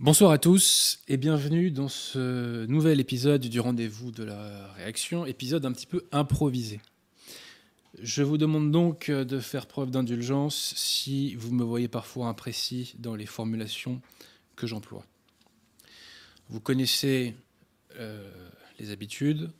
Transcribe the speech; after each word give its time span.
Bonsoir 0.00 0.30
à 0.30 0.38
tous 0.38 1.00
et 1.08 1.18
bienvenue 1.18 1.70
dans 1.70 1.90
ce 1.90 2.64
nouvel 2.64 3.00
épisode 3.00 3.42
du 3.42 3.60
rendez-vous 3.60 4.10
de 4.10 4.24
la 4.24 4.72
réaction, 4.72 5.26
épisode 5.26 5.66
un 5.66 5.72
petit 5.72 5.84
peu 5.84 6.06
improvisé. 6.10 6.80
Je 8.00 8.22
vous 8.22 8.38
demande 8.38 8.70
donc 8.70 9.10
de 9.10 9.38
faire 9.40 9.66
preuve 9.66 9.90
d'indulgence 9.90 10.72
si 10.74 11.34
vous 11.34 11.52
me 11.52 11.62
voyez 11.62 11.86
parfois 11.86 12.28
imprécis 12.28 12.94
dans 12.98 13.14
les 13.14 13.26
formulations 13.26 14.00
que 14.56 14.66
j'emploie. 14.66 15.04
Vous 16.48 16.60
connaissez 16.60 17.34
euh, 17.98 18.26
les 18.78 18.92
habitudes. 18.92 19.50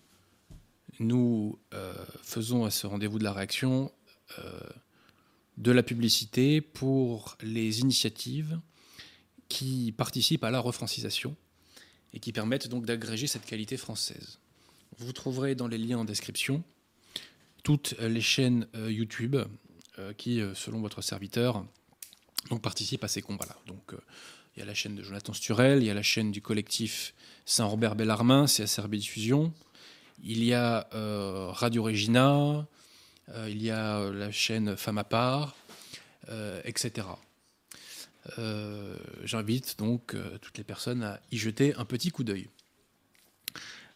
Nous 1.01 1.59
euh, 1.75 1.93
faisons 2.23 2.65
à 2.65 2.71
ce 2.71 2.87
rendez-vous 2.87 3.19
de 3.19 3.25
la 3.25 3.35
réaction 3.35 3.93
euh, 4.39 4.61
de 5.59 5.71
la 5.71 5.83
publicité 5.83 6.63
pour 6.63 7.37
les 7.43 7.81
initiatives 7.81 8.59
qui 9.51 9.93
participent 9.93 10.45
à 10.45 10.51
la 10.51 10.61
refrancisation 10.61 11.37
et 12.15 12.21
qui 12.21 12.33
permettent 12.33 12.69
donc 12.69 12.87
d'agréger 12.87 13.27
cette 13.27 13.45
qualité 13.45 13.77
française. 13.77 14.39
Vous 14.97 15.13
trouverez 15.13 15.55
dans 15.55 15.69
les 15.69 15.77
liens 15.77 15.99
en 15.99 16.05
description 16.05 16.63
toutes 17.63 17.95
les 18.01 18.21
chaînes 18.21 18.67
euh, 18.75 18.91
YouTube 18.91 19.37
euh, 19.99 20.13
qui, 20.15 20.41
euh, 20.41 20.55
selon 20.55 20.81
votre 20.81 21.03
serviteur, 21.03 21.65
donc, 22.49 22.63
participent 22.63 23.05
à 23.05 23.09
ces 23.09 23.21
combats-là. 23.21 23.57
Donc, 23.67 23.93
il 24.57 24.61
y 24.61 24.63
a 24.63 24.65
la 24.65 24.73
chaîne 24.73 24.95
de 24.95 25.03
Jonathan 25.03 25.35
Sturel, 25.35 25.83
il 25.83 25.87
y 25.87 25.91
a 25.91 25.95
la 25.95 26.03
chaîne 26.03 26.31
du 26.31 26.41
collectif 26.41 27.13
Saint-Robert 27.45 27.97
Bellarmin, 27.97 28.47
CSRB 28.47 28.95
Diffusion, 28.95 29.53
il 30.23 30.43
y 30.43 30.55
a 30.55 30.89
Radio 31.53 31.83
Regina, 31.83 32.67
il 33.47 33.63
y 33.63 33.71
a 33.71 34.11
la 34.11 34.31
chaîne 34.33 34.77
Femme 34.77 34.99
à 34.99 35.05
part, 35.05 35.55
etc. 36.65 37.07
J'invite 39.25 39.79
donc 39.79 40.15
toutes 40.41 40.59
les 40.59 40.65
personnes 40.65 41.03
à 41.03 41.21
y 41.31 41.39
jeter 41.39 41.75
un 41.77 41.85
petit 41.85 42.11
coup 42.11 42.25
d'œil. 42.25 42.49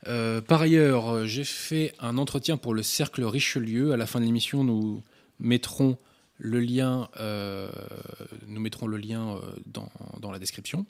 Euh, 0.07 0.41
par 0.41 0.63
ailleurs, 0.63 1.27
j'ai 1.27 1.45
fait 1.45 1.95
un 1.99 2.19
entretien 2.19 2.57
pour 2.57 2.75
le 2.75 2.83
Cercle 2.83 3.25
Richelieu. 3.25 3.93
À 3.93 3.97
la 3.97 4.07
fin 4.07 4.21
de 4.21 4.25
l'émission, 4.25 4.65
nous 4.65 5.03
mettrons 5.39 5.99
le 6.39 6.61
lien, 6.61 7.09
euh, 7.19 7.71
nous 8.47 8.61
mettrons 8.61 8.87
le 8.87 8.97
lien 8.97 9.37
euh, 9.37 9.41
dans, 9.67 10.31
la 10.31 10.39
description. 10.39 10.85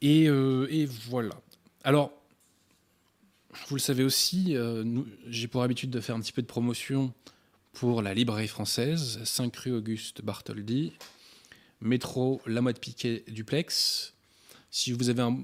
Et, 0.00 0.28
voilà. 1.08 1.34
Alors, 1.84 2.12
vous 3.68 3.76
le 3.76 3.80
savez 3.80 4.04
aussi, 4.04 4.56
j'ai 5.28 5.48
pour 5.48 5.62
habitude 5.62 5.90
de 5.90 6.00
faire 6.00 6.16
un 6.16 6.20
petit 6.20 6.32
peu 6.32 6.42
de 6.42 6.46
promotion 6.46 7.12
pour 7.72 8.02
la 8.02 8.14
librairie 8.14 8.48
française, 8.48 9.20
5 9.24 9.54
rue 9.56 9.72
Auguste 9.72 10.22
Bartholdi, 10.22 10.92
métro 11.82 12.40
La 12.46 12.60
Motte 12.60 12.80
Piquet 12.80 13.24
Duplex, 13.28 14.14
si 14.70 14.92
vous 14.92 15.10
avez 15.10 15.22
un, 15.22 15.38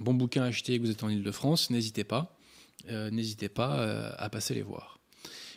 bon 0.00 0.14
bouquin 0.14 0.44
à 0.44 0.46
acheter 0.46 0.74
et 0.74 0.78
que 0.78 0.84
vous 0.84 0.90
êtes 0.90 1.02
en 1.02 1.08
Ile-de-France, 1.08 1.70
n'hésitez 1.70 2.04
pas, 2.04 2.36
euh, 2.88 3.10
n'hésitez 3.10 3.48
pas 3.48 3.80
euh, 3.80 4.12
à 4.16 4.30
passer 4.30 4.54
les 4.54 4.62
voir. 4.62 5.00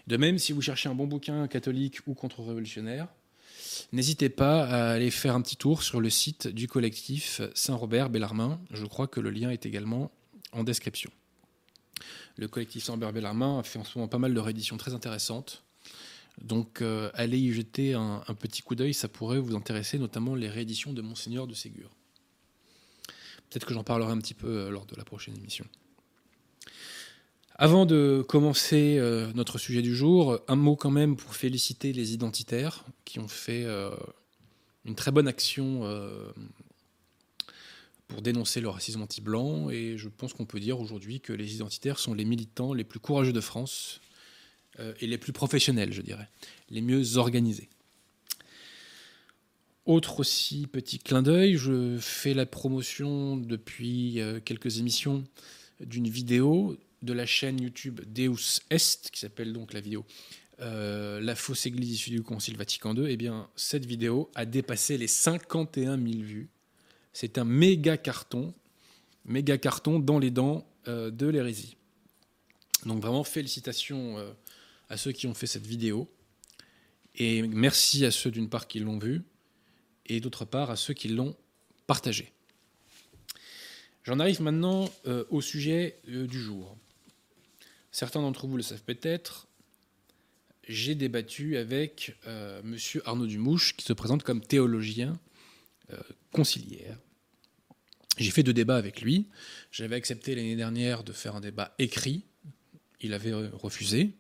De 0.08 0.18
même, 0.18 0.40
si 0.40 0.52
vous 0.52 0.62
cherchez 0.62 0.90
un 0.90 0.96
bon 0.96 1.08
bouquin 1.08 1.48
catholique 1.48 2.00
ou 2.08 2.16
contre-révolutionnaire, 2.16 3.08
n'hésitez 3.92 4.30
pas 4.30 4.66
à 4.66 4.92
aller 4.94 5.12
faire 5.12 5.36
un 5.36 5.42
petit 5.42 5.56
tour 5.56 5.84
sur 5.84 6.02
le 6.02 6.10
site 6.10 6.48
du 6.48 6.68
collectif 6.68 7.42
Saint-Robert 7.54 8.10
Bellarmin. 8.10 8.60
Je 8.72 8.86
crois 8.86 9.08
que 9.08 9.20
le 9.20 9.30
lien 9.30 9.52
est 9.52 9.66
également 9.66 10.12
en 10.52 10.64
description. 10.64 11.12
Le 12.38 12.48
collectif 12.48 12.84
Saint-Robert 12.84 13.14
Bellarmin 13.14 13.62
fait 13.64 13.80
en 13.80 13.84
ce 13.84 13.98
moment 13.98 14.08
pas 14.08 14.18
mal 14.18 14.34
de 14.34 14.40
rééditions 14.40 14.78
très 14.78 14.94
intéressantes. 14.94 15.64
Donc 16.42 16.82
euh, 16.82 17.10
allez 17.14 17.40
y 17.40 17.54
jeter 17.54 17.94
un, 17.94 18.22
petit 18.40 18.62
coup 18.62 18.76
d'œil, 18.76 18.94
ça 18.94 19.08
pourrait 19.08 19.40
vous 19.40 19.56
intéresser, 19.56 20.00
notamment 20.00 20.36
les 20.36 20.50
rééditions 20.50 20.94
de 20.94 21.02
Monseigneur 21.02 21.48
de 21.48 21.54
Ségur. 21.54 21.90
Peut-être 23.50 23.66
que 23.66 23.74
j'en 23.74 23.84
parlerai 23.84 24.12
un 24.12 24.18
petit 24.18 24.34
peu 24.34 24.48
euh, 24.48 24.70
lors 24.70 24.86
de 24.86 24.96
la 24.96 25.06
prochaine 25.06 25.38
émission. 25.38 25.66
Avant 27.56 27.86
de 27.86 28.26
commencer 28.28 28.98
euh, 28.98 29.32
notre 29.36 29.60
sujet 29.60 29.84
du 29.84 29.96
jour, 29.96 30.40
un 30.48 30.56
mot 30.56 30.76
quand 30.76 30.90
même 30.90 31.16
pour 31.16 31.36
féliciter 31.36 31.94
les 31.94 32.14
identitaires 32.14 32.84
qui 33.06 33.20
ont 33.20 33.28
fait 33.28 33.66
une 34.86 34.96
très 34.96 35.12
bonne 35.12 35.28
action 35.28 35.88
pour 38.08 38.24
dénoncer 38.24 38.60
le 38.60 38.70
racisme 38.70 39.04
anti-blanc. 39.04 39.70
Et 39.70 40.00
je 40.00 40.10
pense 40.10 40.34
qu'on 40.34 40.46
peut 40.46 40.60
dire 40.60 40.80
aujourd'hui 40.80 41.22
que 41.22 41.32
les 41.32 41.54
identitaires 41.54 42.00
sont 42.00 42.16
les 42.16 42.26
militants 42.26 42.74
les 42.74 42.84
plus 42.84 43.00
courageux 43.00 43.34
de 43.34 43.40
France 43.40 44.02
et 44.80 45.08
les 45.08 45.18
plus 45.18 45.34
professionnels, 45.34 45.94
je 45.94 46.02
dirais, 46.02 46.28
les 46.70 46.82
mieux 46.82 47.18
organisés. 47.18 47.70
Autre 49.86 50.22
aussi 50.22 50.66
petit 50.68 50.98
clin 50.98 51.22
d'œil, 51.22 51.58
je 51.58 51.98
fais 52.00 52.34
la 52.34 52.46
promotion 52.46 53.36
depuis 53.36 54.22
euh, 54.22 54.40
quelques 54.40 54.80
émissions 54.80 55.26
d'une 55.82 56.08
vidéo 56.08 56.78
de 57.02 57.12
la 57.12 57.26
chaîne 57.26 57.62
YouTube 57.62 58.00
Deus 58.08 58.62
Est, 58.70 59.10
qui 59.12 59.20
s'appelle 59.20 59.52
donc 59.52 59.74
la 59.74 59.82
vidéo 59.82 60.06
euh, 60.62 61.20
La 61.20 61.36
fausse 61.36 61.66
église 61.66 61.92
issue 61.92 62.12
du 62.12 62.24
Concile 62.24 62.56
Vatican 62.56 62.96
II. 62.96 63.08
Eh 63.10 63.18
bien, 63.18 63.50
cette 63.58 63.86
vidéo 63.86 64.32
a 64.36 64.46
dépassé 64.46 64.98
les 64.98 65.08
51 65.08 65.98
000 65.98 66.22
vues. 66.22 66.48
C'est 67.12 67.38
un 67.38 67.44
méga 67.44 67.98
carton, 67.98 68.54
méga 69.26 69.58
carton 69.58 70.00
dans 70.00 70.18
les 70.18 70.32
dents 70.32 70.66
euh, 70.88 71.12
de 71.12 71.28
l'hérésie. 71.28 71.76
Donc 72.86 73.02
vraiment, 73.02 73.26
félicitations 73.26 74.16
à 74.90 74.98
ceux 74.98 75.12
qui 75.12 75.28
ont 75.28 75.34
fait 75.34 75.48
cette 75.48 75.66
vidéo. 75.66 76.10
Et 77.16 77.44
merci 77.44 78.06
à 78.06 78.12
ceux 78.12 78.32
d'une 78.32 78.50
part 78.50 78.68
qui 78.68 78.80
l'ont 78.80 79.00
vue 79.00 79.22
et 80.06 80.20
d'autre 80.20 80.46
part 80.46 80.70
à 80.70 80.76
ceux 80.76 80.94
qui 80.94 81.08
l'ont 81.08 81.36
partagé. 81.88 82.32
J'en 84.04 84.20
arrive 84.20 84.42
maintenant 84.42 84.90
euh, 85.06 85.24
au 85.30 85.42
sujet 85.42 86.00
euh, 86.10 86.28
du 86.28 86.40
jour. 86.40 86.78
Certains 87.92 88.22
d'entre 88.22 88.48
vous 88.48 88.58
le 88.58 88.64
savent 88.64 88.84
peut-être, 88.84 89.48
j'ai 90.68 90.96
débattu 90.96 91.58
avec 91.58 92.18
euh, 92.28 92.62
M. 92.62 92.78
Arnaud 93.06 93.28
Dumouche, 93.28 93.76
qui 93.78 93.86
se 93.86 93.94
présente 93.94 94.24
comme 94.24 94.42
théologien 94.42 95.20
conciliaire. 96.32 96.98
J'ai 98.18 98.32
fait 98.32 98.42
deux 98.42 98.54
débats 98.54 98.78
avec 98.78 99.02
lui. 99.02 99.28
J'avais 99.72 99.96
accepté 99.96 100.34
l'année 100.34 100.56
dernière 100.56 101.04
de 101.04 101.12
faire 101.12 101.36
un 101.36 101.42
débat 101.42 101.76
écrit. 101.78 102.24
Il 103.02 103.14
avait 103.14 103.34
refusé, 103.34 104.16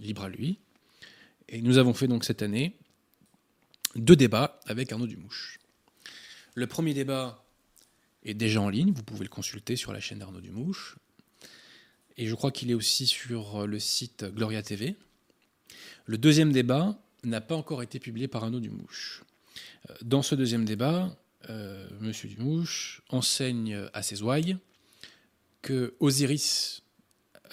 libre 0.00 0.24
à 0.24 0.28
lui. 0.28 0.58
Et 1.48 1.60
nous 1.60 1.78
avons 1.78 1.94
fait 1.94 2.08
donc 2.08 2.24
cette 2.24 2.42
année 2.42 2.76
deux 3.96 4.16
débats 4.16 4.60
avec 4.66 4.90
Arnaud 4.92 5.06
Dumouche. 5.06 5.58
Le 6.54 6.66
premier 6.66 6.94
débat 6.94 7.44
est 8.24 8.34
déjà 8.34 8.60
en 8.60 8.68
ligne, 8.68 8.92
vous 8.92 9.02
pouvez 9.02 9.24
le 9.24 9.28
consulter 9.28 9.76
sur 9.76 9.92
la 9.92 10.00
chaîne 10.00 10.18
d'Arnaud 10.18 10.40
Dumouche. 10.40 10.96
Et 12.16 12.26
je 12.26 12.34
crois 12.34 12.50
qu'il 12.50 12.70
est 12.70 12.74
aussi 12.74 13.06
sur 13.06 13.66
le 13.66 13.78
site 13.78 14.24
Gloria 14.24 14.62
TV. 14.62 14.96
Le 16.06 16.16
deuxième 16.16 16.52
débat 16.52 16.98
n'a 17.24 17.40
pas 17.40 17.56
encore 17.56 17.82
été 17.82 17.98
publié 17.98 18.28
par 18.28 18.44
Arnaud 18.44 18.60
Dumouche. 18.60 19.24
Dans 20.02 20.22
ce 20.22 20.34
deuxième 20.34 20.64
débat, 20.64 21.16
euh, 21.50 21.88
M. 22.00 22.12
Dumouche 22.24 23.02
enseigne 23.10 23.88
à 23.92 24.02
ses 24.02 24.22
ouailles 24.22 24.56
que 25.62 25.94
Osiris, 26.00 26.82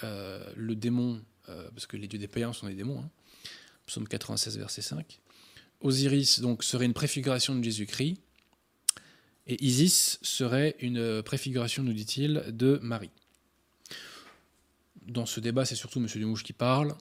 euh, 0.03 0.51
le 0.55 0.75
démon, 0.75 1.21
euh, 1.51 1.69
parce 1.71 1.85
que 1.85 1.97
les 1.97 2.07
dieux 2.07 2.19
des 2.19 2.27
païens 2.27 2.53
sont 2.53 2.67
des 2.67 2.75
démons, 2.75 2.99
hein, 2.99 3.09
psaume 3.85 4.07
96, 4.07 4.57
verset 4.57 4.81
5, 4.81 5.19
Osiris 5.81 6.39
donc 6.39 6.63
serait 6.63 6.85
une 6.85 6.93
préfiguration 6.93 7.55
de 7.55 7.63
Jésus-Christ 7.63 8.17
et 9.47 9.63
Isis 9.63 10.19
serait 10.21 10.75
une 10.79 11.23
préfiguration, 11.23 11.83
nous 11.83 11.93
dit-il, 11.93 12.45
de 12.49 12.79
Marie. 12.81 13.09
Dans 15.07 15.25
ce 15.25 15.39
débat, 15.39 15.65
c'est 15.65 15.75
surtout 15.75 15.99
M. 15.99 16.05
Dumouche 16.05 16.43
qui 16.43 16.53
parle. 16.53 16.95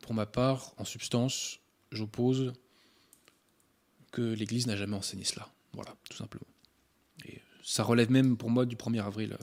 Pour 0.00 0.14
ma 0.14 0.24
part, 0.24 0.72
en 0.78 0.84
substance, 0.84 1.58
j'oppose 1.90 2.52
que 4.12 4.22
l'Église 4.22 4.66
n'a 4.66 4.76
jamais 4.76 4.96
enseigné 4.96 5.24
cela. 5.24 5.48
Voilà, 5.72 5.94
tout 6.08 6.16
simplement. 6.16 6.46
Et 7.26 7.40
ça 7.62 7.82
relève 7.82 8.10
même 8.10 8.36
pour 8.36 8.50
moi 8.50 8.66
du 8.66 8.76
1er 8.76 9.04
avril 9.04 9.36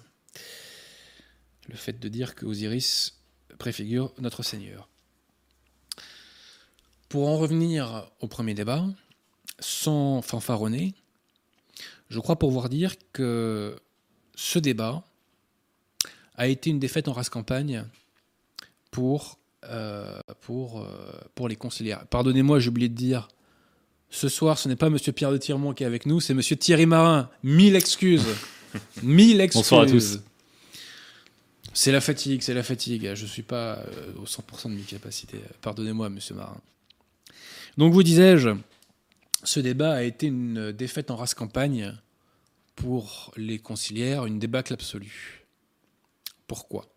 le 1.68 1.76
fait 1.76 2.00
de 2.00 2.08
dire 2.08 2.36
que 2.36 2.46
Osiris 2.46 3.17
préfigure 3.58 4.14
notre 4.20 4.44
Seigneur. 4.44 4.88
Pour 7.10 7.28
en 7.28 7.38
revenir 7.38 8.10
au 8.20 8.28
premier 8.28 8.54
débat, 8.54 8.86
sans 9.60 10.22
fanfaronner, 10.22 10.94
je 12.10 12.20
crois 12.20 12.38
pouvoir 12.38 12.70
dire 12.70 12.96
que 13.14 13.78
ce 14.36 14.60
débat 14.60 15.04
a 16.36 16.48
été 16.48 16.70
une 16.70 16.80
défaite 16.80 17.08
en 17.08 17.14
race 17.14 17.30
campagne 17.30 17.86
pour, 18.92 19.40
euh, 19.66 20.20
pour, 20.42 20.82
euh, 20.82 20.88
pour 21.36 21.48
les 21.48 21.56
conciliaires. 21.56 22.06
Pardonnez-moi, 22.08 22.60
j'ai 22.60 22.70
oublié 22.70 22.90
de 22.90 22.96
dire, 22.96 23.28
ce 24.10 24.30
soir, 24.30 24.58
ce 24.58 24.70
n'est 24.70 24.76
pas 24.76 24.90
Monsieur 24.90 25.12
Pierre 25.12 25.32
de 25.32 25.38
Tirmont 25.38 25.74
qui 25.74 25.84
est 25.84 25.88
avec 25.88 26.06
nous, 26.06 26.20
c'est 26.20 26.34
Monsieur 26.34 26.56
Thierry 26.56 26.86
Marin. 26.86 27.30
Mille 27.44 27.76
excuses. 27.76 28.26
Mille 29.04 29.42
excuses. 29.42 29.62
Bonsoir 29.64 29.82
à 29.82 29.86
tous. 29.88 30.20
C'est 31.80 31.92
la 31.92 32.02
fatigue, 32.02 32.42
c'est 32.42 32.56
la 32.56 32.64
fatigue. 32.64 33.14
Je 33.14 33.22
ne 33.22 33.30
suis 33.30 33.44
pas 33.44 33.76
euh, 33.76 34.14
au 34.16 34.26
100% 34.26 34.72
de 34.72 34.78
mes 34.78 34.82
capacités. 34.82 35.40
Pardonnez-moi, 35.62 36.10
Monsieur 36.10 36.34
Marin. 36.34 36.60
Donc 37.78 37.94
vous 37.94 38.02
disais-je, 38.02 38.50
ce 39.44 39.60
débat 39.60 39.94
a 39.94 40.02
été 40.02 40.26
une 40.26 40.72
défaite 40.72 41.12
en 41.12 41.16
race 41.16 41.36
campagne 41.36 41.96
pour 42.76 43.32
les 43.38 43.60
conciliaires 43.60 44.26
une 44.26 44.40
débâcle 44.40 44.74
absolue. 44.74 45.46
Pourquoi? 46.48 46.88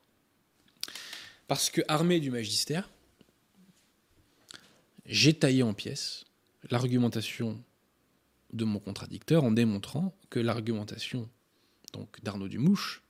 Parce 1.46 1.68
que, 1.68 1.82
armé 1.86 2.18
du 2.18 2.30
magistère, 2.30 2.88
j'ai 5.04 5.34
taillé 5.34 5.62
en 5.62 5.74
pièces 5.74 6.24
l'argumentation 6.70 7.62
de 8.54 8.64
mon 8.64 8.78
contradicteur 8.78 9.44
en 9.44 9.50
démontrant 9.50 10.16
que 10.30 10.40
l'argumentation 10.40 11.28
d'Arnaud 12.22 12.48
Dumouche 12.48 13.02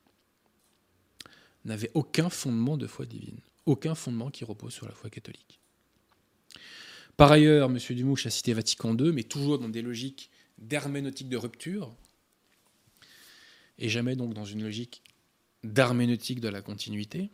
n'avait 1.65 1.91
aucun 1.95 2.31
fondement 2.31 2.77
de 2.77 2.87
foi 2.87 3.07
divine, 3.07 3.39
aucun 3.67 3.95
fondement 3.95 4.31
qui 4.31 4.45
repose 4.45 4.73
sur 4.73 4.87
la 4.87 4.95
foi 4.95 5.11
catholique. 5.11 5.61
Par 7.17 7.33
ailleurs, 7.33 7.71
M. 7.71 7.79
Dumouche 7.91 8.27
a 8.27 8.31
cité 8.31 8.55
Vatican 8.55 8.97
II, 8.97 9.13
mais 9.13 9.25
toujours 9.25 9.59
dans 9.59 9.69
des 9.69 9.83
logiques 9.83 10.31
d'herméneutique 10.59 11.29
de 11.29 11.37
rupture, 11.37 11.95
et 13.79 13.89
jamais 13.89 14.17
donc 14.17 14.35
dans 14.35 14.45
une 14.45 14.63
logique 14.63 15.03
d'herméneutique 15.65 16.41
de 16.41 16.49
la 16.49 16.63
continuité. 16.63 17.31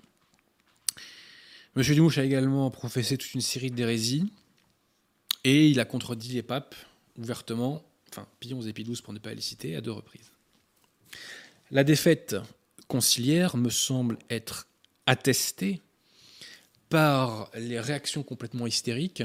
M. 1.76 1.82
Dumouche 1.82 2.18
a 2.18 2.24
également 2.24 2.70
professé 2.70 3.16
toute 3.16 3.34
une 3.34 3.40
série 3.40 3.70
d'hérésies, 3.70 4.32
et 5.44 5.68
il 5.68 5.78
a 5.78 5.84
contredit 5.84 6.32
les 6.32 6.42
papes 6.42 6.74
ouvertement, 7.16 7.84
enfin 8.10 8.26
Pillon 8.40 8.60
et 8.62 8.72
Pie 8.72 8.84
pour 9.02 9.12
ne 9.12 9.18
pas 9.18 9.34
les 9.34 9.40
citer, 9.40 9.76
à 9.76 9.80
deux 9.80 9.92
reprises. 9.92 10.32
La 11.70 11.84
défaite 11.84 12.36
conciliaire 12.88 13.56
me 13.56 13.70
semble 13.70 14.18
être 14.30 14.68
attestée 15.06 15.82
par 16.88 17.50
les 17.54 17.80
réactions 17.80 18.22
complètement 18.22 18.66
hystériques 18.66 19.22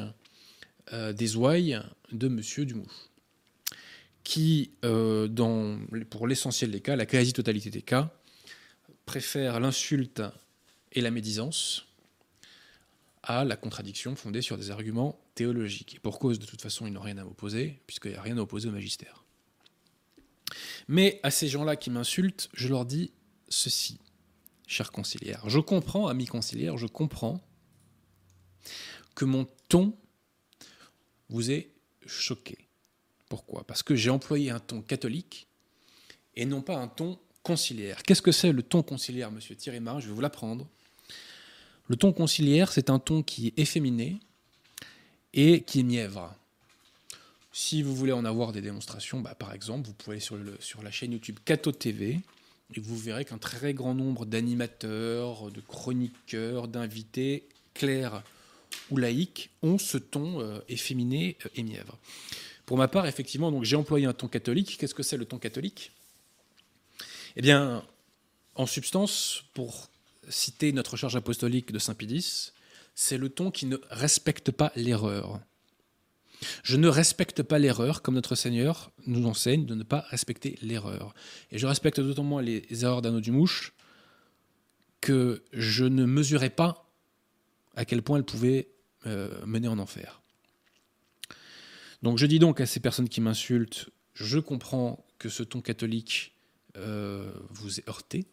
euh, 0.94 1.13
des 1.13 1.36
ouailles 1.36 1.80
de 2.12 2.28
M. 2.28 2.42
Dumouche, 2.66 3.10
qui, 4.24 4.72
euh, 4.84 5.28
pour 6.10 6.28
l'essentiel 6.28 6.72
des 6.72 6.81
cas, 6.81 6.96
la 6.96 7.06
quasi-totalité 7.06 7.69
des 7.69 7.81
cas, 7.81 8.12
préfère 9.06 9.60
l'insulte 9.60 10.22
et 10.92 11.02
la 11.02 11.12
médisance 11.12 11.86
à 13.24 13.46
la 13.46 13.56
contradiction 13.56 14.16
fondée 14.16 14.42
sur 14.42 14.57
des 14.57 14.72
arguments 14.72 15.19
théologiques. 15.36 15.96
Et 15.96 16.00
pour 16.00 16.19
cause, 16.19 16.40
de 16.40 16.46
toute 16.46 16.62
façon, 16.62 16.88
ils 16.88 16.94
n'ont 16.94 17.02
rien 17.02 17.18
à 17.18 17.24
m'opposer, 17.24 17.80
puisqu'il 17.86 18.12
n'y 18.12 18.18
a 18.18 18.22
rien 18.22 18.38
à 18.38 18.42
opposer 18.42 18.69
au 18.69 18.72
magistère. 18.72 19.24
Mais 20.88 21.19
à 21.24 21.31
ces 21.31 21.48
gens-là 21.48 21.75
qui 21.75 21.90
m'insultent, 21.90 22.50
je 22.54 22.68
leur 22.68 22.86
dis 22.86 23.12
ceci, 23.51 24.00
chers 24.68 24.92
conciliaires. 24.92 25.48
Je 25.48 25.59
comprends, 25.59 26.07
amis 26.07 26.25
conciliaires, 26.25 26.77
je 26.77 26.88
comprends 26.88 27.42
que 29.15 29.25
mon 29.25 29.48
ton 29.68 29.95
vous 31.30 31.51
ait 31.51 31.71
choqué. 32.06 32.57
Pourquoi? 33.30 33.65
Parce 33.65 33.83
que 33.83 33.95
j'ai 33.95 34.09
employé 34.09 34.50
un 34.50 34.59
ton 34.59 34.81
catholique 34.81 35.48
et 36.36 36.45
non 36.45 36.62
pas 36.62 36.77
un 36.77 36.88
ton 36.88 37.19
conciliaire. 37.44 38.03
Qu'est-ce 38.03 38.21
que 38.21 38.31
c'est 38.31 38.51
le 38.51 38.63
ton 38.63 38.83
conciliaire, 38.83 39.31
monsieur 39.31 39.56
Thierry 39.56 39.80
Marin? 39.80 40.00
Je 40.00 40.07
vais 40.07 40.13
vous 40.13 40.21
l'apprendre. 40.21 40.68
Le 41.88 41.95
ton 41.95 42.13
conciliaire, 42.13 42.71
c'est 42.71 42.89
un 42.89 43.00
ton 43.00 43.24
qui 43.24 43.47
est 43.47 43.59
efféminé 43.59 44.19
et 45.33 45.62
qui 45.62 45.80
est 45.80 45.83
mièvre. 45.83 46.33
Si 47.54 47.83
vous 47.83 47.95
voulez 47.95 48.13
en 48.13 48.24
avoir 48.24 48.54
des 48.54 48.62
démonstrations, 48.62 49.19
bah, 49.19 49.36
par 49.36 49.54
exemple, 49.54 49.88
vous 49.88 49.94
pouvez 49.94 50.15
aller 50.15 50.21
sur, 50.21 50.38
sur 50.59 50.83
la 50.83 50.92
chaîne 50.92 51.12
YouTube 51.12 51.39
Cato 51.44 51.71
TV 51.71 52.21
et 52.75 52.79
vous 52.79 52.97
verrez 52.97 53.25
qu'un 53.25 53.38
très 53.38 53.73
grand 53.73 53.94
nombre 53.94 54.25
d'animateurs, 54.25 55.51
de 55.51 55.62
chroniqueurs, 55.62 56.68
d'invités, 56.68 57.47
clairs 57.73 58.23
ou 58.89 58.97
laïcs, 58.97 59.49
ont 59.61 59.78
ce 59.78 59.97
ton 59.97 60.42
euh, 60.42 60.59
efféminé 60.69 61.37
euh, 61.45 61.49
et 61.56 61.63
mièvre. 61.63 61.97
Pour 62.66 62.78
ma 62.78 62.87
part, 62.87 63.06
effectivement, 63.07 63.63
j'ai 63.63 63.75
employé 63.75 64.06
un 64.06 64.13
ton 64.13 64.28
catholique. 64.28 64.78
Qu'est-ce 64.78 64.95
que 64.95 65.04
c'est 65.04 65.18
le 65.18 65.25
ton 65.25 65.40
catholique? 65.40 65.92
Eh 67.35 67.42
bien, 67.42 67.83
en 68.56 68.66
substance, 68.66 69.44
pour 69.54 69.90
citer 70.30 70.71
notre 70.71 70.95
charge 70.95 71.16
apostolique 71.16 71.71
de 71.71 71.80
Saint 71.80 71.95
Pidis, 71.95 72.51
c'est 72.95 73.18
le 73.18 73.30
ton 73.30 73.51
qui 73.51 73.66
ne 73.66 73.78
respecte 73.90 74.51
pas 74.51 74.71
l'erreur. 74.75 75.40
Je 76.64 76.76
ne 76.76 76.88
respecte 76.88 77.44
pas 77.44 77.60
l'erreur, 77.60 78.02
comme 78.02 78.16
notre 78.16 78.36
Seigneur 78.36 78.92
nous 79.06 79.26
enseigne 79.28 79.66
de 79.66 79.76
ne 79.76 79.83
pas 79.83 80.06
respecter 80.10 80.57
l'erreur. 80.62 81.14
Et 81.52 81.57
je 81.57 81.68
respecte 81.68 82.00
d'autant 82.00 82.24
moins 82.24 82.42
les 82.42 82.66
erreurs 82.83 83.02
d'Anneau 83.02 83.21
du 83.21 83.31
Mouche 83.31 83.74
que 85.02 85.44
je 85.52 85.83
ne 85.83 86.06
mesurais 86.06 86.50
pas 86.50 86.88
à 87.76 87.86
quel 87.86 88.02
point 88.02 88.18
elles 88.18 88.24
pouvaient 88.24 88.69
euh, 89.07 89.45
mener 89.45 89.68
en 89.68 89.80
enfer. 89.80 90.21
Donc 92.04 92.18
je 92.18 92.26
dis 92.26 92.40
donc 92.40 92.62
à 92.62 92.66
ces 92.66 92.80
personnes 92.80 93.10
qui 93.10 93.21
m'insultent, 93.21 93.90
je 94.14 94.40
comprends 94.40 95.06
que 95.18 95.30
ce 95.30 95.44
ton 95.44 95.62
catholique 95.62 96.33
euh, 96.78 97.31
vous 97.50 97.80
est 97.80 97.90
heurté, 97.90 98.26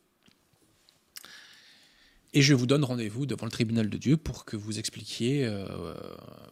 et 2.34 2.42
je 2.42 2.54
vous 2.54 2.66
donne 2.66 2.84
rendez-vous 2.84 3.24
devant 3.24 3.46
le 3.46 3.50
tribunal 3.50 3.88
de 3.88 3.96
Dieu 3.96 4.16
pour 4.16 4.44
que 4.44 4.56
vous 4.56 4.78
expliquiez, 4.78 5.46
euh, 5.46 5.94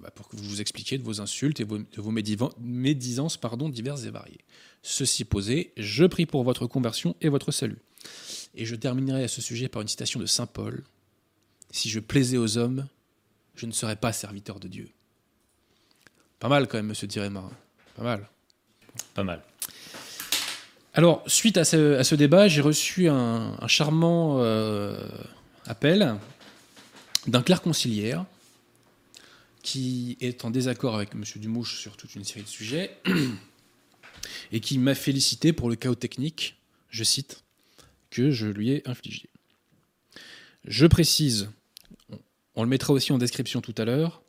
bah, 0.01 0.11
pour 0.11 0.29
que 0.29 0.37
vous 0.37 0.45
vous 0.45 0.61
expliquiez 0.61 0.97
de 0.97 1.03
vos 1.03 1.21
insultes 1.21 1.61
et 1.61 1.65
de 1.65 2.01
vos 2.01 2.11
médisances 2.11 3.37
pardon, 3.37 3.69
diverses 3.69 4.05
et 4.05 4.11
variées. 4.11 4.41
Ceci 4.83 5.25
posé, 5.25 5.73
je 5.77 6.05
prie 6.05 6.25
pour 6.25 6.45
votre 6.45 6.67
conversion 6.67 7.15
et 7.21 7.29
votre 7.29 7.51
salut. 7.51 7.79
Et 8.55 8.65
je 8.65 8.75
terminerai 8.75 9.25
à 9.25 9.29
ce 9.29 9.43
sujet 9.43 9.69
par 9.69 9.83
une 9.83 9.89
citation 9.89 10.19
de 10.19 10.27
Saint 10.27 10.47
Paul. 10.47 10.83
Si 11.71 11.91
je 11.91 12.01
plaisais 12.01 12.39
aux 12.39 12.57
hommes, 12.57 12.87
je 13.55 13.67
ne 13.67 13.73
serais 13.73 13.97
pas 13.97 14.13
serviteur 14.13 14.61
de 14.61 14.69
Dieu. 14.69 14.89
Pas 16.39 16.49
mal 16.49 16.69
quand 16.69 16.79
même, 16.79 16.87
monsieur 16.87 17.07
Diréma. 17.07 17.51
Pas 17.97 18.03
mal. 18.03 18.29
Pas 19.15 19.25
mal. 19.25 19.43
Alors, 20.95 21.23
suite 21.27 21.59
à 21.59 21.65
ce, 21.65 22.15
débat, 22.15 22.49
j'ai 22.49 22.63
reçu 22.63 23.09
un, 23.11 23.55
charmant... 23.67 24.39
Euh, 24.41 25.07
appel 25.67 26.17
d'un 27.27 27.43
clerc 27.43 27.63
conciliaire 27.63 28.25
qui 29.63 30.17
est 30.21 30.45
en 30.45 30.51
désaccord 30.51 30.95
avec 30.95 31.13
M. 31.15 31.25
Dumouche 31.37 31.81
sur 31.81 31.97
toute 31.97 32.15
une 32.15 32.23
série 32.23 32.45
de 32.45 32.49
sujets 32.49 32.97
et 34.53 34.61
qui 34.61 34.79
m'a 34.79 34.95
félicité 34.95 35.53
pour 35.53 35.69
le 35.69 35.75
chaos 35.75 35.97
technique, 35.97 36.57
je 36.89 37.03
cite, 37.03 37.43
que 38.11 38.31
je 38.31 38.47
lui 38.47 38.71
ai 38.71 38.89
infligé. 38.89 39.29
Je 40.65 40.87
précise, 40.87 41.51
on 42.55 42.63
le 42.63 42.69
mettra 42.69 42.93
aussi 42.93 43.13
en 43.13 43.19
description 43.19 43.61
tout 43.61 43.75
à 43.77 43.85
l'heure, 43.85 44.23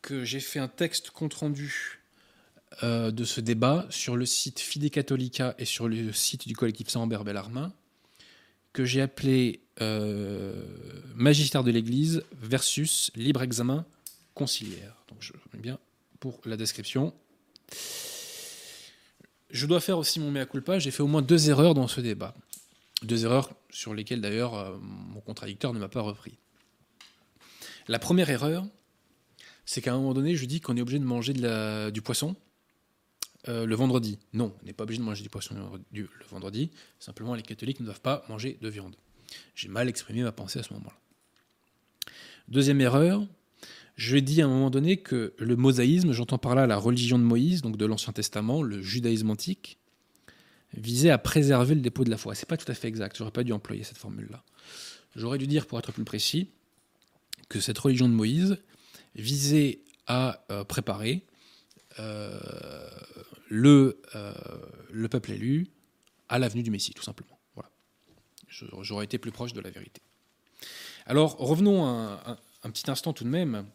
que 0.00 0.24
j'ai 0.24 0.40
fait 0.40 0.60
un 0.60 0.68
texte 0.68 1.10
compte-rendu 1.10 2.00
euh, 2.84 3.10
de 3.10 3.24
ce 3.24 3.40
débat 3.40 3.86
sur 3.90 4.16
le 4.16 4.26
site 4.26 4.60
Fide 4.60 4.90
Catholica 4.90 5.54
et 5.58 5.64
sur 5.64 5.88
le 5.88 6.12
site 6.12 6.46
du 6.46 6.54
collectif 6.54 6.88
Saint-Ambert 6.88 7.24
Bellarmin, 7.24 7.72
que 8.72 8.84
j'ai 8.84 9.00
appelé 9.00 9.60
euh, 9.80 10.64
magistère 11.14 11.64
de 11.64 11.70
l'Église 11.70 12.22
versus 12.40 13.10
libre 13.14 13.42
examen 13.42 13.84
conciliaire. 14.34 15.04
Donc 15.08 15.18
je 15.20 15.32
remets 15.32 15.62
bien 15.62 15.78
pour 16.20 16.40
la 16.44 16.56
description. 16.56 17.12
Je 19.50 19.66
dois 19.66 19.80
faire 19.80 19.98
aussi 19.98 20.20
mon 20.20 20.30
mea 20.30 20.46
culpa, 20.46 20.78
j'ai 20.78 20.90
fait 20.90 21.02
au 21.02 21.06
moins 21.06 21.22
deux 21.22 21.50
erreurs 21.50 21.74
dans 21.74 21.88
ce 21.88 22.00
débat. 22.00 22.34
Deux 23.02 23.24
erreurs 23.24 23.52
sur 23.70 23.94
lesquelles 23.94 24.20
d'ailleurs 24.20 24.54
euh, 24.54 24.76
mon 24.80 25.20
contradicteur 25.20 25.74
ne 25.74 25.78
m'a 25.78 25.88
pas 25.88 26.00
repris. 26.00 26.38
La 27.88 27.98
première 27.98 28.30
erreur, 28.30 28.64
c'est 29.66 29.82
qu'à 29.82 29.92
un 29.92 29.96
moment 29.96 30.14
donné, 30.14 30.36
je 30.36 30.44
dis 30.46 30.60
qu'on 30.60 30.76
est 30.76 30.80
obligé 30.80 30.98
de 30.98 31.04
manger 31.04 31.32
du 31.90 32.02
poisson 32.02 32.36
euh, 33.48 33.66
le 33.66 33.74
vendredi. 33.74 34.18
Non, 34.32 34.54
on 34.62 34.66
n'est 34.66 34.72
pas 34.72 34.84
obligé 34.84 35.00
de 35.00 35.04
manger 35.04 35.22
du 35.22 35.28
poisson 35.28 35.54
le 35.92 36.08
vendredi. 36.30 36.70
Simplement, 36.98 37.34
les 37.34 37.42
catholiques 37.42 37.80
ne 37.80 37.84
doivent 37.84 38.00
pas 38.00 38.24
manger 38.28 38.58
de 38.60 38.68
viande. 38.68 38.96
J'ai 39.54 39.68
mal 39.68 39.88
exprimé 39.88 40.22
ma 40.22 40.32
pensée 40.32 40.60
à 40.60 40.62
ce 40.62 40.72
moment-là. 40.74 40.96
Deuxième 42.48 42.80
erreur, 42.80 43.26
je 43.96 44.16
dis 44.16 44.42
à 44.42 44.46
un 44.46 44.48
moment 44.48 44.70
donné 44.70 44.96
que 44.96 45.34
le 45.38 45.56
mosaïsme, 45.56 46.12
j'entends 46.12 46.38
par 46.38 46.54
là 46.54 46.66
la 46.66 46.76
religion 46.76 47.18
de 47.18 47.24
Moïse, 47.24 47.62
donc 47.62 47.76
de 47.76 47.86
l'Ancien 47.86 48.12
Testament, 48.12 48.62
le 48.62 48.80
judaïsme 48.80 49.30
antique, 49.30 49.78
visait 50.74 51.10
à 51.10 51.18
préserver 51.18 51.74
le 51.74 51.80
dépôt 51.80 52.04
de 52.04 52.10
la 52.10 52.16
foi. 52.16 52.34
C'est 52.34 52.48
pas 52.48 52.56
tout 52.56 52.70
à 52.70 52.74
fait 52.74 52.88
exact, 52.88 53.16
j'aurais 53.16 53.30
pas 53.30 53.44
dû 53.44 53.52
employer 53.52 53.84
cette 53.84 53.98
formule-là. 53.98 54.42
J'aurais 55.14 55.38
dû 55.38 55.46
dire, 55.46 55.66
pour 55.66 55.78
être 55.78 55.92
plus 55.92 56.04
précis, 56.04 56.48
que 57.48 57.60
cette 57.60 57.78
religion 57.78 58.08
de 58.08 58.14
Moïse 58.14 58.56
visait 59.14 59.80
à 60.06 60.44
euh, 60.50 60.64
préparer 60.64 61.26
euh, 61.98 62.40
le, 63.54 64.00
euh, 64.14 64.32
le 64.90 65.08
peuple 65.08 65.32
élu 65.32 65.68
à 66.30 66.38
l'avenue 66.38 66.62
du 66.62 66.70
Messie, 66.70 66.94
tout 66.94 67.02
simplement 67.02 67.38
j'aurais 68.80 69.04
été 69.04 69.18
plus 69.18 69.32
proche 69.32 69.52
de 69.52 69.60
la 69.60 69.70
vérité. 69.70 70.00
Alors 71.06 71.36
revenons 71.36 71.86
un, 71.86 72.38
petit 72.64 72.90
instant 72.90 73.12
tout 73.12 73.24
de 73.24 73.28
même 73.28 73.66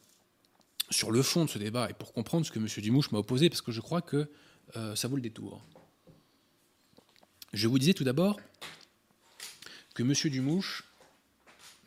sur 0.90 1.12
le 1.12 1.22
fond 1.22 1.46
de 1.46 1.50
ce 1.50 1.58
débat 1.58 1.90
et 1.90 1.94
pour 1.94 2.14
comprendre 2.14 2.46
ce 2.46 2.52
que 2.52 2.60
M. 2.60 2.68
Dumouche 2.78 3.12
m'a 3.12 3.20
opposé, 3.20 3.50
parce 3.50 3.62
que 3.62 3.72
je 3.72 3.82
crois 3.82 4.02
que 4.02 4.30
euh, 4.76 4.96
ça 4.96 5.08
vaut 5.08 5.16
le 5.16 5.22
détour. 5.22 5.62
Je 7.54 7.68
vous 7.68 7.80
disais 7.80 7.94
tout 7.94 8.04
d'abord 8.04 8.40
que 9.94 10.04
M. 10.04 10.14
Dumouche 10.32 10.84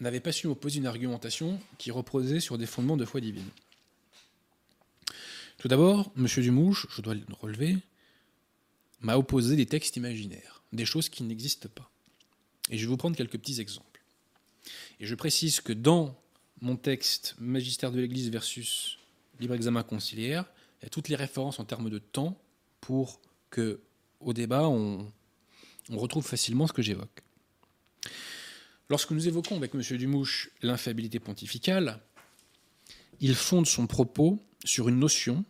n'avait 0.00 0.20
pas 0.20 0.32
su 0.32 0.48
m'opposer 0.48 0.78
une 0.78 0.86
argumentation 0.86 1.60
qui 1.78 1.90
reposait 1.90 2.40
sur 2.40 2.58
des 2.58 2.66
fondements 2.66 2.96
de 2.96 3.04
foi 3.04 3.20
divine. 3.20 3.48
Tout 5.60 5.68
d'abord, 5.68 6.10
M. 6.16 6.26
Dumouche, 6.26 6.86
je 6.88 7.02
dois 7.02 7.12
le 7.12 7.22
relever, 7.38 7.76
m'a 9.00 9.18
opposé 9.18 9.56
des 9.56 9.66
textes 9.66 9.94
imaginaires. 9.94 10.64
des 10.72 10.86
choses 10.86 11.10
qui 11.10 11.22
n'existent 11.22 11.68
pas. 11.68 11.90
Et 12.70 12.78
je 12.78 12.84
vais 12.84 12.88
vous 12.88 12.96
prendre 12.96 13.14
quelques 13.14 13.36
petits 13.36 13.60
exemples. 13.60 14.02
Et 15.00 15.06
je 15.06 15.14
précise 15.14 15.60
que 15.60 15.74
dans 15.74 16.18
mon 16.62 16.76
texte 16.76 17.34
Magistère 17.38 17.92
de 17.92 18.00
l'Église 18.00 18.30
versus 18.30 18.98
libre 19.38 19.54
examen 19.54 19.82
conciliaire, 19.82 20.46
il 20.80 20.84
y 20.84 20.86
a 20.86 20.88
toutes 20.88 21.10
les 21.10 21.16
références 21.16 21.60
en 21.60 21.66
termes 21.66 21.90
de 21.90 21.98
temps 21.98 22.40
pour 22.80 23.20
que, 23.50 23.82
au 24.20 24.32
débat, 24.32 24.66
on, 24.66 25.12
retrouve 25.90 26.26
facilement 26.26 26.66
ce 26.68 26.72
que 26.72 26.80
j'évoque. 26.80 27.20
Lorsque 28.88 29.10
nous 29.10 29.28
évoquons 29.28 29.56
avec 29.56 29.74
M. 29.74 29.82
Dumouche 29.98 30.52
l'infabilité 30.62 31.20
pontificale, 31.20 32.00
il 33.20 33.34
fonde 33.34 33.66
son 33.66 33.86
propos 33.86 34.38
sur 34.64 34.88
une 34.88 34.98
notion 34.98 35.44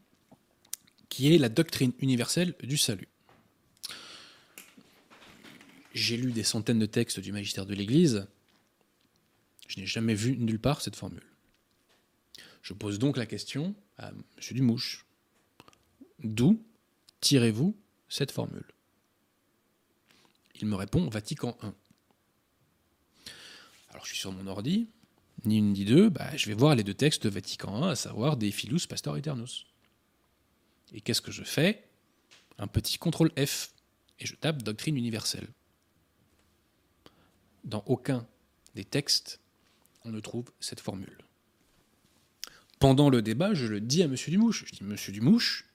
qui 1.10 1.34
est 1.34 1.38
la 1.38 1.50
doctrine 1.50 1.92
universelle 1.98 2.54
du 2.62 2.78
salut. 2.78 3.08
J'ai 5.92 6.16
lu 6.16 6.32
des 6.32 6.44
centaines 6.44 6.78
de 6.78 6.86
textes 6.86 7.20
du 7.20 7.32
magistère 7.32 7.66
de 7.66 7.74
l'Église, 7.74 8.26
je 9.70 9.78
n'ai 9.78 9.86
jamais 9.86 10.14
vu 10.14 10.36
nulle 10.36 10.58
part 10.58 10.80
cette 10.80 10.96
formule. 10.96 11.26
Je 12.62 12.72
pose 12.72 12.98
donc 12.98 13.16
la 13.16 13.26
question 13.26 13.74
à 13.98 14.08
M. 14.08 14.22
Dumouche. 14.52 15.06
D'où 16.22 16.64
tirez-vous 17.20 17.76
cette 18.08 18.30
formule? 18.30 18.66
Il 20.60 20.66
me 20.66 20.74
répond 20.74 21.08
Vatican 21.08 21.56
I. 21.62 21.68
Alors 23.90 24.04
je 24.04 24.10
suis 24.10 24.18
sur 24.18 24.32
mon 24.32 24.46
ordi, 24.46 24.88
ni 25.44 25.58
une 25.58 25.72
ni 25.72 25.84
deux, 25.84 26.08
bah, 26.08 26.36
je 26.36 26.46
vais 26.46 26.54
voir 26.54 26.74
les 26.74 26.84
deux 26.84 26.94
textes 26.94 27.26
Vatican 27.26 27.88
I, 27.88 27.92
à 27.92 27.96
savoir 27.96 28.36
des 28.36 28.50
Philus 28.50 28.86
Pastor 28.88 29.16
Eternus. 29.16 29.66
Et 30.92 31.00
qu'est-ce 31.00 31.20
que 31.20 31.32
je 31.32 31.44
fais? 31.44 31.84
Un 32.58 32.66
petit 32.66 32.98
contrôle 32.98 33.30
F, 33.38 33.72
et 34.18 34.26
je 34.26 34.34
tape 34.34 34.62
doctrine 34.62 34.96
universelle. 34.96 35.48
Dans 37.64 37.82
aucun 37.86 38.26
des 38.74 38.84
textes, 38.84 39.40
on 40.04 40.10
ne 40.10 40.20
trouve 40.20 40.50
cette 40.60 40.80
formule. 40.80 41.18
Pendant 42.78 43.10
le 43.10 43.22
débat, 43.22 43.52
je 43.54 43.66
le 43.66 43.80
dis 43.80 44.02
à 44.02 44.06
M. 44.06 44.16
Dumouche. 44.28 44.64
Je 44.66 44.72
dis, 44.72 44.84
Monsieur 44.84 45.12
Dumouche, 45.12 45.66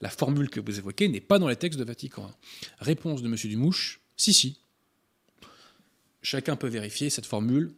la 0.00 0.08
formule 0.08 0.48
que 0.48 0.60
vous 0.60 0.78
évoquez 0.78 1.08
n'est 1.08 1.20
pas 1.20 1.38
dans 1.38 1.48
les 1.48 1.56
textes 1.56 1.78
de 1.78 1.84
Vatican 1.84 2.28
I. 2.30 2.66
Réponse 2.80 3.22
de 3.22 3.28
M. 3.28 3.36
Dumouche, 3.36 4.00
si, 4.16 4.32
si. 4.32 4.58
Chacun 6.22 6.56
peut 6.56 6.68
vérifier, 6.68 7.10
cette 7.10 7.26
formule 7.26 7.74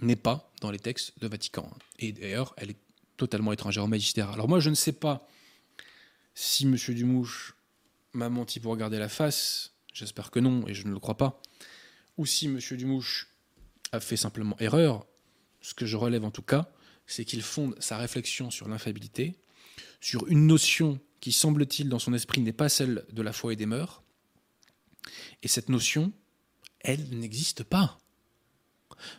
n'est 0.00 0.16
pas 0.16 0.52
dans 0.60 0.70
les 0.70 0.78
textes 0.78 1.18
de 1.18 1.26
Vatican 1.26 1.68
I. 1.98 2.06
Et 2.06 2.12
d'ailleurs, 2.12 2.54
elle 2.56 2.70
est 2.70 2.78
totalement 3.16 3.52
étrangère 3.52 3.84
au 3.84 3.88
magistère. 3.88 4.30
Alors 4.30 4.48
moi, 4.48 4.60
je 4.60 4.70
ne 4.70 4.76
sais 4.76 4.92
pas 4.92 5.26
si 6.40 6.66
M. 6.66 6.76
Dumouche 6.76 7.56
m'a 8.12 8.28
menti 8.28 8.60
pour 8.60 8.70
regarder 8.70 9.00
la 9.00 9.08
face, 9.08 9.72
j'espère 9.92 10.30
que 10.30 10.38
non, 10.38 10.68
et 10.68 10.74
je 10.74 10.86
ne 10.86 10.92
le 10.92 11.00
crois 11.00 11.16
pas, 11.16 11.42
ou 12.16 12.26
si 12.26 12.46
M. 12.46 12.60
Dumouche 12.76 13.34
a 13.90 13.98
fait 13.98 14.16
simplement 14.16 14.56
erreur, 14.60 15.04
ce 15.60 15.74
que 15.74 15.84
je 15.84 15.96
relève 15.96 16.24
en 16.24 16.30
tout 16.30 16.42
cas, 16.42 16.70
c'est 17.08 17.24
qu'il 17.24 17.42
fonde 17.42 17.74
sa 17.82 17.98
réflexion 17.98 18.52
sur 18.52 18.68
l'infabilité, 18.68 19.34
sur 20.00 20.28
une 20.28 20.46
notion 20.46 21.00
qui, 21.18 21.32
semble-t-il, 21.32 21.88
dans 21.88 21.98
son 21.98 22.14
esprit, 22.14 22.40
n'est 22.40 22.52
pas 22.52 22.68
celle 22.68 23.04
de 23.10 23.22
la 23.22 23.32
foi 23.32 23.54
et 23.54 23.56
des 23.56 23.66
mœurs. 23.66 24.04
Et 25.42 25.48
cette 25.48 25.68
notion, 25.68 26.12
elle 26.78 27.18
n'existe 27.18 27.64
pas. 27.64 27.98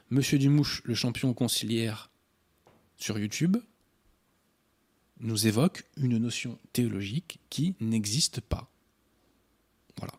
Monsieur 0.09 0.39
Dumouche, 0.39 0.81
le 0.85 0.95
champion 0.95 1.33
conciliaire 1.33 2.11
sur 2.95 3.19
YouTube, 3.19 3.57
nous 5.19 5.47
évoque 5.47 5.83
une 5.97 6.17
notion 6.17 6.57
théologique 6.73 7.39
qui 7.49 7.75
n'existe 7.79 8.41
pas. 8.41 8.69
Voilà. 9.97 10.13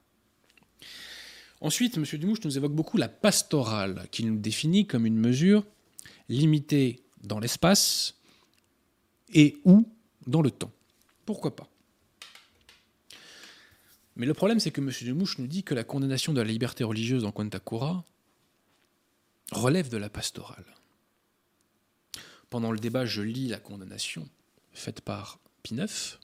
Ensuite, 1.61 1.97
M. 1.97 2.05
Dumouche 2.05 2.45
nous 2.45 2.57
évoque 2.57 2.75
beaucoup 2.75 2.97
la 2.97 3.09
pastorale, 3.09 4.09
qu'il 4.11 4.31
nous 4.31 4.39
définit 4.39 4.87
comme 4.87 5.07
une 5.07 5.19
mesure 5.19 5.65
limitée 6.29 7.03
dans 7.23 7.39
l'espace 7.39 8.15
et 9.33 9.59
ou 9.65 9.89
dans 10.27 10.43
le 10.43 10.51
temps. 10.51 10.73
Pourquoi 11.25 11.57
pas? 11.57 11.69
Mais 14.17 14.27
le 14.27 14.35
problème, 14.35 14.61
c'est 14.61 14.71
que 14.71 14.81
M. 14.81 14.91
Dumouche 15.03 15.39
nous 15.39 15.47
dit 15.47 15.63
que 15.63 15.75
la 15.75 15.85
condamnation 15.85 16.33
de 16.33 16.41
la 16.41 16.49
liberté 16.49 16.85
religieuse 16.85 17.25
en 17.25 17.33
Cura 17.33 18.05
relève 19.53 19.89
de 19.89 19.97
la 19.97 20.11
pastorale. 20.11 20.67
Pendant 22.51 22.73
le 22.73 22.79
débat, 22.79 23.07
je 23.07 23.23
lis 23.23 23.49
la 23.49 23.59
condamnation 23.59 24.29
faite 24.73 25.01
par 25.01 25.41
Pie 25.63 25.75
IX, 25.75 26.19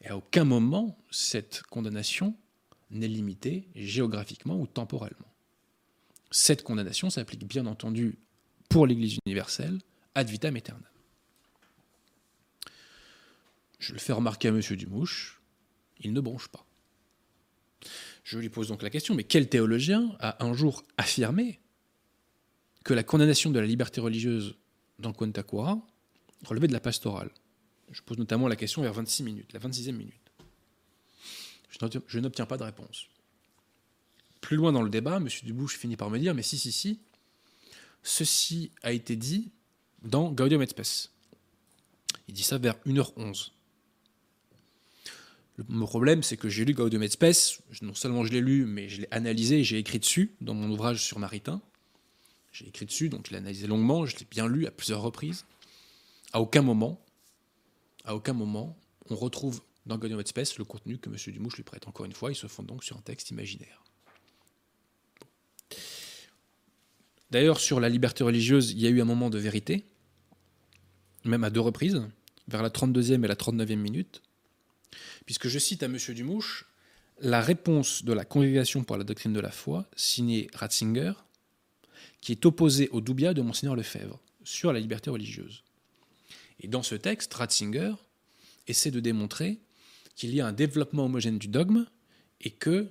et 0.00 0.08
à 0.08 0.16
aucun 0.16 0.44
moment 0.44 0.98
cette 1.10 1.62
condamnation 1.62 2.36
n'est 2.90 3.08
limitée 3.08 3.68
géographiquement 3.74 4.58
ou 4.60 4.66
temporellement. 4.66 5.32
Cette 6.30 6.62
condamnation 6.62 7.10
s'applique 7.10 7.46
bien 7.46 7.66
entendu 7.66 8.18
pour 8.68 8.86
l'Église 8.86 9.18
universelle, 9.26 9.78
ad 10.14 10.28
vitam 10.28 10.56
aeternam. 10.56 10.84
Je 13.78 13.92
le 13.92 13.98
fais 13.98 14.12
remarquer 14.12 14.48
à 14.48 14.50
M. 14.50 14.60
Dumouche, 14.60 15.42
il 16.00 16.12
ne 16.12 16.20
bronche 16.20 16.48
pas. 16.48 16.64
Je 18.24 18.38
lui 18.38 18.48
pose 18.48 18.68
donc 18.68 18.82
la 18.82 18.90
question, 18.90 19.14
mais 19.14 19.24
quel 19.24 19.48
théologien 19.48 20.16
a 20.20 20.44
un 20.44 20.54
jour 20.54 20.84
affirmé 20.96 21.60
que 22.84 22.94
la 22.94 23.02
condamnation 23.02 23.50
de 23.50 23.58
la 23.58 23.66
liberté 23.66 24.00
religieuse 24.00 24.56
dans 24.98 25.12
Quantacora 25.12 25.84
relevait 26.44 26.68
de 26.68 26.72
la 26.72 26.80
pastorale? 26.80 27.30
Je 27.92 28.00
pose 28.02 28.18
notamment 28.18 28.48
la 28.48 28.56
question 28.56 28.82
vers 28.82 28.92
26 28.92 29.22
minutes, 29.22 29.52
la 29.52 29.60
26e 29.60 29.92
minute. 29.92 30.14
Je 32.06 32.18
n'obtiens 32.18 32.46
pas 32.46 32.56
de 32.56 32.64
réponse. 32.64 33.06
Plus 34.40 34.56
loin 34.56 34.72
dans 34.72 34.82
le 34.82 34.90
débat, 34.90 35.16
M. 35.16 35.28
Dumouche 35.44 35.78
finit 35.78 35.96
par 35.96 36.10
me 36.10 36.18
dire, 36.18 36.34
mais 36.34 36.42
si, 36.42 36.58
si, 36.58 36.72
si, 36.72 37.00
ceci 38.02 38.70
a 38.82 38.92
été 38.92 39.16
dit 39.16 39.50
dans 40.02 40.30
Gaudium 40.30 40.62
et 40.62 40.66
Spes. 40.66 41.10
Il 42.28 42.34
dit 42.34 42.42
ça 42.42 42.58
vers 42.58 42.76
1h11. 42.86 43.50
Le 45.58 45.86
problème, 45.86 46.22
c'est 46.22 46.36
que 46.36 46.48
j'ai 46.48 46.64
lu 46.64 46.72
Gaudium 46.72 47.02
et 47.02 47.08
Spes, 47.08 47.62
non 47.82 47.94
seulement 47.94 48.24
je 48.24 48.32
l'ai 48.32 48.40
lu, 48.40 48.64
mais 48.64 48.88
je 48.88 49.02
l'ai 49.02 49.08
analysé, 49.10 49.62
j'ai 49.64 49.78
écrit 49.78 49.98
dessus 49.98 50.34
dans 50.40 50.54
mon 50.54 50.70
ouvrage 50.70 51.04
sur 51.04 51.18
Maritain. 51.18 51.60
J'ai 52.52 52.66
écrit 52.68 52.86
dessus, 52.86 53.08
donc 53.08 53.26
je 53.26 53.32
l'ai 53.32 53.38
analysé 53.38 53.66
longuement, 53.66 54.06
je 54.06 54.16
l'ai 54.18 54.26
bien 54.30 54.46
lu 54.48 54.66
à 54.66 54.70
plusieurs 54.70 55.02
reprises. 55.02 55.44
À 56.32 56.40
aucun 56.40 56.62
moment, 56.62 57.00
à 58.04 58.14
aucun 58.14 58.32
moment, 58.32 58.78
on 59.10 59.16
retrouve 59.16 59.60
dans 59.86 59.98
et 60.00 60.26
Spes 60.26 60.58
le 60.58 60.64
contenu 60.64 60.98
que 60.98 61.08
M. 61.08 61.16
Dumouche 61.32 61.56
lui 61.56 61.64
prête. 61.64 61.88
Encore 61.88 62.06
une 62.06 62.12
fois, 62.12 62.30
il 62.30 62.36
se 62.36 62.46
fonde 62.46 62.66
donc 62.66 62.84
sur 62.84 62.96
un 62.96 63.00
texte 63.00 63.30
imaginaire. 63.30 63.82
D'ailleurs, 67.30 67.60
sur 67.60 67.80
la 67.80 67.88
liberté 67.88 68.24
religieuse, 68.24 68.72
il 68.72 68.80
y 68.80 68.86
a 68.86 68.90
eu 68.90 69.00
un 69.00 69.06
moment 69.06 69.30
de 69.30 69.38
vérité, 69.38 69.84
même 71.24 71.44
à 71.44 71.50
deux 71.50 71.60
reprises, 71.60 72.02
vers 72.48 72.62
la 72.62 72.68
32e 72.68 73.24
et 73.24 73.28
la 73.28 73.34
39e 73.34 73.76
minute, 73.76 74.22
puisque 75.24 75.48
je 75.48 75.58
cite 75.58 75.82
à 75.82 75.86
M. 75.86 75.96
Dumouche 76.14 76.66
la 77.20 77.40
réponse 77.40 78.04
de 78.04 78.12
la 78.12 78.24
Congrégation 78.24 78.84
pour 78.84 78.96
la 78.96 79.04
doctrine 79.04 79.32
de 79.32 79.40
la 79.40 79.50
foi, 79.50 79.86
signée 79.96 80.48
Ratzinger, 80.54 81.12
qui 82.20 82.32
est 82.32 82.44
opposée 82.46 82.88
au 82.90 83.00
Doubia 83.00 83.32
de 83.32 83.42
Mgr 83.42 83.76
Lefebvre 83.76 84.20
sur 84.44 84.72
la 84.72 84.80
liberté 84.80 85.08
religieuse. 85.08 85.62
Et 86.62 86.68
dans 86.68 86.82
ce 86.82 86.94
texte, 86.94 87.34
Ratzinger 87.34 87.94
essaie 88.66 88.90
de 88.90 89.00
démontrer 89.00 89.60
qu'il 90.14 90.34
y 90.34 90.40
a 90.40 90.46
un 90.46 90.52
développement 90.52 91.06
homogène 91.06 91.38
du 91.38 91.48
dogme 91.48 91.86
et 92.40 92.50
que 92.50 92.88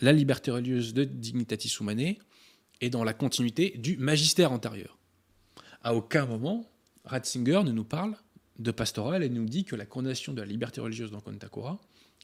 la 0.00 0.12
liberté 0.12 0.50
religieuse 0.50 0.94
de 0.94 1.04
Dignitatis 1.04 1.76
Humanae 1.80 2.18
et 2.80 2.90
dans 2.90 3.04
la 3.04 3.14
continuité 3.14 3.70
du 3.76 3.96
magistère 3.96 4.52
antérieur. 4.52 4.98
À 5.82 5.94
aucun 5.94 6.26
moment, 6.26 6.70
Ratzinger 7.04 7.62
ne 7.64 7.72
nous 7.72 7.84
parle 7.84 8.16
de 8.58 8.70
pastoral 8.70 9.22
et 9.22 9.28
nous 9.28 9.46
dit 9.46 9.64
que 9.64 9.76
la 9.76 9.86
condamnation 9.86 10.32
de 10.32 10.40
la 10.40 10.46
liberté 10.46 10.80
religieuse 10.80 11.10
dans 11.10 11.20
Contakora 11.20 11.80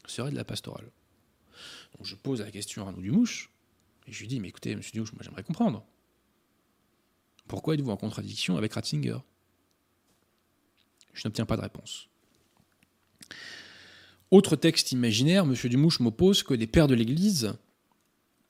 serait 0.06 0.30
de 0.30 0.36
la 0.36 0.44
pastorale. 0.44 0.90
Donc 1.96 2.06
je 2.06 2.14
pose 2.14 2.40
la 2.40 2.50
question 2.50 2.84
à 2.84 2.88
Arnaud 2.88 3.02
Dumouche, 3.02 3.50
et 4.06 4.12
je 4.12 4.20
lui 4.20 4.28
dis, 4.28 4.40
mais 4.40 4.48
écoutez, 4.48 4.74
monsieur 4.74 4.92
Dumouche, 4.92 5.12
moi 5.12 5.22
j'aimerais 5.22 5.42
comprendre. 5.42 5.84
Pourquoi 7.48 7.74
êtes-vous 7.74 7.90
en 7.90 7.96
contradiction 7.96 8.56
avec 8.56 8.72
Ratzinger? 8.72 9.18
Je 11.12 11.26
n'obtiens 11.26 11.46
pas 11.46 11.56
de 11.56 11.62
réponse. 11.62 12.08
Autre 14.30 14.54
texte 14.54 14.92
imaginaire, 14.92 15.44
monsieur 15.44 15.68
Dumouche 15.68 16.00
m'oppose 16.00 16.42
que 16.42 16.54
les 16.54 16.66
pères 16.66 16.86
de 16.86 16.94
l'Église, 16.94 17.54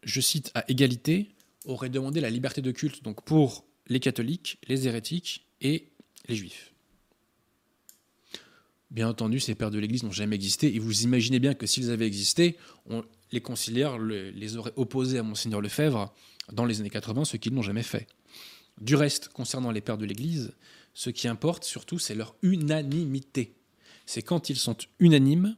je 0.03 0.21
cite 0.21 0.51
à 0.55 0.65
égalité, 0.71 1.35
aurait 1.65 1.89
demandé 1.89 2.21
la 2.21 2.31
liberté 2.31 2.61
de 2.61 2.71
culte 2.71 3.03
donc 3.03 3.23
pour 3.25 3.65
les 3.87 4.01
catholiques, 4.01 4.59
les 4.69 4.87
hérétiques 4.87 5.47
et 5.61 5.89
les 6.29 6.37
juifs. 6.37 6.73
Bien 8.91 9.09
entendu, 9.09 9.41
ces 9.41 9.55
pères 9.55 9.71
de 9.71 9.79
l'Église 9.79 10.03
n'ont 10.03 10.11
jamais 10.11 10.35
existé, 10.37 10.75
et 10.75 10.79
vous 10.79 11.03
imaginez 11.03 11.39
bien 11.39 11.55
que 11.55 11.67
s'ils 11.67 11.91
avaient 11.91 12.07
existé, 12.07 12.57
les 13.31 13.41
conciliaires 13.41 13.99
les 13.99 14.57
auraient 14.57 14.73
opposés 14.77 15.19
à 15.19 15.23
Monseigneur 15.23 15.61
Lefebvre 15.61 16.13
dans 16.53 16.65
les 16.65 16.81
années 16.81 16.91
80, 16.91 17.25
ce 17.25 17.37
qu'ils 17.37 17.55
n'ont 17.55 17.63
jamais 17.63 17.85
fait. 17.85 18.09
Du 18.81 18.97
reste, 18.97 19.29
concernant 19.29 19.71
les 19.71 19.81
pères 19.81 19.99
de 19.99 20.07
l'Église, 20.07 20.53
ce 20.95 21.11
qui 21.11 21.29
importe 21.29 21.65
surtout, 21.65 21.99
c'est 21.99 22.15
leur 22.15 22.35
unanimité. 22.43 23.55
C'est 24.07 24.23
quand 24.23 24.51
ils 24.51 24.57
sont 24.57 24.77
unanimes 24.99 25.57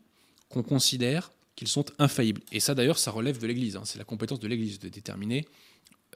qu'on 0.48 0.62
considère 0.62 1.32
qu'ils 1.56 1.68
sont 1.68 1.86
infaillibles. 1.98 2.42
Et 2.52 2.60
ça, 2.60 2.74
d'ailleurs, 2.74 2.98
ça 2.98 3.10
relève 3.10 3.38
de 3.38 3.46
l'Église. 3.46 3.76
hein. 3.76 3.82
C'est 3.84 3.98
la 3.98 4.04
compétence 4.04 4.40
de 4.40 4.48
l'Église 4.48 4.78
de 4.78 4.88
déterminer 4.88 5.46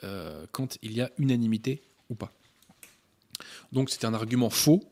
euh, 0.05 0.47
quand 0.53 0.79
il 0.83 0.93
y 0.93 1.01
a 1.01 1.11
unanimité 1.19 1.83
ou 2.11 2.15
pas. 2.15 2.33
Donc 3.73 3.91
c'est 3.91 4.05
un 4.05 4.15
argument 4.15 4.51
faux. 4.51 4.85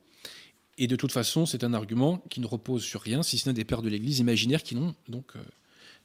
Et 0.76 0.87
de 0.87 0.97
toute 0.97 1.12
façon, 1.12 1.47
c'est 1.47 1.62
un 1.62 1.73
argument 1.73 2.19
qui 2.31 2.40
ne 2.40 2.47
repose 2.47 2.83
sur 2.83 3.00
rien, 3.00 3.23
si 3.23 3.38
ce 3.38 3.49
n'est 3.49 3.54
des 3.54 3.64
pères 3.64 3.83
de 3.83 3.88
l'Église 3.88 4.19
imaginaires 4.19 4.62
qui 4.62 4.75
n'ont 4.75 4.95
donc 5.09 5.37
euh, 5.37 5.43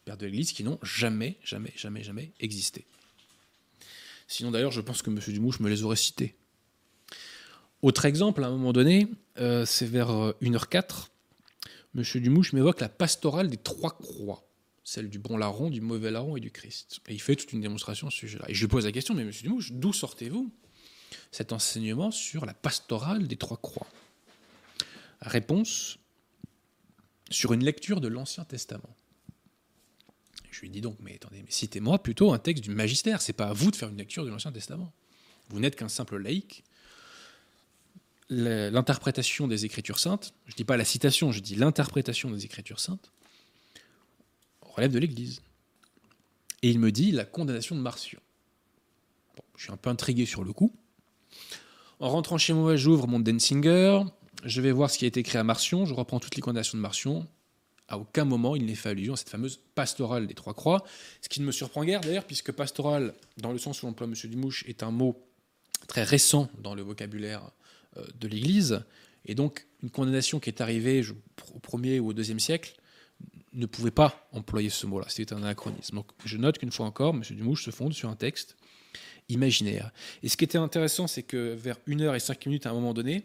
pères 0.06 0.18
qui 0.18 0.64
n'ont 0.64 0.80
jamais, 0.84 1.38
jamais, 1.44 1.74
jamais, 1.76 2.04
jamais 2.04 2.32
existé. 2.40 2.86
Sinon, 4.28 4.52
d'ailleurs, 4.52 4.72
je 4.72 4.82
pense 4.82 5.02
que 5.02 5.10
M. 5.10 5.20
Dumouche 5.28 5.60
me 5.60 5.70
les 5.70 5.84
aurait 5.84 5.96
cités. 5.96 6.36
Autre 7.82 8.06
exemple, 8.06 8.44
à 8.44 8.48
un 8.48 8.52
moment 8.52 8.74
donné, 8.74 9.08
euh, 9.40 9.66
c'est 9.66 9.86
vers 9.86 10.10
euh, 10.10 10.34
1h04, 10.42 11.08
M. 11.96 12.04
Dumouche 12.16 12.54
m'évoque 12.54 12.82
la 12.82 12.90
pastorale 12.90 13.50
des 13.50 13.58
trois 13.58 13.98
croix, 13.98 14.48
celle 14.84 15.10
du 15.10 15.18
bon 15.18 15.38
larron, 15.38 15.70
du 15.70 15.82
mauvais 15.82 16.12
larron 16.12 16.36
et 16.36 16.42
du 16.42 16.52
Christ. 16.52 17.00
Et 17.08 17.14
il 17.14 17.22
fait 17.22 17.36
toute 17.36 17.54
une 17.54 17.62
démonstration 17.62 18.08
à 18.08 18.12
ce 18.12 18.18
sujet-là. 18.18 18.46
Et 18.50 18.54
je 18.54 18.62
lui 18.62 18.68
pose 18.68 18.86
la 18.86 18.92
question, 18.92 19.14
mais 19.14 19.22
M. 19.22 19.32
Dumouche, 19.32 19.72
d'où 19.72 19.94
sortez-vous 19.94 20.52
cet 21.32 21.54
enseignement 21.54 22.12
sur 22.12 22.46
la 22.46 22.54
pastorale 22.54 23.28
des 23.28 23.38
trois 23.38 23.58
croix? 23.58 23.88
Réponse 25.22 25.98
sur 27.30 27.54
une 27.54 27.64
lecture 27.64 28.02
de 28.02 28.08
l'Ancien 28.08 28.44
Testament. 28.44 28.96
Je 30.52 30.62
lui 30.62 30.70
dis 30.70 30.82
donc, 30.82 30.98
mais 31.00 31.16
attendez, 31.16 31.42
mais 31.42 31.52
citez-moi 31.52 32.04
plutôt 32.04 32.34
un 32.34 32.40
texte 32.40 32.64
du 32.64 32.72
magistère. 32.72 33.22
C'est 33.22 33.34
pas 33.34 33.48
à 33.48 33.54
vous 33.54 33.72
de 33.72 33.76
faire 33.76 33.90
une 33.90 33.98
lecture 33.98 34.26
de 34.26 34.30
l'Ancien 34.30 34.52
Testament. 34.52 34.92
Vous 35.50 35.60
n'êtes 35.60 35.76
qu'un 35.76 35.90
simple 35.90 36.18
laïc. 36.18 36.64
L'interprétation 38.30 39.48
des 39.48 39.66
Écritures 39.66 39.98
saintes, 39.98 40.34
je 40.46 40.56
dis 40.56 40.64
pas 40.64 40.78
la 40.78 40.86
citation, 40.86 41.32
je 41.32 41.40
dis 41.40 41.56
l'interprétation 41.56 42.30
des 42.30 42.46
Écritures 42.46 42.80
saintes, 42.80 43.12
relève 44.62 44.92
de 44.92 45.00
l'Église. 45.00 45.42
Et 46.62 46.70
il 46.70 46.80
me 46.80 46.92
dit 46.92 47.12
la 47.12 47.26
condamnation 47.26 47.76
de 47.76 47.82
Marcion. 47.82 48.20
Je 49.56 49.64
suis 49.64 49.72
un 49.72 49.78
peu 49.78 49.90
intrigué 49.90 50.26
sur 50.26 50.44
le 50.44 50.54
coup. 50.54 50.74
En 52.00 52.10
rentrant 52.10 52.38
chez 52.38 52.54
moi, 52.54 52.76
j'ouvre 52.76 53.08
mon 53.08 53.20
Densinger, 53.20 54.02
je 54.46 54.62
vais 54.62 54.72
voir 54.72 54.90
ce 54.90 54.98
qui 54.98 55.06
a 55.06 55.08
été 55.08 55.20
écrit 55.20 55.38
à 55.38 55.44
Marcion, 55.44 55.86
je 55.86 55.94
reprends 55.94 56.20
toutes 56.20 56.36
les 56.36 56.42
condamnations 56.42 56.78
de 56.78 56.82
Marcion. 56.82 57.28
À 57.88 57.98
aucun 57.98 58.24
moment 58.24 58.56
il 58.56 58.66
n'est 58.68 58.76
fait 58.76 58.90
allusion 58.90 59.14
à 59.14 59.18
cette 59.18 59.30
fameuse 59.30 59.60
pastorale 59.74 60.28
des 60.28 60.36
trois 60.36 60.54
croix, 60.54 60.86
ce 61.22 61.30
qui 61.30 61.42
ne 61.42 61.46
me 61.46 61.52
surprend 61.52 61.84
guère 61.84 62.02
d'ailleurs, 62.02 62.26
puisque 62.26 62.52
pastorale, 62.52 63.16
dans 63.38 63.52
le 63.52 63.58
sens 63.58 63.82
où 63.82 63.88
l'emploie 63.88 64.06
M. 64.06 64.14
Dumouche, 64.30 64.64
est 64.68 64.84
un 64.84 64.92
mot 64.92 65.20
très 65.88 66.04
récent 66.04 66.50
dans 66.62 66.76
le 66.76 66.84
vocabulaire 66.84 67.50
de 67.96 68.28
l'Église, 68.28 68.84
et 69.26 69.36
donc 69.36 69.68
une 69.84 69.90
condamnation 69.90 70.40
qui 70.40 70.50
est 70.50 70.62
arrivée 70.62 71.04
au 71.54 71.60
premier 71.60 72.00
ou 72.00 72.08
au 72.08 72.14
deuxième 72.14 72.40
siècle 72.40 72.76
ne 73.54 73.66
pouvait 73.66 73.92
pas 73.92 74.30
employer 74.32 74.70
ce 74.70 74.86
mot-là, 74.86 75.06
c'était 75.10 75.34
un 75.34 75.44
anachronisme. 75.44 75.96
Donc 75.96 76.12
je 76.24 76.38
note 76.38 76.58
qu'une 76.58 76.72
fois 76.72 76.86
encore, 76.86 77.16
M. 77.16 77.24
Dumouche 77.32 77.66
se 77.66 77.72
fonde 77.72 77.94
sur 77.94 78.10
un 78.10 78.16
texte 78.16 78.56
imaginaire. 79.28 79.92
Et 80.24 80.30
ce 80.30 80.38
qui 80.38 80.44
était 80.44 80.58
intéressant, 80.58 81.08
c'est 81.08 81.24
que 81.24 81.54
vers 81.54 81.78
1 81.88 82.00
heure 82.02 82.16
et 82.16 82.20
5 82.20 82.46
minutes 82.46 82.66
à 82.66 82.72
un 82.72 82.74
moment 82.74 82.94
donné, 82.94 83.24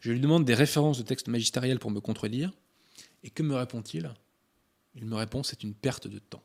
je 0.00 0.12
lui 0.12 0.20
demande 0.20 0.44
des 0.44 0.54
références 0.54 0.98
de 0.98 1.02
textes 1.02 1.28
magistériels 1.28 1.78
pour 1.78 1.90
me 1.90 2.00
contredire. 2.00 2.52
Et 3.22 3.30
que 3.30 3.42
me 3.42 3.54
répond-il? 3.54 4.12
Il 4.94 5.04
me 5.04 5.16
répond 5.16 5.42
c'est 5.42 5.62
une 5.62 5.74
perte 5.74 6.06
de 6.08 6.18
temps. 6.18 6.42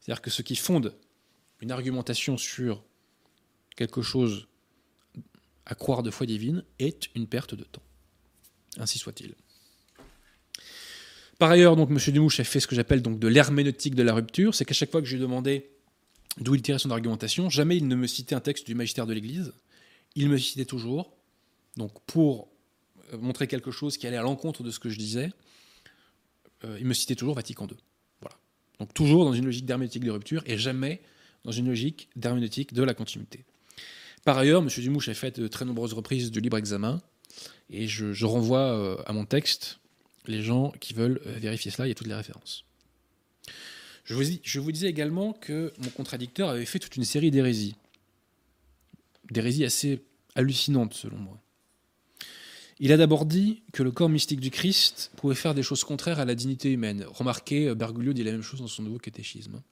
C'est-à-dire 0.00 0.22
que 0.22 0.30
ce 0.30 0.42
qui 0.42 0.56
fonde 0.56 0.94
une 1.60 1.70
argumentation 1.70 2.36
sur 2.36 2.84
quelque 3.76 4.02
chose 4.02 4.48
à 5.66 5.74
croire 5.74 6.02
de 6.02 6.10
foi 6.10 6.26
divine 6.26 6.64
est 6.78 7.08
une 7.14 7.26
perte 7.26 7.54
de 7.54 7.64
temps. 7.64 7.82
Ainsi 8.78 8.98
soit-il. 8.98 9.34
Par 11.38 11.50
ailleurs, 11.50 11.76
donc, 11.76 11.90
M. 11.90 11.98
Dumouche 12.12 12.40
a 12.40 12.44
fait 12.44 12.60
ce 12.60 12.66
que 12.66 12.74
j'appelle 12.74 13.02
donc 13.02 13.18
de 13.18 13.28
l'herméneutique 13.28 13.94
de 13.94 14.02
la 14.02 14.14
rupture, 14.14 14.54
c'est 14.54 14.64
qu'à 14.64 14.74
chaque 14.74 14.90
fois 14.90 15.02
que 15.02 15.06
je 15.06 15.14
lui 15.16 15.20
demandais 15.20 15.70
d'où 16.38 16.54
il 16.54 16.62
tirait 16.62 16.78
son 16.78 16.90
argumentation, 16.90 17.50
jamais 17.50 17.76
il 17.76 17.88
ne 17.88 17.94
me 17.94 18.06
citait 18.06 18.34
un 18.34 18.40
texte 18.40 18.66
du 18.66 18.74
magistère 18.74 19.06
de 19.06 19.12
l'Église, 19.12 19.52
il 20.14 20.28
me 20.28 20.38
citait 20.38 20.64
toujours, 20.64 21.12
donc 21.76 21.92
pour 22.06 22.48
euh, 23.12 23.18
montrer 23.18 23.46
quelque 23.46 23.70
chose 23.70 23.98
qui 23.98 24.06
allait 24.06 24.16
à 24.16 24.22
l'encontre 24.22 24.62
de 24.62 24.70
ce 24.70 24.78
que 24.78 24.88
je 24.88 24.98
disais, 24.98 25.30
euh, 26.64 26.76
il 26.80 26.86
me 26.86 26.94
citait 26.94 27.16
toujours 27.16 27.34
Vatican 27.34 27.66
II. 27.66 27.76
Voilà. 28.20 28.36
Donc 28.78 28.94
toujours 28.94 29.24
dans 29.24 29.34
une 29.34 29.44
logique 29.44 29.66
d'herméneutique 29.66 30.04
de 30.04 30.10
rupture 30.10 30.42
et 30.46 30.56
jamais 30.56 31.02
dans 31.44 31.52
une 31.52 31.66
logique 31.66 32.08
d'herméneutique 32.16 32.72
de 32.72 32.82
la 32.82 32.94
continuité. 32.94 33.44
Par 34.26 34.38
ailleurs, 34.38 34.60
M. 34.60 34.68
Dumouche 34.68 35.08
a 35.08 35.14
fait 35.14 35.38
de 35.38 35.46
très 35.46 35.64
nombreuses 35.64 35.92
reprises 35.92 36.32
du 36.32 36.40
libre 36.40 36.58
examen 36.58 37.00
et 37.70 37.86
je, 37.86 38.24
renvoie 38.24 38.58
euh, 38.58 38.96
à 39.06 39.12
mon 39.12 39.24
texte 39.24 39.78
les 40.26 40.42
gens 40.42 40.72
qui 40.80 40.94
veulent 40.94 41.20
euh, 41.26 41.38
vérifier 41.38 41.70
cela, 41.70 41.86
il 41.86 41.90
y 41.90 41.92
a 41.92 41.94
toutes 41.94 42.08
les 42.08 42.14
références. 42.14 42.64
Je 44.02 44.14
vous, 44.14 44.24
je 44.42 44.58
vous 44.58 44.72
disais 44.72 44.88
également 44.88 45.32
que 45.32 45.72
mon 45.78 45.90
contradicteur 45.90 46.48
avait 46.48 46.64
fait 46.64 46.80
toute 46.80 46.96
une 46.96 47.04
série 47.04 47.30
d'hérésies. 47.30 47.76
D'hérésies 49.30 49.64
assez 49.64 50.02
hallucinantes 50.34 50.94
selon 50.94 51.18
moi. 51.18 51.40
Il 52.80 52.90
a 52.90 52.96
d'abord 52.96 53.26
dit 53.26 53.62
que 53.72 53.84
le 53.84 53.92
corps 53.92 54.08
mystique 54.08 54.40
du 54.40 54.50
Christ 54.50 55.12
pouvait 55.14 55.36
faire 55.36 55.54
des 55.54 55.62
choses 55.62 55.84
contraires 55.84 56.18
à 56.18 56.24
la 56.24 56.34
dignité 56.34 56.72
humaine. 56.72 57.06
Remarquez, 57.08 57.68
euh, 57.68 57.76
Bergoglio 57.76 58.12
dit 58.12 58.24
la 58.24 58.32
même 58.32 58.42
chose 58.42 58.58
dans 58.58 58.66
son 58.66 58.82
nouveau 58.82 58.98
catéchisme. 58.98 59.62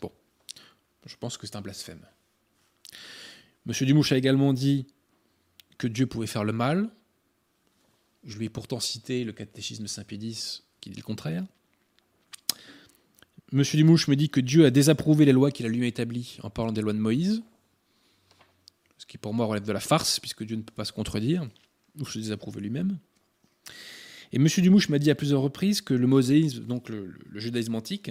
Bon, 0.00 0.10
je 1.06 1.14
pense 1.14 1.36
que 1.36 1.46
c'est 1.46 1.54
un 1.54 1.62
blasphème. 1.62 2.04
Monsieur 3.66 3.86
Dumouche 3.86 4.12
a 4.12 4.18
également 4.18 4.52
dit 4.52 4.86
que 5.78 5.86
Dieu 5.86 6.06
pouvait 6.06 6.26
faire 6.26 6.44
le 6.44 6.52
mal. 6.52 6.90
Je 8.24 8.36
lui 8.38 8.46
ai 8.46 8.48
pourtant 8.48 8.80
cité 8.80 9.24
le 9.24 9.32
catéchisme 9.32 9.86
Saint-Pédis 9.86 10.62
qui 10.80 10.90
dit 10.90 10.96
le 10.96 11.02
contraire. 11.02 11.44
Monsieur 13.52 13.78
Dumouche 13.78 14.08
me 14.08 14.16
dit 14.16 14.28
que 14.28 14.40
Dieu 14.40 14.66
a 14.66 14.70
désapprouvé 14.70 15.24
les 15.24 15.32
lois 15.32 15.50
qu'il 15.50 15.64
a 15.64 15.68
lui-même 15.68 15.88
établies 15.88 16.38
en 16.42 16.50
parlant 16.50 16.72
des 16.72 16.80
lois 16.80 16.92
de 16.92 16.98
Moïse, 16.98 17.42
ce 18.98 19.06
qui 19.06 19.16
pour 19.16 19.32
moi 19.32 19.46
relève 19.46 19.64
de 19.64 19.72
la 19.72 19.80
farce, 19.80 20.20
puisque 20.20 20.44
Dieu 20.44 20.56
ne 20.56 20.62
peut 20.62 20.74
pas 20.74 20.84
se 20.84 20.92
contredire, 20.92 21.48
ou 21.98 22.04
se 22.04 22.18
désapprouver 22.18 22.60
lui-même. 22.60 22.98
Et 24.32 24.38
Monsieur 24.38 24.60
Dumouche 24.60 24.88
m'a 24.88 24.98
dit 24.98 25.10
à 25.10 25.14
plusieurs 25.14 25.40
reprises 25.40 25.80
que 25.80 25.94
le 25.94 26.06
mosaïsme, 26.06 26.64
donc 26.64 26.88
le 26.88 27.14
judaïsme 27.34 27.76
antique, 27.76 28.10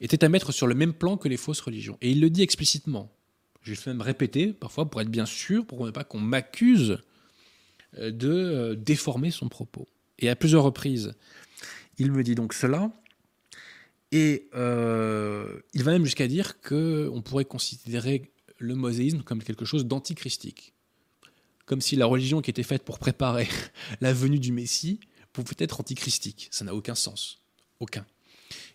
était 0.00 0.24
à 0.24 0.28
mettre 0.28 0.52
sur 0.52 0.66
le 0.66 0.74
même 0.74 0.92
plan 0.92 1.16
que 1.16 1.28
les 1.28 1.36
fausses 1.36 1.60
religions. 1.60 1.96
Et 2.02 2.10
il 2.10 2.20
le 2.20 2.28
dit 2.28 2.42
explicitement. 2.42 3.10
Je 3.66 3.72
vais 3.72 3.80
même 3.86 4.00
répéter, 4.00 4.52
parfois, 4.52 4.88
pour 4.88 5.00
être 5.00 5.10
bien 5.10 5.26
sûr, 5.26 5.66
pour 5.66 5.84
ne 5.84 5.90
pas 5.90 6.04
qu'on 6.04 6.20
m'accuse 6.20 6.98
euh, 7.98 8.12
de 8.12 8.30
euh, 8.30 8.74
déformer 8.76 9.32
son 9.32 9.48
propos. 9.48 9.88
Et 10.20 10.28
à 10.28 10.36
plusieurs 10.36 10.62
reprises, 10.62 11.14
il 11.98 12.12
me 12.12 12.22
dit 12.22 12.36
donc 12.36 12.52
cela. 12.52 12.92
Et 14.12 14.48
euh, 14.54 15.58
il 15.74 15.82
va 15.82 15.90
même 15.90 16.04
jusqu'à 16.04 16.28
dire 16.28 16.60
qu'on 16.60 17.22
pourrait 17.24 17.44
considérer 17.44 18.30
le 18.58 18.76
mosaïsme 18.76 19.22
comme 19.22 19.42
quelque 19.42 19.64
chose 19.64 19.84
d'antichristique. 19.84 20.72
Comme 21.64 21.80
si 21.80 21.96
la 21.96 22.06
religion 22.06 22.40
qui 22.40 22.50
était 22.50 22.62
faite 22.62 22.84
pour 22.84 23.00
préparer 23.00 23.48
la 24.00 24.12
venue 24.12 24.38
du 24.38 24.52
Messie 24.52 25.00
pouvait 25.32 25.56
être 25.58 25.80
antichristique. 25.80 26.46
Ça 26.52 26.64
n'a 26.64 26.72
aucun 26.72 26.94
sens. 26.94 27.40
Aucun. 27.80 28.06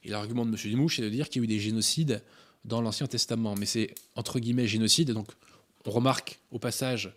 Et 0.04 0.10
l'argument 0.10 0.46
de 0.46 0.52
M. 0.52 0.58
Dumouche, 0.70 0.98
c'est 0.98 1.02
de 1.02 1.10
dire 1.10 1.30
qu'il 1.30 1.42
y 1.42 1.44
a 1.44 1.46
eu 1.46 1.48
des 1.48 1.62
génocides 1.62 2.22
dans 2.66 2.82
l'Ancien 2.82 3.08
Testament. 3.08 3.56
Mais 3.56 3.66
c'est 3.66 3.94
entre 4.16 4.40
guillemets 4.40 4.68
génocide. 4.68 5.12
Donc 5.12 5.28
on 5.86 5.92
remarque 5.92 6.40
au 6.52 6.60
passage 6.60 7.14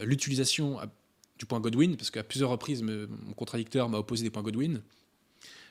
euh, 0.00 0.04
l'utilisation 0.04 0.78
du 1.38 1.46
point 1.46 1.60
Godwin, 1.60 1.96
parce 1.96 2.10
qu'à 2.10 2.22
plusieurs 2.22 2.50
reprises, 2.50 2.82
mon 2.82 3.32
contradicteur 3.36 3.88
m'a 3.88 3.98
opposé 3.98 4.22
des 4.22 4.30
points 4.30 4.42
Godwin 4.42 4.82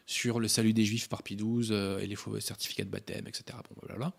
sur 0.06 0.40
le 0.40 0.48
salut 0.48 0.74
des 0.74 0.84
Juifs 0.84 1.08
par 1.08 1.24
Pie 1.24 1.36
XII 1.36 1.70
euh, 1.72 2.00
et 2.00 2.08
les 2.08 2.16
faux 2.16 2.38
certificats 2.40 2.84
de 2.84 2.90
baptême, 2.90 3.28
etc. 3.28 3.58
Bon, 3.70 3.76
blablabla. 3.82 4.14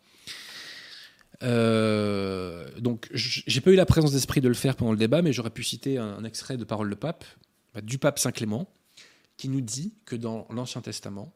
Euh, 1.42 2.68
donc, 2.80 3.10
j'ai 3.12 3.60
pas 3.60 3.70
eu 3.70 3.74
la 3.74 3.84
présence 3.84 4.12
d'esprit 4.12 4.40
de 4.40 4.48
le 4.48 4.54
faire 4.54 4.76
pendant 4.76 4.92
le 4.92 4.98
débat, 4.98 5.20
mais 5.20 5.32
j'aurais 5.32 5.50
pu 5.50 5.62
citer 5.62 5.98
un, 5.98 6.16
un 6.16 6.24
extrait 6.24 6.56
de 6.56 6.64
parole 6.64 6.88
de 6.88 6.94
pape, 6.94 7.24
bah, 7.74 7.82
du 7.82 7.98
pape 7.98 8.18
Saint 8.18 8.32
Clément, 8.32 8.72
qui 9.36 9.48
nous 9.48 9.60
dit 9.60 9.92
que 10.06 10.16
dans 10.16 10.46
l'Ancien 10.50 10.80
Testament, 10.80 11.34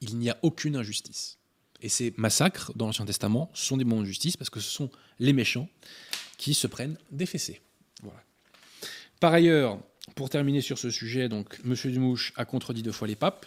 il 0.00 0.16
n'y 0.16 0.30
a 0.30 0.38
aucune 0.42 0.76
injustice. 0.76 1.39
Et 1.82 1.88
ces 1.88 2.12
massacres 2.16 2.72
dans 2.76 2.86
l'Ancien 2.86 3.06
Testament 3.06 3.50
sont 3.54 3.76
des 3.76 3.84
moments 3.84 4.02
de 4.02 4.06
justice 4.06 4.36
parce 4.36 4.50
que 4.50 4.60
ce 4.60 4.70
sont 4.70 4.90
les 5.18 5.32
méchants 5.32 5.68
qui 6.36 6.54
se 6.54 6.66
prennent 6.66 6.96
des 7.10 7.26
fessées. 7.26 7.60
Voilà. 8.02 8.22
Par 9.18 9.32
ailleurs, 9.32 9.78
pour 10.14 10.30
terminer 10.30 10.60
sur 10.60 10.78
ce 10.78 10.90
sujet, 10.90 11.28
donc, 11.28 11.60
M. 11.64 11.74
Dumouche 11.92 12.32
a 12.36 12.44
contredit 12.44 12.82
deux 12.82 12.92
fois 12.92 13.08
les 13.08 13.16
papes. 13.16 13.46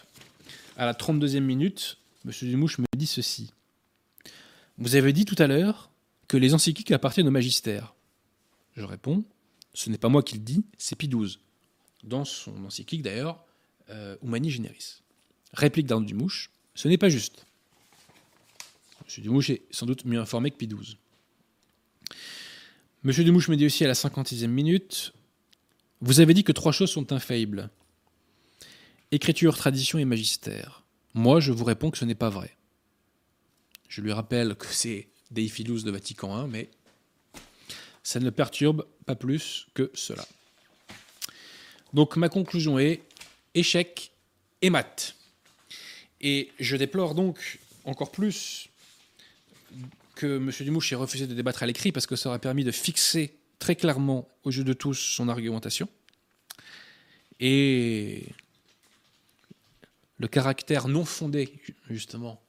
À 0.76 0.86
la 0.86 0.92
32e 0.92 1.40
minute, 1.40 1.98
M. 2.24 2.32
Dumouche 2.42 2.78
me 2.78 2.86
dit 2.96 3.06
ceci. 3.06 3.52
Vous 4.78 4.96
avez 4.96 5.12
dit 5.12 5.24
tout 5.24 5.36
à 5.38 5.46
l'heure 5.46 5.90
que 6.26 6.36
les 6.36 6.54
encycliques 6.54 6.90
appartiennent 6.90 7.28
au 7.28 7.32
magistère. 7.32 7.94
Je 8.76 8.84
réponds, 8.84 9.24
ce 9.72 9.90
n'est 9.90 9.98
pas 9.98 10.08
moi 10.08 10.22
qui 10.22 10.36
le 10.36 10.40
dis, 10.42 10.64
c'est 10.78 10.96
Pie 10.96 11.08
XII. 11.08 11.38
Dans 12.02 12.24
son 12.24 12.64
encyclique 12.64 13.02
d'ailleurs, 13.02 13.44
euh, 13.90 14.16
Humani 14.22 14.50
Generis. 14.50 15.02
Réplique 15.52 15.86
d'Arnaud 15.86 16.06
Dumouche, 16.06 16.50
ce 16.74 16.88
n'est 16.88 16.98
pas 16.98 17.08
juste. 17.08 17.46
M. 19.04 19.22
Dumouche 19.22 19.50
est 19.50 19.62
sans 19.70 19.86
doute 19.86 20.04
mieux 20.04 20.20
informé 20.20 20.50
que 20.50 20.56
Pie 20.56 20.66
XII. 20.66 20.96
M. 23.04 23.12
Dumouche 23.12 23.48
me 23.48 23.56
dit 23.56 23.66
aussi 23.66 23.84
à 23.84 23.88
la 23.88 23.94
56e 23.94 24.46
minute, 24.46 25.12
vous 26.00 26.20
avez 26.20 26.34
dit 26.34 26.44
que 26.44 26.52
trois 26.52 26.72
choses 26.72 26.90
sont 26.90 27.12
infaillibles. 27.12 27.70
Écriture, 29.10 29.56
tradition 29.56 29.98
et 29.98 30.04
magistère. 30.04 30.82
Moi, 31.12 31.40
je 31.40 31.52
vous 31.52 31.64
réponds 31.64 31.90
que 31.90 31.98
ce 31.98 32.04
n'est 32.04 32.14
pas 32.14 32.30
vrai. 32.30 32.56
Je 33.88 34.00
lui 34.00 34.12
rappelle 34.12 34.56
que 34.56 34.66
c'est 34.66 35.08
Dei 35.30 35.48
Fidus 35.48 35.82
de 35.84 35.90
Vatican 35.90 36.44
I, 36.44 36.48
mais 36.50 36.70
ça 38.02 38.20
ne 38.20 38.24
le 38.24 38.30
perturbe 38.30 38.86
pas 39.06 39.14
plus 39.14 39.66
que 39.74 39.90
cela. 39.94 40.26
Donc 41.92 42.16
ma 42.16 42.28
conclusion 42.28 42.78
est 42.78 43.02
échec 43.54 44.10
et 44.62 44.70
mat. 44.70 45.14
Et 46.20 46.50
je 46.58 46.76
déplore 46.76 47.14
donc 47.14 47.60
encore 47.84 48.10
plus 48.10 48.68
que 50.14 50.36
M. 50.36 50.50
Dumouche 50.60 50.92
ait 50.92 50.96
refusé 50.96 51.26
de 51.26 51.34
débattre 51.34 51.62
à 51.62 51.66
l'écrit 51.66 51.92
parce 51.92 52.06
que 52.06 52.16
ça 52.16 52.28
aurait 52.28 52.38
permis 52.38 52.64
de 52.64 52.70
fixer 52.70 53.36
très 53.58 53.76
clairement 53.76 54.28
au 54.44 54.50
jeu 54.50 54.64
de 54.64 54.72
tous 54.72 54.94
son 54.94 55.28
argumentation. 55.28 55.88
Et 57.40 58.26
le 60.18 60.28
caractère 60.28 60.88
non 60.88 61.04
fondé, 61.04 61.52
justement, 61.90 62.40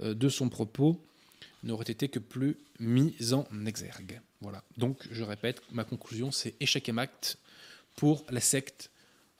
euh, 0.00 0.14
de 0.14 0.28
son 0.28 0.48
propos 0.48 1.04
n'aurait 1.62 1.90
été 1.90 2.08
que 2.08 2.18
plus 2.18 2.56
mis 2.80 3.14
en 3.32 3.66
exergue. 3.66 4.20
Voilà. 4.40 4.64
Donc, 4.76 5.06
je 5.10 5.22
répète, 5.22 5.62
ma 5.70 5.84
conclusion, 5.84 6.32
c'est 6.32 6.54
échec 6.60 6.88
et 6.88 6.92
mat 6.92 7.36
pour 7.96 8.24
la 8.30 8.40
secte 8.40 8.90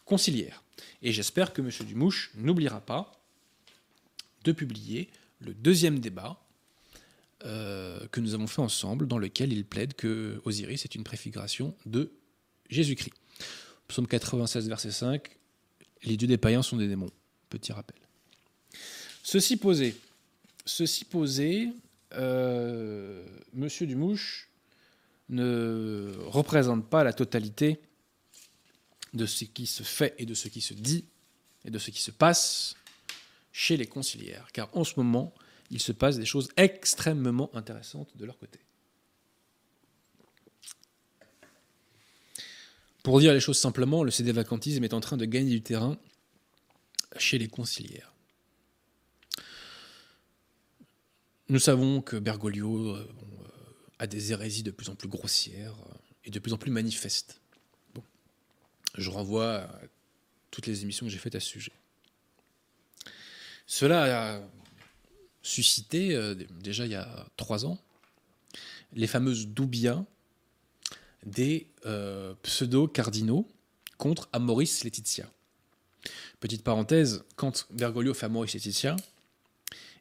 conciliaire. 0.05 0.63
Et 1.03 1.13
j'espère 1.13 1.53
que 1.53 1.63
M. 1.63 1.71
Dumouche 1.87 2.31
n'oubliera 2.35 2.81
pas 2.81 3.13
de 4.45 4.53
publier 4.53 5.09
le 5.41 5.55
deuxième 5.55 5.99
débat 5.99 6.42
euh, 7.45 8.07
que 8.13 8.21
nous 8.21 8.35
avons 8.35 8.47
fait 8.47 8.61
ensemble, 8.61 9.07
dans 9.07 9.19
lequel 9.19 9.53
il 9.53 9.65
plaide 9.65 9.95
que 9.95 10.41
Osiris 10.45 10.85
est 10.85 10.95
une 10.95 11.05
préfiguration 11.05 11.75
de 11.87 12.13
Jésus-Christ. 12.71 13.15
Psaume 13.89 14.07
96, 14.07 14.69
verset 14.69 14.91
5, 14.91 15.37
les 16.05 16.17
dieux 16.17 16.29
des 16.29 16.39
païens 16.39 16.63
sont 16.63 16.77
des 16.77 16.89
démons. 16.89 17.11
Petit 17.49 17.73
rappel. 17.73 17.99
Ceci 19.23 19.57
posé, 19.57 19.95
ceci 20.65 21.05
posé, 21.05 21.69
euh, 22.15 23.25
Monsieur 23.53 23.87
Dumouche 23.87 24.49
ne 25.29 26.13
représente 26.27 26.89
pas 26.89 27.05
la 27.05 27.13
totalité 27.13 27.81
de 29.15 29.27
ce 29.27 29.45
qui 29.45 29.67
se 29.67 29.83
fait 29.83 30.15
et 30.19 30.27
de 30.27 30.35
ce 30.35 30.49
qui 30.49 30.61
se 30.61 30.75
dit 30.75 31.05
et 31.65 31.71
de 31.71 31.79
ce 31.79 31.91
qui 31.91 32.01
se 32.01 32.11
passe 32.11 32.77
chez 33.53 33.77
les 33.77 33.87
conciliaires. 33.87 34.49
Car 34.53 34.69
en 34.77 34.85
ce 34.85 34.95
moment, 34.97 35.33
il 35.73 35.81
se 35.81 35.91
passe 35.91 36.19
des 36.19 36.27
choses 36.27 36.51
extrêmement 36.57 37.51
intéressantes 37.57 38.15
de 38.17 38.25
leur 38.27 38.39
côté. 38.39 38.61
Pour 43.03 43.19
dire 43.19 43.33
les 43.33 43.41
choses 43.41 43.59
simplement, 43.59 44.05
le 44.05 44.13
CD 44.13 44.31
vacantisme 44.31 44.85
est 44.85 44.95
en 44.95 45.01
train 45.01 45.17
de 45.17 45.25
gagner 45.25 45.51
du 45.51 45.63
terrain 45.63 45.99
chez 47.17 47.39
les 47.39 47.49
conciliaires. 47.49 48.13
Nous 51.49 51.59
savons 51.59 52.01
que 52.01 52.17
Bergoglio 52.17 52.95
euh, 52.95 53.09
a 53.99 54.07
des 54.07 54.33
hérésies 54.33 54.63
de 54.63 54.71
plus 54.71 54.89
en 54.89 54.95
plus 54.95 55.09
grossières 55.09 55.75
euh, 55.75 55.95
et 56.25 56.31
de 56.31 56.39
plus 56.39 56.53
en 56.53 56.59
plus 56.59 56.71
manifestes. 56.71 57.41
Je 58.97 59.11
renvoie 59.11 59.63
à 59.63 59.81
toutes 60.51 60.67
les 60.67 60.83
émissions 60.83 61.07
que 61.07 61.13
j'ai 61.13 61.19
faites 61.19 61.35
à 61.35 61.41
ce 61.41 61.49
sujet. 61.49 61.73
Cela 63.67 64.43
suscité, 65.43 66.15
euh, 66.15 66.35
déjà 66.61 66.87
il 66.87 66.93
y 66.93 66.97
a 66.97 67.27
trois 67.37 67.67
ans, 67.67 67.79
les 68.95 69.07
fameuses 69.07 69.49
doubias 69.49 70.05
des 71.25 71.67
euh, 71.87 72.35
pseudo-cardinaux 72.43 73.49
contre 73.99 74.29
Amoris 74.33 74.85
Laetitia. 74.85 75.31
Petite 76.41 76.65
parenthèse, 76.65 77.25
quand 77.37 77.67
Bergoglio 77.71 78.15
fait 78.15 78.27
Amoris 78.27 78.53
Laetitia 78.53 78.97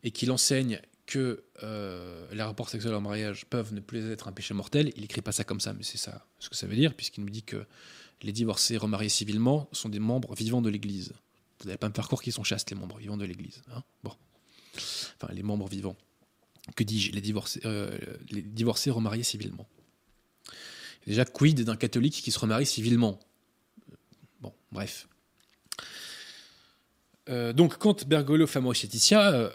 et 0.04 0.12
qu'il 0.12 0.32
enseigne 0.32 0.82
que 1.06 1.44
euh, 1.64 2.26
les 2.32 2.42
rapports 2.42 2.70
sexuels 2.70 2.96
en 2.96 3.02
mariage 3.02 3.46
peuvent 3.46 3.74
ne 3.74 3.80
plus 3.80 4.10
être 4.12 4.28
un 4.28 4.32
péché 4.32 4.54
mortel, 4.54 4.92
il 4.96 5.04
écrit 5.04 5.22
pas 5.22 5.32
ça 5.32 5.44
comme 5.44 5.60
ça, 5.60 5.74
mais 5.74 5.84
c'est 5.84 5.98
ça 5.98 6.26
ce 6.40 6.50
que 6.50 6.56
ça 6.56 6.68
veut 6.68 6.76
dire, 6.76 6.96
puisqu'il 6.96 7.24
nous 7.24 7.30
dit 7.30 7.44
que 7.44 7.66
les 8.24 8.32
divorcés 8.32 8.78
remariés 8.78 9.10
civilement 9.10 9.68
sont 9.72 9.90
des 9.90 10.00
membres 10.00 10.34
vivants 10.36 10.62
de 10.62 10.70
l'Église. 10.70 11.14
Vous 11.60 11.68
n'allez 11.68 11.78
pas 11.78 11.90
me 11.90 11.94
faire 11.94 12.08
croire 12.08 12.22
qu'ils 12.22 12.34
sont 12.34 12.44
chastes, 12.44 12.72
les 12.72 12.78
membres 12.78 12.98
vivants 12.98 13.18
de 13.18 13.26
l'Église. 13.26 13.62
Hein 13.76 13.84
bon. 14.04 14.14
Enfin, 15.22 15.34
les 15.34 15.44
membres 15.44 15.68
vivants. 15.68 15.96
Que 16.76 16.84
dis-je 16.84 17.12
les 17.12 17.22
divorcés, 17.22 17.62
euh, 17.66 17.98
remariés 18.88 19.24
civilement. 19.24 19.68
Déjà, 21.06 21.26
quid 21.26 21.62
d'un 21.62 21.76
catholique 21.76 22.14
qui 22.14 22.32
se 22.32 22.40
remarie 22.40 22.66
civilement? 22.66 23.20
Bon, 24.40 24.54
bref. 24.72 25.08
Euh, 27.30 27.54
donc, 27.54 27.78
quand 27.78 28.08
Bergoglio 28.08 28.48
fait 28.48 28.62
Laetitia, 28.62 29.32
euh, 29.32 29.50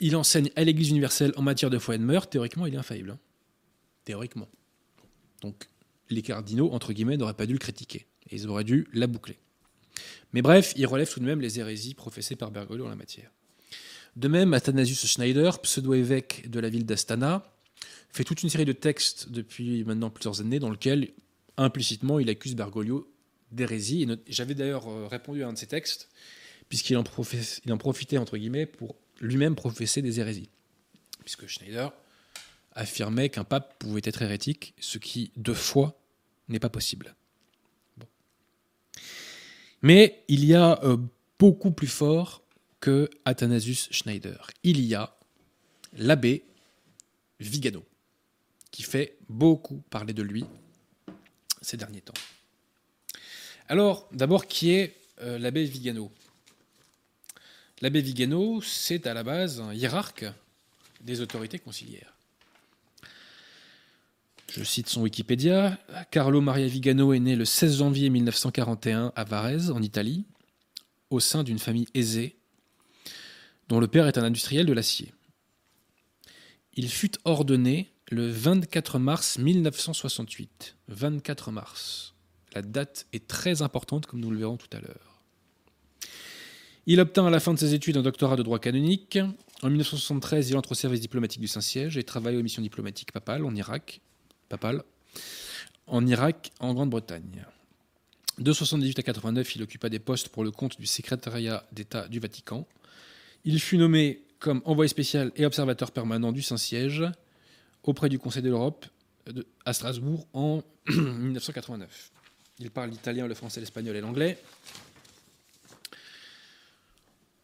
il 0.00 0.16
enseigne 0.16 0.50
à 0.56 0.64
l'Église 0.64 0.90
universelle 0.90 1.32
en 1.36 1.42
matière 1.42 1.70
de 1.70 1.78
foi 1.78 1.94
et 1.94 1.98
de 1.98 2.04
meurtre. 2.04 2.30
Théoriquement, 2.30 2.66
il 2.66 2.74
est 2.74 2.78
infaillible. 2.78 3.10
Hein. 3.10 3.18
Théoriquement. 4.04 4.48
Donc, 5.42 5.68
les 6.10 6.22
cardinaux, 6.22 6.72
entre 6.72 6.92
guillemets, 6.92 7.16
n'auraient 7.16 7.34
pas 7.34 7.46
dû 7.46 7.52
le 7.52 7.58
critiquer. 7.58 8.06
Ils 8.30 8.46
auraient 8.48 8.64
dû 8.64 8.86
la 8.92 9.06
boucler. 9.06 9.38
Mais 10.32 10.42
bref, 10.42 10.74
il 10.76 10.86
relève 10.86 11.12
tout 11.12 11.20
de 11.20 11.24
même 11.24 11.40
les 11.40 11.58
hérésies 11.58 11.94
professées 11.94 12.36
par 12.36 12.50
Bergoglio 12.50 12.86
en 12.86 12.90
la 12.90 12.96
matière. 12.96 13.30
De 14.18 14.26
même, 14.26 14.52
Athanasius 14.52 15.06
Schneider, 15.06 15.60
pseudo-évêque 15.60 16.50
de 16.50 16.58
la 16.58 16.68
ville 16.68 16.84
d'Astana, 16.84 17.48
fait 18.10 18.24
toute 18.24 18.42
une 18.42 18.48
série 18.48 18.64
de 18.64 18.72
textes 18.72 19.30
depuis 19.30 19.84
maintenant 19.84 20.10
plusieurs 20.10 20.40
années 20.40 20.58
dans 20.58 20.72
lesquels, 20.72 21.12
implicitement, 21.56 22.18
il 22.18 22.28
accuse 22.28 22.56
Bergoglio 22.56 23.08
d'hérésie. 23.52 24.08
J'avais 24.26 24.54
d'ailleurs 24.54 24.88
euh, 24.88 25.06
répondu 25.06 25.44
à 25.44 25.46
un 25.46 25.52
de 25.52 25.58
ses 25.58 25.68
textes, 25.68 26.08
puisqu'il 26.68 26.96
en, 26.96 27.04
profitait, 27.04 28.18
entre 28.18 28.36
guillemets, 28.36 28.66
pour 28.66 28.96
lui-même 29.20 29.54
professer 29.54 30.02
des 30.02 30.18
hérésies. 30.18 30.50
Puisque 31.20 31.46
Schneider 31.46 31.92
affirmait 32.72 33.28
qu'un 33.28 33.44
pape 33.44 33.78
pouvait 33.78 34.02
être 34.02 34.22
hérétique, 34.22 34.74
ce 34.80 34.98
qui, 34.98 35.30
de 35.36 35.52
foi, 35.52 35.96
n'est 36.48 36.58
pas 36.58 36.70
possible. 36.70 37.14
Mais 39.80 40.24
il 40.26 40.44
y 40.44 40.56
a 40.56 40.82
euh, 40.82 40.96
beaucoup 41.38 41.70
plus 41.70 41.86
fort 41.86 42.42
que 42.80 43.10
Athanasius 43.24 43.88
Schneider. 43.90 44.50
Il 44.62 44.80
y 44.80 44.94
a 44.94 45.14
l'abbé 45.96 46.44
Vigano, 47.40 47.84
qui 48.70 48.82
fait 48.82 49.16
beaucoup 49.28 49.82
parler 49.90 50.12
de 50.12 50.22
lui 50.22 50.44
ces 51.60 51.76
derniers 51.76 52.00
temps. 52.00 52.14
Alors, 53.68 54.08
d'abord, 54.12 54.46
qui 54.46 54.72
est 54.72 54.96
euh, 55.20 55.38
l'abbé 55.38 55.64
Vigano? 55.64 56.10
L'abbé 57.80 58.00
Vigano, 58.00 58.60
c'est 58.62 59.06
à 59.06 59.14
la 59.14 59.22
base 59.22 59.60
un 59.60 59.72
hiérarque 59.72 60.24
des 61.00 61.20
autorités 61.20 61.58
conciliaires. 61.58 62.12
Je 64.50 64.64
cite 64.64 64.88
son 64.88 65.02
Wikipédia. 65.02 65.78
Carlo 66.10 66.40
Maria 66.40 66.66
Vigano 66.66 67.12
est 67.12 67.20
né 67.20 67.36
le 67.36 67.44
16 67.44 67.78
janvier 67.78 68.08
1941 68.08 69.12
à 69.14 69.24
Varese, 69.24 69.70
en 69.70 69.82
Italie, 69.82 70.24
au 71.10 71.20
sein 71.20 71.44
d'une 71.44 71.58
famille 71.58 71.86
aisée, 71.94 72.37
dont 73.68 73.80
le 73.80 73.88
père 73.88 74.06
est 74.06 74.18
un 74.18 74.24
industriel 74.24 74.66
de 74.66 74.72
l'acier. 74.72 75.12
Il 76.74 76.88
fut 76.88 77.12
ordonné 77.24 77.90
le 78.10 78.28
24 78.28 78.98
mars 78.98 79.38
1968. 79.38 80.76
24 80.88 81.50
mars. 81.50 82.14
La 82.54 82.62
date 82.62 83.06
est 83.12 83.26
très 83.26 83.62
importante, 83.62 84.06
comme 84.06 84.20
nous 84.20 84.30
le 84.30 84.38
verrons 84.38 84.56
tout 84.56 84.74
à 84.76 84.80
l'heure. 84.80 85.22
Il 86.86 87.00
obtint 87.00 87.26
à 87.26 87.30
la 87.30 87.40
fin 87.40 87.52
de 87.52 87.58
ses 87.58 87.74
études 87.74 87.98
un 87.98 88.02
doctorat 88.02 88.36
de 88.36 88.42
droit 88.42 88.58
canonique. 88.58 89.18
En 89.62 89.68
1973, 89.68 90.48
il 90.48 90.56
entre 90.56 90.72
au 90.72 90.74
service 90.74 91.00
diplomatique 91.00 91.40
du 91.40 91.48
Saint-Siège 91.48 91.98
et 91.98 92.04
travaille 92.04 92.36
aux 92.36 92.42
missions 92.42 92.62
diplomatiques 92.62 93.12
papales 93.12 93.44
en 93.44 93.54
Irak, 93.54 94.00
papal, 94.48 94.82
en 95.86 96.06
Irak, 96.06 96.50
en 96.60 96.72
Grande-Bretagne. 96.72 97.44
De 98.38 98.52
78 98.52 99.00
à 99.00 99.02
89, 99.02 99.56
il 99.56 99.62
occupa 99.64 99.88
des 99.88 99.98
postes 99.98 100.28
pour 100.30 100.44
le 100.44 100.50
compte 100.50 100.78
du 100.78 100.86
secrétariat 100.86 101.66
d'État 101.72 102.08
du 102.08 102.20
Vatican. 102.20 102.66
Il 103.50 103.60
fut 103.60 103.78
nommé 103.78 104.20
comme 104.40 104.60
envoyé 104.66 104.90
spécial 104.90 105.32
et 105.34 105.46
observateur 105.46 105.90
permanent 105.90 106.32
du 106.32 106.42
Saint-Siège 106.42 107.06
auprès 107.82 108.10
du 108.10 108.18
Conseil 108.18 108.42
de 108.42 108.50
l'Europe 108.50 108.84
à 109.64 109.72
Strasbourg 109.72 110.26
en 110.34 110.62
1989. 110.90 112.10
Il 112.58 112.70
parle 112.70 112.90
l'italien, 112.90 113.26
le 113.26 113.32
français, 113.32 113.60
l'espagnol 113.60 113.96
et 113.96 114.02
l'anglais. 114.02 114.36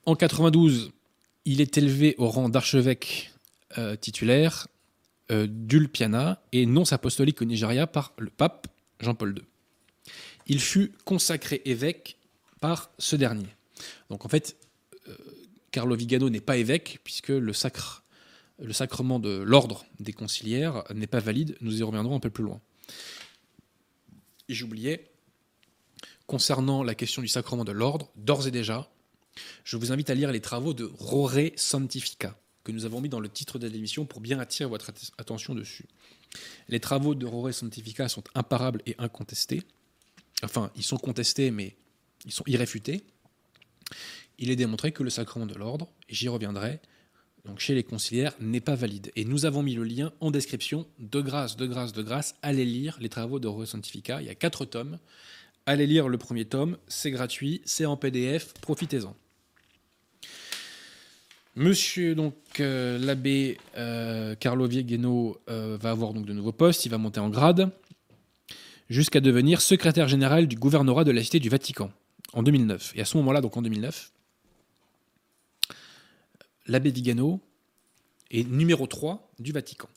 En 0.04 0.14
92, 0.14 0.92
il 1.46 1.62
est 1.62 1.78
élevé 1.78 2.14
au 2.18 2.28
rang 2.28 2.50
d'archevêque 2.50 3.32
euh, 3.78 3.96
titulaire 3.96 4.68
euh, 5.30 5.46
d'Ulpiana 5.48 6.42
et 6.52 6.66
nonce 6.66 6.92
apostolique 6.92 7.40
au 7.40 7.46
Nigeria 7.46 7.86
par 7.86 8.12
le 8.18 8.28
pape 8.28 8.66
Jean-Paul 9.00 9.38
II. 9.38 9.44
Il 10.48 10.60
fut 10.60 10.92
consacré 11.06 11.62
évêque 11.64 12.18
par 12.60 12.90
ce 12.98 13.16
dernier. 13.16 13.48
Donc 14.10 14.26
en 14.26 14.28
fait, 14.28 14.54
euh, 15.08 15.16
Carlo 15.74 15.96
Vigano 15.96 16.30
n'est 16.30 16.40
pas 16.40 16.56
évêque 16.56 17.00
puisque 17.02 17.30
le, 17.30 17.52
sacre, 17.52 18.04
le 18.62 18.72
sacrement 18.72 19.18
de 19.18 19.38
l'ordre 19.38 19.84
des 19.98 20.12
conciliaires 20.12 20.84
n'est 20.94 21.08
pas 21.08 21.18
valide. 21.18 21.56
Nous 21.62 21.80
y 21.80 21.82
reviendrons 21.82 22.14
un 22.14 22.20
peu 22.20 22.30
plus 22.30 22.44
loin. 22.44 22.60
Et 24.48 24.54
j'oubliais, 24.54 25.10
concernant 26.28 26.84
la 26.84 26.94
question 26.94 27.22
du 27.22 27.28
sacrement 27.28 27.64
de 27.64 27.72
l'ordre, 27.72 28.12
d'ores 28.14 28.46
et 28.46 28.52
déjà, 28.52 28.88
je 29.64 29.76
vous 29.76 29.90
invite 29.90 30.10
à 30.10 30.14
lire 30.14 30.30
les 30.30 30.40
travaux 30.40 30.74
de 30.74 30.88
Rore 30.96 31.50
Santifica, 31.56 32.38
que 32.62 32.70
nous 32.70 32.84
avons 32.84 33.00
mis 33.00 33.08
dans 33.08 33.18
le 33.18 33.28
titre 33.28 33.58
de 33.58 33.66
l'émission 33.66 34.06
pour 34.06 34.20
bien 34.20 34.38
attirer 34.38 34.68
votre 34.68 34.92
attention 35.18 35.56
dessus. 35.56 35.86
Les 36.68 36.78
travaux 36.78 37.16
de 37.16 37.26
Rore 37.26 37.52
Santifica 37.52 38.08
sont 38.08 38.22
imparables 38.36 38.80
et 38.86 38.94
incontestés. 38.98 39.64
Enfin, 40.44 40.70
ils 40.76 40.84
sont 40.84 40.98
contestés, 40.98 41.50
mais 41.50 41.74
ils 42.26 42.32
sont 42.32 42.44
irréfutés. 42.46 43.02
Il 44.38 44.50
est 44.50 44.56
démontré 44.56 44.92
que 44.92 45.02
le 45.02 45.10
sacrement 45.10 45.46
de 45.46 45.54
l'ordre, 45.54 45.88
j'y 46.08 46.28
reviendrai, 46.28 46.80
donc 47.44 47.60
chez 47.60 47.74
les 47.74 47.82
conciliaires, 47.82 48.34
n'est 48.40 48.60
pas 48.60 48.74
valide. 48.74 49.12
Et 49.16 49.24
nous 49.24 49.46
avons 49.46 49.62
mis 49.62 49.74
le 49.74 49.84
lien 49.84 50.12
en 50.20 50.30
description. 50.30 50.86
De 50.98 51.20
grâce, 51.20 51.56
de 51.56 51.66
grâce, 51.66 51.92
de 51.92 52.02
grâce, 52.02 52.34
allez 52.42 52.64
lire 52.64 52.96
les 53.00 53.08
travaux 53.08 53.38
de 53.38 53.64
Santifica. 53.64 54.20
Il 54.20 54.26
y 54.26 54.30
a 54.30 54.34
quatre 54.34 54.64
tomes. 54.64 54.98
Allez 55.66 55.86
lire 55.86 56.08
le 56.08 56.18
premier 56.18 56.44
tome, 56.44 56.76
c'est 56.88 57.10
gratuit, 57.10 57.62
c'est 57.64 57.86
en 57.86 57.96
PDF, 57.96 58.52
profitez-en. 58.60 59.16
Monsieur 61.56 62.14
donc 62.16 62.34
euh, 62.58 62.98
l'abbé 62.98 63.58
euh, 63.78 64.34
Carlo 64.34 64.66
Viegeno 64.66 65.38
euh, 65.48 65.78
va 65.80 65.90
avoir 65.90 66.12
donc 66.12 66.26
de 66.26 66.32
nouveaux 66.32 66.52
postes, 66.52 66.84
il 66.84 66.88
va 66.88 66.98
monter 66.98 67.20
en 67.20 67.30
grade 67.30 67.70
jusqu'à 68.90 69.20
devenir 69.20 69.60
secrétaire 69.60 70.08
général 70.08 70.48
du 70.48 70.56
gouvernorat 70.56 71.04
de 71.04 71.12
la 71.12 71.22
Cité 71.22 71.40
du 71.40 71.48
Vatican 71.48 71.90
en 72.32 72.42
2009. 72.42 72.92
Et 72.96 73.00
à 73.00 73.04
ce 73.04 73.16
moment-là, 73.18 73.40
donc 73.40 73.56
en 73.56 73.62
2009, 73.62 74.12
l'abbé 76.66 76.90
Vigano 76.90 77.40
est 78.30 78.48
numéro 78.48 78.86
3 78.86 79.32
du 79.38 79.52
Vatican. 79.52 79.88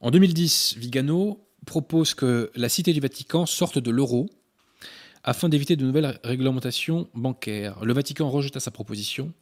En 0.00 0.10
2010, 0.10 0.76
Vigano 0.76 1.46
propose 1.66 2.14
que 2.14 2.50
la 2.54 2.68
Cité 2.68 2.92
du 2.92 3.00
Vatican 3.00 3.46
sorte 3.46 3.78
de 3.78 3.90
l'euro 3.90 4.28
afin 5.22 5.48
d'éviter 5.48 5.76
de 5.76 5.84
nouvelles 5.84 6.20
réglementations 6.22 7.08
bancaires. 7.14 7.82
Le 7.84 7.94
Vatican 7.94 8.30
rejeta 8.30 8.60
sa 8.60 8.70
proposition 8.70 9.32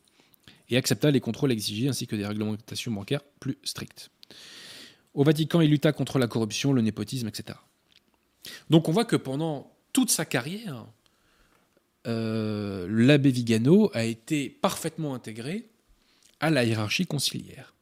et 0.68 0.77
accepta 0.77 1.11
les 1.11 1.20
contrôles 1.20 1.51
exigés 1.51 1.88
ainsi 1.88 2.07
que 2.07 2.14
des 2.14 2.27
réglementations 2.27 2.92
bancaires 2.92 3.22
plus 3.40 3.59
strictes. 3.64 4.11
Au 5.14 5.25
Vatican, 5.25 5.61
il 5.61 5.70
lutta 5.70 5.92
contre 5.92 6.18
la 6.18 6.29
corruption, 6.29 6.72
le 6.72 6.81
népotisme, 6.81 7.29
etc. 7.29 7.59
Donc 8.70 8.88
on 8.88 8.92
voit 8.92 9.05
que 9.05 9.16
pendant 9.16 9.72
toute 9.92 10.11
sa 10.11 10.25
carrière, 10.25 10.87
euh, 12.06 12.86
l'abbé 12.90 13.30
Vigano 13.30 13.90
a 13.94 14.04
été 14.04 14.50
parfaitement 14.50 15.14
intégré 15.14 15.68
à 16.40 16.50
la 16.50 16.64
hiérarchie 16.64 17.06
conciliaire. 17.06 17.74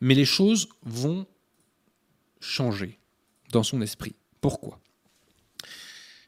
Mais 0.00 0.14
les 0.14 0.24
choses 0.24 0.68
vont 0.82 1.26
changer 2.40 2.98
dans 3.50 3.64
son 3.64 3.80
esprit. 3.80 4.14
Pourquoi? 4.40 4.80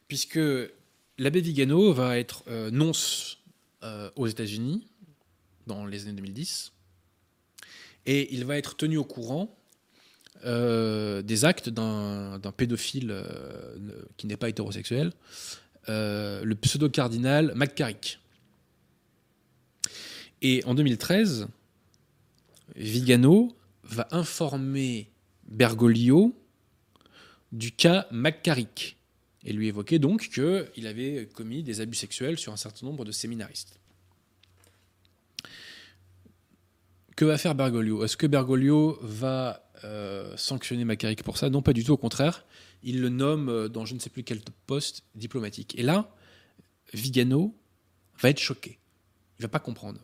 Puisque 0.09 0.39
l'abbé 1.17 1.39
Vigano 1.39 1.93
va 1.93 2.17
être 2.17 2.43
euh, 2.47 2.69
nonce 2.69 3.37
euh, 3.83 4.11
aux 4.17 4.27
États-Unis 4.27 4.87
dans 5.67 5.85
les 5.85 6.03
années 6.03 6.17
2010 6.17 6.73
et 8.07 8.33
il 8.33 8.43
va 8.43 8.57
être 8.57 8.75
tenu 8.75 8.97
au 8.97 9.05
courant 9.05 9.57
des 10.43 11.45
actes 11.45 11.69
d'un 11.69 12.39
pédophile 12.57 13.15
qui 14.17 14.25
n'est 14.25 14.37
pas 14.37 14.49
hétérosexuel, 14.49 15.13
le 15.87 16.53
pseudo-cardinal 16.53 17.53
McCarrick. 17.55 18.19
Et 20.41 20.63
en 20.65 20.73
2013, 20.73 21.47
Vigano 22.75 23.55
va 23.83 24.07
informer 24.11 25.11
Bergoglio 25.47 26.35
du 27.51 27.71
cas 27.71 28.07
McCarrick 28.11 28.97
et 29.43 29.53
lui 29.53 29.67
évoquer 29.67 29.99
donc 29.99 30.29
qu'il 30.29 30.87
avait 30.87 31.27
commis 31.33 31.63
des 31.63 31.81
abus 31.81 31.97
sexuels 31.97 32.37
sur 32.37 32.53
un 32.53 32.57
certain 32.57 32.85
nombre 32.85 33.05
de 33.05 33.11
séminaristes. 33.11 33.79
Que 37.15 37.25
va 37.25 37.37
faire 37.37 37.55
Bergoglio? 37.55 38.03
Est-ce 38.03 38.17
que 38.17 38.27
Bergoglio 38.27 38.97
va 39.01 39.69
euh, 39.83 40.35
sanctionner 40.37 40.85
McCarrick 40.85 41.23
pour 41.23 41.37
ça? 41.37 41.49
Non, 41.49 41.61
pas 41.61 41.73
du 41.73 41.83
tout, 41.83 41.91
au 41.91 41.97
contraire. 41.97 42.45
Il 42.83 43.01
le 43.01 43.09
nomme 43.09 43.49
euh, 43.49 43.67
dans 43.67 43.85
je 43.85 43.93
ne 43.93 43.99
sais 43.99 44.09
plus 44.09 44.23
quel 44.23 44.41
poste 44.67 45.03
diplomatique. 45.15 45.77
Et 45.77 45.83
là, 45.83 46.15
Vigano 46.93 47.55
va 48.19 48.29
être 48.29 48.39
choqué. 48.39 48.79
Il 49.39 49.43
va 49.43 49.47
pas 49.47 49.59
comprendre. 49.59 49.99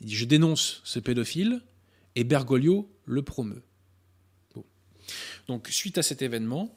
Il 0.00 0.06
dit 0.06 0.14
Je 0.14 0.24
dénonce 0.24 0.80
ce 0.84 0.98
pédophile 0.98 1.62
et 2.14 2.24
Bergoglio 2.24 2.90
le 3.04 3.22
promeut. 3.22 3.62
Donc, 5.46 5.68
suite 5.68 5.96
à 5.96 6.02
cet 6.02 6.20
événement, 6.20 6.76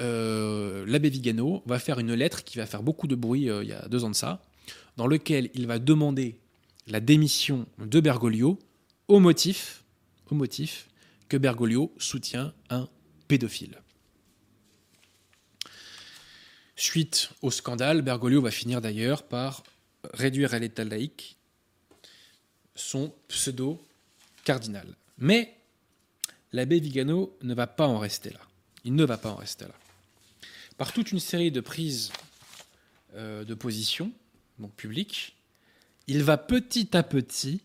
euh, 0.00 0.84
l'abbé 0.86 1.10
Vigano 1.10 1.62
va 1.66 1.78
faire 1.78 1.98
une 1.98 2.14
lettre 2.14 2.44
qui 2.44 2.56
va 2.56 2.66
faire 2.66 2.82
beaucoup 2.82 3.06
de 3.06 3.14
bruit 3.14 3.50
euh, 3.50 3.62
il 3.62 3.68
y 3.68 3.72
a 3.72 3.86
deux 3.88 4.04
ans 4.04 4.10
de 4.10 4.14
ça, 4.14 4.42
dans 4.96 5.06
lequel 5.06 5.50
il 5.54 5.66
va 5.66 5.78
demander 5.78 6.38
la 6.86 7.00
démission 7.00 7.66
de 7.78 8.00
Bergoglio 8.00 8.58
au 9.08 9.20
motif, 9.20 9.84
au 10.30 10.34
motif 10.34 10.88
que 11.28 11.36
Bergoglio 11.36 11.92
soutient 11.98 12.54
un 12.70 12.88
pédophile. 13.28 13.78
Suite 16.80 17.28
au 17.42 17.50
scandale, 17.50 18.00
Bergoglio 18.00 18.40
va 18.40 18.50
finir 18.50 18.80
d'ailleurs 18.80 19.24
par 19.24 19.64
réduire 20.14 20.54
à 20.54 20.58
l'état 20.58 20.82
laïque 20.82 21.36
son 22.74 23.14
pseudo-cardinal. 23.28 24.96
Mais 25.18 25.58
l'abbé 26.52 26.80
Vigano 26.80 27.36
ne 27.42 27.52
va 27.52 27.66
pas 27.66 27.86
en 27.86 27.98
rester 27.98 28.30
là. 28.30 28.40
Il 28.84 28.94
ne 28.94 29.04
va 29.04 29.18
pas 29.18 29.28
en 29.28 29.34
rester 29.34 29.66
là. 29.66 29.74
Par 30.78 30.94
toute 30.94 31.12
une 31.12 31.20
série 31.20 31.50
de 31.50 31.60
prises 31.60 32.12
euh, 33.14 33.44
de 33.44 33.52
position, 33.52 34.10
donc 34.58 34.72
publiques, 34.72 35.36
il 36.06 36.22
va 36.22 36.38
petit 36.38 36.96
à 36.96 37.02
petit 37.02 37.60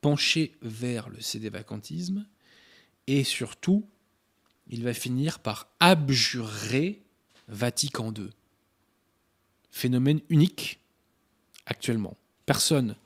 pencher 0.00 0.56
vers 0.62 1.10
le 1.10 1.20
cédé-vacantisme 1.20 2.24
et 3.06 3.22
surtout, 3.22 3.86
il 4.68 4.82
va 4.82 4.94
finir 4.94 5.40
par 5.40 5.68
abjurer 5.78 7.03
Vatican 7.48 8.12
II. 8.12 8.30
Phénomène 9.70 10.20
unique 10.28 10.80
actuellement. 11.66 12.16
Personne 12.46 12.96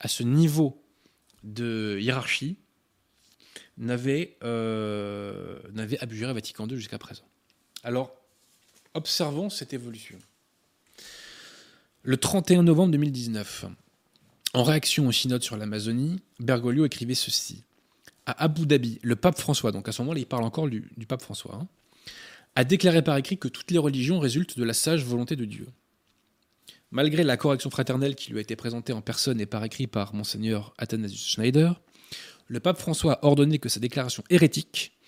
à 0.00 0.08
ce 0.08 0.22
niveau 0.22 0.82
de 1.44 1.98
hiérarchie 2.00 2.56
euh, 3.80 5.58
n'avait 5.72 5.98
abjuré 6.00 6.32
Vatican 6.32 6.66
II 6.66 6.76
jusqu'à 6.76 6.98
présent. 6.98 7.24
Alors, 7.84 8.14
observons 8.94 9.50
cette 9.50 9.72
évolution. 9.72 10.18
Le 12.02 12.16
31 12.16 12.62
novembre 12.62 12.92
2019, 12.92 13.66
en 14.54 14.62
réaction 14.62 15.06
au 15.06 15.12
synode 15.12 15.42
sur 15.42 15.56
l'Amazonie, 15.56 16.20
Bergoglio 16.40 16.84
écrivait 16.86 17.14
ceci. 17.14 17.62
À 18.26 18.44
Abu 18.44 18.66
Dhabi, 18.66 18.98
le 19.02 19.16
pape 19.16 19.38
François, 19.38 19.72
donc 19.72 19.88
à 19.88 19.92
ce 19.92 20.02
moment-là 20.02 20.20
il 20.20 20.26
parle 20.26 20.44
encore 20.44 20.68
du, 20.68 20.82
pape 21.06 21.22
François, 21.22 21.54
hein, 21.54 21.66
a 22.54 22.64
déclaré 22.64 23.02
par 23.02 23.16
écrit 23.16 23.38
que 23.38 23.48
toutes 23.48 23.70
les 23.70 23.78
religions 23.78 24.18
résultent 24.18 24.58
de 24.58 24.64
la 24.64 24.74
sage 24.74 25.04
volonté 25.04 25.36
de 25.36 25.44
Dieu. 25.44 25.68
Malgré 26.90 27.22
la 27.22 27.36
correction 27.36 27.70
fraternelle 27.70 28.14
qui 28.14 28.30
lui 28.30 28.38
a 28.38 28.40
été 28.40 28.56
présentée 28.56 28.92
en 28.92 29.02
personne 29.02 29.40
et 29.40 29.46
par 29.46 29.62
écrit 29.64 29.86
par 29.86 30.14
monseigneur 30.14 30.72
Athanasius 30.78 31.28
Schneider, 31.28 31.80
le 32.46 32.60
pape 32.60 32.78
François 32.78 33.14
a 33.14 33.26
ordonné 33.26 33.58
que 33.58 33.68
sa 33.68 33.78
déclaration 33.78 34.24
hérétique 34.30 34.98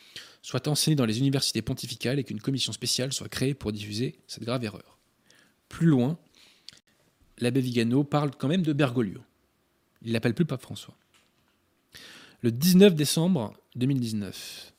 soit 0.42 0.68
enseignée 0.68 0.96
dans 0.96 1.06
les 1.06 1.18
universités 1.18 1.62
pontificales 1.62 2.18
et 2.18 2.24
qu'une 2.24 2.40
commission 2.40 2.72
spéciale 2.72 3.12
soit 3.12 3.28
créée 3.28 3.54
pour 3.54 3.72
diffuser 3.72 4.18
cette 4.26 4.44
grave 4.44 4.64
erreur. 4.64 4.98
Plus 5.68 5.86
loin, 5.86 6.18
l'abbé 7.38 7.60
Vigano 7.60 8.04
parle 8.04 8.30
quand 8.36 8.48
même 8.48 8.62
de 8.62 8.72
Bergoglio. 8.72 9.20
Il 10.02 10.12
l'appelle 10.12 10.34
plus 10.34 10.44
pape 10.44 10.62
François. 10.62 10.96
Le 12.42 12.50
19 12.50 12.94
décembre 12.94 13.54
2019, 13.76 14.72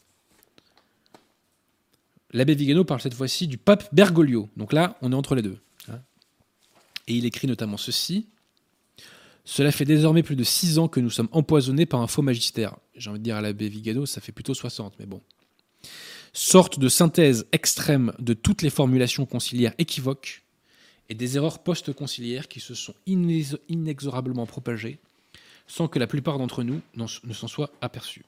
l'abbé 2.31 2.55
Vigano 2.55 2.83
parle 2.83 3.01
cette 3.01 3.13
fois-ci 3.13 3.47
du 3.47 3.57
pape 3.57 3.93
Bergoglio. 3.93 4.49
Donc 4.57 4.73
là, 4.73 4.97
on 5.01 5.11
est 5.11 5.15
entre 5.15 5.35
les 5.35 5.41
deux. 5.41 5.57
Et 7.07 7.15
il 7.15 7.25
écrit 7.25 7.47
notamment 7.47 7.77
ceci 7.77 8.27
cela 9.43 9.71
fait 9.71 9.85
désormais 9.85 10.23
plus 10.23 10.35
de 10.35 10.43
6 10.43 10.79
ans 10.79 10.87
que 10.87 10.99
nous 10.99 11.09
sommes 11.09 11.27
empoisonnés 11.31 11.85
par 11.85 12.01
un 12.01 12.07
faux 12.07 12.21
magistère. 12.21 12.77
J'ai 12.95 13.09
envie 13.09 13.19
de 13.19 13.23
dire 13.23 13.35
à 13.35 13.41
l'abbé 13.41 13.69
Vigano, 13.69 14.05
ça 14.05 14.21
fait 14.21 14.31
plutôt 14.31 14.53
60, 14.53 14.93
mais 14.99 15.05
bon. 15.05 15.21
Sorte 16.33 16.79
de 16.79 16.87
synthèse 16.87 17.45
extrême 17.51 18.13
de 18.19 18.33
toutes 18.33 18.61
les 18.61 18.69
formulations 18.69 19.25
conciliaires 19.25 19.73
équivoques 19.77 20.43
et 21.09 21.15
des 21.15 21.35
erreurs 21.37 21.59
post-conciliaires 21.59 22.47
qui 22.47 22.59
se 22.59 22.73
sont 22.73 22.93
inexorablement 23.05 24.45
propagées 24.45 24.99
sans 25.67 25.87
que 25.87 25.99
la 25.99 26.07
plupart 26.07 26.37
d'entre 26.37 26.63
nous 26.63 26.81
ne 26.95 27.33
s'en 27.33 27.47
soient 27.47 27.71
aperçus. 27.81 28.23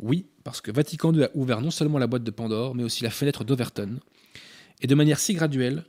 Oui, 0.00 0.26
parce 0.44 0.62
que 0.62 0.70
Vatican 0.70 1.12
II 1.12 1.24
a 1.24 1.30
ouvert 1.34 1.60
non 1.60 1.70
seulement 1.70 1.98
la 1.98 2.06
boîte 2.06 2.24
de 2.24 2.30
Pandore, 2.30 2.74
mais 2.74 2.82
aussi 2.82 3.02
la 3.04 3.10
fenêtre 3.10 3.44
d'Overton, 3.44 4.00
et 4.80 4.86
de 4.86 4.94
manière 4.94 5.18
si 5.18 5.34
graduelle 5.34 5.84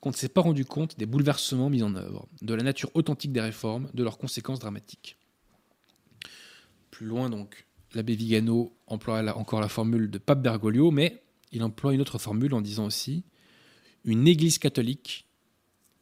qu'on 0.00 0.10
ne 0.10 0.14
s'est 0.14 0.28
pas 0.28 0.40
rendu 0.40 0.64
compte 0.64 0.96
des 0.98 1.06
bouleversements 1.06 1.68
mis 1.68 1.82
en 1.82 1.96
œuvre, 1.96 2.28
de 2.42 2.54
la 2.54 2.62
nature 2.62 2.90
authentique 2.94 3.32
des 3.32 3.40
réformes, 3.40 3.90
de 3.92 4.04
leurs 4.04 4.18
conséquences 4.18 4.60
dramatiques. 4.60 5.16
Plus 6.92 7.06
loin 7.06 7.28
donc, 7.28 7.66
l'abbé 7.94 8.14
Vigano 8.14 8.76
emploie 8.86 9.36
encore 9.36 9.60
la 9.60 9.68
formule 9.68 10.10
de 10.10 10.18
Pape 10.18 10.42
Bergoglio, 10.42 10.92
mais 10.92 11.24
il 11.50 11.64
emploie 11.64 11.92
une 11.92 12.00
autre 12.00 12.18
formule 12.18 12.54
en 12.54 12.60
disant 12.60 12.86
aussi 12.86 13.24
une 14.04 14.28
Église 14.28 14.58
catholique 14.58 15.26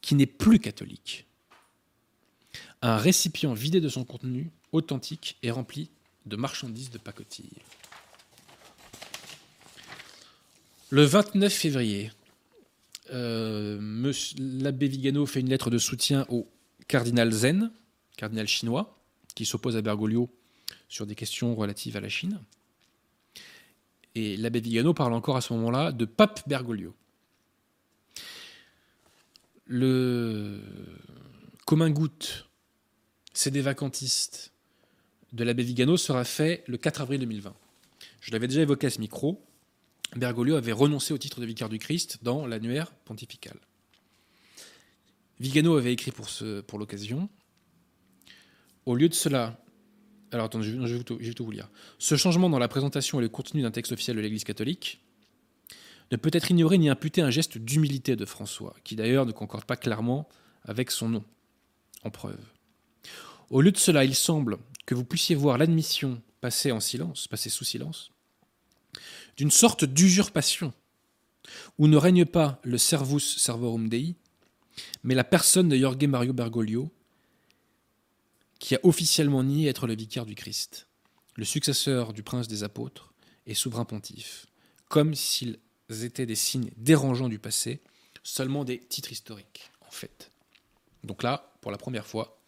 qui 0.03 0.14
n'est 0.16 0.27
plus 0.27 0.59
catholique. 0.59 1.27
Un 2.83 2.98
récipient 2.98 3.55
vidé 3.55 3.81
de 3.81 3.88
son 3.88 4.05
contenu 4.05 4.53
authentique 4.72 5.38
et 5.42 5.50
rempli 5.50 5.90
de 6.26 6.37
marchandises 6.37 6.90
de 6.90 6.98
pacotille. 6.98 7.50
Le 10.90 11.04
29 11.04 11.52
février, 11.52 12.12
euh, 13.12 14.12
l'abbé 14.38 14.88
Vigano 14.88 15.26
fait 15.26 15.40
une 15.40 15.48
lettre 15.48 15.70
de 15.70 15.78
soutien 15.78 16.24
au 16.28 16.48
cardinal 16.88 17.32
Zen, 17.32 17.70
cardinal 18.16 18.46
chinois, 18.46 18.96
qui 19.34 19.44
s'oppose 19.44 19.76
à 19.76 19.82
Bergoglio 19.82 20.30
sur 20.88 21.06
des 21.06 21.14
questions 21.14 21.54
relatives 21.54 21.96
à 21.96 22.00
la 22.00 22.08
Chine. 22.08 22.40
Et 24.14 24.37
l'abbé 24.37 24.60
Vigano 24.60 24.94
parle 24.94 25.12
encore 25.12 25.37
à 25.37 25.40
ce 25.40 25.52
moment-là 25.54 25.90
de 25.90 26.04
pape 26.04 26.48
Bergoglio. 26.48 26.94
Le 29.66 30.60
commun 31.66 31.90
goutte, 31.90 32.48
c'est 33.32 33.50
des 33.50 33.62
vacantistes 33.62 34.54
de 35.35 35.42
l'abbé 35.42 35.64
Vigano 35.64 35.97
sera 35.97 36.25
fait 36.25 36.62
le 36.68 36.79
4 36.79 37.01
avril 37.01 37.20
2020. 37.20 37.55
Je 38.20 38.31
l'avais 38.31 38.47
déjà 38.47 38.62
évoqué 38.62 38.87
à 38.87 38.90
ce 38.90 39.01
micro. 39.01 39.44
Bergoglio 40.14 40.55
avait 40.55 40.73
renoncé 40.73 41.12
au 41.12 41.18
titre 41.18 41.40
de 41.40 41.47
vicaire 41.47 41.68
du 41.68 41.81
Christ 41.81 42.20
dans 42.23 42.47
l'annuaire 42.47 42.92
pontifical. 43.05 43.57
Vigano 45.40 45.77
avait 45.77 45.92
écrit 45.92 46.12
pour, 46.12 46.29
ce, 46.29 46.61
pour 46.61 46.79
l'occasion 46.79 47.29
Au 48.87 48.94
lieu 48.94 49.09
de 49.09 49.14
cela, 49.14 49.61
alors 50.31 50.47
attendez, 50.47 50.68
je, 50.68 50.94
vais 50.94 51.03
tout, 51.03 51.18
je 51.20 51.27
vais 51.27 51.35
tout 51.35 51.44
vous 51.44 51.51
lire. 51.51 51.68
Ce 51.99 52.14
changement 52.16 52.49
dans 52.49 52.61
la 52.61 52.68
présentation 52.68 53.18
et 53.18 53.23
le 53.23 53.29
contenu 53.29 53.62
d'un 53.62 53.73
texte 53.73 53.90
officiel 53.90 54.16
de 54.16 54.23
l'Église 54.23 54.44
catholique 54.44 55.01
ne 56.12 56.16
peut 56.16 56.31
être 56.33 56.53
ignoré 56.53 56.79
ni 56.79 56.88
imputé 56.88 57.23
un 57.23 57.31
geste 57.31 57.59
d'humilité 57.59 58.14
de 58.14 58.25
François, 58.25 58.77
qui 58.85 58.94
d'ailleurs 58.94 59.27
ne 59.27 59.33
concorde 59.33 59.64
pas 59.64 59.77
clairement 59.77 60.29
avec 60.62 60.92
son 60.92 61.09
nom, 61.09 61.25
en 62.05 62.11
preuve. 62.11 62.38
Au 63.51 63.61
lieu 63.61 63.73
de 63.73 63.79
cela, 63.79 64.05
il 64.05 64.14
semble 64.14 64.59
que 64.87 64.94
vous 64.94 65.05
puissiez 65.05 65.35
voir 65.35 65.59
l'admission 65.59 66.20
passer 66.40 66.73
en 66.73 66.81
silence, 66.81 67.27
passer 67.27 67.49
sous 67.49 67.64
silence, 67.64 68.11
d'une 69.37 69.51
sorte 69.51 69.85
d'usurpation, 69.85 70.75
où 71.79 71.88
ne 71.88 71.97
règne 71.97 72.27
pas 72.27 72.61
le 72.64 72.79
servus 72.79 73.20
servorum 73.20 73.88
Dei, 73.88 74.14
mais 75.03 75.14
la 75.14 75.25
personne 75.25 75.68
de 75.68 75.77
Jorge 75.77 76.05
Mario 76.05 76.33
Bergoglio, 76.33 76.90
qui 78.59 78.75
a 78.75 78.81
officiellement 78.83 79.42
nié 79.42 79.68
être 79.68 79.87
le 79.87 79.94
vicaire 79.94 80.27
du 80.27 80.35
Christ, 80.35 80.87
le 81.37 81.44
successeur 81.44 82.12
du 82.12 82.23
prince 82.23 82.49
des 82.49 82.62
apôtres 82.62 83.12
et 83.47 83.55
souverain 83.55 83.85
pontife, 83.85 84.47
comme 84.88 85.14
s'ils 85.14 85.59
étaient 86.03 86.27
des 86.27 86.35
signes 86.35 86.70
dérangeants 86.77 87.29
du 87.29 87.38
passé, 87.38 87.81
seulement 88.23 88.64
des 88.64 88.81
titres 88.81 89.12
historiques, 89.12 89.70
en 89.87 89.90
fait. 89.90 90.31
Donc 91.05 91.23
là, 91.23 91.55
pour 91.61 91.70
la 91.70 91.79
première 91.79 92.07
fois, 92.07 92.38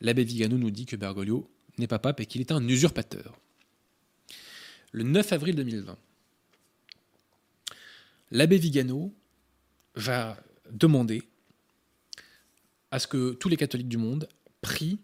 l'abbé 0.00 0.24
Vigano 0.24 0.58
nous 0.58 0.70
dit 0.70 0.86
que 0.86 0.96
Bergoglio 0.96 1.50
n'est 1.78 1.86
pas 1.86 1.98
pape 1.98 2.20
et 2.20 2.26
qu'il 2.26 2.40
est 2.40 2.52
un 2.52 2.66
usurpateur. 2.68 3.38
Le 4.92 5.02
9 5.02 5.32
avril 5.32 5.56
2020, 5.56 5.98
l'abbé 8.30 8.58
Vigano 8.58 9.12
va 9.96 10.36
demander 10.70 11.22
à 12.90 12.98
ce 12.98 13.06
que 13.06 13.32
tous 13.32 13.48
les 13.48 13.56
catholiques 13.56 13.88
du 13.88 13.96
monde 13.96 14.28
prient 14.60 14.98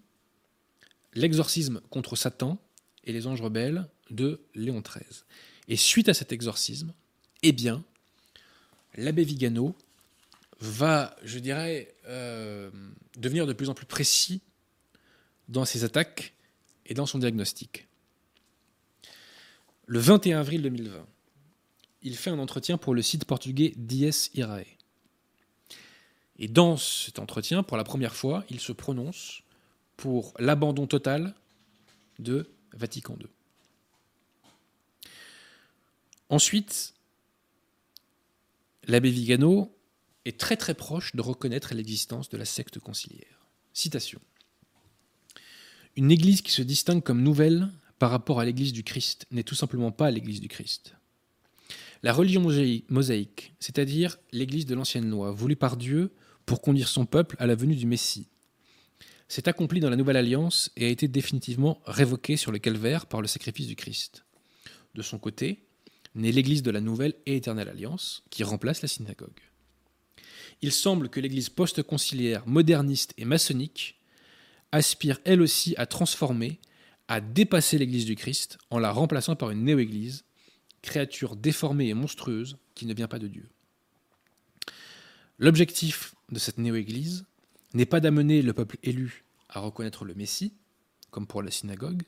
l'exorcisme 1.14 1.81
contre 1.90 2.14
Satan 2.14 2.59
et 3.05 3.12
les 3.12 3.26
anges 3.26 3.42
rebelles 3.42 3.88
de 4.11 4.40
Léon 4.55 4.81
XIII. 4.81 5.24
Et 5.68 5.76
suite 5.76 6.09
à 6.09 6.14
cet 6.14 6.33
exorcisme, 6.33 6.92
eh 7.42 7.53
bien, 7.53 7.83
l'abbé 8.94 9.24
Vigano 9.24 9.74
va, 10.61 11.16
je 11.24 11.38
dirais, 11.38 11.94
euh, 12.07 12.70
devenir 13.16 13.46
de 13.46 13.53
plus 13.53 13.68
en 13.68 13.74
plus 13.74 13.87
précis 13.87 14.40
dans 15.51 15.65
ses 15.65 15.85
attaques 15.85 16.33
et 16.87 16.95
dans 16.95 17.07
son 17.07 17.19
diagnostic. 17.19 17.89
Le 19.87 19.99
21 19.99 20.41
avril 20.41 20.63
2020, 20.63 21.07
il 22.03 22.17
fait 22.17 22.31
un 22.31 22.39
entretien 22.39 22.79
pour 22.79 22.95
le 22.95 23.03
site 23.03 23.25
portugais 23.25 23.75
Dies 23.77 24.31
Irae. 24.35 24.65
Et 26.39 26.49
dans 26.49 26.77
cet 26.77 27.19
entretien, 27.19 27.63
pour 27.63 27.77
la 27.77 27.85
première 27.85 28.15
fois, 28.15 28.45
il 28.49 28.61
se 28.61 28.73
prononce 28.73 29.43
pour 29.97 30.33
l'abandon 30.39 30.87
total 30.87 31.35
de 32.19 32.49
Vatican 32.73 33.17
II. 33.21 33.27
Ensuite, 36.31 36.95
l'abbé 38.85 39.11
Vigano 39.11 39.77
est 40.25 40.39
très 40.39 40.57
très 40.57 40.75
proche 40.75 41.15
de 41.17 41.21
reconnaître 41.21 41.75
l'existence 41.75 42.29
de 42.29 42.39
la 42.39 42.45
secte 42.45 42.79
conciliaire. 42.79 43.49
Citation. 43.73 44.21
Une 45.97 46.11
église 46.11 46.43
qui 46.43 46.53
se 46.53 46.62
distingue 46.62 47.03
comme 47.03 47.22
nouvelle 47.22 47.68
par 47.99 48.11
rapport 48.11 48.41
à 48.41 48.45
l'église 48.45 48.72
du 48.72 48.82
Christ 48.82 49.26
n'est 49.30 49.43
tout 49.43 49.55
simplement 49.55 49.93
pas 49.93 50.11
l'église 50.11 50.41
du 50.41 50.49
Christ. 50.49 50.95
La 52.03 52.12
religion 52.12 52.43
mosaïque, 52.88 53.55
c'est-à-dire 53.61 54.16
l'église 54.32 54.64
de 54.64 54.74
l'ancienne 54.74 55.11
loi, 55.11 55.32
voulue 55.32 55.57
par 55.57 55.76
Dieu 55.76 56.12
pour 56.47 56.62
conduire 56.62 56.88
son 56.88 57.05
peuple 57.05 57.36
à 57.38 57.47
la 57.47 57.55
venue 57.55 57.76
du 57.76 57.86
Messie, 57.86 58.28
s'est 59.28 59.49
accomplie 59.49 59.80
dans 59.80 59.91
la 59.91 59.97
nouvelle 59.97 60.16
alliance 60.16 60.70
et 60.76 60.86
a 60.86 60.88
été 60.88 61.09
définitivement 61.09 61.80
révoquée 61.84 62.36
sur 62.36 62.53
le 62.53 62.59
calvaire 62.59 63.07
par 63.07 63.20
le 63.20 63.28
sacrifice 63.28 63.66
du 63.66 63.76
Christ. 63.76 64.24
De 64.95 65.03
son 65.03 65.18
côté, 65.18 65.66
naît 66.14 66.32
l'église 66.32 66.62
de 66.62 66.70
la 66.70 66.80
nouvelle 66.80 67.14
et 67.26 67.36
éternelle 67.36 67.68
alliance, 67.68 68.24
qui 68.30 68.43
remplace 68.43 68.82
la 68.82 68.88
synagogue. 68.88 69.38
Il 70.62 70.72
semble 70.72 71.11
que 71.11 71.20
l'église 71.20 71.49
post-conciliaire, 71.49 72.47
moderniste 72.47 73.14
et 73.18 73.24
maçonnique 73.24 73.99
aspire 74.73 75.18
elle 75.25 75.43
aussi 75.43 75.75
à 75.77 75.87
transformer, 75.87 76.61
à 77.09 77.21
dépasser 77.21 77.79
l'Église 77.79 78.05
du 78.05 78.16
Christ 78.16 78.59
en 78.71 78.79
la 78.79 78.93
remplaçant 78.93 79.37
par 79.37 79.51
une 79.51 79.64
néo-Église, 79.64 80.25
créature 80.83 81.37
déformée 81.37 81.89
et 81.89 81.95
monstrueuse 81.95 82.57
qui 82.75 82.87
ne 82.87 82.95
vient 82.95 83.09
pas 83.09 83.18
de 83.18 83.29
Dieu. 83.29 83.49
L'objectif 85.39 86.14
de 86.31 86.39
cette 86.39 86.59
néo-Église 86.59 87.25
n'est 87.75 87.87
pas 87.87 88.01
d'amener 88.01 88.43
le 88.43 88.53
peuple 88.53 88.77
élu 88.83 89.25
à 89.49 89.61
reconnaître 89.61 90.05
le 90.05 90.14
Messie, 90.14 90.53
comme 91.11 91.27
pour 91.27 91.43
la 91.43 91.51
synagogue, 91.51 92.03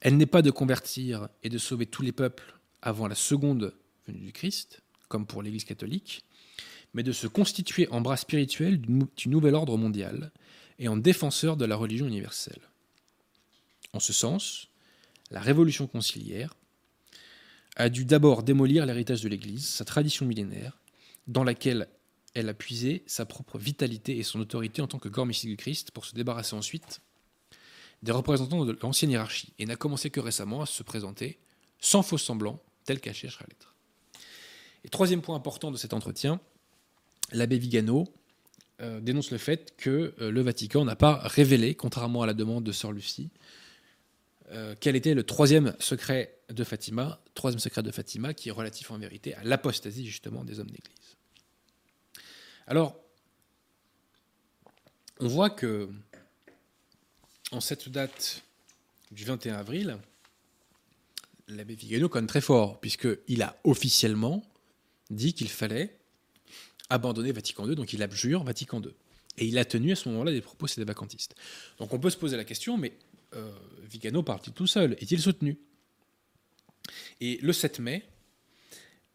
elle 0.00 0.16
n'est 0.16 0.26
pas 0.26 0.42
de 0.42 0.50
convertir 0.50 1.28
et 1.42 1.48
de 1.48 1.58
sauver 1.58 1.86
tous 1.86 2.02
les 2.02 2.12
peuples 2.12 2.58
avant 2.82 3.08
la 3.08 3.14
seconde 3.14 3.74
venue 4.06 4.20
du 4.20 4.32
Christ, 4.32 4.82
comme 5.08 5.26
pour 5.26 5.42
l'Église 5.42 5.64
catholique, 5.64 6.24
mais 6.94 7.02
de 7.02 7.12
se 7.12 7.26
constituer 7.26 7.88
en 7.90 8.00
bras 8.00 8.16
spirituel 8.16 8.80
du 8.80 9.28
nouvel 9.28 9.54
ordre 9.54 9.76
mondial 9.76 10.32
et 10.78 10.88
en 10.88 10.96
défenseur 10.96 11.56
de 11.56 11.64
la 11.64 11.76
religion 11.76 12.06
universelle. 12.06 12.60
En 13.92 14.00
ce 14.00 14.12
sens, 14.12 14.68
la 15.30 15.40
révolution 15.40 15.86
conciliaire 15.86 16.54
a 17.76 17.88
dû 17.88 18.04
d'abord 18.04 18.42
démolir 18.42 18.86
l'héritage 18.86 19.22
de 19.22 19.28
l'Église, 19.28 19.66
sa 19.66 19.84
tradition 19.84 20.26
millénaire, 20.26 20.78
dans 21.26 21.44
laquelle 21.44 21.88
elle 22.34 22.48
a 22.48 22.54
puisé 22.54 23.02
sa 23.06 23.24
propre 23.24 23.58
vitalité 23.58 24.18
et 24.18 24.22
son 24.22 24.40
autorité 24.40 24.82
en 24.82 24.86
tant 24.86 24.98
que 24.98 25.08
corps 25.08 25.26
mystique 25.26 25.50
du 25.50 25.56
Christ 25.56 25.90
pour 25.90 26.04
se 26.04 26.14
débarrasser 26.14 26.54
ensuite 26.54 27.00
des 28.02 28.12
représentants 28.12 28.64
de 28.64 28.78
l'ancienne 28.82 29.10
hiérarchie, 29.10 29.52
et 29.58 29.66
n'a 29.66 29.76
commencé 29.76 30.10
que 30.10 30.20
récemment 30.20 30.62
à 30.62 30.66
se 30.66 30.82
présenter 30.82 31.38
sans 31.80 32.02
faux 32.02 32.18
semblant, 32.18 32.62
tel 32.84 33.00
qu'à 33.00 33.12
cherche 33.12 33.40
à 33.40 33.46
l'être. 33.48 33.74
Et 34.84 34.88
troisième 34.88 35.22
point 35.22 35.34
important 35.34 35.70
de 35.70 35.76
cet 35.76 35.92
entretien, 35.92 36.40
l'abbé 37.32 37.58
Vigano 37.58 38.04
euh, 38.82 39.00
dénonce 39.00 39.30
le 39.30 39.38
fait 39.38 39.74
que 39.78 40.14
euh, 40.20 40.30
le 40.30 40.42
Vatican 40.42 40.84
n'a 40.84 40.96
pas 40.96 41.16
révélé, 41.16 41.74
contrairement 41.74 42.22
à 42.22 42.26
la 42.26 42.34
demande 42.34 42.62
de 42.62 42.72
Sœur 42.72 42.92
Lucie, 42.92 43.30
euh, 44.50 44.74
quel 44.78 44.96
était 44.96 45.14
le 45.14 45.22
troisième 45.22 45.74
secret 45.80 46.38
de 46.50 46.62
Fatima, 46.62 47.20
troisième 47.34 47.58
secret 47.58 47.82
de 47.82 47.90
Fatima, 47.90 48.34
qui 48.34 48.50
est 48.50 48.52
relatif 48.52 48.90
en 48.90 48.98
vérité 48.98 49.34
à 49.34 49.44
l'apostasie 49.44 50.06
justement 50.06 50.44
des 50.44 50.60
hommes 50.60 50.70
d'Église. 50.70 51.16
Alors, 52.66 53.00
on 55.20 55.28
voit 55.28 55.50
que 55.50 55.88
en 57.50 57.60
cette 57.60 57.88
date 57.88 58.42
du 59.10 59.24
21 59.24 59.56
avril, 59.56 59.98
l'abbé 61.48 61.74
Vigano 61.74 62.10
conne 62.10 62.26
très 62.26 62.42
fort, 62.42 62.78
puisqu'il 62.80 63.42
a 63.42 63.56
officiellement 63.64 64.42
dit 65.08 65.32
qu'il 65.32 65.48
fallait 65.48 65.95
abandonné 66.90 67.32
Vatican 67.32 67.68
II, 67.68 67.74
donc 67.74 67.92
il 67.92 68.02
abjure 68.02 68.44
Vatican 68.44 68.80
II. 68.80 68.90
Et 69.38 69.46
il 69.46 69.58
a 69.58 69.64
tenu 69.64 69.92
à 69.92 69.96
ce 69.96 70.08
moment-là 70.08 70.32
des 70.32 70.40
propos 70.40 70.66
vacantistes. 70.78 71.34
Donc 71.78 71.92
on 71.92 71.98
peut 71.98 72.10
se 72.10 72.16
poser 72.16 72.36
la 72.36 72.44
question, 72.44 72.78
mais 72.78 72.92
euh, 73.34 73.50
Vigano 73.90 74.22
partit 74.22 74.52
tout 74.52 74.66
seul? 74.66 74.92
Est-il 74.94 75.20
soutenu? 75.20 75.58
Et 77.20 77.38
le 77.42 77.52
7 77.52 77.80
mai, 77.80 78.04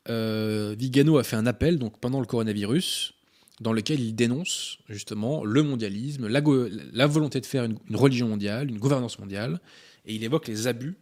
euh, 0.09 0.75
Vigano 0.77 1.17
a 1.17 1.23
fait 1.23 1.35
un 1.35 1.45
appel 1.45 1.79
pendant 1.99 2.19
le 2.19 2.25
coronavirus 2.25 3.13
dans 3.61 3.73
lequel 3.73 3.99
il 3.99 4.15
dénonce 4.15 4.79
justement 4.89 5.45
le 5.45 5.61
mondialisme, 5.61 6.27
la, 6.27 7.07
volonté 7.07 7.39
de 7.39 7.45
faire 7.45 7.63
une, 7.63 7.77
religion 7.93 8.27
mondiale, 8.27 8.69
une 8.69 8.79
gouvernance 8.79 9.19
mondiale, 9.19 9.61
et 10.05 10.15
il 10.15 10.23
évoque 10.23 10.47
les 10.47 10.65
abus 10.65 10.95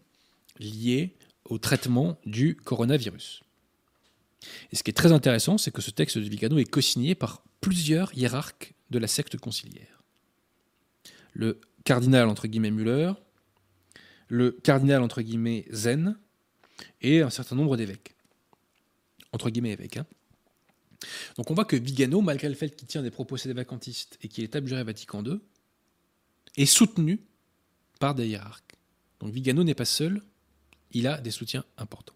liés 0.60 1.16
au 1.46 1.58
traitement 1.58 2.20
du 2.26 2.56
coronavirus. 2.56 3.42
Et 4.72 4.76
ce 4.76 4.84
qui 4.84 4.92
est 4.92 4.94
très 4.94 5.12
intéressant, 5.12 5.58
c'est 5.58 5.72
que 5.72 5.82
ce 5.82 5.92
texte 5.92 6.18
de 6.18 6.24
Vigano 6.24 6.58
est 6.58 6.70
co-signé 6.70 7.16
par 7.16 7.44
plusieurs 7.62 8.18
hiérarques 8.18 8.74
de 8.90 9.00
la 9.00 9.08
secte 9.08 9.38
conciliaire. 9.38 10.04
Le 11.34 11.60
cardinal, 11.84 12.28
entre 12.30 12.48
guillemets, 12.48 12.72
Müller, 12.72 13.14
le 14.28 14.52
cardinal, 14.52 15.02
entre 15.02 15.22
guillemets, 15.22 15.66
Zen, 15.72 16.18
et 17.02 17.22
un 17.22 17.30
certain 17.30 17.56
nombre 17.56 17.78
d'évêques. 17.78 18.16
Entre 19.32 19.50
guillemets, 19.50 19.72
évêques. 19.72 19.98
Hein. 19.98 20.06
Donc 21.36 21.50
on 21.52 21.54
voit 21.54 21.66
que 21.66 21.76
Vigano, 21.76 22.22
malgré 22.22 22.50
le 22.50 22.56
fait 22.56 22.76
qu'il 22.76 22.88
tient 22.88 23.02
des 23.02 23.12
propos 23.12 23.38
sédévacantistes 23.38 24.18
et 24.22 24.28
qu'il 24.28 24.44
est 24.44 24.56
abjuré 24.56 24.84
Vatican 24.84 25.24
II, 25.24 25.40
est 26.58 26.66
soutenu 26.66 27.20
par 28.00 28.16
des 28.16 28.28
hiérarques. 28.28 28.76
Donc 29.20 29.32
Vigano 29.32 29.64
n'est 29.64 29.76
pas 29.76 29.86
seul, 29.86 30.22
il 30.92 31.08
a 31.08 31.20
des 31.20 31.32
soutiens 31.32 31.64
importants. 31.78 32.16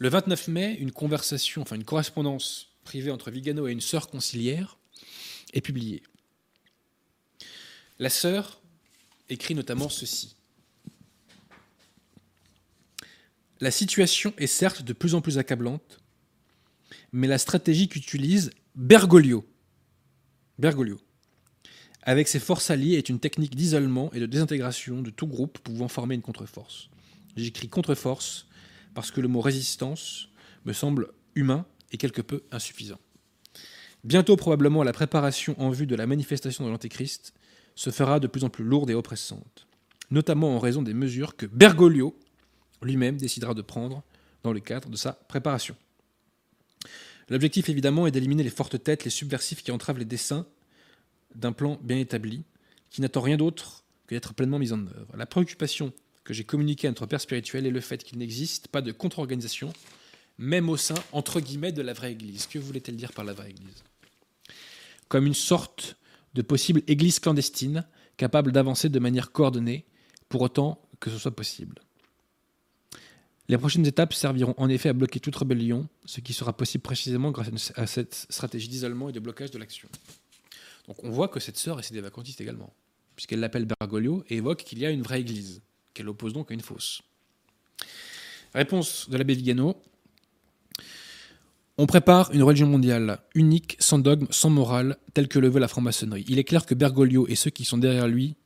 Le 0.00 0.08
29 0.08 0.48
mai, 0.48 0.76
une 0.80 0.92
conversation, 0.92 1.60
enfin 1.60 1.76
une 1.76 1.84
correspondance 1.84 2.70
privée 2.84 3.10
entre 3.10 3.30
Vigano 3.30 3.68
et 3.68 3.72
une 3.72 3.82
sœur 3.82 4.08
conciliaire 4.08 4.78
est 5.52 5.60
publiée. 5.60 6.02
La 7.98 8.08
sœur 8.08 8.62
écrit 9.28 9.54
notamment 9.54 9.90
ceci. 9.90 10.36
La 13.60 13.70
situation 13.70 14.32
est 14.38 14.46
certes 14.46 14.80
de 14.80 14.94
plus 14.94 15.14
en 15.14 15.20
plus 15.20 15.36
accablante, 15.36 16.00
mais 17.12 17.26
la 17.26 17.36
stratégie 17.36 17.88
qu'utilise 17.88 18.52
Bergoglio, 18.74 19.46
Bergoglio 20.58 20.98
avec 22.04 22.26
ses 22.26 22.40
forces 22.40 22.70
alliées 22.70 22.96
est 22.96 23.10
une 23.10 23.20
technique 23.20 23.54
d'isolement 23.54 24.10
et 24.14 24.20
de 24.20 24.24
désintégration 24.24 25.02
de 25.02 25.10
tout 25.10 25.26
groupe 25.26 25.58
pouvant 25.58 25.88
former 25.88 26.14
une 26.14 26.22
contre-force. 26.22 26.88
J'écris 27.36 27.68
contre-force 27.68 28.46
parce 28.94 29.10
que 29.10 29.20
le 29.20 29.28
mot 29.28 29.40
résistance 29.40 30.28
me 30.64 30.72
semble 30.72 31.08
humain 31.34 31.64
et 31.92 31.96
quelque 31.96 32.22
peu 32.22 32.42
insuffisant. 32.50 32.98
Bientôt 34.04 34.36
probablement 34.36 34.82
la 34.82 34.92
préparation 34.92 35.54
en 35.60 35.70
vue 35.70 35.86
de 35.86 35.94
la 35.94 36.06
manifestation 36.06 36.64
de 36.64 36.70
l'Antéchrist 36.70 37.34
se 37.74 37.90
fera 37.90 38.20
de 38.20 38.26
plus 38.26 38.44
en 38.44 38.50
plus 38.50 38.64
lourde 38.64 38.90
et 38.90 38.94
oppressante, 38.94 39.66
notamment 40.10 40.56
en 40.56 40.58
raison 40.58 40.82
des 40.82 40.94
mesures 40.94 41.36
que 41.36 41.46
Bergoglio 41.46 42.18
lui-même 42.82 43.18
décidera 43.18 43.54
de 43.54 43.62
prendre 43.62 44.02
dans 44.42 44.52
le 44.52 44.60
cadre 44.60 44.88
de 44.88 44.96
sa 44.96 45.12
préparation. 45.12 45.76
L'objectif 47.28 47.68
évidemment 47.68 48.06
est 48.06 48.10
d'éliminer 48.10 48.42
les 48.42 48.50
fortes 48.50 48.82
têtes, 48.82 49.04
les 49.04 49.10
subversifs 49.10 49.62
qui 49.62 49.70
entravent 49.70 49.98
les 49.98 50.04
desseins 50.04 50.46
d'un 51.34 51.52
plan 51.52 51.78
bien 51.82 51.98
établi, 51.98 52.44
qui 52.90 53.00
n'attend 53.02 53.20
rien 53.20 53.36
d'autre 53.36 53.84
que 54.06 54.14
d'être 54.14 54.34
pleinement 54.34 54.58
mis 54.58 54.72
en 54.72 54.80
œuvre. 54.86 55.16
La 55.16 55.26
préoccupation 55.26 55.92
que 56.30 56.34
j'ai 56.34 56.44
communiquée 56.44 56.86
à 56.86 56.92
notre 56.92 57.06
père 57.06 57.20
spirituel 57.20 57.66
est 57.66 57.72
le 57.72 57.80
fait 57.80 58.04
qu'il 58.04 58.18
n'existe 58.18 58.68
pas 58.68 58.82
de 58.82 58.92
contre-organisation, 58.92 59.72
même 60.38 60.68
au 60.68 60.76
sein, 60.76 60.94
entre 61.10 61.40
guillemets, 61.40 61.72
de 61.72 61.82
la 61.82 61.92
vraie 61.92 62.12
Église. 62.12 62.46
Que 62.46 62.60
voulait-elle 62.60 62.94
dire 62.94 63.12
par 63.12 63.24
la 63.24 63.32
vraie 63.32 63.50
Église? 63.50 63.82
Comme 65.08 65.26
une 65.26 65.34
sorte 65.34 65.96
de 66.34 66.42
possible 66.42 66.82
Église 66.86 67.18
clandestine, 67.18 67.84
capable 68.16 68.52
d'avancer 68.52 68.88
de 68.88 68.98
manière 69.00 69.32
coordonnée, 69.32 69.86
pour 70.28 70.42
autant 70.42 70.80
que 71.00 71.10
ce 71.10 71.18
soit 71.18 71.34
possible. 71.34 71.80
Les 73.48 73.58
prochaines 73.58 73.86
étapes 73.86 74.14
serviront 74.14 74.54
en 74.56 74.68
effet 74.68 74.90
à 74.90 74.92
bloquer 74.92 75.18
toute 75.18 75.34
rébellion, 75.34 75.88
ce 76.04 76.20
qui 76.20 76.32
sera 76.32 76.56
possible 76.56 76.82
précisément 76.82 77.32
grâce 77.32 77.72
à 77.74 77.88
cette 77.88 78.28
stratégie 78.30 78.68
d'isolement 78.68 79.08
et 79.08 79.12
de 79.12 79.18
blocage 79.18 79.50
de 79.50 79.58
l'action. 79.58 79.88
Donc 80.86 81.02
on 81.02 81.10
voit 81.10 81.26
que 81.26 81.40
cette 81.40 81.56
sœur 81.56 81.80
est 81.80 81.92
des 81.92 82.00
vacantistes 82.00 82.40
également, 82.40 82.72
puisqu'elle 83.16 83.40
l'appelle 83.40 83.64
Bergoglio 83.64 84.22
et 84.28 84.36
évoque 84.36 84.62
qu'il 84.62 84.78
y 84.78 84.86
a 84.86 84.90
une 84.90 85.02
vraie 85.02 85.22
église, 85.22 85.60
qu'elle 85.94 86.08
oppose 86.08 86.32
donc 86.32 86.50
à 86.50 86.54
une 86.54 86.60
fausse. 86.60 87.02
Réponse 88.54 89.08
de 89.08 89.16
l'abbé 89.16 89.34
Vigano. 89.34 89.80
On 91.78 91.86
prépare 91.86 92.30
une 92.32 92.42
religion 92.42 92.66
mondiale, 92.66 93.20
unique, 93.34 93.76
sans 93.78 93.98
dogme, 93.98 94.26
sans 94.30 94.50
morale, 94.50 94.98
telle 95.14 95.28
que 95.28 95.38
le 95.38 95.48
veut 95.48 95.60
la 95.60 95.68
franc-maçonnerie. 95.68 96.24
Il 96.28 96.38
est 96.38 96.44
clair 96.44 96.66
que 96.66 96.74
Bergoglio 96.74 97.26
et 97.28 97.36
ceux 97.36 97.50
qui 97.50 97.64
sont 97.64 97.78
derrière 97.78 98.06
lui 98.06 98.36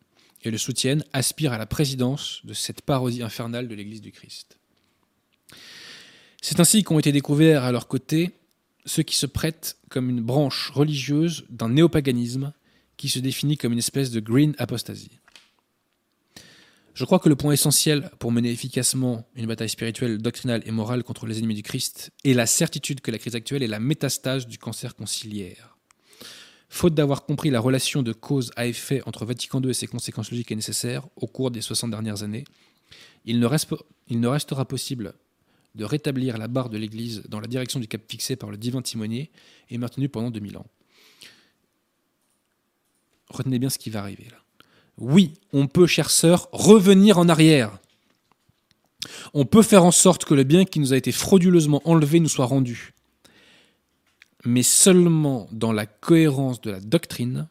et 0.42 0.50
le 0.50 0.58
soutiennent 0.58 1.04
aspirent 1.12 1.52
à 1.52 1.58
la 1.58 1.66
présidence 1.66 2.42
de 2.44 2.52
cette 2.52 2.82
parodie 2.82 3.22
infernale 3.22 3.66
de 3.66 3.74
l'Église 3.74 4.02
du 4.02 4.12
Christ. 4.12 4.58
C'est 6.42 6.60
ainsi 6.60 6.84
qu'ont 6.84 6.98
été 6.98 7.10
découverts 7.10 7.64
à 7.64 7.72
leur 7.72 7.88
côté 7.88 8.32
ceux 8.84 9.02
qui 9.02 9.16
se 9.16 9.26
prêtent 9.26 9.78
comme 9.88 10.10
une 10.10 10.20
branche 10.20 10.70
religieuse 10.70 11.46
d'un 11.48 11.70
néopaganisme 11.70 12.52
qui 12.96 13.08
se 13.08 13.18
définit 13.18 13.56
comme 13.56 13.72
une 13.72 13.78
espèce 13.78 14.10
de 14.10 14.20
green 14.20 14.54
apostasie. 14.58 15.10
Je 16.94 17.04
crois 17.04 17.18
que 17.18 17.28
le 17.28 17.34
point 17.34 17.52
essentiel 17.52 18.08
pour 18.20 18.30
mener 18.30 18.52
efficacement 18.52 19.26
une 19.34 19.46
bataille 19.46 19.68
spirituelle, 19.68 20.18
doctrinale 20.18 20.62
et 20.64 20.70
morale 20.70 21.02
contre 21.02 21.26
les 21.26 21.40
ennemis 21.40 21.56
du 21.56 21.64
Christ 21.64 22.12
est 22.24 22.34
la 22.34 22.46
certitude 22.46 23.00
que 23.00 23.10
la 23.10 23.18
crise 23.18 23.34
actuelle 23.34 23.64
est 23.64 23.68
la 23.68 23.80
métastase 23.80 24.46
du 24.46 24.58
cancer 24.58 24.94
conciliaire. 24.94 25.76
Faute 26.68 26.94
d'avoir 26.94 27.24
compris 27.24 27.50
la 27.50 27.58
relation 27.58 28.02
de 28.04 28.12
cause 28.12 28.52
à 28.54 28.66
effet 28.66 29.02
entre 29.06 29.24
Vatican 29.24 29.60
II 29.60 29.70
et 29.70 29.74
ses 29.74 29.88
conséquences 29.88 30.30
logiques 30.30 30.52
et 30.52 30.56
nécessaires 30.56 31.06
au 31.16 31.26
cours 31.26 31.50
des 31.50 31.60
60 31.60 31.90
dernières 31.90 32.22
années, 32.22 32.44
il 33.24 33.40
ne, 33.40 33.46
restera 34.26 34.64
possible 34.64 35.14
de 35.74 35.84
rétablir 35.84 36.38
la 36.38 36.46
barre 36.46 36.68
de 36.68 36.78
l'Église 36.78 37.24
dans 37.28 37.40
la 37.40 37.48
direction 37.48 37.80
du 37.80 37.88
cap 37.88 38.02
fixé 38.08 38.36
par 38.36 38.50
le 38.50 38.56
divin 38.56 38.82
timonier 38.82 39.32
et 39.68 39.78
maintenu 39.78 40.08
pendant 40.08 40.30
2000 40.30 40.58
ans. 40.58 40.66
Retenez 43.30 43.58
bien 43.58 43.70
ce 43.70 43.78
qui 43.78 43.90
va 43.90 44.00
arriver 44.00 44.28
là. 44.30 44.43
Oui, 44.98 45.34
on 45.52 45.66
peut, 45.66 45.86
chère 45.86 46.10
sœur, 46.10 46.48
revenir 46.52 47.18
en 47.18 47.28
arrière. 47.28 47.78
On 49.32 49.44
peut 49.44 49.62
faire 49.62 49.84
en 49.84 49.90
sorte 49.90 50.24
que 50.24 50.34
le 50.34 50.44
bien 50.44 50.64
qui 50.64 50.80
nous 50.80 50.92
a 50.92 50.96
été 50.96 51.12
frauduleusement 51.12 51.82
enlevé 51.84 52.20
nous 52.20 52.28
soit 52.28 52.46
rendu. 52.46 52.94
Mais 54.44 54.62
seulement 54.62 55.48
dans 55.50 55.72
la 55.72 55.86
cohérence 55.86 56.60
de 56.60 56.70
la 56.70 56.80
doctrine, 56.80 57.48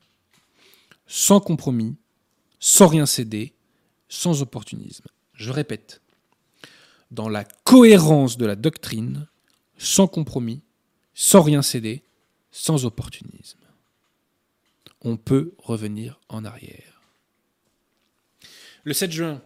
sans 1.07 1.39
compromis, 1.39 1.95
sans 2.59 2.87
rien 2.87 3.05
céder, 3.05 3.53
sans 4.07 4.41
opportunisme. 4.41 5.05
Je 5.33 5.51
répète, 5.51 6.01
dans 7.11 7.29
la 7.29 7.43
cohérence 7.43 8.37
de 8.37 8.45
la 8.45 8.55
doctrine, 8.55 9.27
sans 9.77 10.07
compromis, 10.07 10.61
sans 11.13 11.41
rien 11.41 11.61
céder, 11.61 12.03
sans 12.51 12.85
opportunisme. 12.85 13.59
On 15.01 15.17
peut 15.17 15.53
revenir 15.57 16.19
en 16.29 16.45
arrière. 16.45 16.92
Le 18.85 18.93
7 18.93 19.11
juin, 19.13 19.41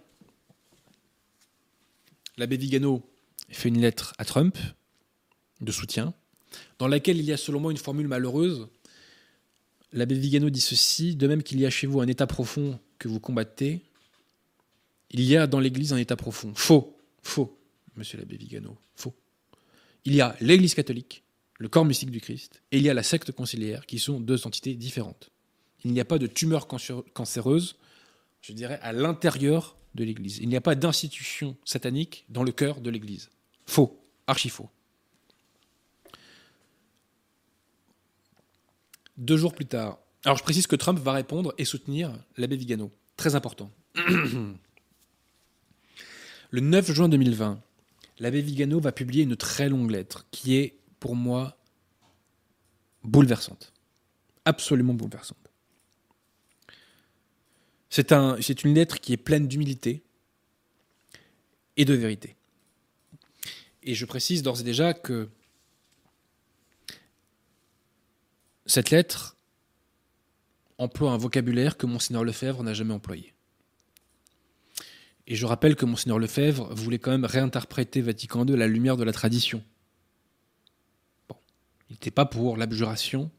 l'abbé 2.38 2.58
Vigano 2.58 3.08
fait 3.50 3.70
une 3.70 3.80
lettre 3.80 4.16
à 4.18 4.26
Trump 4.26 4.58
de 5.62 5.72
soutien, 5.72 6.16
dans 6.80 6.88
laquelle 6.88 7.18
il 7.18 7.26
y 7.26 7.32
a 7.32 7.38
selon 7.38 7.60
moi 7.60 7.72
une 7.72 7.78
formule 7.78 8.08
malheureuse. 8.08 8.68
L'abbé 9.94 10.16
Vigano 10.16 10.50
dit 10.50 10.60
ceci, 10.60 11.16
de 11.16 11.28
même 11.28 11.44
qu'il 11.44 11.60
y 11.60 11.68
a 11.68 11.70
chez 11.70 11.86
vous 11.86 12.02
un 12.02 12.08
état 12.08 12.26
profond 12.26 12.80
que 12.98 13.08
vous 13.08 13.20
combattez, 13.20 13.84
il 15.12 15.22
y 15.22 15.38
a 15.38 15.46
dans 15.46 15.60
l'Église 15.60 15.94
un 15.94 15.98
état 15.98 16.16
profond. 16.16 16.54
Faux, 16.56 16.98
faux 17.22 17.58
monsieur 17.96 18.18
l'abbé 18.18 18.38
Vigano. 18.38 18.76
Faux. 18.96 19.14
Il 20.04 20.16
y 20.16 20.22
a 20.22 20.36
l'Église 20.42 20.74
catholique, 20.74 21.24
le 21.60 21.70
corps 21.70 21.86
mystique 21.86 22.12
du 22.12 22.22
Christ, 22.22 22.64
et 22.72 22.78
il 22.78 22.84
y 22.84 22.90
a 22.90 22.94
la 22.96 23.04
secte 23.04 23.32
conciliaire, 23.32 23.86
qui 23.86 24.00
sont 24.00 24.20
deux 24.20 24.48
entités 24.48 24.74
différentes. 24.74 25.30
Il 25.84 25.94
n'y 25.94 26.00
a 26.00 26.06
pas 26.06 26.18
de 26.18 26.26
tumeur 26.26 26.68
cancéreuse, 26.68 27.76
je 28.42 28.54
dirais, 28.54 28.80
à 28.82 28.94
l'intérieur 28.94 29.76
de 29.96 30.04
l'Église. 30.04 30.38
Il 30.38 30.50
n'y 30.50 30.56
a 30.56 30.62
pas 30.62 30.76
d'institution 30.76 31.58
satanique 31.66 32.26
dans 32.30 32.44
le 32.44 32.52
cœur 32.52 32.82
de 32.82 32.90
l'Église. 32.90 33.30
Faux, 33.66 34.00
archi 34.28 34.50
faux. 34.50 34.70
Deux 39.18 39.38
jours 39.38 39.56
plus 39.56 39.66
tard, 39.66 39.98
alors 40.24 40.38
je 40.38 40.44
précise 40.44 40.68
que 40.68 40.76
Trump 40.76 41.00
va 41.00 41.14
répondre 41.14 41.54
et 41.58 41.66
soutenir 41.66 42.14
l'abbé 42.38 42.56
Vigano. 42.56 42.92
Très 43.16 43.36
important. 43.36 43.72
Le 46.50 46.62
9 46.62 46.94
juin 46.94 47.10
2020, 47.10 47.62
l'abbé 48.20 48.42
Vigano 48.42 48.80
va 48.80 48.92
publier 48.92 49.24
une 49.24 49.36
très 49.36 49.70
longue 49.70 49.92
lettre 49.92 50.26
qui 50.32 50.56
est, 50.56 50.80
pour 51.00 51.16
moi, 51.16 51.58
bouleversante. 53.04 53.74
Absolument 54.46 54.94
bouleversante. 54.94 55.47
C'est 57.90 58.12
un, 58.12 58.38
une 58.38 58.74
lettre 58.74 59.00
qui 59.00 59.14
est 59.14 59.18
pleine 59.18 59.48
d'humilité 59.48 60.04
et 61.78 61.86
de 61.86 61.94
vérité. 61.94 62.36
Et 63.84 63.94
je 63.96 64.06
précise 64.06 64.44
d'ores 64.44 64.60
et 64.60 64.64
déjà 64.64 64.94
que 64.94 65.30
cette 68.66 68.90
lettre 68.90 69.38
emploie 70.78 71.12
un 71.12 71.18
vocabulaire 71.18 71.78
que 71.78 71.86
Monseigneur 71.86 72.24
Lefebvre 72.24 72.64
n'a 72.64 72.74
jamais 72.74 72.94
employé. 72.94 73.34
Et 75.28 75.36
je 75.36 75.46
rappelle 75.46 75.76
que 75.76 75.86
Monseigneur 75.86 76.20
Lefebvre 76.20 76.74
voulait 76.74 77.00
quand 77.00 77.12
même 77.12 77.26
réinterpréter 77.26 78.02
Vatican 78.02 78.46
II 78.46 78.54
à 78.54 78.58
la 78.58 78.68
lumière 78.68 78.96
de 78.96 79.04
la 79.04 79.12
tradition. 79.12 79.64
Bon. 81.28 81.36
Il 81.90 81.94
n'était 81.94 82.12
pas 82.12 82.26
pour 82.26 82.56
l'abjuration 82.58 83.30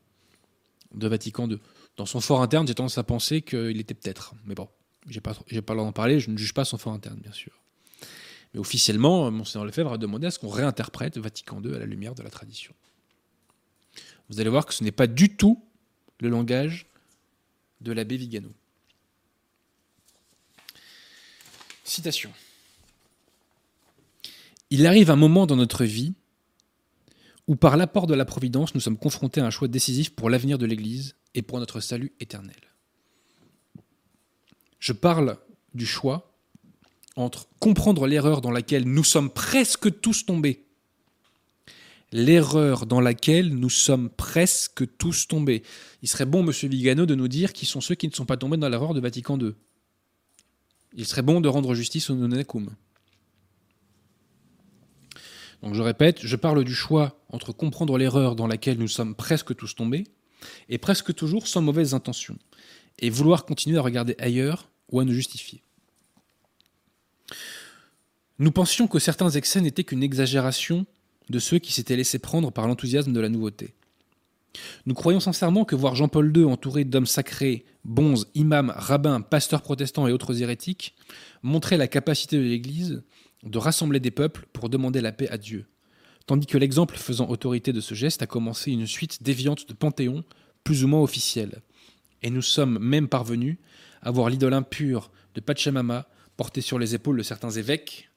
de 0.94 1.09
Vatican 1.09 1.49
II. 1.49 1.59
Dans 1.99 2.07
son 2.07 2.20
fort 2.20 2.42
interne, 2.42 2.66
j'ai 2.66 2.76
tendance 2.76 2.96
à 2.96 3.03
penser 3.03 3.42
qu'il 3.42 3.80
était 3.80 3.92
peut-être. 3.92 4.32
Mais 4.46 4.55
bon, 4.55 4.68
j'ai 5.09 5.20
pas, 5.20 5.36
j'ai 5.49 5.61
pas 5.61 5.74
d'en 5.74 5.90
parler, 5.90 6.20
je 6.20 6.30
ne 6.30 6.38
juge 6.38 6.55
pas 6.55 6.64
son 6.64 6.78
fort 6.78 6.92
interne, 6.92 7.18
bien 7.20 7.32
sûr. 7.32 7.61
Mais 8.55 8.61
officiellement, 8.61 9.28
Monseigneur 9.32 9.66
Lefebvre 9.66 9.92
a 9.92 9.99
demandé 9.99 10.28
à 10.28 10.30
ce 10.30 10.38
qu'on 10.38 10.49
réinterprète 10.49 11.18
Vatican 11.18 11.61
II 11.61 11.74
à 11.74 11.78
la 11.80 11.86
lumière 11.86 12.14
de 12.14 12.22
la 12.22 12.30
tradition. 12.30 12.72
Vous 14.30 14.38
allez 14.38 14.49
voir 14.49 14.64
que 14.64 14.74
ce 14.74 14.84
n'est 14.84 14.92
pas 14.92 15.09
du 15.09 15.34
tout 15.36 15.61
le 16.20 16.28
langage 16.28 16.86
de 17.80 17.90
l'abbé 17.90 18.16
Vigano. 18.16 18.53
Citation. 21.82 22.30
Il 24.70 24.86
arrive 24.86 25.11
un 25.11 25.16
moment 25.16 25.46
dans 25.46 25.57
notre 25.57 25.84
vie 25.84 26.14
où 27.49 27.57
par 27.57 27.78
l'apport 27.78 28.07
de 28.07 28.14
la 28.14 28.26
Providence, 28.26 28.74
nous 28.74 28.80
sommes 28.80 28.99
confrontés 28.99 29.40
à 29.40 29.46
un 29.46 29.51
choix 29.51 29.68
décisif 29.68 30.11
pour 30.11 30.28
l'avenir 30.28 30.59
de 30.59 30.66
l'Église 30.66 31.16
et 31.34 31.42
pour 31.42 31.59
notre 31.59 31.80
salut 31.80 32.12
éternel. 32.20 32.55
Je 34.78 34.92
parle 34.92 35.38
du 35.74 35.86
choix 35.86 36.34
entre 37.16 37.49
comprendre 37.59 38.07
l'erreur 38.07 38.42
dans 38.42 38.51
laquelle 38.51 38.84
nous 38.84 39.03
sommes 39.03 39.30
presque 39.30 40.01
tous 40.01 40.26
tombés, 40.26 40.66
l'erreur 42.12 42.86
dans 42.86 43.01
laquelle 43.01 43.55
nous 43.55 43.70
sommes 43.70 44.11
presque 44.11 44.84
tous 44.99 45.26
tombés. 45.26 45.62
Il 46.03 46.09
serait 46.09 46.26
bon, 46.26 46.42
Monsieur 46.42 46.68
Vigano, 46.68 47.07
de 47.07 47.14
nous 47.14 47.28
dire 47.28 47.53
qui 47.55 47.66
sont 47.66 47.80
ceux 47.80 47.94
qui 47.94 48.09
ne 48.09 48.14
sont 48.14 48.26
pas 48.26 48.36
tombés 48.36 48.59
dans 48.59 48.68
l'erreur 48.68 48.94
de 48.94 49.01
Vatican 49.01 49.38
II. 49.38 49.55
Il 50.94 51.07
serait 51.07 51.22
bon 51.22 51.40
de 51.40 51.49
rendre 51.49 51.74
justice 51.74 52.11
au 52.11 52.14
nonacum. 52.14 52.70
Donc 55.63 55.75
je 55.75 55.83
répète, 55.83 56.21
je 56.23 56.37
parle 56.37 56.65
du 56.65 56.75
choix 56.75 57.21
entre 57.31 57.53
comprendre 57.53 57.99
l'erreur 57.99 58.37
dans 58.37 58.47
laquelle 58.47 58.79
nous 58.79 58.89
sommes 58.89 59.15
presque 59.15 59.55
tous 59.57 59.75
tombés, 59.75 60.05
et 60.69 60.79
presque 60.79 61.15
toujours 61.15 61.49
sans 61.49 61.63
mauvaises 61.63 61.95
intentions, 61.95 62.39
et 62.99 63.11
vouloir 63.11 63.45
continuer 63.45 63.79
à 63.79 63.83
regarder 63.83 64.15
ailleurs 64.19 64.71
ou 64.91 65.01
à 65.01 65.05
nous 65.05 65.13
justifier. 65.13 65.63
Nous 68.39 68.53
pensions 68.53 68.87
que 68.87 69.01
certains 69.01 69.31
excès 69.31 69.61
n'étaient 69.61 69.85
qu'une 69.85 70.03
exagération 70.03 70.87
de 71.29 71.39
ceux 71.39 71.59
qui 71.59 71.73
s'étaient 71.73 71.97
laissés 71.97 72.21
prendre 72.21 72.53
par 72.53 72.69
l'enthousiasme 72.69 73.13
de 73.13 73.21
la 73.21 73.29
nouveauté. 73.29 73.75
Nous 74.87 74.95
croyons 74.95 75.21
sincèrement 75.21 75.65
que 75.65 75.77
voir 75.77 75.95
Jean-Paul 75.95 76.35
II 76.35 76.45
entouré 76.45 76.85
d'hommes 76.85 77.07
sacrés, 77.07 77.65
bonzes, 77.85 78.29
imams, 78.35 78.73
rabbins, 78.75 79.21
pasteurs 79.21 79.63
protestants 79.63 80.07
et 80.07 80.13
autres 80.13 80.41
hérétiques 80.41 80.95
montrait 81.43 81.77
la 81.77 81.89
capacité 81.89 82.37
de 82.39 82.43
l'Église 82.43 83.03
de 83.43 83.59
rassembler 83.59 84.01
des 84.01 84.11
peuples 84.11 84.47
pour 84.53 84.68
demander 84.68 85.01
la 85.01 85.12
paix 85.12 85.28
à 85.28 85.39
Dieu, 85.39 85.66
tandis 86.26 86.47
que 86.47 86.59
l'exemple 86.59 86.97
faisant 86.97 87.28
autorité 87.28 87.72
de 87.72 87.80
ce 87.80 87.95
geste 87.95 88.22
a 88.22 88.26
commencé 88.26 88.70
une 88.70 88.86
suite 88.86 89.22
déviante 89.22 89.68
de 89.68 89.74
panthéons 89.74 90.24
plus 90.64 90.84
ou 90.84 90.89
moins 90.89 91.03
officiels. 91.03 91.62
Et 92.22 92.30
nous 92.30 92.43
sommes 92.43 92.78
même 92.78 93.09
parvenus 93.09 93.57
à 94.03 94.11
voir 94.11 94.28
l'idole 94.28 94.55
impure 94.55 95.11
de 95.34 95.41
Pachamama 95.41 96.09
portée 96.36 96.61
sur 96.61 96.78
les 96.78 96.95
épaules 96.95 97.18
de 97.18 97.22
certains 97.22 97.51
évêques, 97.51 98.11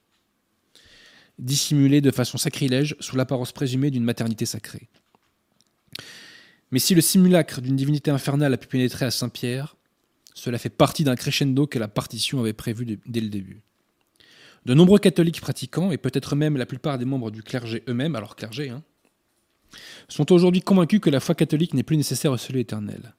dissimulée 1.40 2.02
de 2.02 2.12
façon 2.12 2.38
sacrilège 2.38 2.96
sous 3.00 3.16
l'apparence 3.16 3.52
présumée 3.52 3.92
d'une 3.92 4.04
maternité 4.04 4.46
sacrée. 4.46 4.90
Mais 6.72 6.80
si 6.80 6.96
le 6.96 7.02
simulacre 7.02 7.62
d'une 7.62 7.76
divinité 7.76 8.12
infernale 8.12 8.54
a 8.54 8.58
pu 8.58 8.68
pénétrer 8.68 9.06
à 9.06 9.12
Saint-Pierre, 9.12 9.76
cela 10.34 10.58
fait 10.58 10.70
partie 10.70 11.04
d'un 11.04 11.16
crescendo 11.16 11.68
que 11.68 11.80
la 11.80 11.88
partition 11.88 12.40
avait 12.40 12.54
prévu 12.54 13.00
dès 13.06 13.22
le 13.22 13.30
début. 13.30 13.62
De 14.66 14.74
nombreux 14.74 15.00
catholiques 15.00 15.42
pratiquants, 15.42 15.92
et 15.92 15.98
peut-être 15.98 16.36
même 16.36 16.58
la 16.58 16.66
plupart 16.66 16.98
des 16.98 17.06
membres 17.06 17.32
du 17.32 17.42
clergé 17.42 17.84
eux-mêmes, 17.88 18.16
alors 18.16 18.36
clergé, 18.36 18.70
hein, 18.70 18.84
sont 20.08 20.32
aujourd'hui 20.32 20.62
convaincus 20.62 21.00
que 21.00 21.10
la 21.10 21.20
foi 21.20 21.36
catholique 21.36 21.74
n'est 21.74 21.84
plus 21.84 21.98
nécessaire 21.98 22.32
au 22.32 22.38
salut 22.38 22.60
éternel. 22.60 23.16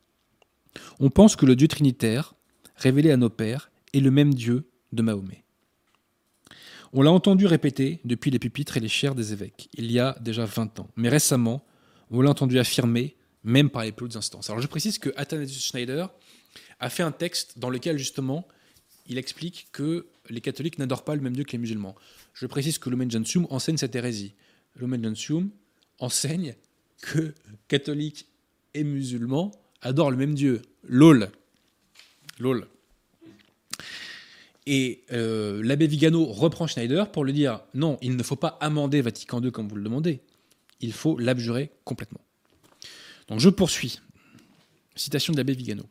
On 1.01 1.11
pense 1.11 1.37
que 1.37 1.47
le 1.47 1.57
Dieu 1.57 1.69
trinitaire, 1.69 2.35
révélé 2.77 3.11
à 3.11 3.17
nos 3.17 3.31
pères, 3.31 3.71
est 3.93 4.01
le 4.01 4.11
même 4.11 4.35
Dieu 4.35 4.69
de 4.93 5.03
Mahomet. 5.03 5.45
On 6.93 7.03
l'a 7.03 7.11
entendu 7.11 7.47
répéter 7.47 8.01
depuis 8.05 8.31
les 8.31 8.39
pupitres 8.39 8.77
et 8.77 8.81
les 8.81 8.89
chairs 8.89 9.15
des 9.15 9.33
évêques, 9.33 9.69
il 9.75 9.91
y 9.91 9.99
a 9.99 10.17
déjà 10.21 10.45
20 10.45 10.81
ans. 10.81 10.89
Mais 10.97 11.09
récemment, 11.09 11.65
on 12.11 12.21
l'a 12.21 12.31
entendu 12.31 12.59
affirmer, 12.59 13.17
même 13.45 13.71
par 13.71 13.83
les 13.83 13.93
plus 13.93 14.07
hautes 14.07 14.17
instances. 14.17 14.51
Alors 14.51 14.61
je 14.61 14.67
précise 14.67 14.99
que 14.99 15.11
Athanasius 15.17 15.65
Schneider 15.65 16.11
a 16.81 16.91
fait 16.91 17.03
un 17.03 17.13
texte 17.13 17.59
dans 17.59 17.71
lequel 17.71 17.97
justement 17.97 18.47
il 19.07 19.17
explique 19.17 19.69
que 19.73 20.07
les 20.29 20.41
catholiques 20.41 20.79
n'adorent 20.79 21.05
pas 21.05 21.15
le 21.15 21.21
même 21.21 21.35
Dieu 21.35 21.45
que 21.45 21.53
les 21.53 21.59
musulmans. 21.59 21.95
Je 22.35 22.47
précise 22.47 22.79
que 22.79 22.91
Lumen 22.91 23.11
Gentium 23.11 23.47
enseigne 23.51 23.77
cette 23.77 23.95
hérésie. 23.95 24.35
Lumen 24.77 25.03
Gentium 25.03 25.51
enseigne 25.99 26.55
que 27.01 27.35
catholiques 27.69 28.27
et 28.75 28.85
musulmans 28.85 29.53
adorent 29.81 30.11
le 30.11 30.17
même 30.17 30.35
Dieu. 30.35 30.63
LOL. 30.85 31.31
LOL. 32.39 32.67
Et 34.67 35.05
euh, 35.13 35.61
l'abbé 35.65 35.89
Vigano 35.89 36.25
reprend 36.27 36.69
Schneider 36.69 37.11
pour 37.11 37.25
lui 37.25 37.33
dire 37.33 37.61
non, 37.75 37.99
il 38.01 38.17
ne 38.17 38.23
faut 38.23 38.37
pas 38.37 38.59
amender 38.61 39.01
Vatican 39.01 39.43
II 39.43 39.51
comme 39.51 39.69
vous 39.69 39.77
le 39.77 39.83
demandez. 39.83 40.21
Il 40.81 40.93
faut 40.93 41.19
l'abjurer 41.19 41.71
complètement. 41.85 42.21
Donc 43.29 43.41
je 43.41 43.49
poursuis. 43.49 44.01
Citation 44.95 45.33
de 45.33 45.39
l'abbé 45.39 45.55
Vigano 45.55 45.85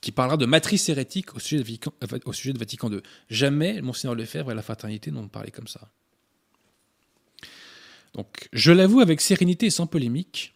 qui 0.00 0.12
parlera 0.12 0.36
de 0.36 0.46
matrice 0.46 0.88
hérétique 0.88 1.34
au 1.34 1.38
sujet 1.38 1.58
de 1.58 1.64
Vatican, 1.64 1.92
euh, 2.02 2.90
de 2.90 2.94
II. 2.94 3.02
Jamais 3.28 3.82
Monseigneur 3.82 4.14
Lefebvre 4.14 4.52
et 4.52 4.54
la 4.54 4.62
fraternité 4.62 5.10
n'ont 5.10 5.28
parlé 5.28 5.50
comme 5.50 5.68
ça. 5.68 5.90
Donc, 8.14 8.48
je 8.52 8.72
l'avoue 8.72 9.00
avec 9.00 9.20
sérénité 9.20 9.66
et 9.66 9.70
sans 9.70 9.86
polémique, 9.86 10.54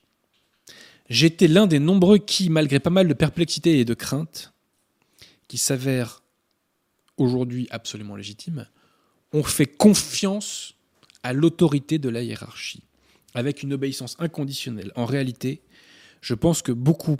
j'étais 1.09 1.47
l'un 1.47 1.67
des 1.67 1.79
nombreux 1.79 2.19
qui, 2.19 2.51
malgré 2.51 2.81
pas 2.81 2.91
mal 2.91 3.07
de 3.07 3.15
perplexité 3.15 3.79
et 3.79 3.85
de 3.85 3.95
crainte, 3.95 4.53
qui 5.47 5.59
s'avèrent 5.59 6.23
aujourd'hui 7.17 7.69
absolument 7.71 8.17
légitimes, 8.17 8.67
ont 9.33 9.45
fait 9.45 9.67
confiance 9.67 10.75
à 11.23 11.33
l'autorité 11.33 11.99
de 11.99 12.09
la 12.09 12.23
hiérarchie, 12.23 12.83
avec 13.35 13.63
une 13.63 13.73
obéissance 13.73 14.17
inconditionnelle. 14.19 14.93
En 14.97 15.05
réalité, 15.05 15.63
je 16.21 16.35
pense 16.35 16.63
que 16.63 16.73
beaucoup 16.73 17.19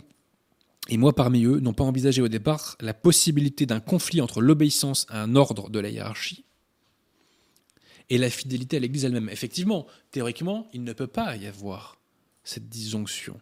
et 0.87 0.97
moi 0.97 1.13
parmi 1.13 1.45
eux, 1.45 1.59
n'ont 1.59 1.73
pas 1.73 1.83
envisagé 1.83 2.21
au 2.21 2.27
départ 2.27 2.77
la 2.79 2.93
possibilité 2.93 3.65
d'un 3.65 3.79
conflit 3.79 4.21
entre 4.21 4.41
l'obéissance 4.41 5.05
à 5.09 5.21
un 5.21 5.35
ordre 5.35 5.69
de 5.69 5.79
la 5.79 5.89
hiérarchie 5.89 6.45
et 8.09 8.17
la 8.17 8.29
fidélité 8.29 8.77
à 8.77 8.79
l'Église 8.79 9.05
elle-même. 9.05 9.29
Effectivement, 9.29 9.87
théoriquement, 10.11 10.69
il 10.73 10.83
ne 10.83 10.93
peut 10.93 11.07
pas 11.07 11.35
y 11.37 11.47
avoir 11.47 11.97
cette 12.43 12.69
disjonction. 12.69 13.39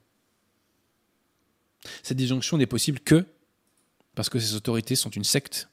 Cette 2.01 2.17
disjonction 2.17 2.57
n'est 2.57 2.65
possible 2.65 2.99
que 2.99 3.25
parce 4.15 4.29
que 4.29 4.39
ces 4.39 4.55
autorités 4.55 4.95
sont 4.95 5.09
une 5.09 5.23
secte 5.25 5.67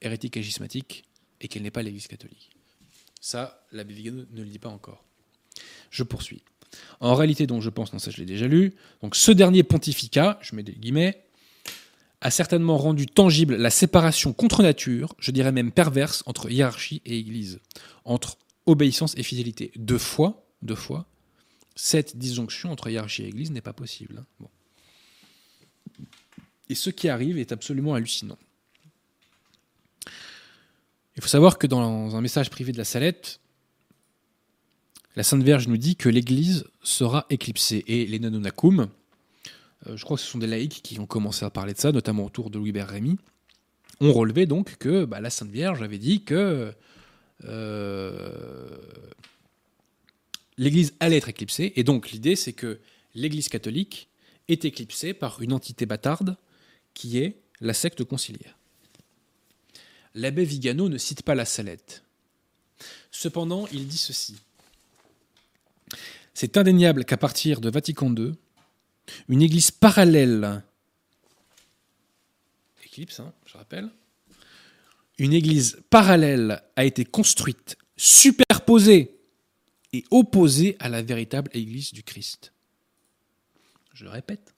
hérétique 0.00 0.36
et 0.36 0.42
schismatique 0.42 1.04
et 1.40 1.48
qu'elle 1.48 1.62
n'est 1.62 1.70
pas 1.70 1.82
l'Église 1.82 2.08
catholique. 2.08 2.50
Ça, 3.20 3.64
l'abbé 3.70 3.94
Vigano 3.94 4.24
ne 4.32 4.42
le 4.42 4.48
dit 4.48 4.58
pas 4.58 4.68
encore. 4.68 5.04
Je 5.90 6.02
poursuis. 6.02 6.42
En 7.00 7.14
réalité, 7.14 7.46
donc 7.46 7.62
je 7.62 7.70
pense, 7.70 7.92
non 7.92 7.98
ça 7.98 8.10
je 8.10 8.18
l'ai 8.18 8.26
déjà 8.26 8.46
lu, 8.46 8.74
donc 9.02 9.16
ce 9.16 9.32
dernier 9.32 9.62
pontificat, 9.62 10.38
je 10.42 10.54
mets 10.54 10.62
des 10.62 10.72
guillemets, 10.72 11.24
a 12.20 12.30
certainement 12.30 12.78
rendu 12.78 13.06
tangible 13.06 13.56
la 13.56 13.70
séparation 13.70 14.32
contre 14.32 14.62
nature, 14.62 15.14
je 15.18 15.32
dirais 15.32 15.52
même 15.52 15.72
perverse, 15.72 16.22
entre 16.26 16.50
hiérarchie 16.50 17.02
et 17.04 17.18
Église, 17.18 17.60
entre 18.04 18.38
obéissance 18.66 19.14
et 19.16 19.24
fidélité. 19.24 19.72
Deux 19.76 19.98
fois, 19.98 20.46
deux 20.62 20.76
fois, 20.76 21.06
cette 21.74 22.16
disjonction 22.16 22.70
entre 22.70 22.88
hiérarchie 22.88 23.24
et 23.24 23.28
Église 23.28 23.50
n'est 23.50 23.60
pas 23.60 23.72
possible. 23.72 24.24
Hein. 24.40 24.46
Et 26.68 26.74
ce 26.76 26.90
qui 26.90 27.08
arrive 27.08 27.38
est 27.38 27.50
absolument 27.50 27.94
hallucinant. 27.94 28.38
Il 31.16 31.22
faut 31.22 31.28
savoir 31.28 31.58
que 31.58 31.66
dans 31.66 32.16
un 32.16 32.20
message 32.20 32.48
privé 32.50 32.72
de 32.72 32.78
la 32.78 32.84
Salette, 32.84 33.40
la 35.14 35.22
Sainte 35.22 35.42
Vierge 35.42 35.68
nous 35.68 35.76
dit 35.76 35.96
que 35.96 36.08
l'Église 36.08 36.64
sera 36.82 37.26
éclipsée. 37.28 37.84
Et 37.86 38.06
les 38.06 38.18
Nanonakum, 38.18 38.88
euh, 39.86 39.96
je 39.96 40.04
crois 40.04 40.16
que 40.16 40.22
ce 40.22 40.28
sont 40.28 40.38
des 40.38 40.46
laïcs 40.46 40.80
qui 40.82 40.98
ont 41.00 41.06
commencé 41.06 41.44
à 41.44 41.50
parler 41.50 41.74
de 41.74 41.78
ça, 41.78 41.92
notamment 41.92 42.24
autour 42.24 42.50
de 42.50 42.58
Louis 42.58 42.72
Rémy, 42.80 43.18
ont 44.00 44.12
relevé 44.12 44.46
donc 44.46 44.76
que 44.78 45.04
bah, 45.04 45.20
la 45.20 45.30
Sainte 45.30 45.50
Vierge 45.50 45.82
avait 45.82 45.98
dit 45.98 46.24
que 46.24 46.74
euh, 47.44 48.76
l'Église 50.56 50.94
allait 51.00 51.18
être 51.18 51.28
éclipsée. 51.28 51.72
Et 51.76 51.84
donc 51.84 52.10
l'idée, 52.10 52.36
c'est 52.36 52.52
que 52.52 52.80
l'Église 53.14 53.48
catholique 53.48 54.08
est 54.48 54.64
éclipsée 54.64 55.14
par 55.14 55.42
une 55.42 55.52
entité 55.52 55.86
bâtarde 55.86 56.36
qui 56.94 57.18
est 57.18 57.42
la 57.60 57.74
secte 57.74 58.02
conciliaire. 58.04 58.56
L'abbé 60.14 60.44
Vigano 60.44 60.88
ne 60.88 60.98
cite 60.98 61.22
pas 61.22 61.34
la 61.34 61.44
Salette. 61.44 62.02
Cependant, 63.10 63.66
il 63.72 63.86
dit 63.86 63.98
ceci. 63.98 64.36
C'est 66.42 66.56
indéniable 66.56 67.04
qu'à 67.04 67.16
partir 67.16 67.60
de 67.60 67.70
Vatican 67.70 68.12
II, 68.12 68.32
une 69.28 69.42
église 69.42 69.70
parallèle, 69.70 70.64
éclipse, 72.84 73.20
hein, 73.20 73.32
je 73.46 73.56
rappelle, 73.56 73.88
une 75.18 75.34
église 75.34 75.80
parallèle 75.88 76.60
a 76.74 76.84
été 76.84 77.04
construite, 77.04 77.76
superposée 77.96 79.20
et 79.92 80.02
opposée 80.10 80.74
à 80.80 80.88
la 80.88 81.00
véritable 81.00 81.48
église 81.54 81.92
du 81.92 82.02
Christ. 82.02 82.52
Je 83.94 84.02
le 84.02 84.10
répète. 84.10 84.52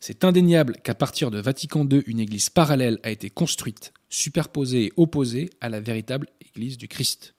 C'est 0.00 0.24
indéniable 0.24 0.78
qu'à 0.82 0.94
partir 0.94 1.30
de 1.30 1.40
Vatican 1.40 1.86
II, 1.86 2.02
une 2.06 2.20
église 2.20 2.48
parallèle 2.48 3.00
a 3.02 3.10
été 3.10 3.28
construite, 3.28 3.92
superposée 4.08 4.86
et 4.86 4.92
opposée 4.96 5.50
à 5.60 5.68
la 5.68 5.80
véritable 5.80 6.26
église 6.40 6.78
du 6.78 6.88
Christ. 6.88 7.34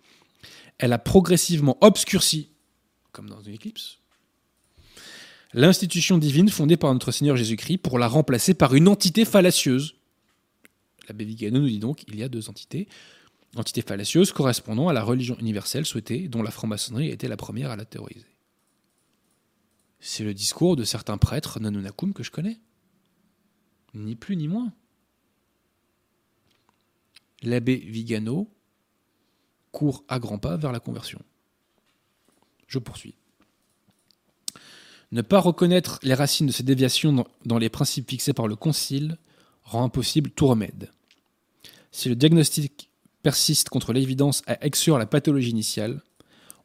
Elle 0.77 0.93
a 0.93 0.99
progressivement 0.99 1.79
obscurci, 1.81 2.49
comme 3.11 3.29
dans 3.29 3.41
une 3.41 3.53
éclipse, 3.53 3.99
l'institution 5.53 6.17
divine 6.17 6.49
fondée 6.49 6.77
par 6.77 6.93
notre 6.93 7.11
Seigneur 7.11 7.35
Jésus-Christ 7.35 7.79
pour 7.79 7.99
la 7.99 8.07
remplacer 8.07 8.53
par 8.53 8.75
une 8.75 8.87
entité 8.87 9.25
fallacieuse. 9.25 9.95
L'abbé 11.07 11.25
Vigano 11.25 11.59
nous 11.59 11.67
dit 11.67 11.79
donc 11.79 11.97
qu'il 11.97 12.15
y 12.15 12.23
a 12.23 12.29
deux 12.29 12.49
entités, 12.49 12.87
entité 13.55 13.81
fallacieuse 13.81 14.31
correspondant 14.31 14.89
à 14.89 14.93
la 14.93 15.03
religion 15.03 15.35
universelle 15.39 15.85
souhaitée, 15.85 16.27
dont 16.27 16.43
la 16.43 16.51
franc-maçonnerie 16.51 17.09
été 17.09 17.27
la 17.27 17.37
première 17.37 17.71
à 17.71 17.75
la 17.75 17.85
théoriser. 17.85 18.25
C'est 19.99 20.23
le 20.23 20.33
discours 20.33 20.75
de 20.75 20.83
certains 20.83 21.17
prêtres 21.17 21.59
nanunakum 21.59 22.13
que 22.13 22.23
je 22.23 22.31
connais. 22.31 22.59
Ni 23.93 24.15
plus 24.15 24.37
ni 24.37 24.47
moins. 24.47 24.71
L'abbé 27.41 27.75
Vigano 27.75 28.49
court 29.71 30.03
à 30.07 30.19
grands 30.19 30.37
pas 30.37 30.57
vers 30.57 30.71
la 30.71 30.79
conversion. 30.79 31.21
Je 32.69 32.79
poursuis. 32.79 33.15
Ne 35.11 35.23
pas 35.23 35.39
reconnaître 35.39 35.99
les 36.03 36.13
racines 36.13 36.47
de 36.47 36.51
ces 36.51 36.63
déviations 36.63 37.25
dans 37.45 37.57
les 37.57 37.69
principes 37.69 38.09
fixés 38.09 38.33
par 38.33 38.47
le 38.47 38.55
Concile 38.55 39.17
rend 39.63 39.83
impossible 39.83 40.29
tout 40.29 40.47
remède. 40.47 40.91
Si 41.91 42.09
le 42.09 42.15
diagnostic 42.15 42.89
persiste 43.23 43.69
contre 43.69 43.91
l'évidence 43.91 44.43
à 44.45 44.63
exclure 44.63 44.99
la 44.99 45.07
pathologie 45.07 45.49
initiale, 45.49 46.01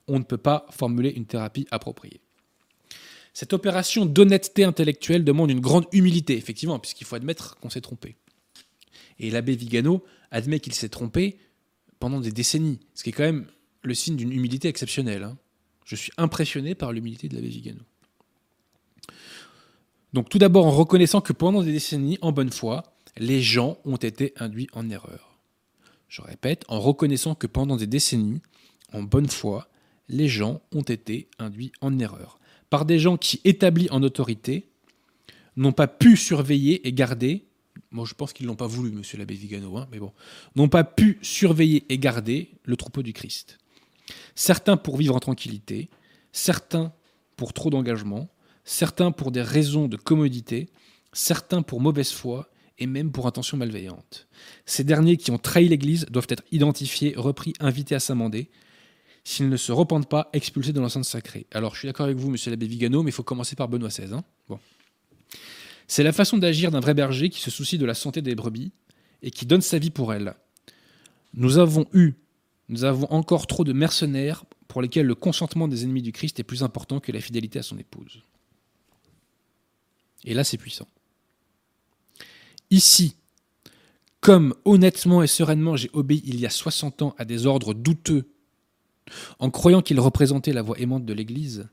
on 0.07 0.19
ne 0.19 0.25
peut 0.25 0.37
pas 0.37 0.67
formuler 0.71 1.11
une 1.11 1.25
thérapie 1.25 1.67
appropriée. 1.71 2.21
Cette 3.33 3.55
opération 3.55 4.05
d'honnêteté 4.05 4.65
intellectuelle 4.65 5.25
demande 5.25 5.51
une 5.51 5.61
grande 5.61 5.87
humilité, 5.93 6.37
effectivement, 6.37 6.79
puisqu'il 6.79 7.07
faut 7.07 7.17
admettre 7.17 7.57
qu'on 7.57 7.71
s'est 7.71 7.81
trompé. 7.81 8.17
Et 9.19 9.31
l'abbé 9.31 9.57
Vigano 9.57 10.05
admet 10.31 10.61
qu'il 10.61 10.75
s'est 10.75 10.91
trompé 10.91 11.39
pendant 11.99 12.21
des 12.21 12.31
décennies, 12.31 12.79
ce 12.95 13.03
qui 13.03 13.11
est 13.11 13.13
quand 13.13 13.25
même 13.25 13.47
le 13.83 13.95
signe 13.95 14.17
d'une 14.17 14.33
humilité 14.33 14.69
exceptionnelle. 14.69 15.25
Hein. 15.25 15.37
Je 15.85 15.97
suis 15.97 16.13
impressionné 16.17 16.75
par 16.75 16.93
l'humilité 16.93 17.29
de 17.29 17.35
l'abbé 17.35 17.49
Vigano. 17.49 17.81
Donc 20.13 20.29
tout 20.29 20.39
d'abord 20.39 20.67
en 20.67 20.71
reconnaissant 20.71 21.21
que 21.21 21.33
pendant 21.33 21.63
des 21.63 21.73
décennies, 21.73 22.19
en 22.23 22.33
bonne 22.33 22.51
foi, 22.51 22.85
les 23.17 23.43
gens 23.43 23.79
ont 23.85 23.97
été 23.97 24.33
induits 24.37 24.69
en 24.73 24.89
erreur. 24.89 25.39
Je 26.09 26.23
répète, 26.23 26.65
en 26.69 26.81
reconnaissant 26.81 27.35
que 27.35 27.47
pendant 27.47 27.77
des 27.77 27.87
décennies, 27.87 28.41
en 28.93 29.03
bonne 29.03 29.29
foi, 29.29 29.69
les 30.09 30.29
gens 30.29 30.63
ont 30.73 30.83
été 30.83 31.29
induits 31.39 31.73
en 31.81 31.99
erreur 31.99 32.39
par 32.75 32.85
des 32.85 32.99
gens 32.99 33.17
qui, 33.17 33.41
établis 33.45 33.89
en 33.91 34.03
autorité, 34.03 34.67
n'ont 35.57 35.73
pas 35.73 35.87
pu 35.87 36.17
surveiller 36.17 36.89
et 36.89 36.93
garder, 36.93 37.45
moi 37.93 38.05
je 38.05 38.15
pense 38.15 38.33
qu'ils 38.33 38.47
l'ont 38.47 38.57
pas 38.57 38.67
voulu, 38.67 38.91
monsieur 38.91 39.17
l'abbé 39.17 39.35
Vigano, 39.35 39.77
hein, 39.77 39.87
mais 39.93 40.01
bon, 40.01 40.13
n'ont 40.57 40.69
pas 40.69 40.83
pu 40.83 41.21
surveiller 41.23 41.85
et 41.89 41.99
garder 41.99 42.51
le 42.65 42.77
troupeau 42.77 43.05
du 43.05 43.13
Christ. 43.13 43.59
Certains 44.35 44.77
pour 44.77 44.97
vivre 44.97 45.15
en 45.15 45.21
tranquillité, 45.21 45.89
certains 46.33 46.93
pour 47.37 47.53
trop 47.53 47.71
d'engagement, 47.71 48.29
certains 48.65 49.13
pour 49.13 49.31
des 49.31 49.43
raisons 49.43 49.89
de 49.89 49.97
commodité, 49.97 50.69
certains 51.13 51.63
pour 51.63 51.81
mauvaise 51.81 52.11
foi 52.11 52.49
et 52.79 52.87
même 52.87 53.13
pour 53.13 53.27
intention 53.27 53.57
malveillante. 53.57 54.27
Ces 54.67 54.85
derniers 54.85 55.17
qui 55.17 55.31
ont 55.31 55.39
trahi 55.39 55.69
l'Église 55.69 56.07
doivent 56.07 56.27
être 56.29 56.43
identifiés, 56.51 57.15
repris, 57.17 57.55
invités 57.61 57.95
à 57.95 58.01
s'amender, 58.01 58.51
s'ils 59.23 59.49
ne 59.49 59.57
se 59.57 59.73
repentent 59.73 60.09
pas, 60.09 60.29
expulsés 60.33 60.73
de 60.73 60.81
l'enceinte 60.81 61.05
sacrée. 61.05 61.47
Alors, 61.53 61.75
je 61.75 61.81
suis 61.81 61.89
d'accord 61.89 62.05
avec 62.05 62.19
vous, 62.19 62.31
monsieur 62.31 62.51
l'abbé 62.51 62.67
Vigano, 62.67 63.03
mais 63.03 63.11
il 63.11 63.15
faut 63.15 63.23
commencer 63.23 63.57
par 63.57 63.69
Benoît 63.69 63.89
XVI. 63.89 64.13
Hein. 64.13 64.25
C'est 65.87 66.03
la 66.03 66.13
façon 66.13 66.37
d'agir 66.39 66.71
d'un 66.71 66.81
vrai 66.81 66.95
berger 66.95 67.31
qui 67.31 67.41
se 67.41 67.51
soucie 67.51 67.79
de 67.79 67.87
la 67.87 67.95
santé 67.95 68.23
des 68.23 68.35
brebis 68.35 68.73
et 69.23 69.31
qui 69.31 69.47
donne 69.47 69.61
sa 69.61 69.79
vie 69.79 69.91
pour 69.91 70.13
elles. 70.13 70.35
Nous 71.35 71.59
avons 71.59 71.87
eu, 71.93 72.15
nous 72.69 72.85
avons 72.85 73.11
encore 73.13 73.47
trop 73.47 73.65
de 73.65 73.73
mercenaires 73.73 74.45
pour 74.69 74.81
lesquels 74.83 75.07
le 75.07 75.15
consentement 75.15 75.69
des 75.69 75.85
ennemis 75.85 76.03
du 76.03 76.13
Christ 76.13 76.41
est 76.41 76.45
plus 76.45 76.63
important 76.63 77.01
que 77.01 77.13
la 77.13 77.21
fidélité 77.21 77.59
à 77.59 77.63
son 77.63 77.79
épouse. 77.79 78.23
Et 80.25 80.35
là, 80.35 80.43
c'est 80.43 80.57
puissant. 80.57 80.89
Ici, 82.71 83.17
comme 84.21 84.55
honnêtement 84.65 85.23
et 85.23 85.27
sereinement 85.27 85.77
j'ai 85.77 85.91
obéi 85.93 86.23
il 86.25 86.41
y 86.41 86.47
a 86.47 86.51
60 86.51 87.03
ans 87.03 87.15
à 87.19 87.27
des 87.27 87.45
ordres 87.45 87.75
douteux 87.75 88.31
en 89.39 89.51
croyant 89.51 89.83
qu'il 89.83 90.01
représentait 90.01 90.55
la 90.55 90.63
voix 90.63 90.79
aimante 90.79 91.05
de 91.05 91.13
l'Église. 91.13 91.69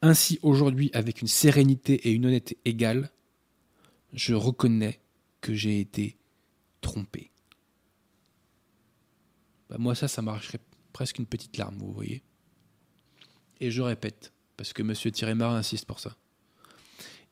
Ainsi 0.00 0.38
aujourd'hui, 0.42 0.90
avec 0.94 1.20
une 1.20 1.28
sérénité 1.28 2.08
et 2.08 2.12
une 2.12 2.24
honnêteté 2.24 2.56
égales, 2.64 3.10
je 4.14 4.34
reconnais 4.34 5.00
que 5.42 5.52
j'ai 5.52 5.80
été 5.80 6.16
trompé. 6.80 7.30
Bah, 9.74 9.78
moi, 9.80 9.96
ça, 9.96 10.06
ça 10.06 10.22
m'arracherait 10.22 10.60
presque 10.92 11.18
une 11.18 11.26
petite 11.26 11.56
larme, 11.56 11.76
vous 11.78 11.92
voyez. 11.92 12.22
Et 13.60 13.72
je 13.72 13.82
répète, 13.82 14.32
parce 14.56 14.72
que 14.72 14.82
M. 14.82 14.94
Thierry 14.94 15.32
insiste 15.42 15.84
pour 15.84 15.98
ça. 15.98 16.16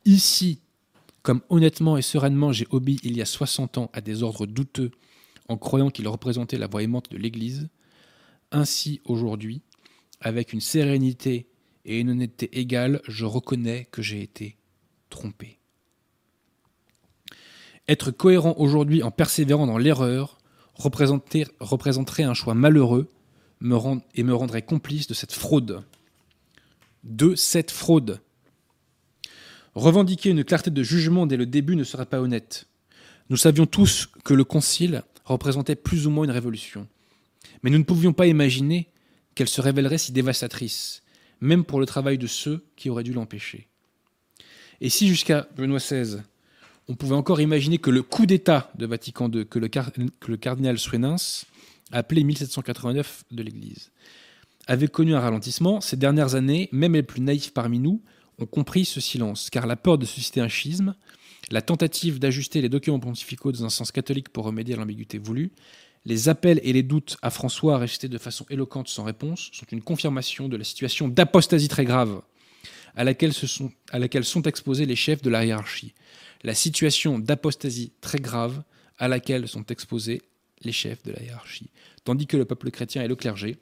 Ici, 0.05 0.61
comme 1.23 1.43
honnêtement 1.51 1.97
et 1.97 2.03
sereinement 2.03 2.51
j'ai 2.51 2.67
obéi 2.71 2.99
il 3.05 3.17
y 3.17 3.23
a 3.23 3.27
60 3.27 3.79
ans 3.79 3.91
à 3.93 4.01
des 4.01 4.25
ordres 4.25 4.47
douteux 4.47 4.91
en 5.49 5.57
croyant 5.57 5.91
qu'il 5.91 6.09
représentait 6.09 6.59
la 6.59 6.67
voix 6.67 6.83
aimante 6.83 7.13
de 7.13 7.17
l'Église, 7.17 7.69
ainsi 8.51 9.01
aujourd'hui, 9.05 9.63
avec 10.21 10.53
une 10.53 10.61
sérénité 10.61 11.47
et 11.85 12.01
une 12.01 12.11
honnêteté 12.11 12.59
égale, 12.59 13.03
je 13.07 13.25
reconnais 13.25 13.87
que 13.93 14.03
j'ai 14.03 14.21
été 14.21 14.57
trompé. 15.11 15.61
Être 17.87 18.11
cohérent 18.11 18.55
aujourd'hui 18.59 19.05
en 19.05 19.13
persévérant 19.13 19.69
dans 19.69 19.79
l'erreur 19.79 20.39
représenterait 20.75 22.23
un 22.23 22.35
choix 22.35 22.55
malheureux 22.55 23.09
et 24.15 24.23
me 24.23 24.35
rendrait 24.35 24.63
complice 24.63 25.07
de 25.07 25.15
cette 25.15 25.33
fraude. 25.33 25.83
De 27.05 27.35
cette 27.35 27.71
fraude. 27.71 28.21
Revendiquer 29.75 30.31
une 30.31 30.45
clarté 30.45 30.71
de 30.71 30.83
jugement 30.83 31.27
dès 31.27 31.37
le 31.37 31.47
début 31.47 31.77
ne 31.77 31.85
serait 31.85 32.07
pas 32.07 32.21
honnête. 32.21 32.67
Nous 33.31 33.37
savions 33.37 33.67
tous 33.67 34.09
que 34.25 34.35
le 34.35 34.45
Concile 34.45 35.03
représentait 35.25 35.77
plus 35.77 36.07
ou 36.07 36.11
moins 36.11 36.25
une 36.25 36.31
révolution. 36.31 36.89
Mais 37.63 37.71
nous 37.71 37.79
ne 37.79 37.85
pouvions 37.85 38.13
pas 38.13 38.27
imaginer 38.27 38.89
qu'elle 39.35 39.49
se 39.49 39.61
révélerait 39.61 39.99
si 39.99 40.13
dévastatrice, 40.13 41.03
même 41.41 41.65
pour 41.65 41.81
le 41.81 41.87
travail 41.87 42.19
de 42.19 42.27
ceux 42.27 42.65
qui 42.77 42.91
auraient 42.91 43.05
dû 43.05 43.13
l'empêcher. 43.13 43.69
Et 44.81 44.91
si 44.91 45.09
jusqu'à 45.09 45.49
Benoît 45.57 45.79
XVI, 45.79 46.19
on 46.93 46.95
pouvait 46.95 47.15
encore 47.15 47.41
imaginer 47.41 47.79
que 47.79 47.89
le 47.89 48.03
coup 48.03 48.27
d'État 48.27 48.71
de 48.77 48.85
Vatican 48.85 49.31
II, 49.31 49.47
que 49.47 49.59
le, 49.59 50.37
cardinal 50.37 50.79
Suenens, 50.79 51.47
appelé 51.91 52.23
1789 52.23 53.25
de 53.31 53.43
l'Église, 53.43 53.93
avait 54.67 54.89
connu 54.89 55.15
un 55.15 55.21
ralentissement, 55.21 55.81
ces 55.81 55.97
dernières 55.97 56.35
années, 56.35 56.69
même 56.71 56.93
les 56.93 57.03
plus 57.03 57.23
naïfs 57.23 57.55
parmi 57.55 57.79
nous, 57.79 58.03
ont 58.39 58.45
compris 58.45 58.85
ce 58.85 59.01
silence, 59.01 59.49
car 59.49 59.67
la 59.67 59.77
peur 59.77 59.97
de 59.97 60.05
susciter 60.05 60.43
un 60.43 60.49
schisme, 60.49 60.95
la 61.51 61.63
tentative 61.63 62.19
d'ajuster 62.19 62.61
les 62.61 62.69
documents 62.69 63.01
pontificaux 63.01 63.53
dans 63.53 63.65
un 63.65 63.71
sens 63.71 63.91
catholique 63.91 64.29
pour 64.29 64.45
remédier 64.45 64.75
à 64.75 64.77
l'ambiguïté 64.77 65.17
voulue, 65.17 65.51
les 66.05 66.29
appels 66.29 66.61
et 66.63 66.75
les 66.75 66.83
doutes 66.83 67.17
à 67.23 67.31
François 67.31 67.79
restés 67.79 68.09
de 68.09 68.19
façon 68.19 68.45
éloquente 68.51 68.89
sans 68.89 69.05
réponse 69.05 69.49
sont 69.55 69.67
une 69.73 69.81
confirmation 69.81 70.47
de 70.47 70.59
la 70.59 70.65
situation 70.65 71.09
d'apostasie 71.09 71.69
très 71.69 71.87
grave 71.87 72.21
à 72.97 73.05
laquelle, 73.05 73.33
sont, 73.33 73.73
à 73.91 73.99
laquelle 73.99 74.25
sont 74.25 74.43
exposés 74.43 74.85
les 74.85 74.97
chefs 74.97 75.23
de 75.23 75.31
la 75.31 75.47
hiérarchie. 75.47 75.95
La 76.45 76.55
situation 76.55 77.19
d'apostasie 77.19 77.93
très 78.01 78.19
grave 78.19 78.63
à 78.99 79.09
laquelle 79.09 79.49
sont 79.49 79.67
exposés 79.67 80.23
les 80.63 80.73
chefs 80.73 81.03
de 81.03 81.13
la 81.13 81.23
hiérarchie. 81.23 81.71
Tandis 82.05 82.27
que 82.27 82.37
le 82.37 82.45
peuple 82.45 82.71
chrétien 82.71 83.03
et 83.03 83.09
le 83.09 83.17
clergé 83.17 83.59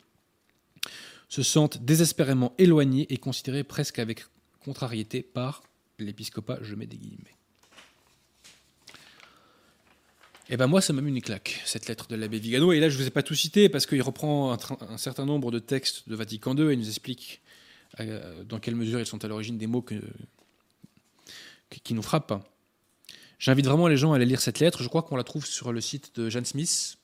se 1.29 1.43
sentent 1.43 1.83
désespérément 1.83 2.55
éloignés 2.59 3.07
et 3.11 3.17
considérés 3.17 3.65
presque 3.65 3.99
avec 3.99 4.25
contrariété 4.65 5.23
par 5.23 5.63
l'épiscopat, 5.99 6.59
je 6.63 6.75
mets 6.75 6.87
des 6.87 6.97
guillemets. 6.97 7.37
Et 10.49 10.55
eh 10.55 10.57
ben 10.57 10.67
moi, 10.67 10.81
ça 10.81 10.93
m'a 10.93 11.01
mis 11.01 11.11
une 11.11 11.23
claque, 11.23 11.63
cette 11.65 11.87
lettre 11.87 12.09
de 12.09 12.17
l'abbé 12.17 12.41
Vigano. 12.41 12.73
Et 12.73 12.81
là, 12.81 12.89
je 12.89 12.97
ne 12.97 13.03
vous 13.03 13.07
ai 13.07 13.13
pas 13.13 13.23
tout 13.23 13.37
cité 13.37 13.69
parce 13.69 13.87
qu'il 13.87 14.03
reprend 14.03 14.53
un, 14.53 14.99
certain 14.99 15.25
nombre 15.25 15.53
de 15.53 15.61
textes 15.61 16.09
de 16.09 16.17
Vatican 16.17 16.57
II 16.57 16.73
et 16.73 16.77
nous 16.77 16.89
explique 16.89 17.41
euh, 18.01 18.43
dans 18.43 18.59
quelle 18.59 18.75
mesure 18.75 18.99
ils 18.99 19.07
sont 19.07 19.25
à 19.25 19.29
l'origine 19.29 19.59
des 19.59 19.69
mots 19.69 19.87
qui 21.85 21.95
nous 21.95 22.03
frappent. 22.03 22.50
J'invite 23.41 23.67
vraiment 23.67 23.89
les 23.89 23.97
gens 23.97 24.13
à 24.13 24.17
aller 24.17 24.27
lire 24.27 24.41
cette 24.41 24.61
lettre. 24.61 24.83
Je 24.83 24.89
crois 24.89 25.03
qu'on 25.03 25.17
la 25.17 25.25
trouve 25.25 25.47
sur 25.47 25.73
le 25.73 25.81
site 25.81 26.15
de 26.15 26.29
Jeanne 26.29 26.45
Smith. 26.45 26.99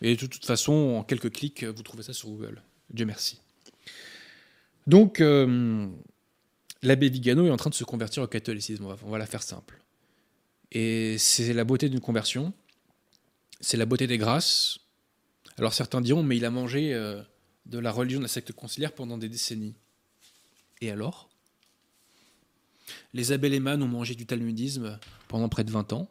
Et 0.00 0.16
de 0.16 0.26
toute 0.26 0.46
façon, 0.46 0.72
en 0.72 1.02
quelques 1.02 1.30
clics, 1.30 1.64
vous 1.64 1.82
trouvez 1.82 2.04
ça 2.04 2.14
sur 2.14 2.30
Google. 2.30 2.62
Dieu 2.88 3.04
merci. 3.04 3.40
Donc, 4.86 5.20
euh, 5.20 5.88
l'abbé 6.82 7.08
Vigano 7.08 7.46
est 7.46 7.50
en 7.50 7.56
train 7.56 7.68
de 7.68 7.74
se 7.74 7.84
convertir 7.84 8.22
au 8.22 8.26
catholicisme. 8.26 8.86
On 9.04 9.10
va 9.10 9.18
la 9.18 9.26
faire 9.26 9.42
simple. 9.42 9.82
Et 10.72 11.18
c'est 11.18 11.52
la 11.52 11.64
beauté 11.64 11.88
d'une 11.88 12.00
conversion, 12.00 12.52
c'est 13.60 13.76
la 13.76 13.86
beauté 13.86 14.06
des 14.06 14.18
grâces. 14.18 14.78
Alors 15.58 15.74
certains 15.74 16.00
diront, 16.00 16.22
mais 16.22 16.36
il 16.36 16.44
a 16.44 16.50
mangé 16.50 16.94
euh, 16.94 17.20
de 17.66 17.78
la 17.78 17.90
religion 17.90 18.20
de 18.20 18.24
la 18.24 18.28
secte 18.28 18.52
conciliaire 18.52 18.92
pendant 18.92 19.18
des 19.18 19.28
décennies. 19.28 19.74
Et 20.80 20.90
alors? 20.90 21.29
Les 23.14 23.32
abélémanes 23.32 23.82
ont 23.82 23.88
mangé 23.88 24.14
du 24.14 24.26
talmudisme 24.26 24.98
pendant 25.28 25.48
près 25.48 25.64
de 25.64 25.70
20 25.70 25.92
ans. 25.92 26.10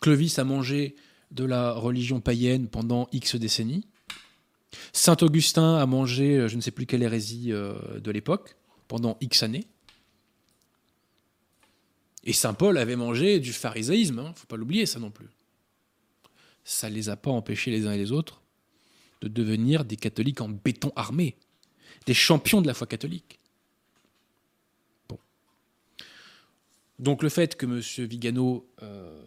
Clovis 0.00 0.38
a 0.38 0.44
mangé 0.44 0.96
de 1.30 1.44
la 1.44 1.72
religion 1.72 2.20
païenne 2.20 2.68
pendant 2.68 3.08
X 3.12 3.36
décennies. 3.36 3.86
Saint 4.92 5.16
Augustin 5.22 5.76
a 5.76 5.86
mangé 5.86 6.36
euh, 6.36 6.48
je 6.48 6.56
ne 6.56 6.60
sais 6.60 6.70
plus 6.70 6.86
quelle 6.86 7.02
hérésie 7.02 7.52
euh, 7.52 7.74
de 8.00 8.10
l'époque 8.10 8.56
pendant 8.86 9.16
X 9.20 9.42
années. 9.42 9.66
Et 12.24 12.32
Saint 12.32 12.54
Paul 12.54 12.76
avait 12.76 12.96
mangé 12.96 13.40
du 13.40 13.52
pharisaïsme, 13.52 14.18
hein, 14.18 14.32
faut 14.34 14.46
pas 14.46 14.56
l'oublier 14.56 14.86
ça 14.86 14.98
non 14.98 15.10
plus. 15.10 15.28
Ça 16.64 16.90
ne 16.90 16.94
les 16.94 17.08
a 17.08 17.16
pas 17.16 17.30
empêchés 17.30 17.70
les 17.70 17.86
uns 17.86 17.92
et 17.92 17.98
les 17.98 18.12
autres 18.12 18.42
de 19.20 19.28
devenir 19.28 19.84
des 19.84 19.96
catholiques 19.96 20.40
en 20.40 20.48
béton 20.48 20.92
armé, 20.94 21.36
des 22.06 22.14
champions 22.14 22.60
de 22.60 22.66
la 22.66 22.74
foi 22.74 22.86
catholique. 22.86 23.37
Donc 26.98 27.22
le 27.22 27.28
fait 27.28 27.56
que 27.56 27.66
M. 27.66 28.06
Vigano 28.06 28.68
euh, 28.82 29.22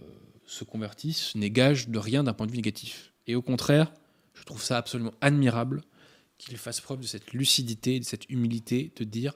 se 0.46 0.64
convertisse 0.64 1.36
n'est 1.36 1.50
gage 1.50 1.90
de 1.90 2.00
rien 2.00 2.24
d'un 2.24 2.34
point 2.34 2.46
de 2.46 2.52
vue 2.52 2.58
négatif. 2.58 3.14
Et 3.28 3.36
au 3.36 3.42
contraire, 3.42 3.92
je 4.34 4.44
trouve 4.44 4.62
ça 4.62 4.78
absolument 4.78 5.14
admirable 5.22 5.84
qu'il 6.38 6.58
fasse 6.58 6.82
preuve 6.82 7.00
de 7.00 7.08
cette 7.08 7.34
lucidité, 7.34 8.00
de 8.00 8.06
cette 8.06 8.30
humilité, 8.30 8.92
de 8.96 9.04
dire 9.04 9.36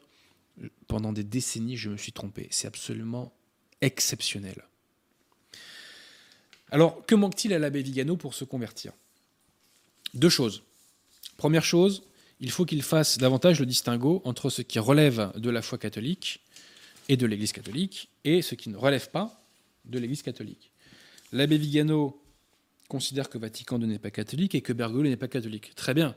pendant 0.88 1.14
des 1.14 1.24
décennies 1.24 1.78
je 1.78 1.90
me 1.90 1.98
suis 1.98 2.12
trompé. 2.12 2.48
C'est 2.52 2.68
absolument 2.68 3.34
exceptionnel. 3.82 4.64
Alors, 6.72 7.06
que 7.06 7.16
manque-t-il 7.16 7.54
à 7.54 7.60
l'abbé 7.60 7.82
Vigano 7.84 8.18
pour 8.18 8.34
se 8.34 8.44
convertir? 8.44 8.92
Deux 10.14 10.30
choses. 10.30 10.64
Première 11.38 11.64
chose, 11.64 12.04
il 12.40 12.50
faut 12.52 12.66
qu'il 12.66 12.82
fasse 12.82 13.18
davantage 13.18 13.60
le 13.60 13.66
distinguo 13.66 14.22
entre 14.26 14.50
ce 14.50 14.62
qui 14.62 14.80
relève 14.80 15.32
de 15.38 15.50
la 15.50 15.62
foi 15.62 15.78
catholique 15.78 16.42
et 17.10 17.18
de 17.18 17.26
l'Église 17.26 17.52
catholique 17.52 18.10
et 18.24 18.42
ce 18.42 18.56
qui 18.56 18.70
ne 18.70 18.78
relève 18.78 19.10
pas 19.10 19.44
de 19.86 20.00
l'Église 20.00 20.22
catholique. 20.22 20.72
L'abbé 21.32 21.58
Vigano 21.58 22.22
considère 22.88 23.30
que 23.30 23.38
Vatican 23.38 23.80
II 23.80 23.88
n'est 23.88 24.00
pas 24.00 24.12
catholique 24.12 24.56
et 24.56 24.62
que 24.62 24.74
Bergoglio 24.74 25.10
n'est 25.10 25.18
pas 25.18 25.28
catholique. 25.28 25.74
Très 25.76 25.94
bien. 25.94 26.16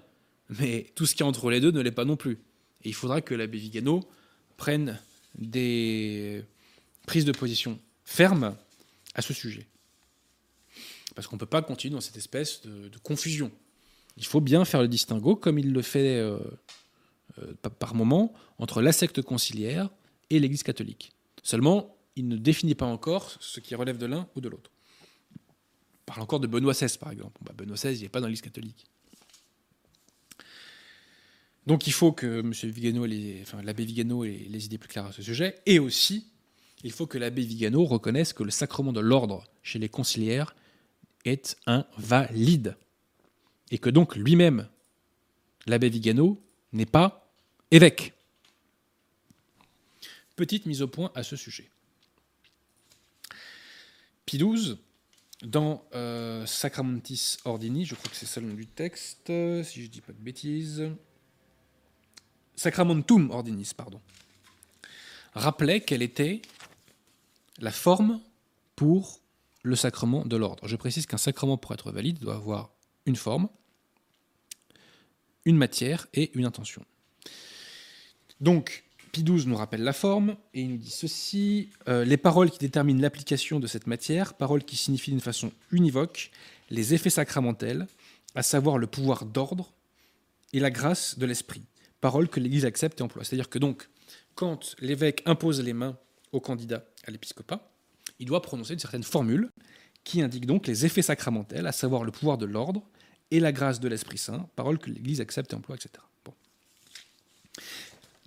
Mais 0.60 0.86
tout 0.94 1.06
ce 1.06 1.14
qui 1.14 1.22
est 1.22 1.26
entre 1.26 1.50
les 1.50 1.60
deux 1.60 1.70
ne 1.70 1.80
l'est 1.80 1.90
pas 1.90 2.04
non 2.04 2.16
plus. 2.16 2.38
Et 2.84 2.88
il 2.88 2.94
faudra 2.94 3.20
que 3.20 3.34
l'abbé 3.34 3.58
Vigano 3.58 4.08
prenne 4.56 4.98
des 5.36 6.44
prises 7.06 7.24
de 7.24 7.32
position 7.32 7.78
fermes 8.04 8.56
à 9.14 9.22
ce 9.22 9.34
sujet. 9.34 9.66
Parce 11.14 11.26
qu'on 11.26 11.36
ne 11.36 11.40
peut 11.40 11.46
pas 11.46 11.62
continuer 11.62 11.94
dans 11.94 12.00
cette 12.00 12.16
espèce 12.16 12.62
de, 12.62 12.96
confusion. 13.02 13.50
Il 14.16 14.24
faut 14.24 14.40
bien 14.40 14.64
faire 14.64 14.82
le 14.82 14.88
distinguo, 14.88 15.36
comme 15.36 15.58
il 15.58 15.72
le 15.72 15.82
fait 15.82 16.16
euh, 16.16 16.38
euh, 17.42 17.52
par 17.78 17.94
moment, 17.94 18.32
entre 18.58 18.80
la 18.80 18.92
secte 18.92 19.22
conciliaire 19.22 19.90
et 20.30 20.38
l'Église 20.38 20.62
catholique. 20.62 21.12
Seulement, 21.42 21.96
il 22.16 22.28
ne 22.28 22.36
définit 22.36 22.74
pas 22.74 22.86
encore 22.86 23.36
ce 23.40 23.60
qui 23.60 23.74
relève 23.74 23.98
de 23.98 24.06
l'un 24.06 24.28
ou 24.34 24.40
de 24.40 24.48
l'autre 24.48 24.70
parle 26.08 26.22
encore 26.22 26.40
de 26.40 26.46
Benoît 26.46 26.72
XVI, 26.72 26.96
par 26.98 27.12
exemple. 27.12 27.38
Bah, 27.44 27.52
Benoît 27.56 27.76
XVI, 27.76 27.94
il 27.94 28.02
n'est 28.02 28.08
pas 28.08 28.20
dans 28.20 28.26
l'Église 28.26 28.42
catholique. 28.42 28.86
Donc 31.66 31.86
il 31.86 31.92
faut 31.92 32.12
que 32.12 32.40
M. 32.40 32.52
Vigano, 32.70 33.06
enfin, 33.42 33.60
l'abbé 33.62 33.84
Vigano 33.84 34.24
ait 34.24 34.46
les 34.48 34.64
idées 34.64 34.78
plus 34.78 34.88
claires 34.88 35.04
à 35.04 35.12
ce 35.12 35.22
sujet, 35.22 35.56
et 35.66 35.78
aussi, 35.78 36.26
il 36.82 36.92
faut 36.92 37.06
que 37.06 37.18
l'abbé 37.18 37.42
Vigano 37.42 37.84
reconnaisse 37.84 38.32
que 38.32 38.42
le 38.42 38.50
sacrement 38.50 38.92
de 38.92 39.00
l'ordre 39.00 39.44
chez 39.62 39.78
les 39.78 39.90
conciliaires 39.90 40.56
est 41.26 41.58
invalide, 41.66 42.76
et 43.70 43.76
que 43.76 43.90
donc 43.90 44.16
lui-même, 44.16 44.66
l'abbé 45.66 45.90
Vigano, 45.90 46.42
n'est 46.72 46.86
pas 46.86 47.30
évêque. 47.70 48.14
Petite 50.38 50.66
mise 50.66 50.82
au 50.82 50.86
point 50.86 51.10
à 51.16 51.24
ce 51.24 51.34
sujet. 51.34 51.68
Pie 54.24 54.38
XII 54.38 54.78
dans 55.42 55.84
euh, 55.94 56.46
Sacramentis 56.46 57.38
Ordini, 57.44 57.84
je 57.84 57.96
crois 57.96 58.08
que 58.08 58.14
c'est 58.14 58.26
ça 58.26 58.40
le 58.40 58.46
nom 58.46 58.54
du 58.54 58.68
texte, 58.68 59.26
si 59.26 59.80
je 59.80 59.86
ne 59.86 59.90
dis 59.90 60.00
pas 60.00 60.12
de 60.12 60.22
bêtises. 60.22 60.92
Sacramentum 62.54 63.32
Ordinis, 63.32 63.72
pardon. 63.76 64.00
Rappelait 65.34 65.80
quelle 65.80 66.02
était 66.02 66.40
la 67.58 67.72
forme 67.72 68.20
pour 68.76 69.20
le 69.64 69.74
sacrement 69.74 70.24
de 70.24 70.36
l'ordre. 70.36 70.68
Je 70.68 70.76
précise 70.76 71.06
qu'un 71.06 71.18
sacrement, 71.18 71.56
pour 71.56 71.74
être 71.74 71.90
valide, 71.90 72.20
doit 72.20 72.36
avoir 72.36 72.70
une 73.06 73.16
forme, 73.16 73.48
une 75.44 75.56
matière 75.56 76.06
et 76.14 76.30
une 76.38 76.44
intention. 76.44 76.84
Donc, 78.40 78.84
Pi 79.12 79.24
XII 79.24 79.46
nous 79.46 79.56
rappelle 79.56 79.82
la 79.82 79.92
forme 79.92 80.36
et 80.54 80.62
il 80.62 80.70
nous 80.70 80.76
dit 80.76 80.90
ceci 80.90 81.70
euh, 81.88 82.04
les 82.04 82.16
paroles 82.16 82.50
qui 82.50 82.58
déterminent 82.58 83.00
l'application 83.00 83.60
de 83.60 83.66
cette 83.66 83.86
matière, 83.86 84.34
paroles 84.34 84.64
qui 84.64 84.76
signifient 84.76 85.10
d'une 85.10 85.20
façon 85.20 85.52
univoque 85.70 86.30
les 86.70 86.94
effets 86.94 87.10
sacramentels, 87.10 87.86
à 88.34 88.42
savoir 88.42 88.78
le 88.78 88.86
pouvoir 88.86 89.24
d'ordre 89.24 89.72
et 90.52 90.60
la 90.60 90.70
grâce 90.70 91.18
de 91.18 91.26
l'esprit, 91.26 91.62
paroles 92.00 92.28
que 92.28 92.40
l'Église 92.40 92.64
accepte 92.64 93.00
et 93.00 93.02
emploie. 93.02 93.24
C'est-à-dire 93.24 93.48
que 93.48 93.58
donc, 93.58 93.88
quand 94.34 94.76
l'évêque 94.80 95.22
impose 95.26 95.62
les 95.62 95.72
mains 95.72 95.96
au 96.32 96.40
candidat 96.40 96.84
à 97.06 97.10
l'épiscopat, 97.10 97.70
il 98.18 98.26
doit 98.26 98.42
prononcer 98.42 98.74
une 98.74 98.78
certaine 98.78 99.02
formule 99.02 99.50
qui 100.04 100.22
indique 100.22 100.46
donc 100.46 100.66
les 100.66 100.86
effets 100.86 101.02
sacramentels, 101.02 101.66
à 101.66 101.72
savoir 101.72 102.04
le 102.04 102.12
pouvoir 102.12 102.38
de 102.38 102.46
l'ordre 102.46 102.82
et 103.30 103.40
la 103.40 103.52
grâce 103.52 103.80
de 103.80 103.88
l'Esprit 103.88 104.18
Saint, 104.18 104.48
paroles 104.56 104.78
que 104.78 104.90
l'Église 104.90 105.20
accepte 105.20 105.52
et 105.52 105.56
emploie, 105.56 105.76
etc. 105.76 106.02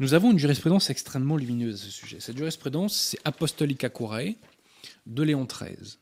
Nous 0.01 0.15
avons 0.15 0.31
une 0.31 0.39
jurisprudence 0.39 0.89
extrêmement 0.89 1.37
lumineuse 1.37 1.75
à 1.75 1.85
ce 1.85 1.91
sujet. 1.91 2.19
Cette 2.19 2.35
jurisprudence, 2.35 2.95
c'est 2.95 3.19
Apostolica 3.23 3.87
Curae 3.87 4.33
de 5.05 5.21
Léon 5.21 5.45
XIII, 5.45 5.99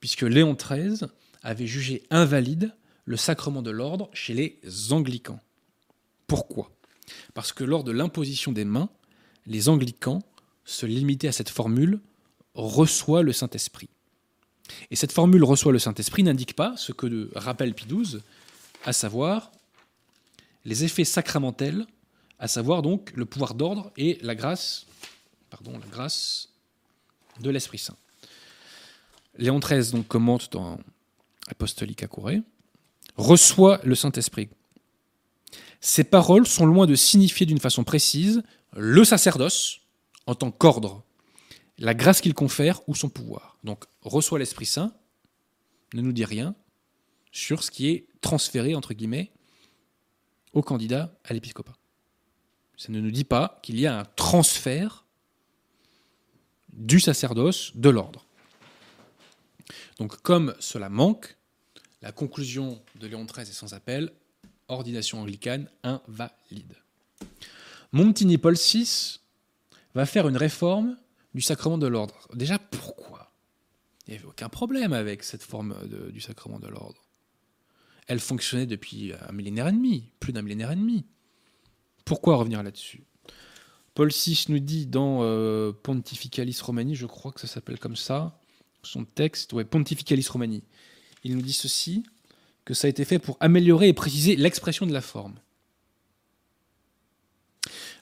puisque 0.00 0.20
Léon 0.20 0.52
XIII 0.54 1.08
avait 1.42 1.66
jugé 1.66 2.02
invalide 2.10 2.74
le 3.06 3.16
sacrement 3.16 3.62
de 3.62 3.70
l'ordre 3.70 4.10
chez 4.12 4.34
les 4.34 4.60
anglicans. 4.92 5.40
Pourquoi? 6.26 6.70
Parce 7.32 7.54
que 7.54 7.64
lors 7.64 7.84
de 7.84 7.90
l'imposition 7.90 8.52
des 8.52 8.66
mains, 8.66 8.90
les 9.46 9.70
anglicans 9.70 10.20
se 10.66 10.84
limitaient 10.84 11.28
à 11.28 11.32
cette 11.32 11.48
formule 11.48 12.00
reçoit 12.52 13.22
le 13.22 13.32
Saint-Esprit. 13.32 13.88
Et 14.90 14.96
cette 14.96 15.12
formule 15.12 15.42
reçoit 15.42 15.72
le 15.72 15.78
Saint-Esprit 15.78 16.22
n'indique 16.22 16.54
pas 16.54 16.76
ce 16.76 16.92
que 16.92 17.30
rappelle 17.34 17.72
Pie 17.72 17.86
XII, 17.86 18.20
à 18.84 18.92
savoir 18.92 19.52
les 20.66 20.84
effets 20.84 21.04
sacramentels 21.04 21.86
à 22.38 22.48
savoir 22.48 22.82
donc 22.82 23.12
le 23.14 23.24
pouvoir 23.24 23.54
d'ordre 23.54 23.92
et 23.96 24.18
la 24.22 24.34
grâce, 24.34 24.86
pardon, 25.50 25.72
la 25.72 25.86
grâce 25.86 26.50
de 27.40 27.50
l'Esprit 27.50 27.78
Saint. 27.78 27.96
Léon 29.36 29.60
XIII 29.60 29.92
donc 29.92 30.08
commente 30.08 30.50
dans 30.52 30.78
Apostolica 31.48 32.06
Curae, 32.06 32.42
reçoit 33.16 33.80
le 33.84 33.94
Saint-Esprit. 33.94 34.48
Ces 35.80 36.04
paroles 36.04 36.46
sont 36.46 36.66
loin 36.66 36.86
de 36.86 36.94
signifier 36.94 37.46
d'une 37.46 37.60
façon 37.60 37.84
précise 37.84 38.42
le 38.76 39.04
sacerdoce 39.04 39.80
en 40.26 40.34
tant 40.34 40.50
qu'ordre, 40.50 41.04
la 41.78 41.94
grâce 41.94 42.20
qu'il 42.20 42.34
confère 42.34 42.80
ou 42.88 42.94
son 42.94 43.08
pouvoir. 43.08 43.56
Donc 43.64 43.84
reçoit 44.02 44.38
l'Esprit 44.38 44.66
Saint 44.66 44.92
ne 45.94 46.02
nous 46.02 46.12
dit 46.12 46.24
rien 46.24 46.54
sur 47.32 47.62
ce 47.62 47.70
qui 47.70 47.88
est 47.88 48.08
transféré, 48.20 48.74
entre 48.74 48.94
guillemets, 48.94 49.30
au 50.52 50.62
candidat 50.62 51.16
à 51.24 51.32
l'épiscopat. 51.32 51.74
Ça 52.78 52.92
ne 52.92 53.00
nous 53.00 53.10
dit 53.10 53.24
pas 53.24 53.58
qu'il 53.62 53.78
y 53.78 53.86
a 53.86 53.98
un 53.98 54.04
transfert 54.04 55.04
du 56.72 57.00
sacerdoce 57.00 57.72
de 57.74 57.90
l'ordre. 57.90 58.24
Donc 59.98 60.22
comme 60.22 60.54
cela 60.60 60.88
manque, 60.88 61.36
la 62.02 62.12
conclusion 62.12 62.80
de 62.94 63.08
Léon 63.08 63.24
XIII 63.24 63.42
est 63.42 63.52
sans 63.52 63.74
appel, 63.74 64.12
ordination 64.68 65.20
anglicane 65.20 65.68
invalide. 65.82 66.76
Montini 67.90 68.38
Paul 68.38 68.54
VI 68.54 69.18
va 69.94 70.06
faire 70.06 70.28
une 70.28 70.36
réforme 70.36 70.96
du 71.34 71.40
sacrement 71.40 71.78
de 71.78 71.88
l'ordre. 71.88 72.28
Déjà, 72.34 72.58
pourquoi? 72.58 73.32
Il 74.06 74.12
n'y 74.12 74.18
avait 74.18 74.28
aucun 74.28 74.48
problème 74.48 74.92
avec 74.92 75.24
cette 75.24 75.42
forme 75.42 75.74
du 76.12 76.20
sacrement 76.20 76.60
de 76.60 76.68
l'ordre. 76.68 77.02
Elle 78.06 78.20
fonctionnait 78.20 78.66
depuis 78.66 79.12
un 79.28 79.32
millénaire 79.32 79.68
et 79.68 79.72
demi, 79.72 80.12
plus 80.20 80.32
d'un 80.32 80.42
millénaire 80.42 80.70
et 80.70 80.76
demi. 80.76 81.04
Pourquoi 82.08 82.36
revenir 82.36 82.62
là-dessus? 82.62 83.02
Paul 83.92 84.08
VI 84.08 84.46
nous 84.48 84.60
dit 84.60 84.86
dans 84.86 85.18
euh, 85.20 85.72
Pontificalis 85.72 86.58
Romani, 86.62 86.94
je 86.94 87.04
crois 87.04 87.32
que 87.32 87.40
ça 87.40 87.46
s'appelle 87.46 87.78
comme 87.78 87.96
ça, 87.96 88.40
son 88.82 89.04
texte, 89.04 89.52
ouais, 89.52 89.66
Pontificalis 89.66 90.26
Romani. 90.30 90.64
Il 91.22 91.36
nous 91.36 91.42
dit 91.42 91.52
ceci, 91.52 92.06
que 92.64 92.72
ça 92.72 92.86
a 92.86 92.88
été 92.88 93.04
fait 93.04 93.18
pour 93.18 93.36
améliorer 93.40 93.88
et 93.88 93.92
préciser 93.92 94.36
l'expression 94.36 94.86
de 94.86 94.92
la 94.94 95.02
forme. 95.02 95.38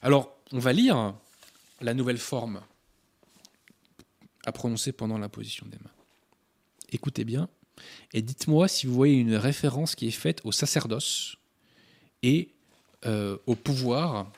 Alors, 0.03 0.39
on 0.53 0.61
va 0.61 0.73
lire 0.73 1.17
la 1.81 1.93
nouvelle 1.93 2.19
forme 2.19 2.61
à 4.45 4.53
prononcer 4.53 4.93
pendant 4.93 5.19
l'imposition 5.19 5.67
des 5.67 5.79
mains. 5.79 5.91
Écoutez 6.93 7.25
bien 7.25 7.49
et 8.13 8.23
dites-moi 8.23 8.69
si 8.69 8.87
vous 8.87 8.95
voyez 8.95 9.17
une 9.17 9.35
référence 9.35 9.97
qui 9.97 10.07
est 10.07 10.13
faite 10.13 10.43
au 10.45 10.53
sacerdoce 10.53 11.39
et 12.23 12.56
euh, 13.07 13.37
au 13.47 13.55
pouvoir 13.55 14.31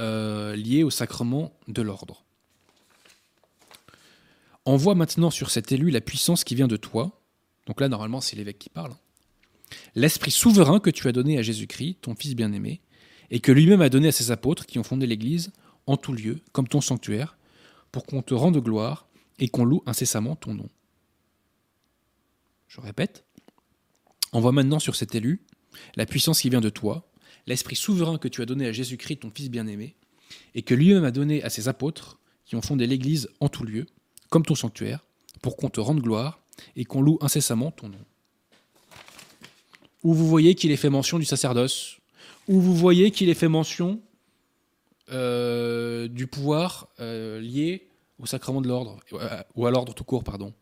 euh, 0.00 0.54
lié 0.54 0.82
au 0.82 0.90
sacrement 0.90 1.52
de 1.68 1.82
l'ordre. 1.82 2.22
Envoie 4.64 4.94
maintenant 4.94 5.30
sur 5.30 5.50
cet 5.50 5.72
élu 5.72 5.90
la 5.90 6.00
puissance 6.00 6.44
qui 6.44 6.54
vient 6.54 6.68
de 6.68 6.76
toi. 6.76 7.20
Donc 7.66 7.80
là, 7.80 7.88
normalement, 7.88 8.20
c'est 8.20 8.36
l'évêque 8.36 8.58
qui 8.58 8.68
parle. 8.68 8.92
L'esprit 9.94 10.30
souverain 10.30 10.80
que 10.80 10.90
tu 10.90 11.08
as 11.08 11.12
donné 11.12 11.38
à 11.38 11.42
Jésus-Christ, 11.42 11.98
ton 12.02 12.14
Fils 12.14 12.34
bien-aimé, 12.34 12.80
et 13.30 13.40
que 13.40 13.52
lui-même 13.52 13.80
a 13.80 13.88
donné 13.88 14.08
à 14.08 14.12
ses 14.12 14.30
apôtres 14.30 14.66
qui 14.66 14.78
ont 14.78 14.84
fondé 14.84 15.06
l'Église 15.06 15.52
en 15.86 15.96
tout 15.96 16.12
lieu, 16.12 16.40
comme 16.52 16.68
ton 16.68 16.80
sanctuaire, 16.80 17.38
pour 17.90 18.04
qu'on 18.04 18.22
te 18.22 18.34
rende 18.34 18.58
gloire 18.58 19.08
et 19.38 19.48
qu'on 19.48 19.64
loue 19.64 19.82
incessamment 19.86 20.36
ton 20.36 20.54
nom. 20.54 20.68
Je 22.68 22.80
répète, 22.80 23.24
envoie 24.32 24.52
maintenant 24.52 24.78
sur 24.78 24.94
cet 24.94 25.14
élu 25.14 25.42
la 25.96 26.06
puissance 26.06 26.40
qui 26.40 26.50
vient 26.50 26.60
de 26.60 26.70
toi, 26.70 27.07
l'esprit 27.48 27.76
souverain 27.76 28.18
que 28.18 28.28
tu 28.28 28.42
as 28.42 28.46
donné 28.46 28.66
à 28.66 28.72
Jésus-Christ, 28.72 29.20
ton 29.20 29.30
Fils 29.30 29.50
bien-aimé, 29.50 29.96
et 30.54 30.62
que 30.62 30.74
lui-même 30.74 31.04
a 31.04 31.10
donné 31.10 31.42
à 31.42 31.50
ses 31.50 31.66
apôtres 31.68 32.18
qui 32.44 32.54
ont 32.56 32.62
fondé 32.62 32.86
l'Église 32.86 33.28
en 33.40 33.48
tout 33.48 33.64
lieu, 33.64 33.86
comme 34.28 34.44
ton 34.44 34.54
sanctuaire, 34.54 35.04
pour 35.42 35.56
qu'on 35.56 35.70
te 35.70 35.80
rende 35.80 36.00
gloire 36.00 36.40
et 36.76 36.84
qu'on 36.84 37.00
loue 37.00 37.18
incessamment 37.20 37.70
ton 37.70 37.88
nom. 37.88 38.04
Où 40.04 40.14
vous 40.14 40.28
voyez 40.28 40.54
qu'il 40.54 40.70
est 40.70 40.76
fait 40.76 40.90
mention 40.90 41.18
du 41.18 41.24
sacerdoce, 41.24 41.98
où 42.46 42.60
vous 42.60 42.74
voyez 42.74 43.10
qu'il 43.10 43.28
est 43.30 43.34
fait 43.34 43.48
mention 43.48 44.00
euh, 45.10 46.06
du 46.08 46.26
pouvoir 46.26 46.88
euh, 47.00 47.40
lié 47.40 47.88
au 48.18 48.26
sacrement 48.26 48.60
de 48.60 48.68
l'ordre, 48.68 48.98
ou 49.54 49.66
à 49.66 49.70
l'ordre 49.70 49.94
tout 49.94 50.04
court, 50.04 50.24
pardon. 50.24 50.52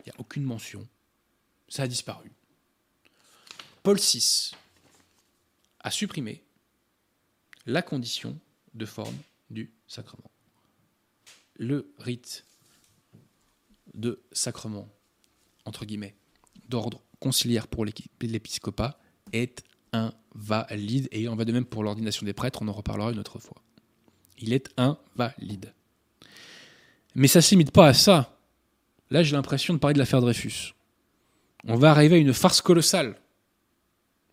Il 0.00 0.02
n'y 0.06 0.12
a 0.12 0.20
aucune 0.20 0.44
mention. 0.44 0.86
Ça 1.68 1.82
a 1.82 1.86
disparu. 1.86 2.32
Paul 3.82 3.98
VI 3.98 4.52
a 5.88 5.90
supprimé 5.90 6.42
la 7.64 7.80
condition 7.80 8.38
de 8.74 8.84
forme 8.84 9.16
du 9.48 9.72
sacrement. 9.86 10.30
Le 11.56 11.90
rite 11.98 12.44
de 13.94 14.22
sacrement, 14.30 14.86
entre 15.64 15.86
guillemets, 15.86 16.14
d'ordre 16.68 17.00
conciliaire 17.20 17.68
pour 17.68 17.86
l'épiscopat 17.86 19.00
est 19.32 19.64
invalide 19.92 21.08
et 21.10 21.26
en 21.26 21.36
va 21.36 21.46
de 21.46 21.52
même 21.52 21.64
pour 21.64 21.82
l'ordination 21.82 22.26
des 22.26 22.34
prêtres, 22.34 22.60
on 22.60 22.68
en 22.68 22.72
reparlera 22.72 23.10
une 23.10 23.18
autre 23.18 23.38
fois. 23.38 23.62
Il 24.36 24.52
est 24.52 24.68
invalide. 24.76 25.72
Mais 27.14 27.28
ça 27.28 27.38
ne 27.38 27.42
se 27.42 27.50
limite 27.52 27.72
pas 27.72 27.88
à 27.88 27.94
ça. 27.94 28.38
Là, 29.10 29.22
j'ai 29.22 29.34
l'impression 29.34 29.72
de 29.72 29.78
parler 29.78 29.94
de 29.94 29.98
l'affaire 29.98 30.20
Dreyfus. 30.20 30.74
On 31.64 31.76
va 31.76 31.90
arriver 31.90 32.16
à 32.16 32.18
une 32.18 32.34
farce 32.34 32.60
colossale, 32.60 33.18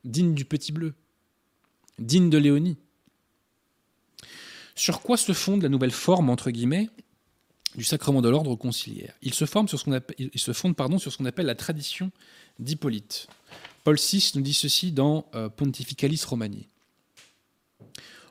digne 0.03 0.34
du 0.34 0.43
Petit 0.43 0.74
Bleu, 0.74 0.93
digne 2.00 2.30
de 2.30 2.38
Léonie. 2.38 2.78
Sur 4.76 5.02
quoi 5.02 5.18
se 5.18 5.34
fonde 5.34 5.64
la 5.64 5.70
nouvelle 5.70 5.91
forme, 5.91 6.30
entre 6.30 6.52
guillemets, 6.52 6.89
du 7.76 7.84
sacrement 7.84 8.22
de 8.22 8.30
l'ordre 8.30 8.56
conciliaire? 8.56 9.14
Il 9.22 9.34
se, 9.34 9.46
forme 9.46 9.68
sur 9.68 9.80
ce 9.80 9.89
appelle, 9.91 10.30
il 10.34 10.39
se 10.39 10.54
fonde 10.54 10.76
pardon, 10.76 11.00
sur 11.00 11.12
ce 11.12 11.18
qu'on 11.18 11.26
appelle 11.26 11.46
la 11.46 11.56
tradition 11.56 12.12
d'Hippolyte. 12.60 13.28
Paul 13.84 13.98
VI 13.98 14.32
nous 14.36 14.41
dit 14.41 14.54
ceci 14.54 14.91
dans 14.91 15.28
euh, 15.36 15.48
Pontificalis 15.48 16.22
Romani. 16.28 16.68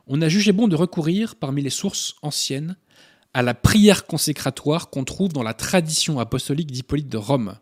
On 0.06 0.20
a 0.20 0.28
jugé 0.28 0.52
bon 0.52 0.68
de 0.68 0.76
recourir, 0.76 1.36
parmi 1.36 1.62
les 1.62 1.70
sources 1.70 2.16
anciennes, 2.20 2.76
à 3.32 3.42
la 3.42 3.54
prière 3.54 4.06
consécratoire 4.06 4.90
qu'on 4.90 5.04
trouve 5.04 5.32
dans 5.32 5.42
la 5.42 5.54
tradition 5.54 6.20
apostolique 6.20 6.70
d'Hippolyte 6.70 7.08
de 7.08 7.16
Rome, 7.16 7.58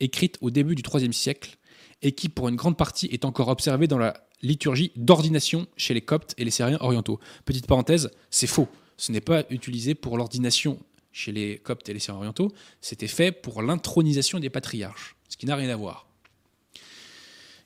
écrite 0.00 0.38
au 0.40 0.50
début 0.50 0.74
du 0.74 0.82
IIIe 0.82 1.12
siècle, 1.12 1.56
et 2.02 2.12
qui, 2.12 2.28
pour 2.28 2.48
une 2.48 2.56
grande 2.56 2.76
partie, 2.76 3.06
est 3.06 3.24
encore 3.24 3.48
observée 3.48 3.86
dans 3.86 3.98
la 3.98 4.27
liturgie 4.42 4.92
d'ordination 4.96 5.66
chez 5.76 5.94
les 5.94 6.00
Coptes 6.00 6.34
et 6.38 6.44
les 6.44 6.50
Syriens 6.50 6.78
orientaux. 6.80 7.18
Petite 7.44 7.66
parenthèse, 7.66 8.10
c'est 8.30 8.46
faux. 8.46 8.68
Ce 8.96 9.12
n'est 9.12 9.20
pas 9.20 9.44
utilisé 9.50 9.94
pour 9.94 10.16
l'ordination 10.16 10.78
chez 11.12 11.32
les 11.32 11.58
Coptes 11.58 11.88
et 11.88 11.94
les 11.94 11.98
Syriens 11.98 12.18
orientaux, 12.18 12.52
c'était 12.80 13.08
fait 13.08 13.32
pour 13.32 13.62
l'intronisation 13.62 14.38
des 14.38 14.50
patriarches, 14.50 15.16
ce 15.28 15.36
qui 15.36 15.46
n'a 15.46 15.56
rien 15.56 15.70
à 15.70 15.76
voir. 15.76 16.06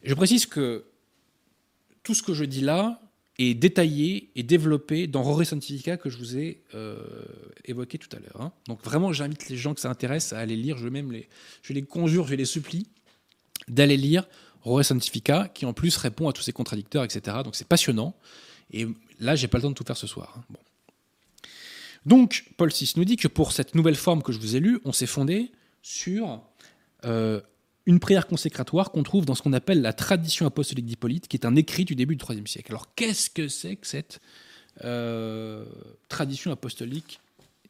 Je 0.03 0.15
précise 0.15 0.47
que 0.47 0.87
tout 2.03 2.15
ce 2.15 2.23
que 2.23 2.33
je 2.33 2.45
dis 2.45 2.63
là 2.63 3.01
est 3.39 3.55
détaillé 3.55 4.31
et 4.37 4.43
développé 4.43 5.07
dans 5.07 5.23
Rore 5.23 5.45
Sanctifica 5.45 5.97
que 5.97 6.11
je 6.11 6.19
vous 6.19 6.37
ai 6.37 6.63
euh, 6.75 6.97
évoqué 7.65 7.99
tout 7.99 8.09
à 8.15 8.19
l'heure. 8.19 8.41
Hein. 8.41 8.53
Donc 8.67 8.83
vraiment, 8.83 9.13
j'invite 9.13 9.49
les 9.49 9.57
gens 9.57 9.75
que 9.75 9.81
ça 9.81 9.91
intéresse 9.91 10.33
à 10.33 10.39
aller 10.39 10.57
lire. 10.57 10.77
Je, 10.77 10.89
même 10.89 11.13
les, 11.13 11.29
je 11.63 11.73
les 11.73 11.83
conjure, 11.83 12.27
je 12.27 12.35
les 12.35 12.45
supplie 12.45 12.89
d'aller 13.69 13.97
lire 13.97 14.27
Rore 14.63 14.85
Sanctifica, 14.85 15.49
qui 15.49 15.67
en 15.67 15.73
plus 15.73 15.97
répond 15.97 16.29
à 16.29 16.33
tous 16.33 16.43
ces 16.43 16.53
contradicteurs, 16.53 17.05
etc. 17.05 17.39
Donc 17.45 17.57
c'est 17.57 17.69
passionnant. 17.69 18.15
Et 18.73 18.87
là, 19.21 19.35
j'ai 19.35 19.49
pas 19.49 19.59
le 19.59 19.63
temps 19.63 19.71
de 19.71 19.75
tout 19.75 19.85
faire 19.85 19.97
ce 19.97 20.07
soir. 20.07 20.35
Hein. 20.39 20.55
Donc, 22.07 22.47
Paul 22.57 22.71
VI 22.71 22.93
nous 22.97 23.05
dit 23.05 23.17
que 23.17 23.29
pour 23.29 23.53
cette 23.53 23.75
nouvelle 23.75 23.95
forme 23.95 24.23
que 24.23 24.33
je 24.33 24.39
vous 24.39 24.57
ai 24.57 24.61
lue, 24.61 24.81
on 24.85 24.93
s'est 24.93 25.07
fondé 25.07 25.53
sur 25.83 26.43
euh, 27.05 27.41
une 27.87 28.01
prière 28.01 28.27
consécratoire 28.27 28.91
qu'on 28.91 29.03
trouve 29.03 29.25
dans 29.25 29.35
ce 29.35 29.43
qu'on 29.43 29.53
appelle 29.53 29.83
la 29.83 29.93
tradition 29.93 30.47
apostolique 30.47 30.87
d'Hippolyte, 30.87 31.29
qui 31.29 31.37
est 31.37 31.47
un 31.47 31.55
écrit 31.55 31.85
du 31.85 31.95
début 31.95 32.17
du 32.17 32.25
IIIe 32.29 32.47
siècle. 32.47 32.73
Alors, 32.73 32.95
qu'est-ce 32.95 33.31
que 33.31 33.49
c'est 33.49 33.77
que 33.77 33.87
cette 33.87 34.21
euh, 34.85 35.65
tradition 36.09 36.51
apostolique 36.51 37.21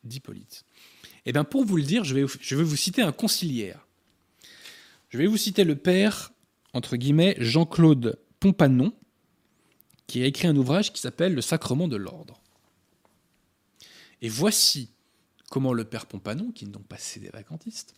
d'Hippolyte? 0.05 0.65
Eh 1.27 1.33
bien, 1.33 1.45
pour 1.45 1.65
vous 1.65 1.77
le 1.77 1.83
dire, 1.83 2.05
je 2.05 2.15
vais, 2.15 2.25
je 2.41 2.57
vais 2.57 2.65
vous 2.65 2.77
citer 2.77 3.03
un 3.03 3.13
conciliaire. 3.13 3.87
Je 5.11 5.19
vais 5.19 5.27
vous 5.27 5.37
citer 5.37 5.65
le 5.65 5.77
père, 5.77 6.33
entre 6.73 6.97
guillemets, 6.97 7.37
Jean-Claude 7.39 8.19
Pompanon, 8.41 8.93
qui 10.07 10.23
a 10.23 10.27
écrit 10.27 10.49
un 10.49 10.57
ouvrage 10.57 10.93
qui 10.93 11.01
s'appelle 11.01 11.35
Le 11.35 11.41
sacrement 11.41 11.89
de 11.89 11.97
l'ordre. 11.97 12.41
Et 14.21 14.29
voici 14.29 14.91
comment 15.51 15.73
le 15.73 15.85
père 15.85 16.07
Pompanon, 16.07 16.53
qui 16.53 16.65
n'est 16.65 16.73
donc 16.73 16.87
pas 16.87 16.99
cédé 16.99 17.29
vacantiste, 17.31 17.95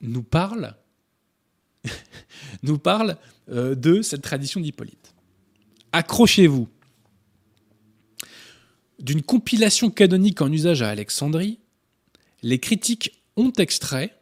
nous 0.00 0.22
parle, 0.22 0.76
nous 2.62 2.78
parle 2.78 3.16
euh, 3.48 3.74
de 3.74 4.02
cette 4.02 4.22
tradition 4.22 4.60
d'Hippolyte. 4.60 5.14
Accrochez-vous. 5.92 6.68
D'une 8.98 9.22
compilation 9.22 9.90
canonique 9.90 10.42
en 10.42 10.52
usage 10.52 10.82
à 10.82 10.88
Alexandrie, 10.88 11.60
les 12.42 12.58
critiques 12.58 13.22
ont 13.36 13.52
extrait 13.52 14.17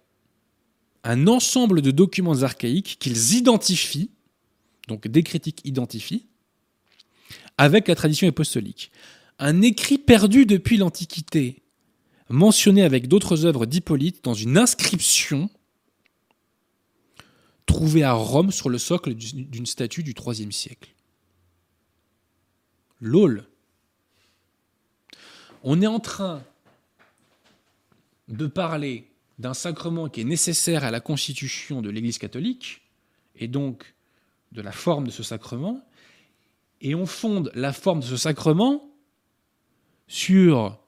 un 1.07 1.29
ensemble 1.29 1.83
de 1.83 1.93
documents 1.93 2.43
archaïques 2.43 2.97
qu'ils 2.99 3.35
identifient, 3.35 4.11
donc 4.89 5.07
des 5.07 5.23
critiques 5.23 5.61
identifient, 5.65 6.27
avec 7.59 7.89
la 7.89 7.95
tradition 7.95 8.29
apostolique 8.29 8.91
un 9.39 9.63
écrit 9.63 9.99
perdu 9.99 10.47
depuis 10.47 10.79
l'Antiquité, 10.79 11.63
mentionné 12.29 12.83
avec 12.83 13.07
d'autres 13.07 13.45
œuvres 13.45 13.67
d'Hippolyte 13.67 14.25
dans 14.25 14.35
une 14.35 14.57
inscription 14.57 15.51
trouvée 17.67 18.03
à 18.03 18.13
Rome 18.13 18.51
sur 18.51 18.69
le 18.71 18.79
socle 18.79 19.15
d'une 19.15 19.67
statue 19.67 20.03
du 20.03 20.13
IIIe 20.13 20.53
siècle. 20.53 20.91
LOL. 23.01 23.47
On 25.63 25.83
est 25.83 25.87
en 25.87 26.01
train 26.01 26.43
de 28.29 28.47
parler 28.47 29.07
d'un 29.39 29.55
sacrement 29.55 30.09
qui 30.09 30.23
est 30.23 30.25
nécessaire 30.25 30.85
à 30.85 30.91
la 30.91 31.01
constitution 31.01 31.83
de 31.83 31.91
l'Église 31.91 32.19
catholique, 32.19 32.83
et 33.37 33.49
donc 33.49 33.95
de 34.53 34.63
la 34.63 34.73
forme 34.73 35.07
de 35.07 35.11
ce 35.11 35.23
sacrement, 35.23 35.85
et 36.81 36.95
on 36.95 37.07
fonde 37.07 37.51
la 37.55 37.73
forme 37.73 38.01
de 38.01 38.07
ce 38.07 38.17
sacrement 38.17 38.89
sur 40.09 40.79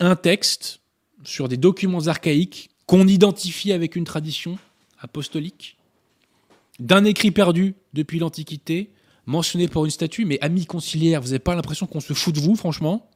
un 0.00 0.16
texte, 0.16 0.80
sur 1.24 1.48
des 1.48 1.56
documents 1.56 2.06
archaïques 2.06 2.70
qu'on 2.86 3.06
identifie 3.06 3.72
avec 3.72 3.96
une 3.96 4.04
tradition 4.04 4.58
apostolique, 4.98 5.78
d'un 6.78 7.04
écrit 7.04 7.30
perdu 7.30 7.74
depuis 7.92 8.18
l'Antiquité, 8.18 8.90
mentionné 9.26 9.68
pour 9.68 9.84
une 9.84 9.90
statue, 9.90 10.24
mais 10.24 10.38
amis 10.40 10.66
conciliaires, 10.66 11.22
vous 11.22 11.28
n'avez 11.28 11.38
pas 11.38 11.54
l'impression 11.54 11.86
qu'on 11.86 12.00
se 12.00 12.12
fout 12.12 12.34
de 12.34 12.40
vous, 12.40 12.56
franchement? 12.56 13.08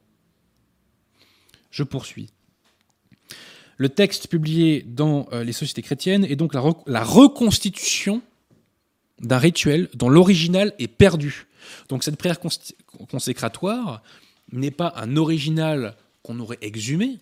Je 1.69 1.83
poursuis. 1.83 2.29
Le 3.79 3.87
texte 3.87 4.27
publié 4.27 4.83
dans 4.85 5.29
euh, 5.31 5.45
les 5.45 5.53
sociétés 5.53 5.81
chrétiennes 5.81 6.25
est 6.25 6.35
donc 6.35 6.53
la, 6.53 7.03
reconstitution 7.03 8.21
d'un 9.21 9.37
rituel 9.37 9.89
dont 9.93 10.09
l'original 10.09 10.73
est 10.79 10.89
perdu. 10.89 11.47
Donc 11.87 12.03
cette 12.03 12.17
prière 12.17 12.39
consécratoire, 13.09 14.03
n'est 14.51 14.71
pas 14.71 14.93
un 14.97 15.15
original 15.15 15.95
qu'on 16.23 16.39
aurait 16.39 16.57
exhumé, 16.61 17.19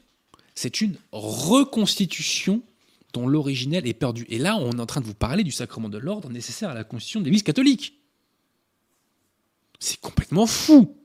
c'est 0.55 0.82
une 0.82 0.95
reconstitution 1.12 2.64
dont 3.14 3.28
l'original 3.28 3.86
est 3.86 3.93
perdu. 3.93 4.26
Et 4.30 4.39
là, 4.39 4.58
on 4.58 4.72
est 4.72 4.82
en 4.82 4.86
train 4.88 5.01
de 5.01 5.05
vous 5.05 5.14
parler 5.14 5.43
du 5.43 5.51
sacrement 5.51 5.89
de 5.89 5.99
l'ordre 5.99 6.30
nécessaire 6.30 6.70
à 6.70 6.74
la 6.74 6.84
constitution 6.84 7.20
de 7.20 7.26
l'Église 7.26 7.43
catholique. 7.43 7.99
C'est 9.80 9.99
complètement 9.99 10.47
fou. 10.47 10.95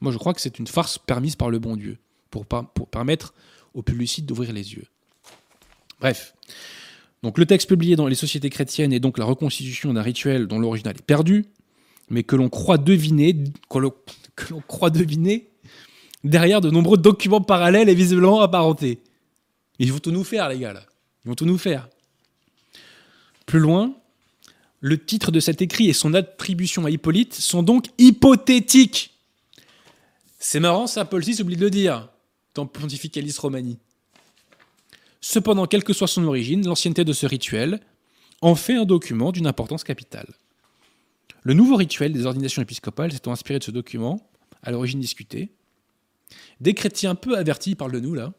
Moi, 0.00 0.12
je 0.12 0.18
crois 0.18 0.34
que 0.34 0.40
c'est 0.40 0.60
une 0.60 0.68
farce 0.68 0.98
permise 0.98 1.34
par 1.34 1.50
le 1.50 1.58
bon 1.58 1.76
Dieu 1.76 1.98
pour 2.30 2.46
permettre 2.46 3.34
aux 3.74 3.82
publicites 3.82 4.26
d'ouvrir 4.26 4.52
les 4.52 4.74
yeux. 4.74 4.86
Bref. 6.00 6.34
Donc 7.22 7.38
le 7.38 7.46
texte 7.46 7.68
publié 7.68 7.94
dans 7.94 8.08
les 8.08 8.14
sociétés 8.14 8.50
chrétiennes 8.50 8.92
est 8.92 9.00
donc 9.00 9.18
la 9.18 9.24
reconstitution 9.24 9.92
d'un 9.92 10.02
rituel 10.02 10.46
dont 10.46 10.58
l'original 10.58 10.96
est 10.96 11.02
perdu, 11.02 11.46
mais 12.10 12.24
que 12.24 12.34
l'on 12.34 12.48
croit 12.48 12.78
deviner, 12.78 13.44
que 13.70 13.78
l'on 13.78 14.60
croit 14.66 14.90
deviner 14.90 15.50
derrière 16.24 16.60
de 16.60 16.70
nombreux 16.70 16.98
documents 16.98 17.40
parallèles 17.40 17.88
et 17.88 17.94
visiblement 17.94 18.40
apparentés. 18.40 19.02
Ils 19.78 19.92
vont 19.92 19.98
tout 19.98 20.10
nous 20.10 20.24
faire, 20.24 20.48
les 20.48 20.58
gars, 20.58 20.72
là. 20.72 20.84
Ils 21.24 21.28
vont 21.28 21.34
tout 21.34 21.46
nous 21.46 21.58
faire. 21.58 21.88
Plus 23.46 23.60
loin, 23.60 23.94
le 24.80 24.98
titre 24.98 25.30
de 25.30 25.40
cet 25.40 25.62
écrit 25.62 25.88
et 25.88 25.92
son 25.92 26.14
attribution 26.14 26.84
à 26.84 26.90
Hippolyte 26.90 27.34
sont 27.34 27.62
donc 27.62 27.86
hypothétiques. 27.98 29.18
C'est 30.38 30.60
marrant, 30.60 30.88
ça, 30.88 31.04
Paul 31.04 31.22
VI 31.22 31.40
oublie 31.40 31.56
de 31.56 31.60
le 31.60 31.70
dire 31.70 32.08
dans 32.54 32.66
Pontificalis 32.66 33.36
Romani. 33.38 33.78
Cependant, 35.20 35.66
quelle 35.66 35.84
que 35.84 35.92
soit 35.92 36.08
son 36.08 36.24
origine, 36.24 36.66
l'ancienneté 36.66 37.04
de 37.04 37.12
ce 37.12 37.26
rituel 37.26 37.80
en 38.40 38.56
fait 38.56 38.74
un 38.74 38.84
document 38.84 39.30
d'une 39.30 39.46
importance 39.46 39.84
capitale. 39.84 40.34
Le 41.44 41.54
nouveau 41.54 41.76
rituel 41.76 42.12
des 42.12 42.26
ordinations 42.26 42.60
épiscopales 42.60 43.12
s'étant 43.12 43.32
inspiré 43.32 43.58
de 43.58 43.64
ce 43.64 43.70
document, 43.70 44.28
à 44.62 44.70
l'origine 44.70 45.00
discuté, 45.00 45.50
des 46.60 46.74
chrétiens 46.74 47.14
peu 47.14 47.36
avertis, 47.36 47.74
parlent 47.74 47.92
de 47.92 48.00
nous 48.00 48.14
là, 48.14 48.32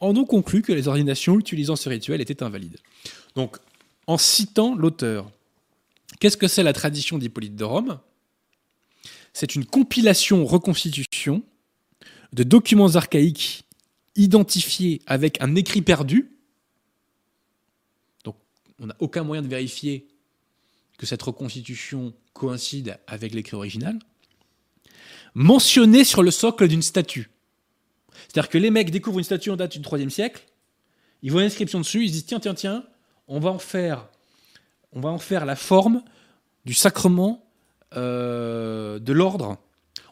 en 0.00 0.14
ont 0.16 0.24
conclu 0.24 0.62
que 0.62 0.72
les 0.72 0.88
ordinations 0.88 1.38
utilisant 1.38 1.76
ce 1.76 1.88
rituel 1.88 2.20
étaient 2.20 2.42
invalides. 2.42 2.78
Donc, 3.34 3.56
en 4.06 4.18
citant 4.18 4.74
l'auteur, 4.74 5.30
qu'est-ce 6.20 6.36
que 6.36 6.48
c'est 6.48 6.62
la 6.62 6.72
tradition 6.72 7.18
d'Hippolyte 7.18 7.56
de 7.56 7.64
Rome? 7.64 7.98
C'est 9.32 9.54
une 9.54 9.64
compilation-reconstitution 9.64 11.42
de 12.36 12.42
documents 12.42 12.96
archaïques 12.96 13.64
identifiés 14.14 15.00
avec 15.06 15.40
un 15.40 15.54
écrit 15.54 15.80
perdu. 15.80 16.30
Donc, 18.24 18.36
on 18.78 18.86
n'a 18.86 18.96
aucun 19.00 19.24
moyen 19.24 19.40
de 19.40 19.48
vérifier 19.48 20.06
que 20.98 21.06
cette 21.06 21.22
reconstitution 21.22 22.12
coïncide 22.34 22.98
avec 23.06 23.32
l'écrit 23.32 23.56
original, 23.56 23.98
mentionné 25.34 26.04
sur 26.04 26.22
le 26.22 26.30
socle 26.30 26.68
d'une 26.68 26.82
statue. 26.82 27.30
C'est-à-dire 28.28 28.50
que 28.50 28.58
les 28.58 28.70
mecs 28.70 28.90
découvrent 28.90 29.18
une 29.18 29.24
statue 29.24 29.50
en 29.50 29.56
date 29.56 29.72
du 29.72 29.80
3 29.80 29.98
siècle, 30.10 30.44
ils 31.22 31.32
voient 31.32 31.42
l'inscription 31.42 31.80
dessus, 31.80 32.04
ils 32.04 32.08
se 32.08 32.12
disent 32.12 32.26
tiens, 32.26 32.40
tiens, 32.40 32.54
tiens, 32.54 32.84
on 33.28 33.40
va 33.40 33.50
en 33.50 33.58
faire, 33.58 34.08
on 34.92 35.00
va 35.00 35.08
en 35.08 35.18
faire 35.18 35.46
la 35.46 35.56
forme 35.56 36.02
du 36.66 36.74
sacrement 36.74 37.46
euh, 37.94 38.98
de 38.98 39.12
l'ordre. 39.14 39.56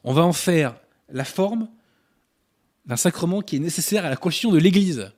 On 0.05 0.14
va 0.14 0.22
en 0.22 0.33
faire 0.33 0.77
la 1.11 1.25
forme 1.25 1.68
d'un 2.87 2.97
sacrement 2.97 3.41
qui 3.41 3.57
est 3.57 3.61
nécessaire 3.61 4.05
à 4.05 4.11
la 4.11 4.16
constitution 4.16 4.53
de 4.53 4.59
l'Église. 4.59 5.11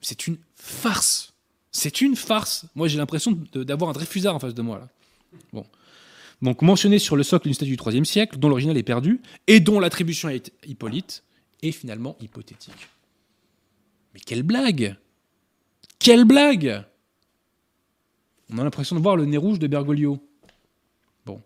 C'est 0.00 0.26
une 0.26 0.38
farce. 0.54 1.32
C'est 1.72 2.00
une 2.00 2.16
farce. 2.16 2.66
Moi, 2.74 2.88
j'ai 2.88 2.98
l'impression 2.98 3.38
d'avoir 3.52 3.90
un 3.90 3.92
Dreyfusard 3.92 4.34
en 4.34 4.38
face 4.38 4.54
de 4.54 4.62
moi. 4.62 4.88
Donc, 6.40 6.62
mentionné 6.62 6.98
sur 6.98 7.16
le 7.16 7.22
socle 7.22 7.44
d'une 7.44 7.54
statue 7.54 7.76
du 7.76 7.82
IIIe 7.82 8.06
siècle, 8.06 8.38
dont 8.38 8.48
l'original 8.48 8.76
est 8.76 8.84
perdu, 8.84 9.20
et 9.46 9.60
dont 9.60 9.80
l'attribution 9.80 10.28
est 10.28 10.52
Hippolyte, 10.66 11.24
est 11.62 11.72
finalement 11.72 12.16
hypothétique. 12.20 12.88
Mais 14.14 14.20
quelle 14.20 14.44
blague 14.44 14.96
Quelle 15.98 16.24
blague 16.24 16.84
On 18.50 18.58
a 18.58 18.64
l'impression 18.64 18.94
de 18.94 19.00
voir 19.00 19.16
le 19.16 19.24
nez 19.24 19.36
rouge 19.36 19.58
de 19.58 19.66
Bergoglio. 19.66 20.24
Bon. 21.26 21.42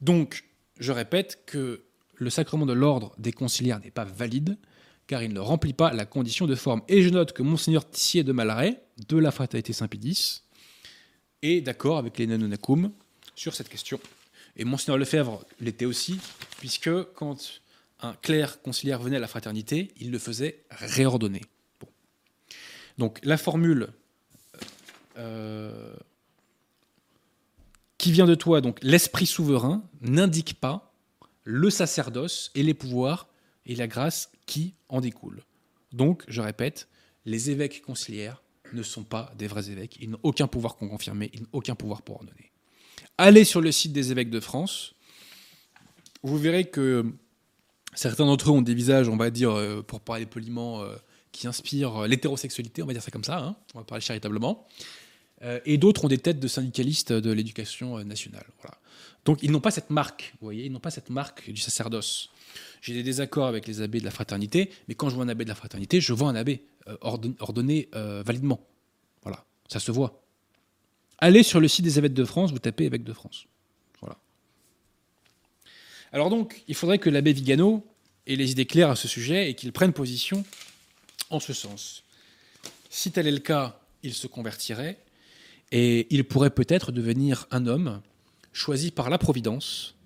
Donc, 0.00 0.44
je 0.78 0.92
répète 0.92 1.42
que 1.44 1.82
le 2.22 2.30
sacrement 2.30 2.66
de 2.66 2.72
l'ordre 2.72 3.14
des 3.18 3.32
conciliaires 3.32 3.80
n'est 3.80 3.90
pas 3.90 4.04
valide, 4.04 4.56
car 5.06 5.22
il 5.22 5.32
ne 5.32 5.40
remplit 5.40 5.72
pas 5.72 5.92
la 5.92 6.06
condition 6.06 6.46
de 6.46 6.54
forme. 6.54 6.82
Et 6.88 7.02
je 7.02 7.08
note 7.10 7.32
que 7.32 7.42
Monseigneur 7.42 7.88
Tissier 7.88 8.24
de 8.24 8.32
Malaret, 8.32 8.82
de 9.08 9.18
la 9.18 9.30
Fraternité 9.30 9.72
Saint-Pédis, 9.72 10.42
est 11.42 11.60
d'accord 11.60 11.98
avec 11.98 12.18
les 12.18 12.26
Nanonacum 12.26 12.92
sur 13.34 13.54
cette 13.54 13.68
question. 13.68 14.00
Et 14.56 14.64
Monseigneur 14.64 14.98
Lefebvre 14.98 15.44
l'était 15.60 15.84
aussi, 15.84 16.18
puisque 16.58 16.90
quand 17.14 17.60
un 18.00 18.14
clerc 18.14 18.62
conciliaire 18.62 19.00
venait 19.00 19.16
à 19.16 19.20
la 19.20 19.28
fraternité, 19.28 19.92
il 20.00 20.10
le 20.10 20.18
faisait 20.18 20.64
réordonner. 20.70 21.42
Donc 22.98 23.18
la 23.22 23.36
formule 23.36 23.88
euh, 25.16 25.94
qui 27.98 28.12
vient 28.12 28.26
de 28.26 28.34
toi, 28.34 28.60
donc 28.60 28.78
l'esprit 28.82 29.26
souverain, 29.26 29.82
n'indique 30.00 30.60
pas 30.60 30.91
le 31.44 31.70
sacerdoce 31.70 32.50
et 32.54 32.62
les 32.62 32.74
pouvoirs 32.74 33.28
et 33.66 33.74
la 33.74 33.86
grâce 33.86 34.30
qui 34.46 34.74
en 34.88 35.00
découlent. 35.00 35.42
Donc, 35.92 36.24
je 36.28 36.40
répète, 36.40 36.88
les 37.24 37.50
évêques 37.50 37.82
conciliaires 37.82 38.42
ne 38.72 38.82
sont 38.82 39.04
pas 39.04 39.32
des 39.36 39.46
vrais 39.46 39.70
évêques. 39.70 39.98
Ils 40.00 40.10
n'ont 40.10 40.20
aucun 40.22 40.46
pouvoir 40.46 40.76
qu'on 40.76 40.88
confirmer, 40.88 41.30
ils 41.34 41.42
n'ont 41.42 41.48
aucun 41.52 41.74
pouvoir 41.74 42.02
pour 42.02 42.16
ordonner. 42.16 42.52
Allez 43.18 43.44
sur 43.44 43.60
le 43.60 43.70
site 43.70 43.92
des 43.92 44.10
évêques 44.10 44.30
de 44.30 44.40
France. 44.40 44.94
Vous 46.22 46.38
verrez 46.38 46.64
que 46.64 47.04
certains 47.94 48.24
d'entre 48.24 48.48
eux 48.48 48.52
ont 48.52 48.62
des 48.62 48.74
visages, 48.74 49.08
on 49.08 49.16
va 49.16 49.30
dire, 49.30 49.52
euh, 49.52 49.82
pour 49.82 50.00
parler 50.00 50.24
poliment, 50.24 50.82
euh, 50.82 50.96
qui 51.32 51.46
inspirent 51.46 52.06
l'hétérosexualité, 52.06 52.82
on 52.82 52.86
va 52.86 52.92
dire 52.92 53.02
ça 53.02 53.10
comme 53.10 53.24
ça, 53.24 53.38
hein. 53.38 53.56
on 53.74 53.78
va 53.78 53.84
parler 53.84 54.02
charitablement. 54.02 54.66
Euh, 55.42 55.60
et 55.64 55.78
d'autres 55.78 56.04
ont 56.04 56.08
des 56.08 56.18
têtes 56.18 56.40
de 56.40 56.48
syndicalistes 56.48 57.12
de 57.12 57.30
l'éducation 57.32 58.02
nationale. 58.04 58.46
Voilà. 58.60 58.78
Donc 59.24 59.38
ils 59.42 59.50
n'ont 59.50 59.60
pas 59.60 59.70
cette 59.70 59.90
marque, 59.90 60.34
vous 60.40 60.46
voyez, 60.46 60.64
ils 60.66 60.72
n'ont 60.72 60.80
pas 60.80 60.90
cette 60.90 61.10
marque 61.10 61.50
du 61.50 61.60
sacerdoce. 61.60 62.30
J'ai 62.80 62.94
des 62.94 63.02
désaccords 63.02 63.46
avec 63.46 63.66
les 63.66 63.80
abbés 63.80 64.00
de 64.00 64.04
la 64.04 64.10
fraternité, 64.10 64.70
mais 64.88 64.94
quand 64.94 65.08
je 65.08 65.14
vois 65.14 65.24
un 65.24 65.28
abbé 65.28 65.44
de 65.44 65.48
la 65.48 65.54
fraternité, 65.54 66.00
je 66.00 66.12
vois 66.12 66.28
un 66.28 66.34
abbé 66.34 66.64
euh, 66.88 66.96
ordonné, 67.38 67.88
euh, 67.94 68.22
validement. 68.26 68.60
Voilà, 69.22 69.44
ça 69.68 69.78
se 69.78 69.92
voit. 69.92 70.22
Allez 71.18 71.44
sur 71.44 71.60
le 71.60 71.68
site 71.68 71.84
des 71.84 71.98
évêques 71.98 72.14
de 72.14 72.24
France, 72.24 72.50
vous 72.50 72.58
tapez 72.58 72.84
évêque 72.84 73.04
de 73.04 73.12
France. 73.12 73.46
Voilà. 74.00 74.18
Alors 76.12 76.30
donc, 76.30 76.64
il 76.66 76.74
faudrait 76.74 76.98
que 76.98 77.08
l'abbé 77.08 77.32
Vigano 77.32 77.86
ait 78.26 78.34
les 78.34 78.50
idées 78.50 78.66
claires 78.66 78.90
à 78.90 78.96
ce 78.96 79.06
sujet 79.06 79.48
et 79.48 79.54
qu'il 79.54 79.72
prenne 79.72 79.92
position 79.92 80.44
en 81.30 81.38
ce 81.38 81.52
sens. 81.52 82.02
Si 82.90 83.12
tel 83.12 83.28
est 83.28 83.32
le 83.32 83.38
cas, 83.38 83.78
il 84.02 84.12
se 84.12 84.26
convertirait 84.26 84.98
et 85.72 86.06
il 86.14 86.24
pourrait 86.24 86.50
peut-être 86.50 86.92
devenir 86.92 87.46
un 87.50 87.66
homme 87.66 88.02
choisi 88.52 88.90
par 88.90 89.08
la 89.08 89.16
Providence 89.16 89.96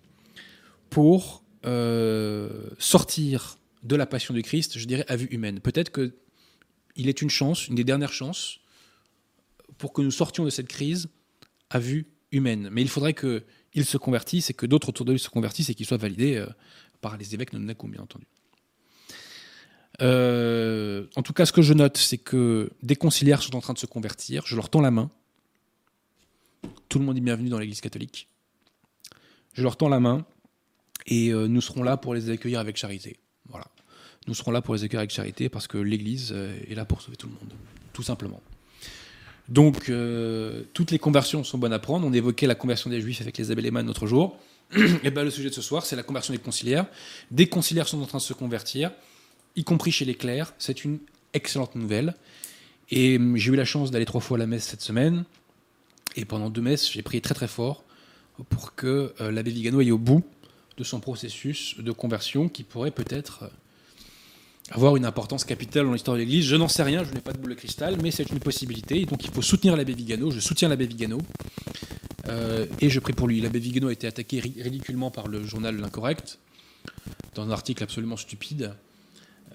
pour 0.89 1.43
euh, 1.67 2.71
sortir 2.79 3.59
de 3.83 3.97
la 3.97 4.07
passion 4.07 4.33
du 4.33 4.43
Christ, 4.43 4.79
je 4.79 4.87
dirais, 4.87 5.05
à 5.09 5.17
vue 5.17 5.27
humaine. 5.27 5.61
Peut-être 5.61 5.93
qu'il 5.93 7.09
est 7.09 7.21
une 7.21 7.31
chance, 7.31 7.67
une 7.67 7.75
des 7.75 7.85
dernières 7.85 8.12
chances, 8.12 8.61
pour 9.77 9.93
que 9.93 10.01
nous 10.01 10.12
sortions 10.12 10.45
de 10.45 10.51
cette 10.51 10.69
crise 10.69 11.09
à 11.69 11.81
vue 11.81 12.07
humaine. 12.31 12.69
Mais 12.71 12.83
il 12.83 12.89
faudrait 12.89 13.14
qu'il 13.14 13.85
se 13.85 13.97
convertisse 13.97 14.51
et 14.51 14.55
que 14.55 14.67
d'autres 14.67 14.91
autour 14.91 15.05
de 15.05 15.12
lui 15.12 15.19
se 15.19 15.29
convertissent 15.29 15.69
et 15.69 15.75
qu'il 15.75 15.87
soit 15.87 15.97
validé 15.97 16.37
euh, 16.37 16.47
par 17.01 17.17
les 17.17 17.35
évêques 17.35 17.53
Nakum, 17.53 17.91
bien 17.91 18.03
entendu. 18.03 18.27
Euh, 20.01 21.07
en 21.17 21.23
tout 21.23 21.33
cas, 21.33 21.45
ce 21.45 21.53
que 21.53 21.62
je 21.62 21.73
note, 21.73 21.97
c'est 21.97 22.19
que 22.19 22.71
des 22.83 22.97
conciliaires 22.97 23.43
sont 23.43 23.57
en 23.57 23.61
train 23.61 23.73
de 23.73 23.79
se 23.79 23.87
convertir. 23.87 24.47
Je 24.47 24.55
leur 24.55 24.69
tends 24.69 24.81
la 24.81 24.93
main. 24.93 25.11
Tout 26.89 26.99
le 26.99 27.05
monde 27.05 27.16
est 27.16 27.20
bienvenu 27.20 27.49
dans 27.49 27.59
l'Église 27.59 27.80
catholique. 27.80 28.28
Je 29.55 29.62
leur 29.62 29.76
tends 29.76 29.89
la 29.89 30.01
main 30.01 30.24
et 31.07 31.30
euh, 31.30 31.49
nous 31.49 31.61
serons 31.61 31.82
là 31.82 31.97
pour 31.97 32.14
les 32.14 32.30
accueillir 32.30 32.61
avec 32.61 32.76
charité. 32.76 33.16
Voilà. 33.49 33.66
Nous 34.26 34.34
serons 34.34 34.51
là 34.51 34.62
pour 34.62 34.74
les 34.74 34.84
accueillir 34.84 35.01
avec 35.01 35.11
charité 35.11 35.49
parce 35.49 35.66
que 35.66 35.78
l'Église 35.78 36.30
euh, 36.32 36.59
est 36.68 36.74
là 36.74 36.84
pour 36.84 37.01
sauver 37.01 37.16
tout 37.16 37.26
le 37.26 37.34
monde, 37.34 37.53
tout 37.93 38.03
simplement. 38.03 38.41
Donc, 39.49 39.89
euh, 39.89 40.64
toutes 40.72 40.91
les 40.91 40.99
conversions 40.99 41.45
sont 41.45 41.59
bonnes 41.59 41.72
à 41.72 41.78
prendre. 41.78 42.07
On 42.07 42.12
évoquait 42.12 42.47
la 42.47 42.57
conversion 42.57 42.91
des 42.91 43.01
Juifs 43.01 43.20
avec 43.20 43.39
les 43.39 43.51
Abéléman 43.51 43.87
l'autre 43.87 44.07
jour. 44.07 44.39
et 45.03 45.11
ben, 45.11 45.24
le 45.24 45.30
sujet 45.30 45.49
de 45.51 45.55
ce 45.55 45.62
soir, 45.62 45.87
c'est 45.87 45.97
la 45.97 46.03
conversion 46.03 46.34
des 46.34 46.41
conciliaires. 46.41 46.87
Des 47.30 47.49
conciliaires 47.49 47.87
sont 47.87 48.03
en 48.03 48.07
train 48.07 48.18
de 48.18 48.22
se 48.22 48.32
convertir, 48.32 48.91
y 49.55 49.62
compris 49.62 49.93
chez 49.93 50.05
les 50.05 50.14
clercs. 50.14 50.53
C'est 50.59 50.84
une 50.84 50.99
excellente 51.32 51.76
nouvelle. 51.76 52.14
Et 52.91 53.16
hum, 53.16 53.37
j'ai 53.37 53.53
eu 53.53 53.57
la 53.57 53.64
chance 53.64 53.91
d'aller 53.91 54.05
trois 54.05 54.20
fois 54.20 54.37
à 54.37 54.41
la 54.41 54.47
messe 54.47 54.64
cette 54.64 54.82
semaine. 54.82 55.24
Et 56.14 56.24
pendant 56.24 56.50
deux 56.50 56.62
messes, 56.62 56.90
j'ai 56.90 57.02
prié 57.02 57.20
très 57.20 57.34
très 57.34 57.48
fort 57.48 57.84
pour 58.44 58.74
que 58.74 59.14
euh, 59.20 59.30
l'abbé 59.30 59.50
Vigano 59.50 59.80
aille 59.80 59.92
au 59.92 59.98
bout 59.98 60.22
de 60.76 60.84
son 60.84 61.00
processus 61.00 61.76
de 61.78 61.92
conversion 61.92 62.48
qui 62.48 62.62
pourrait 62.62 62.90
peut-être 62.90 63.44
euh, 63.44 63.48
avoir 64.70 64.96
une 64.96 65.04
importance 65.04 65.44
capitale 65.44 65.86
dans 65.86 65.92
l'histoire 65.92 66.16
de 66.16 66.22
l'Église. 66.22 66.44
Je 66.44 66.57
n'en 66.57 66.68
sais 66.68 66.82
rien, 66.82 67.04
je 67.04 67.12
n'ai 67.12 67.20
pas 67.20 67.32
de 67.32 67.38
boule 67.38 67.50
de 67.50 67.54
cristal, 67.54 67.96
mais 68.02 68.11
c'est 68.11 68.30
une 68.30 68.40
possibilité. 68.40 69.04
donc 69.07 69.24
il 69.24 69.30
faut 69.30 69.42
soutenir 69.42 69.76
l'abbé 69.76 69.94
Vigano. 69.94 70.30
Je 70.30 70.40
soutiens 70.40 70.68
l'abbé 70.68 70.86
Vigano. 70.86 71.18
Euh, 72.28 72.66
et 72.80 72.90
je 72.90 72.98
prie 72.98 73.12
pour 73.12 73.28
lui. 73.28 73.40
L'abbé 73.40 73.59
Vigano 73.59 73.88
a 73.88 73.92
été 73.92 74.07
attaqué 74.07 74.40
ridiculement 74.40 75.11
par 75.11 75.28
le 75.28 75.44
journal 75.44 75.76
L'Incorrect, 75.76 76.38
dans 77.34 77.44
un 77.44 77.50
article 77.50 77.82
absolument 77.84 78.16
stupide. 78.16 78.74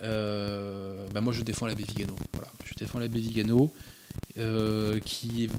Bah, 0.02 1.22
moi, 1.22 1.34
je 1.34 1.44
défends 1.44 1.68
l'abbé 1.68 1.84
Vigano. 1.84 2.16
Voilà. 2.34 2.50
Je 2.64 2.74
défends 2.76 2.98
l'abbé 2.98 3.20
Vigano, 3.20 3.74
qui 5.04 5.50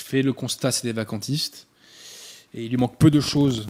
fait 0.00 0.22
le 0.22 0.32
constat, 0.32 0.72
c'est 0.72 0.86
des 0.86 0.92
vacantistes 0.92 1.66
et 2.54 2.64
il 2.64 2.70
lui 2.70 2.76
manque 2.76 2.96
peu 2.96 3.10
de 3.10 3.20
choses 3.20 3.66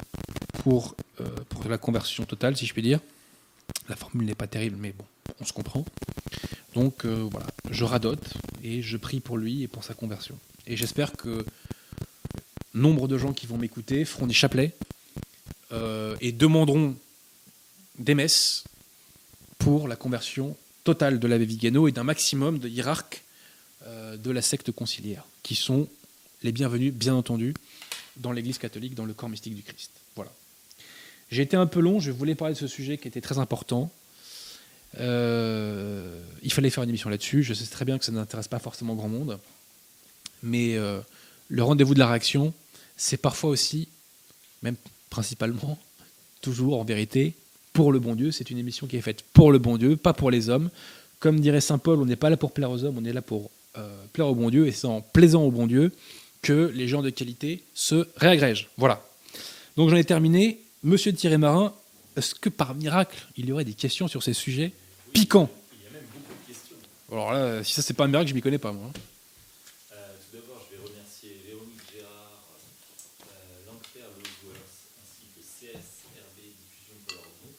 pour, 0.63 0.95
euh, 1.21 1.25
pour 1.49 1.69
la 1.69 1.79
conversion 1.79 2.25
totale, 2.25 2.57
si 2.57 2.67
je 2.67 2.73
puis 2.73 2.83
dire. 2.83 3.01
La 3.89 3.97
formule 3.97 4.27
n'est 4.27 4.35
pas 4.35 4.47
terrible, 4.47 4.77
mais 4.79 4.93
bon, 4.93 5.05
on 5.41 5.45
se 5.45 5.53
comprend. 5.53 5.85
Donc 6.75 7.05
euh, 7.05 7.29
voilà, 7.31 7.47
je 7.71 7.85
radote 7.85 8.35
et 8.63 8.83
je 8.83 8.97
prie 8.97 9.21
pour 9.21 9.37
lui 9.37 9.63
et 9.63 9.69
pour 9.69 9.85
sa 9.85 9.95
conversion. 9.95 10.39
Et 10.67 10.77
j'espère 10.77 11.13
que 11.13 11.45
nombre 12.75 13.09
de 13.09 13.19
gens 13.19 13.33
qui 13.33 13.47
vont 13.47 13.59
m'écouter 13.59 14.05
feront 14.05 14.27
des 14.27 14.35
chapelets 14.35 14.73
euh, 15.73 16.17
et 16.21 16.33
demanderont 16.33 16.97
des 17.99 18.15
messes 18.15 18.65
pour 19.59 19.89
la 19.89 19.97
conversion 19.97 20.57
totale 20.85 21.19
de 21.19 21.27
l'abbé 21.27 21.45
Vigano 21.45 21.89
et 21.89 21.93
d'un 21.93 22.05
maximum 22.05 22.59
de 22.59 22.69
hiérarques 22.69 23.25
de 24.19 24.31
la 24.31 24.43
secte 24.43 24.73
conciliaire, 24.73 25.25
qui 25.43 25.55
sont 25.55 25.89
les 26.43 26.53
bienvenus, 26.53 26.93
bien 26.93 27.15
entendu, 27.15 27.55
dans 28.17 28.33
l'Église 28.33 28.59
catholique, 28.59 28.95
dans 28.95 29.05
le 29.05 29.15
corps 29.15 29.29
mystique 29.29 29.55
du 29.55 29.63
Christ. 29.63 29.91
Voilà. 30.17 30.33
J'ai 31.31 31.43
été 31.43 31.57
un 31.57 31.67
peu 31.67 31.81
long, 31.81 32.01
je 32.01 32.11
voulais 32.11 32.35
parler 32.35 32.55
de 32.55 32.59
ce 32.59 32.67
sujet 32.67 32.99
qui 32.99 33.09
était 33.09 33.21
très 33.21 33.39
important. 33.39 33.91
Euh, 34.99 36.21
il 36.43 36.53
fallait 36.53 36.71
faire 36.71 36.83
une 36.83 36.91
émission 36.91 37.11
là-dessus. 37.11 37.43
Je 37.43 37.55
sais 37.55 37.67
très 37.67 37.85
bien 37.85 37.99
que 37.99 38.05
ça 38.05 38.13
n'intéresse 38.13 38.49
pas 38.49 38.59
forcément 38.59 38.95
grand 38.95 39.09
monde. 39.09 39.39
Mais 40.43 40.77
euh, 40.77 41.01
le 41.49 41.63
rendez-vous 41.63 41.95
de 41.95 41.99
la 41.99 42.09
réaction, 42.09 42.53
c'est 42.97 43.19
parfois 43.19 43.51
aussi, 43.51 43.89
même 44.63 44.77
principalement, 45.11 45.79
toujours 46.41 46.81
en 46.81 46.85
vérité, 46.85 47.35
pour 47.73 47.93
le 47.93 48.01
bon 48.01 48.15
Dieu. 48.15 48.33
C'est 48.33 48.51
une 48.51 48.59
émission 48.59 48.87
qui 48.87 48.97
est 48.97 49.03
faite 49.03 49.25
pour 49.33 49.53
le 49.53 49.59
bon 49.59 49.77
Dieu, 49.77 49.97
pas 49.97 50.15
pour 50.15 50.31
les 50.31 50.49
hommes. 50.49 50.71
Comme 51.21 51.39
dirait 51.39 51.61
Saint 51.61 51.79
Paul, 51.79 52.01
on 52.01 52.07
n'est 52.07 52.17
pas 52.17 52.31
là 52.31 52.39
pour 52.39 52.53
plaire 52.53 52.71
aux 52.71 52.83
hommes, 52.83 52.97
on 52.99 53.05
est 53.05 53.13
là 53.13 53.23
pour 53.23 53.51
euh, 53.77 54.05
plaire 54.15 54.27
au 54.27 54.35
bon 54.35 54.51
Dieu. 54.51 54.67
Et 54.67 54.73
c'est 54.73 54.87
en 54.87 55.03
plaisant 55.03 55.43
au 55.43 55.51
bon 55.51 55.67
Dieu 55.67 55.93
que 56.43 56.71
les 56.75 56.89
gens 56.89 57.03
de 57.03 57.11
qualité 57.11 57.63
se 57.75 58.09
réagrègent. 58.17 58.69
Voilà. 58.77 59.05
Donc 59.77 59.91
j'en 59.91 59.97
ai 59.97 60.05
terminé. 60.05 60.61
Monsieur 60.83 61.13
Thierry 61.13 61.37
Marin, 61.39 61.75
est-ce 62.17 62.35
que 62.35 62.49
par 62.49 62.75
miracle, 62.75 63.27
il 63.37 63.47
y 63.47 63.53
aurait 63.53 63.65
des 63.65 63.75
questions 63.75 64.09
sur 64.09 64.23
ces 64.23 64.33
sujets 64.33 64.73
piquants? 65.13 65.51
Il 65.73 65.85
y 65.85 65.87
a 65.87 65.91
même 65.93 66.03
beaucoup 66.15 66.33
de 66.43 66.47
questions. 66.49 66.77
Alors 67.13 67.33
là, 67.33 67.63
si 67.63 67.75
ça 67.75 67.83
c'est 67.83 67.93
pas 67.95 68.05
un 68.05 68.09
miracle, 68.09 68.31
je 68.31 68.35
m'y 68.35 68.41
connais 68.41 68.59
pas 68.59 68.73
moi. 68.73 68.87
hein. 68.89 68.93
Euh, 69.93 69.97
tout 70.31 70.37
d'abord, 70.39 70.63
je 70.71 70.77
vais 70.77 70.83
remercier 70.83 71.37
Véronique 71.47 71.85
Gérard, 71.93 72.41
euh, 73.29 73.67
Lozworth, 73.69 74.73
ainsi 75.05 75.29
que 75.37 75.43
CSRB 75.45 76.39
Diffusion 76.41 76.97
pour 77.07 77.17
leur 77.21 77.29
don. 77.45 77.53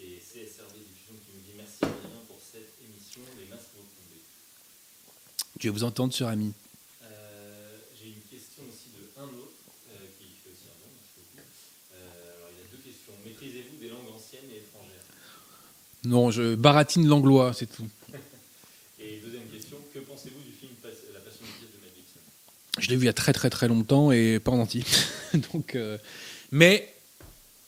Et 0.00 0.16
CSRB 0.24 0.74
Diffusion 0.80 1.14
qui 1.20 1.30
nous 1.36 1.44
dit 1.44 1.54
merci 1.56 1.84
Adrien 1.84 2.24
pour 2.26 2.40
cette 2.40 2.72
émission, 2.80 3.20
les 3.38 3.44
masses 3.52 3.68
vont 3.76 3.84
tomber. 3.84 4.20
Dieu 5.60 5.70
vous 5.70 5.84
entende, 5.84 6.12
sur 6.12 6.28
ami. 6.28 6.52
Euh, 7.04 7.76
J'ai 8.00 8.08
une 8.08 8.24
question 8.30 8.62
aussi 8.68 8.88
de 8.96 9.04
un 9.20 9.28
autre 9.28 9.60
euh, 9.92 10.00
qui 10.18 10.26
fait 10.42 10.50
aussi 10.50 10.66
un 10.68 10.76
don, 10.80 10.90
merci 10.96 11.20
beaucoup. 11.20 11.44
Euh, 11.94 12.36
alors 12.36 12.50
il 12.52 12.58
y 12.58 12.64
a 12.64 12.68
deux 12.72 12.82
questions. 12.82 13.14
Maîtrisez-vous 13.24 13.78
des 13.80 13.88
langues 13.88 14.10
anciennes 14.14 14.50
et 14.52 14.58
étrangères 14.58 15.06
Non, 16.04 16.23
je 16.34 16.54
baratine 16.54 17.06
l'anglois, 17.06 17.52
c'est 17.52 17.66
tout. 17.66 17.88
Et 18.98 19.20
deuxième 19.24 19.46
question, 19.52 19.76
que 19.92 20.00
pensez-vous 20.00 20.40
du 20.40 20.52
film 20.52 20.72
La 21.12 21.20
Passion 21.20 21.44
Christ 21.44 21.72
de 21.72 21.80
Mel 21.80 21.90
Gibson 21.94 22.20
Je 22.78 22.88
l'ai 22.88 22.96
vu 22.96 23.02
il 23.02 23.06
y 23.06 23.08
a 23.08 23.12
très 23.12 23.32
très 23.32 23.50
très 23.50 23.68
longtemps 23.68 24.10
et 24.10 24.40
pas 24.40 24.50
en 24.50 24.58
entier. 24.58 24.84
Donc, 25.52 25.76
euh, 25.76 25.96
mais, 26.50 26.92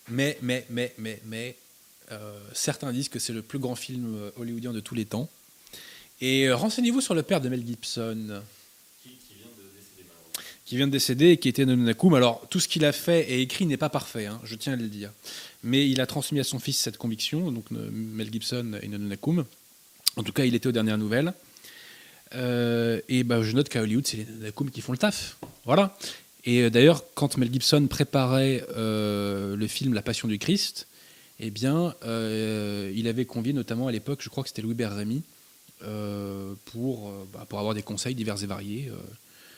mais, 0.08 0.36
mais, 0.42 0.66
mais, 0.68 0.94
mais, 0.98 1.20
mais, 1.24 1.56
euh, 2.10 2.40
certains 2.52 2.92
disent 2.92 3.08
que 3.08 3.18
c'est 3.18 3.32
le 3.32 3.42
plus 3.42 3.58
grand 3.58 3.76
film 3.76 4.14
euh, 4.16 4.30
hollywoodien 4.36 4.72
de 4.72 4.80
tous 4.80 4.94
les 4.94 5.04
temps. 5.04 5.28
Et 6.20 6.50
renseignez-vous 6.50 7.00
sur 7.00 7.14
le 7.14 7.22
père 7.22 7.40
de 7.40 7.48
Mel 7.48 7.64
Gibson, 7.64 8.42
qui, 9.02 9.10
qui 9.10 9.34
vient 9.34 9.52
de 9.58 9.62
décéder 9.76 10.08
malheureusement 10.08 10.42
qui 10.66 10.76
vient 10.76 10.88
de 10.88 10.92
décéder 10.92 11.30
et 11.30 11.36
qui 11.36 11.48
était 11.48 11.64
Nonakum. 11.64 12.12
Alors, 12.14 12.44
tout 12.50 12.58
ce 12.58 12.66
qu'il 12.66 12.84
a 12.84 12.92
fait 12.92 13.30
et 13.30 13.40
écrit 13.40 13.66
n'est 13.66 13.76
pas 13.76 13.88
parfait, 13.88 14.26
hein, 14.26 14.40
je 14.42 14.56
tiens 14.56 14.72
à 14.72 14.76
le 14.76 14.88
dire. 14.88 15.12
Mais 15.62 15.88
il 15.88 16.00
a 16.00 16.06
transmis 16.06 16.40
à 16.40 16.44
son 16.44 16.58
fils 16.58 16.76
cette 16.76 16.98
conviction, 16.98 17.52
donc 17.52 17.64
euh, 17.72 17.88
Mel 17.92 18.30
Gibson 18.30 18.78
et 18.82 18.88
Nonakum. 18.88 19.44
En 20.16 20.22
tout 20.24 20.32
cas, 20.32 20.44
il 20.44 20.54
était 20.56 20.66
aux 20.66 20.72
dernières 20.72 20.98
nouvelles. 20.98 21.32
Euh, 22.34 23.00
et 23.08 23.22
bah, 23.22 23.42
je 23.42 23.52
note 23.52 23.68
qu'à 23.68 23.82
Hollywood, 23.82 24.06
c'est 24.06 24.16
les 24.16 24.24
Nonakum 24.24 24.70
qui 24.70 24.80
font 24.80 24.90
le 24.90 24.98
taf. 24.98 25.36
Voilà. 25.64 25.96
Et 26.44 26.62
euh, 26.62 26.70
d'ailleurs, 26.70 27.04
quand 27.14 27.38
Mel 27.38 27.52
Gibson 27.52 27.86
préparait 27.86 28.64
le 28.76 29.66
film 29.68 29.94
La 29.94 30.02
Passion 30.02 30.26
du 30.26 30.40
Christ, 30.40 30.88
eh 31.38 31.50
bien, 31.50 31.94
il 32.02 33.06
avait 33.06 33.24
convié 33.24 33.52
notamment 33.52 33.86
à 33.86 33.92
l'époque, 33.92 34.20
je 34.20 34.30
crois 34.30 34.42
que 34.42 34.48
c'était 34.48 34.62
Louis 34.62 34.74
Berrémy, 34.74 35.22
pour, 36.64 37.12
bah, 37.32 37.46
pour 37.48 37.60
avoir 37.60 37.74
des 37.74 37.82
conseils 37.82 38.16
divers 38.16 38.42
et 38.42 38.46
variés 38.46 38.90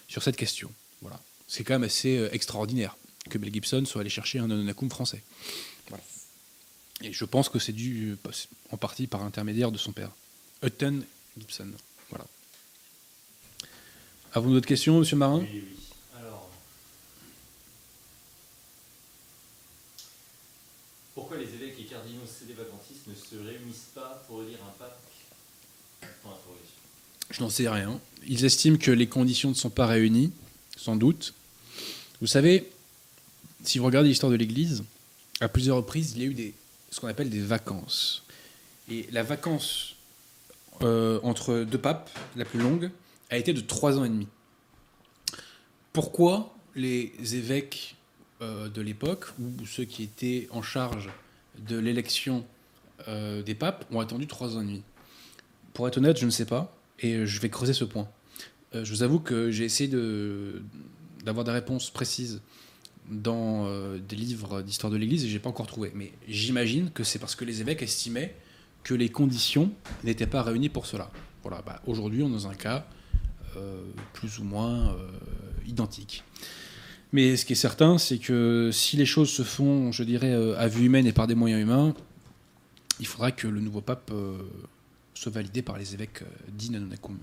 sur 0.09 0.23
cette 0.23 0.37
question. 0.37 0.71
Voilà. 1.03 1.21
C'est 1.47 1.65
quand 1.65 1.75
même 1.75 1.85
assez 1.85 2.19
euh, 2.19 2.33
extraordinaire 2.33 2.97
que 3.31 3.39
Mel 3.39 3.53
Gibson 3.53 3.85
soit 3.85 4.01
allé 4.01 4.11
chercher 4.11 4.39
un 4.39 4.49
Nonakum 4.49 4.91
français. 4.91 5.23
Voilà. 5.89 6.03
Et 7.03 7.13
je 7.13 7.25
pense 7.25 7.49
que 7.49 7.59
c'est 7.59 7.73
dû 7.73 8.17
en 8.71 8.77
partie 8.77 9.07
par 9.07 9.23
intermédiaire 9.23 9.71
de 9.71 9.79
son 9.79 9.93
père, 9.93 10.11
Hutton 10.63 11.03
Gibson. 11.39 11.69
Voilà. 12.11 12.27
Avez-vous 14.33 14.55
d'autres 14.55 14.67
questions, 14.67 14.99
Monsieur 14.99 15.17
Marin? 15.17 15.39
Oui, 15.39 15.49
oui. 15.53 15.77
Alors, 16.19 16.51
pourquoi 21.15 21.37
les 21.37 21.47
évêques 21.47 21.79
et 21.79 21.85
cardinaux 21.85 22.27
cédévacantistes 22.27 23.07
ne 23.07 23.15
se 23.15 23.37
réunissent 23.43 23.91
pas 23.95 24.23
pour 24.27 24.43
élire 24.43 24.59
un 24.67 24.79
pape? 24.79 25.01
Je 27.31 27.43
n'en 27.43 27.51
sais 27.51 27.69
rien. 27.69 28.01
Ils 28.27 28.45
estiment 28.45 28.79
que 28.79 28.91
les 28.91 29.07
conditions 29.07 29.51
ne 29.51 29.55
sont 29.55 29.71
pas 29.71 29.87
réunies, 29.87 30.33
sans 30.79 30.97
doute. 30.97 31.35
Vous 32.21 32.27
savez, 32.27 32.71
si 33.65 33.79
vous 33.79 33.85
regardez 33.85 34.09
l'histoire 34.09 34.33
de 34.33 34.37
l'Église, 34.37 34.85
à 35.41 35.49
plusieurs 35.49 35.77
reprises, 35.77 36.13
il 36.17 36.23
y 36.23 36.25
a 36.25 36.29
eu 36.29 36.35
des, 36.35 36.55
ce 36.91 37.01
qu'on 37.01 37.09
appelle 37.09 37.31
des 37.31 37.41
vacances. 37.41 38.23
Et 38.89 39.07
la 39.13 39.23
vacance 39.23 39.97
euh, 40.83 41.21
entre 41.23 41.65
deux 41.65 41.79
papes, 41.79 42.11
la 42.37 42.45
plus 42.45 42.61
longue, 42.61 42.91
a 43.31 43.37
été 43.37 43.53
de 43.53 43.61
trois 43.61 43.99
ans 43.99 44.05
et 44.05 44.09
demi. 44.09 44.29
Pourquoi 45.93 46.57
les 46.75 47.13
évêques 47.35 47.97
euh, 48.41 48.69
de 48.69 48.81
l'époque, 48.81 49.27
ou 49.41 49.67
ceux 49.67 49.85
qui 49.85 50.05
étaient 50.05 50.49
en 50.51 50.63
charge 50.63 51.11
de 51.59 51.77
l'élection 51.77 52.47
euh, 53.09 53.43
des 53.43 53.55
papes, 53.55 53.85
ont 53.91 54.01
attendu 54.01 54.27
trois 54.27 54.57
ans 54.57 54.63
et 54.63 54.65
demi? 54.65 54.83
Pour 55.75 55.89
être 55.89 55.99
honnête, 55.99 56.19
je 56.19 56.25
ne 56.25 56.31
sais 56.31 56.47
pas, 56.47 56.75
et 57.01 57.27
je 57.27 57.41
vais 57.41 57.51
creuser 57.51 57.75
ce 57.75 57.85
point. 57.85 58.09
Euh, 58.75 58.85
je 58.85 58.91
vous 58.91 59.03
avoue 59.03 59.19
que 59.19 59.51
j'ai 59.51 59.65
essayé 59.65 59.91
d'avoir 61.25 61.45
des 61.45 61.53
réponses 61.53 61.91
précises 61.91 62.41
dans 63.11 63.67
euh, 63.67 63.99
des 63.99 64.17
livres 64.17 64.61
d'histoire 64.61 64.93
de 64.93 64.99
l'Église 64.99 65.25
et 65.25 65.29
j'ai 65.29 65.39
pas 65.39 65.49
encore 65.49 65.67
trouvé. 65.67 65.93
Mais 65.95 66.13
j'imagine 66.29 66.91
que 66.91 67.05
c'est 67.05 67.19
parce 67.19 67.35
que 67.35 67.45
les 67.45 67.61
évêques 67.61 67.83
estimaient 67.83 68.35
que 68.85 68.95
les 68.95 69.09
conditions 69.09 69.73
n'étaient 70.05 70.27
pas 70.27 70.43
réunies 70.43 70.69
pour 70.69 70.87
cela. 70.87 71.11
Voilà, 71.43 71.63
bah, 71.63 71.81
aujourd'hui 71.87 72.23
on 72.23 72.29
est 72.29 72.33
dans 72.33 72.49
un 72.49 72.55
cas 72.55 72.87
euh, 73.57 73.83
plus 74.13 74.39
ou 74.39 74.45
moins 74.45 74.97
identique. 75.67 76.25
Mais 77.13 77.39
ce 77.39 77.47
qui 77.47 77.55
est 77.55 77.57
certain, 77.57 77.97
c'est 77.97 78.19
que 78.19 78.69
si 78.71 78.99
les 78.99 79.07
choses 79.07 79.31
se 79.31 79.43
font, 79.43 79.93
je 79.93 80.03
dirais, 80.03 80.33
à 80.57 80.69
vue 80.69 80.85
humaine 80.85 81.07
et 81.07 81.13
par 81.13 81.27
des 81.27 81.35
moyens 81.35 81.63
humains, 81.63 81.95
il 83.01 83.07
faudra 83.07 83.33
que 83.33 83.49
le 83.49 83.63
nouveau 83.63 83.81
pape 83.81 84.13
soit 85.15 85.33
validé 85.33 85.63
par 85.63 85.79
les 85.79 85.95
évêques 85.95 86.23
Nanonakum, 86.71 87.17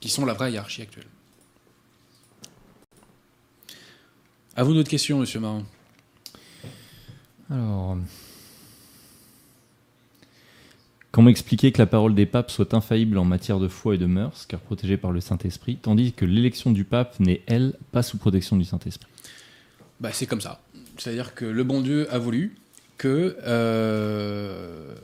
qui 0.00 0.08
sont 0.08 0.24
la 0.24 0.34
vraie 0.34 0.52
hiérarchie 0.52 0.82
actuelle. 0.82 1.06
À 4.56 4.64
vous 4.64 4.74
notre 4.74 4.90
question, 4.90 5.18
monsieur 5.18 5.40
Marin. 5.40 5.64
Alors. 7.50 7.96
Comment 11.10 11.30
expliquer 11.30 11.72
que 11.72 11.78
la 11.78 11.86
parole 11.86 12.14
des 12.14 12.26
papes 12.26 12.50
soit 12.50 12.74
infaillible 12.74 13.18
en 13.18 13.24
matière 13.24 13.58
de 13.58 13.68
foi 13.68 13.94
et 13.94 13.98
de 13.98 14.06
mœurs, 14.06 14.46
car 14.46 14.60
protégée 14.60 14.96
par 14.96 15.10
le 15.10 15.20
Saint-Esprit, 15.20 15.76
tandis 15.80 16.12
que 16.12 16.24
l'élection 16.24 16.70
du 16.70 16.84
pape 16.84 17.18
n'est, 17.18 17.42
elle, 17.46 17.74
pas 17.92 18.02
sous 18.02 18.18
protection 18.18 18.56
du 18.56 18.64
Saint-Esprit? 18.64 19.08
Bah, 20.00 20.10
c'est 20.12 20.26
comme 20.26 20.40
ça. 20.40 20.60
C'est-à-dire 20.96 21.34
que 21.34 21.44
le 21.44 21.64
bon 21.64 21.80
Dieu 21.80 22.12
a 22.12 22.18
voulu 22.18 22.56
que 22.98 23.36
euh, 23.46 24.94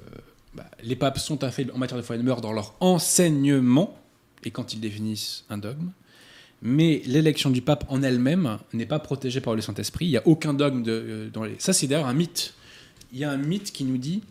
bah, 0.55 0.67
les 0.83 0.97
papes 0.97 1.19
sont 1.19 1.43
infaillibles 1.43 1.73
en 1.75 1.79
matière 1.79 1.99
de 1.99 2.03
foi 2.05 2.17
et 2.17 2.19
de 2.19 2.25
mœurs 2.25 2.41
dans 2.41 2.53
leur 2.53 2.75
enseignement 2.81 3.97
et 4.47 4.51
quand 4.51 4.73
ils 4.73 4.81
définissent 4.81 5.45
un 5.51 5.59
dogme. 5.59 5.91
Mais 6.63 7.03
l'élection 7.05 7.51
du 7.51 7.61
pape 7.61 7.85
en 7.89 8.03
elle-même 8.03 8.59
n'est 8.73 8.87
pas 8.87 8.99
protégée 8.99 9.43
par 9.43 9.55
le 9.55 9.61
Saint-Esprit. 9.61 10.07
Il 10.07 10.11
n'y 10.11 10.17
a 10.17 10.27
aucun 10.27 10.55
dogme 10.55 10.83
de, 10.83 10.93
euh, 10.93 11.31
dans 11.31 11.45
les. 11.45 11.57
Ça, 11.59 11.75
c'est 11.75 11.87
d'ailleurs 11.87 12.07
un 12.07 12.15
mythe. 12.15 12.55
Il 13.13 13.19
y 13.19 13.25
a 13.25 13.31
un 13.31 13.37
mythe 13.37 13.71
qui 13.71 13.85
nous 13.85 13.99
dit 13.99 14.23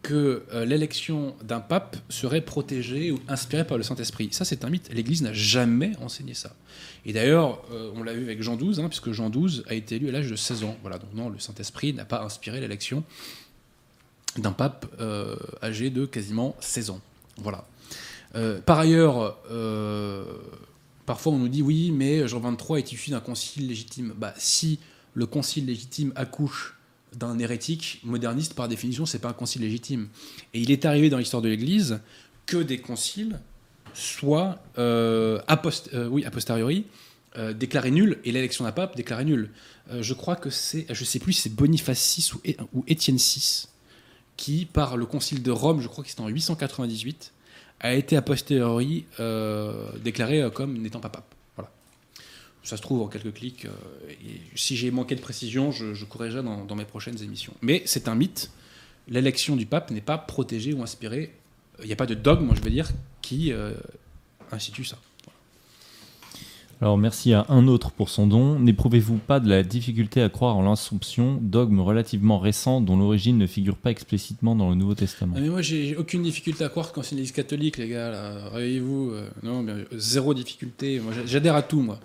que 0.00 0.42
euh, 0.52 0.64
l'élection 0.64 1.36
d'un 1.44 1.60
pape 1.60 1.96
serait 2.08 2.40
protégée 2.40 3.12
ou 3.12 3.20
inspirée 3.28 3.66
par 3.66 3.76
le 3.76 3.82
Saint-Esprit. 3.82 4.30
Ça, 4.32 4.46
c'est 4.46 4.64
un 4.64 4.70
mythe. 4.70 4.88
L'Église 4.90 5.20
n'a 5.20 5.34
jamais 5.34 5.92
enseigné 6.00 6.32
ça. 6.32 6.56
Et 7.04 7.12
d'ailleurs, 7.12 7.62
euh, 7.72 7.92
on 7.94 8.02
l'a 8.02 8.14
vu 8.14 8.22
avec 8.22 8.42
Jean 8.42 8.56
XII, 8.56 8.82
hein, 8.82 8.88
puisque 8.88 9.12
Jean 9.12 9.28
XII 9.28 9.62
a 9.68 9.74
été 9.74 9.96
élu 9.96 10.08
à 10.08 10.12
l'âge 10.12 10.30
de 10.30 10.36
16 10.36 10.64
ans. 10.64 10.78
Voilà, 10.80 10.96
donc 10.96 11.12
non, 11.14 11.28
le 11.28 11.38
Saint-Esprit 11.38 11.92
n'a 11.92 12.06
pas 12.06 12.22
inspiré 12.22 12.60
l'élection 12.60 13.04
d'un 14.38 14.52
pape 14.52 14.86
âgé 15.62 15.90
de 15.90 16.06
quasiment 16.06 16.56
16 16.60 16.88
ans. 16.88 17.00
Voilà. 17.36 17.66
Euh, 18.34 18.60
par 18.60 18.78
ailleurs, 18.78 19.38
euh, 19.50 20.24
parfois 21.06 21.32
on 21.32 21.38
nous 21.38 21.48
dit 21.48 21.62
oui, 21.62 21.90
mais 21.90 22.26
Jean 22.28 22.40
XXIII 22.40 22.78
est 22.78 22.92
issu 22.92 23.10
d'un 23.10 23.20
concile 23.20 23.68
légitime. 23.68 24.14
Bah, 24.16 24.34
si 24.36 24.78
le 25.14 25.26
concile 25.26 25.66
légitime 25.66 26.12
accouche 26.16 26.78
d'un 27.14 27.38
hérétique 27.38 28.00
moderniste, 28.04 28.54
par 28.54 28.68
définition, 28.68 29.04
c'est 29.04 29.18
pas 29.18 29.28
un 29.28 29.34
concile 29.34 29.62
légitime. 29.62 30.08
Et 30.54 30.60
il 30.60 30.70
est 30.70 30.84
arrivé 30.84 31.10
dans 31.10 31.18
l'histoire 31.18 31.42
de 31.42 31.48
l'Église 31.48 32.00
que 32.46 32.56
des 32.56 32.78
conciles 32.78 33.38
soient 33.94 34.58
euh, 34.78 35.40
a 35.46 35.56
posteriori 35.56 36.86
euh, 37.36 37.52
déclarés 37.52 37.90
nuls 37.90 38.18
et 38.24 38.32
l'élection 38.32 38.64
d'un 38.64 38.72
pape 38.72 38.96
déclarée 38.96 39.24
nulle. 39.24 39.50
Je 40.00 40.14
crois 40.14 40.36
que 40.36 40.48
c'est, 40.48 40.86
je 40.88 41.04
sais 41.04 41.18
plus 41.18 41.34
c'est 41.34 41.50
Boniface 41.50 42.16
VI 42.16 42.30
ou, 42.34 42.78
ou 42.78 42.84
Étienne 42.86 43.16
VI 43.16 43.66
qui, 44.36 44.64
par 44.64 44.96
le 44.96 45.06
concile 45.06 45.42
de 45.42 45.50
Rome, 45.50 45.80
je 45.80 45.88
crois 45.88 46.02
que 46.02 46.10
c'était 46.10 46.22
en 46.22 46.28
898, 46.28 47.32
a 47.82 47.94
été 47.94 48.16
a 48.16 48.22
posteriori 48.22 49.04
euh, 49.20 49.90
déclaré 49.98 50.48
comme 50.54 50.78
n'étant 50.78 51.00
pas 51.00 51.08
pape. 51.08 51.34
Voilà. 51.56 51.70
Ça 52.62 52.76
se 52.76 52.82
trouve 52.82 53.02
en 53.02 53.08
quelques 53.08 53.34
clics. 53.34 53.66
et 54.10 54.40
si 54.54 54.76
j'ai 54.76 54.90
manqué 54.90 55.14
de 55.14 55.20
précision, 55.20 55.72
je, 55.72 55.94
je 55.94 56.04
corrigerai 56.04 56.42
dans, 56.42 56.64
dans, 56.64 56.76
mes 56.76 56.84
prochaines 56.84 57.22
émissions. 57.22 57.52
Mais 57.60 57.82
c'est 57.84 58.08
un 58.08 58.14
mythe. 58.14 58.50
L'élection 59.08 59.56
du 59.56 59.66
pape 59.66 59.90
n'est 59.90 60.00
pas 60.00 60.16
protégée 60.16 60.72
ou 60.72 60.82
inspirée. 60.82 61.34
Il 61.80 61.86
n'y 61.86 61.92
a 61.92 61.96
pas 61.96 62.06
de 62.06 62.14
dogme, 62.14 62.54
je 62.54 62.60
veux 62.60 62.70
dire, 62.70 62.90
qui 63.20 63.52
institue 64.52 64.84
ça. 64.84 64.98
Alors 66.82 66.98
merci 66.98 67.32
à 67.32 67.46
un 67.48 67.68
autre 67.68 67.92
pour 67.92 68.08
son 68.08 68.26
don. 68.26 68.58
N'éprouvez-vous 68.58 69.16
pas 69.16 69.38
de 69.38 69.48
la 69.48 69.62
difficulté 69.62 70.20
à 70.20 70.28
croire 70.28 70.56
en 70.56 70.62
l'Assomption, 70.62 71.38
dogme 71.40 71.78
relativement 71.78 72.40
récent 72.40 72.80
dont 72.80 72.96
l'origine 72.96 73.38
ne 73.38 73.46
figure 73.46 73.76
pas 73.76 73.92
explicitement 73.92 74.56
dans 74.56 74.68
le 74.68 74.74
Nouveau 74.74 74.96
Testament? 74.96 75.34
Ah, 75.36 75.40
mais 75.40 75.48
Moi 75.48 75.62
j'ai 75.62 75.94
aucune 75.94 76.24
difficulté 76.24 76.64
à 76.64 76.68
croire 76.68 76.90
quand 76.90 77.04
c'est 77.04 77.12
une 77.12 77.18
église 77.18 77.30
catholique 77.30 77.76
les 77.76 77.86
gars. 77.86 78.48
Réveillez-vous. 78.48 79.12
Euh, 79.12 79.28
non, 79.44 79.64
zéro 79.92 80.34
difficulté. 80.34 80.98
Moi 80.98 81.12
j'adhère 81.24 81.54
à 81.54 81.62
tout 81.62 81.80
moi. 81.80 82.00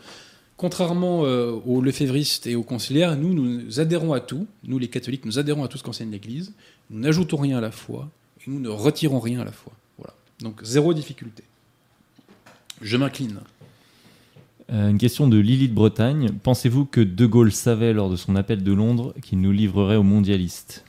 Contrairement 0.57 1.25
euh, 1.25 1.53
aux 1.65 1.81
lefévristes 1.81 2.45
et 2.45 2.55
aux 2.55 2.61
conciliaires, 2.61 3.17
nous, 3.17 3.33
nous 3.33 3.79
adhérons 3.79 4.13
à 4.13 4.19
tout. 4.19 4.45
Nous, 4.63 4.77
les 4.77 4.89
catholiques, 4.89 5.25
nous 5.25 5.39
adhérons 5.39 5.63
à 5.63 5.67
tout 5.69 5.79
ce 5.79 5.83
qu'enseigne 5.83 6.11
l'Église. 6.11 6.53
Nous 6.91 6.99
n'ajoutons 6.99 7.37
rien 7.37 7.57
à 7.57 7.61
la 7.61 7.71
foi 7.71 8.09
et 8.41 8.51
nous 8.51 8.59
ne 8.59 8.69
retirons 8.69 9.19
rien 9.19 9.39
à 9.39 9.43
la 9.43 9.51
foi. 9.51 9.73
Voilà. 9.97 10.13
Donc, 10.39 10.63
zéro 10.63 10.93
difficulté. 10.93 11.43
Je 12.79 12.95
m'incline. 12.95 13.39
Euh, 14.71 14.89
une 14.89 14.97
question 14.97 15.27
de 15.27 15.37
Lily 15.37 15.69
de 15.69 15.73
Bretagne. 15.73 16.31
Pensez-vous 16.43 16.85
que 16.85 16.99
De 16.99 17.25
Gaulle 17.25 17.51
savait 17.51 17.93
lors 17.93 18.09
de 18.09 18.15
son 18.15 18.35
appel 18.35 18.63
de 18.63 18.73
Londres 18.73 19.13
qu'il 19.21 19.39
nous 19.39 19.51
livrerait 19.51 19.95
aux 19.95 20.03
mondialistes 20.03 20.83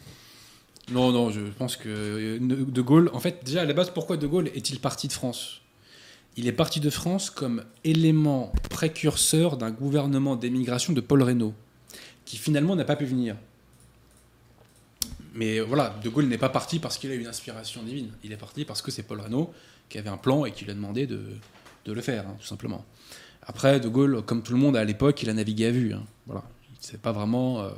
Non, 0.91 1.13
non, 1.13 1.31
je 1.31 1.41
pense 1.41 1.77
que 1.77 1.89
euh, 1.89 2.39
De 2.41 2.83
Gaulle, 2.83 3.11
en 3.13 3.21
fait, 3.21 3.45
déjà 3.45 3.63
à 3.63 3.65
la 3.65 3.75
base, 3.75 3.91
pourquoi 3.91 4.17
De 4.17 4.27
Gaulle 4.27 4.49
est-il 4.49 4.81
parti 4.81 5.07
de 5.07 5.13
France? 5.13 5.61
Il 6.37 6.47
est 6.47 6.53
parti 6.53 6.81
de 6.81 6.91
France 6.91 7.31
comme 7.31 7.65
élément 7.85 8.53
précurseur 8.71 9.57
d'un 9.57 9.71
gouvernement 9.71 10.37
d'émigration 10.37 10.93
de 10.93 11.01
Paul 11.01 11.23
Reynaud, 11.23 11.55
qui 12.25 12.37
finalement 12.37 12.77
n'a 12.77 12.85
pas 12.85 12.97
pu 12.97 13.05
venir. 13.05 13.37
Mais 15.35 15.61
voilà, 15.61 15.95
De 16.03 16.09
Gaulle 16.09 16.27
n'est 16.27 16.39
pas 16.39 16.49
parti 16.49 16.81
parce 16.81 16.99
qu'il 16.99 17.11
a 17.13 17.15
une 17.15 17.27
inspiration 17.29 17.83
divine. 17.83 18.11
Il 18.25 18.33
est 18.33 18.37
parti 18.37 18.65
parce 18.65 18.83
que 18.83 18.91
c'est 18.91 19.05
Paul 19.05 19.21
Reynaud 19.21 19.53
qui 19.89 19.99
avait 19.99 20.11
un 20.11 20.17
plan 20.17 20.45
et 20.45 20.53
qui 20.53 20.65
lui 20.65 20.73
a 20.73 20.75
demandé 20.75 21.07
de, 21.07 21.21
le 21.87 22.01
faire, 22.03 22.27
hein, 22.27 22.37
tout 22.39 22.47
simplement. 22.47 22.85
Après, 23.49 23.81
De 23.81 23.89
Gaulle, 23.89 24.23
comme 24.23 24.43
tout 24.43 24.53
le 24.53 24.59
monde 24.59 24.77
à 24.77 24.85
l'époque, 24.85 25.23
il 25.23 25.31
a 25.31 25.33
navigué 25.33 25.67
à 25.67 25.71
vue. 25.71 25.95
Hein. 25.95 26.03
Voilà. 26.27 26.43
Il 26.71 26.79
ne 26.81 26.87
sait 26.87 26.99
pas 26.99 27.13
vraiment 27.13 27.61
euh, 27.61 27.71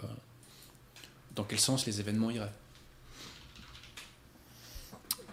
dans 1.36 1.44
quel 1.44 1.60
sens 1.60 1.86
les 1.86 2.00
événements 2.00 2.30
iraient. 2.30 2.52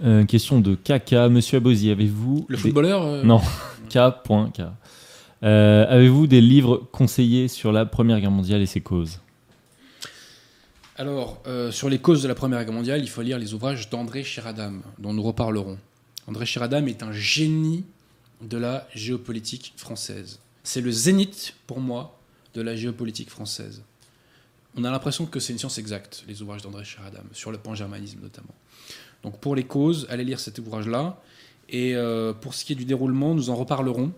Euh, 0.03 0.25
question 0.25 0.61
de 0.61 0.75
Kaka. 0.75 1.27
Monsieur 1.27 1.57
Abosi, 1.57 1.89
avez-vous. 1.89 2.45
Le 2.47 2.55
footballeur 2.55 3.03
euh, 3.03 3.23
Non, 3.23 3.41
K.K. 3.89 4.61
avez-vous 5.41 6.27
des 6.27 6.39
livres 6.39 6.87
conseillés 6.91 7.47
sur 7.47 7.71
la 7.71 7.87
Première 7.87 8.21
Guerre 8.21 8.31
mondiale 8.31 8.61
et 8.61 8.67
ses 8.67 8.81
causes? 8.81 9.19
Alors, 10.97 11.41
sur 11.71 11.89
les 11.89 11.97
causes 11.97 12.21
de 12.21 12.27
la 12.27 12.35
Première 12.35 12.63
Guerre 12.63 12.73
mondiale, 12.73 13.01
il 13.01 13.09
faut 13.09 13.23
lire 13.23 13.39
les 13.39 13.55
ouvrages 13.55 13.89
d'André 13.89 14.23
Chiradam, 14.23 14.81
dont 14.99 15.13
nous 15.13 15.23
reparlerons. 15.23 15.77
André 16.27 16.45
Chiradam 16.45 16.87
est 16.87 17.01
un 17.01 17.11
génie 17.11 17.85
de 18.41 18.57
la 18.57 18.87
géopolitique 18.93 19.73
française. 19.77 20.39
C'est 20.63 20.81
le 20.81 20.91
zénith, 20.91 21.55
pour 21.65 21.79
moi, 21.79 22.19
de 22.53 22.61
la 22.61 22.75
géopolitique 22.75 23.29
française. 23.29 23.83
On 24.75 24.83
a 24.83 24.91
l'impression 24.91 25.25
que 25.25 25.39
c'est 25.39 25.53
une 25.53 25.59
science 25.59 25.77
exacte, 25.77 26.23
les 26.27 26.41
ouvrages 26.41 26.61
d'André 26.61 26.83
Charadam, 26.83 27.25
sur 27.33 27.51
le 27.51 27.57
pan-germanisme 27.57 28.19
notamment. 28.21 28.53
Donc 29.23 29.39
pour 29.39 29.55
les 29.55 29.63
causes, 29.63 30.05
allez 30.09 30.23
lire 30.23 30.39
cet 30.39 30.59
ouvrage-là. 30.59 31.19
Et 31.69 31.95
euh, 31.95 32.33
pour 32.33 32.53
ce 32.53 32.63
qui 32.63 32.73
est 32.73 32.75
du 32.75 32.85
déroulement, 32.85 33.33
nous 33.33 33.49
en 33.49 33.55
reparlerons, 33.55 34.11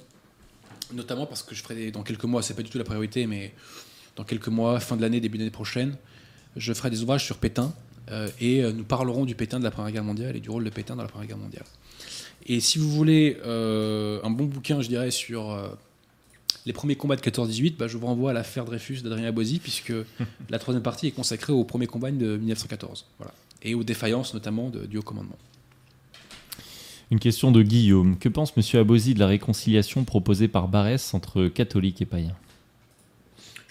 notamment 0.94 1.26
parce 1.26 1.44
que 1.44 1.56
je 1.56 1.64
ferai 1.64 1.92
dans 1.92 2.04
quelques 2.04 2.26
mois, 2.26 2.44
c'est 2.44 2.54
pas 2.54 2.62
du 2.62 2.70
tout 2.70 2.78
la 2.78 2.84
priorité, 2.84 3.26
mais 3.26 3.54
dans 4.16 4.24
quelques 4.24 4.50
mois, 4.50 4.80
fin 4.80 4.96
de 4.98 5.02
l'année, 5.02 5.20
début 5.20 5.38
d'année 5.38 5.50
prochaine, 5.50 5.96
je 6.56 6.74
ferai 6.74 6.90
des 6.90 7.02
ouvrages 7.02 7.26
sur 7.26 7.38
Pétain, 7.38 7.74
euh, 8.12 8.30
et 8.40 8.64
euh, 8.64 8.72
nous 8.72 8.84
parlerons 8.84 9.26
du 9.26 9.36
Pétain 9.36 9.60
de 9.60 9.64
la 9.64 9.72
Première 9.72 9.92
Guerre 9.92 10.04
mondiale 10.04 10.36
et 10.36 10.40
du 10.40 10.50
rôle 10.50 10.64
de 10.64 10.70
Pétain 10.70 10.96
dans 10.96 11.04
la 11.04 11.10
Première 11.10 11.28
Guerre 11.28 11.38
mondiale. 11.38 11.66
Et 12.46 12.60
si 12.60 12.80
vous 12.80 12.90
voulez 12.90 13.38
euh, 13.46 14.20
un 14.24 14.30
bon 14.30 14.46
bouquin, 14.46 14.82
je 14.82 14.88
dirais, 14.88 15.12
sur 15.12 15.52
euh, 15.52 15.70
les 16.66 16.74
premiers 16.74 16.96
combats 16.96 17.16
de 17.16 17.22
14-18, 17.22 17.78
bah, 17.78 17.88
je 17.88 17.98
vous 17.98 18.08
renvoie 18.08 18.32
à 18.32 18.34
l'affaire 18.34 18.66
Dreyfus 18.66 19.02
d'Adrien 19.02 19.28
Abosi, 19.28 19.60
puisque 19.60 19.94
la 20.50 20.60
troisième 20.60 20.84
partie 20.84 21.08
est 21.08 21.12
consacrée 21.12 21.54
aux 21.54 21.64
premiers 21.64 21.88
combats 21.88 22.12
de 22.12 22.38
1914. 22.38 23.06
Voilà. 23.18 23.34
Et 23.62 23.76
aux 23.76 23.84
défaillances 23.84 24.34
notamment 24.34 24.70
du 24.70 24.98
haut 24.98 25.04
commandement. 25.04 25.38
Une 27.12 27.20
question 27.20 27.52
de 27.52 27.64
Guillaume. 27.64 28.18
Que 28.18 28.30
pense 28.30 28.54
M. 28.56 28.80
Abosi 28.80 29.16
de 29.16 29.20
la 29.20 29.28
réconciliation 29.28 30.04
proposée 30.04 30.48
par 30.48 30.68
Barès 30.68 31.14
entre 31.14 31.48
catholiques 31.48 32.02
et 32.02 32.06
païens? 32.06 32.36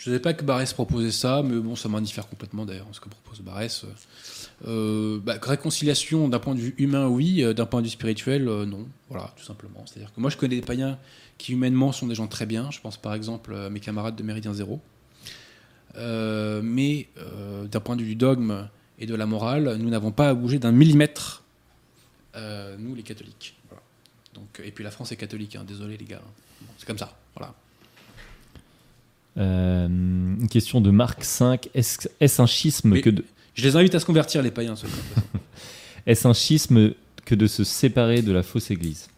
Je 0.09 0.15
ne 0.15 0.17
sais 0.17 0.23
pas 0.23 0.33
que 0.33 0.43
Barès 0.43 0.73
proposait 0.73 1.11
ça, 1.11 1.43
mais 1.45 1.61
bon, 1.61 1.77
ça 1.77 1.91
m'indiffère 1.91 2.27
complètement 2.27 2.65
d'ailleurs, 2.65 2.87
ce 2.93 3.01
que 3.01 3.11
propose 3.11 3.43
Barès. 3.43 3.85
Euh, 4.67 5.19
bah, 5.23 5.35
réconciliation 5.43 6.31
d'un 6.31 6.39
point 6.39 6.55
de 6.55 6.61
vue 6.61 6.75
humain, 6.79 7.09
oui. 7.09 7.45
Euh, 7.45 7.53
d'un 7.53 7.67
point 7.67 7.83
de 7.83 7.85
vue 7.85 7.91
spirituel, 7.91 8.49
euh, 8.49 8.65
non. 8.65 8.89
Voilà, 9.11 9.35
tout 9.37 9.45
simplement. 9.45 9.85
C'est-à-dire 9.85 10.11
que 10.15 10.19
moi, 10.19 10.31
je 10.31 10.39
connais 10.39 10.57
des 10.57 10.63
païens 10.63 10.99
qui 11.37 11.53
humainement 11.53 11.93
sont 11.93 12.07
des 12.07 12.15
gens 12.15 12.27
très 12.27 12.47
bien. 12.47 12.71
Je 12.71 12.81
pense 12.81 12.97
par 12.97 13.13
exemple 13.13 13.55
à 13.55 13.69
mes 13.69 13.81
camarades 13.81 14.17
de 14.17 14.23
Méridien 14.23 14.55
Zéro. 14.55 14.81
mais 15.95 17.09
d'un 17.71 17.81
point 17.81 17.95
de 17.95 18.01
vue 18.01 18.09
du 18.09 18.17
dogme 18.17 18.67
et 18.99 19.05
de 19.05 19.15
la 19.15 19.27
morale, 19.27 19.77
nous 19.77 19.91
n'avons 19.91 20.11
pas 20.11 20.31
à 20.31 20.35
bouger 20.35 20.59
d'un 20.59 20.73
millimètre, 20.73 21.43
nous 22.79 22.95
les 22.95 23.03
catholiques. 23.03 23.57
Donc, 24.33 24.63
et 24.65 24.71
puis 24.71 24.85
la 24.85 24.91
France 24.91 25.13
est 25.13 25.17
catholique, 25.17 25.55
hein. 25.55 25.65
désolé 25.69 25.99
les 25.99 26.07
gars. 26.07 26.23
c'est 26.79 26.87
comme 26.87 26.97
ça. 26.97 27.15
Voilà. 27.37 27.55
Une 29.39 30.49
question 30.51 30.81
de 30.81 30.91
Marc 30.91 31.25
5. 31.25 31.69
Est-ce 31.75 32.43
un 32.43 32.47
schisme 32.47 33.01
que 33.01 33.11
de... 33.11 33.25
Je 33.55 33.65
les 33.65 33.77
invite 33.77 33.95
à 33.95 34.01
se 34.01 34.07
convertir, 34.07 34.43
les 34.43 34.51
païens. 34.51 34.75
Est-ce 36.07 36.27
un 36.27 36.33
schisme 36.33 36.93
que 37.25 37.35
de 37.35 37.47
se 37.47 37.65
séparer 37.65 38.23
de 38.23 38.33
la 38.33 38.43
fausse 38.43 38.71
Église? 38.71 39.09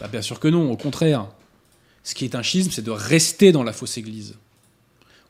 Bah, 0.00 0.08
Bien 0.08 0.22
sûr 0.22 0.40
que 0.40 0.48
non, 0.48 0.70
au 0.70 0.76
contraire. 0.76 1.26
Ce 2.02 2.14
qui 2.14 2.24
est 2.24 2.34
un 2.34 2.42
schisme, 2.42 2.70
c'est 2.70 2.84
de 2.84 2.90
rester 2.90 3.52
dans 3.52 3.64
la 3.64 3.72
fausse 3.72 3.98
Église. 3.98 4.36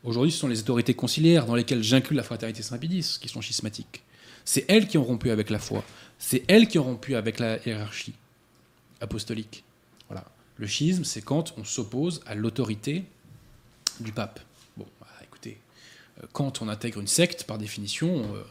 Aujourd'hui, 0.04 0.30
ce 0.30 0.38
sont 0.38 0.48
les 0.48 0.60
autorités 0.60 0.94
conciliaires, 0.94 1.46
dans 1.46 1.54
lesquelles 1.54 1.82
j'inclus 1.82 2.14
la 2.14 2.22
fraternité 2.22 2.62
Saint-Pédis, 2.62 3.18
qui 3.20 3.28
sont 3.28 3.40
schismatiques. 3.40 4.02
C'est 4.44 4.64
elles 4.68 4.86
qui 4.86 4.98
ont 4.98 5.04
rompu 5.04 5.30
avec 5.30 5.50
la 5.50 5.58
foi. 5.58 5.82
C'est 6.18 6.44
elles 6.46 6.68
qui 6.68 6.78
ont 6.78 6.84
rompu 6.84 7.16
avec 7.16 7.40
la 7.40 7.58
hiérarchie 7.66 8.14
apostolique. 9.00 9.64
Voilà. 10.08 10.24
Le 10.56 10.66
schisme, 10.66 11.04
c'est 11.04 11.22
quand 11.22 11.54
on 11.58 11.64
s'oppose 11.64 12.22
à 12.26 12.34
l'autorité 12.34 13.04
du 14.00 14.12
pape. 14.12 14.40
Euh, 16.22 16.26
quand 16.32 16.62
on 16.62 16.68
intègre 16.68 17.00
une 17.00 17.06
secte, 17.06 17.44
par 17.44 17.58
définition, 17.58 18.22
euh, 18.34 18.42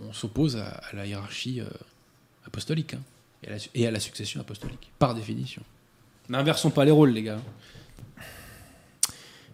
on, 0.00 0.12
s'oppose 0.12 0.56
à, 0.56 0.80
la 0.92 1.06
hiérarchie 1.06 1.60
euh, 1.60 1.66
apostolique 2.46 2.94
hein, 2.94 3.56
et, 3.74 3.86
à 3.86 3.90
la, 3.90 4.00
succession 4.00 4.40
apostolique, 4.40 4.90
par 4.98 5.14
définition. 5.14 5.62
N'inversons 6.28 6.70
pas 6.70 6.84
les 6.84 6.90
rôles, 6.90 7.10
les 7.10 7.22
gars. 7.22 7.40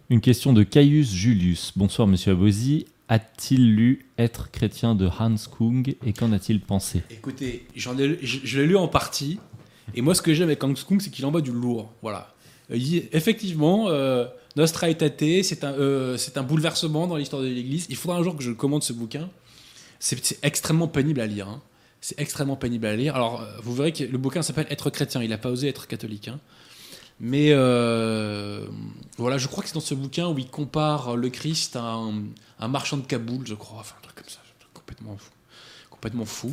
Une 0.09 0.21
question 0.21 0.53
de 0.53 0.63
Caius 0.63 1.13
Julius. 1.13 1.73
Bonsoir, 1.75 2.07
monsieur 2.07 2.33
Abosi. 2.33 2.85
A-t-il 3.07 3.75
lu 3.75 4.05
Être 4.17 4.51
chrétien 4.51 4.95
de 4.95 5.07
Hans 5.07 5.35
Kung 5.57 5.95
et 6.05 6.13
qu'en 6.13 6.31
a-t-il 6.31 6.61
pensé? 6.61 7.03
Écoutez, 7.09 7.65
j'en 7.75 7.97
ai, 7.97 8.17
je, 8.21 8.59
l'ai 8.59 8.67
lu 8.67 8.77
en 8.77 8.87
partie. 8.87 9.37
Et 9.95 10.01
moi, 10.01 10.15
ce 10.15 10.21
que 10.21 10.33
j'aime 10.33 10.47
avec 10.47 10.63
Hans 10.63 10.73
Kung, 10.73 11.01
c'est 11.01 11.09
qu'il 11.09 11.25
envoie 11.25 11.41
du 11.41 11.51
lourd. 11.51 11.91
Voilà. 12.01 12.33
effectivement, 12.69 13.89
Nostra 14.55 14.89
Aetate, 14.89 15.43
c'est 15.43 15.63
un, 15.63 15.73
euh, 15.73 16.17
c'est 16.17 16.37
un 16.37 16.43
bouleversement 16.43 17.07
dans 17.07 17.15
l'histoire 17.15 17.41
de 17.41 17.47
l'Église. 17.47 17.85
Il 17.89 17.95
faudra 17.95 18.17
un 18.17 18.23
jour 18.23 18.35
que 18.35 18.43
je 18.43 18.51
commande 18.51 18.83
ce 18.83 18.93
bouquin. 18.93 19.29
C'est 19.99 20.39
extrêmement 20.43 20.87
pénible 20.87 21.21
à 21.21 21.27
lire. 21.27 21.47
Hein. 21.47 21.61
C'est 22.01 22.19
extrêmement 22.19 22.55
pénible 22.55 22.87
à 22.87 22.95
lire. 22.95 23.15
Alors, 23.15 23.41
euh, 23.41 23.45
vous 23.63 23.73
verrez 23.73 23.93
que 23.93 24.03
le 24.03 24.17
bouquin 24.17 24.41
s'appelle 24.41 24.67
Être 24.69 24.89
chrétien. 24.89 25.21
Il 25.23 25.29
n'a 25.29 25.37
pas 25.37 25.49
osé 25.49 25.69
être 25.69 25.87
catholique. 25.87 26.27
Hein. 26.27 26.39
Mais 27.19 27.51
euh, 27.51 28.65
voilà, 29.17 29.37
je 29.37 29.47
crois 29.47 29.61
que 29.61 29.69
c'est 29.69 29.75
dans 29.75 29.79
ce 29.79 29.93
bouquin 29.93 30.27
où 30.27 30.37
il 30.37 30.49
compare 30.49 31.15
le 31.15 31.29
Christ 31.29 31.75
à 31.75 31.99
un, 32.59 32.67
marchand 32.67 32.97
de 32.97 33.05
Kaboul, 33.05 33.45
je 33.45 33.53
crois. 33.53 33.79
Enfin, 33.79 33.95
un 33.99 34.01
truc 34.01 34.15
comme 34.15 34.29
ça. 34.29 34.39
Complètement 34.73 35.15
fou. 35.17 35.31
Complètement 35.91 36.25
fou. 36.25 36.51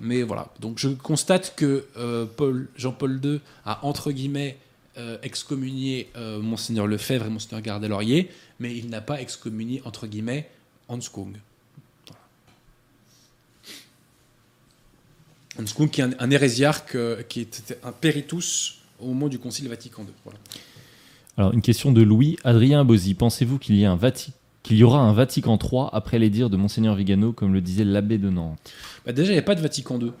mais 0.00 0.22
voilà. 0.22 0.48
Donc, 0.58 0.78
je 0.78 0.88
constate 0.88 1.54
que 1.54 1.86
Paul, 2.36 2.70
Jean-Paul 2.76 3.20
II 3.22 3.40
a, 3.66 3.84
entre 3.84 4.10
guillemets, 4.10 4.58
euh, 4.96 5.18
excommunié 5.22 6.08
euh, 6.16 6.40
Monseigneur 6.40 6.86
Lefebvre 6.86 7.26
et 7.26 7.30
Monseigneur 7.30 7.60
Gardelaurier, 7.60 8.30
mais 8.60 8.76
il 8.76 8.90
n'a 8.90 9.00
pas 9.00 9.20
excommunié, 9.20 9.82
entre 9.84 10.06
guillemets, 10.06 10.48
Hans 10.88 11.00
Kung. 11.12 11.36
Hans 15.58 15.64
Kung, 15.74 15.90
qui 15.90 16.00
est 16.00 16.04
un, 16.18 16.30
hérésiarque, 16.30 16.94
euh, 16.94 17.22
qui 17.22 17.40
était 17.40 17.76
un 17.82 17.90
péritus 17.90 18.78
au 19.00 19.06
moment 19.06 19.28
du 19.28 19.40
Concile 19.40 19.68
Vatican 19.68 20.02
II. 20.02 20.32
Alors, 21.36 21.52
une 21.52 21.62
question 21.62 21.90
de 21.90 22.02
Louis. 22.02 22.36
Adrien 22.44 22.84
Bozzi, 22.84 23.14
pensez-vous 23.14 23.58
qu'il 23.58 23.74
y 23.74 23.84
un 23.84 23.98
qu'il 24.62 24.76
y 24.76 24.84
aura 24.84 25.00
un 25.00 25.12
Vatican 25.12 25.58
III 25.60 25.88
après 25.92 26.20
les 26.20 26.30
dires 26.30 26.50
de 26.50 26.56
Monseigneur 26.56 26.94
Vigano, 26.94 27.32
comme 27.32 27.52
le 27.52 27.60
disait 27.60 27.84
l'abbé 27.84 28.18
de 28.18 28.30
Nantes? 28.30 28.72
Bah, 29.04 29.12
déjà, 29.12 29.32
il 29.32 29.34
n'y 29.34 29.40
a 29.40 29.42
pas 29.42 29.56
de 29.56 29.60
Vatican 29.60 29.98
II. 29.98 30.12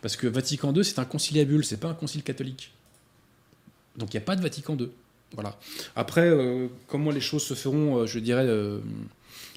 Parce 0.00 0.14
que 0.14 0.28
Vatican 0.28 0.72
II, 0.72 0.84
c'est 0.84 1.00
un 1.00 1.04
conciliabule, 1.04 1.64
c'est 1.64 1.78
pas 1.78 1.88
un 1.88 1.94
concile 1.94 2.22
catholique. 2.22 2.72
Donc 3.96 4.12
il 4.12 4.16
n'y 4.16 4.22
a 4.22 4.26
pas 4.26 4.36
de 4.36 4.42
Vatican 4.42 4.76
II. 4.76 4.90
Voilà. 5.34 5.58
Après, 5.96 6.28
euh, 6.28 6.68
comment 6.88 7.10
les 7.10 7.20
choses 7.20 7.42
se 7.42 7.54
feront, 7.54 7.96
euh, 7.98 8.06
je 8.06 8.18
dirais, 8.18 8.44
euh, 8.46 8.80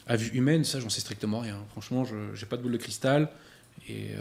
à 0.07 0.15
vue 0.15 0.29
humaine, 0.37 0.63
ça, 0.63 0.79
j'en 0.79 0.89
sais 0.89 1.01
strictement 1.01 1.39
rien. 1.39 1.57
Franchement, 1.71 2.05
je 2.05 2.15
n'ai 2.15 2.45
pas 2.47 2.57
de 2.57 2.61
boule 2.61 2.71
de 2.71 2.77
cristal 2.77 3.29
et 3.89 4.11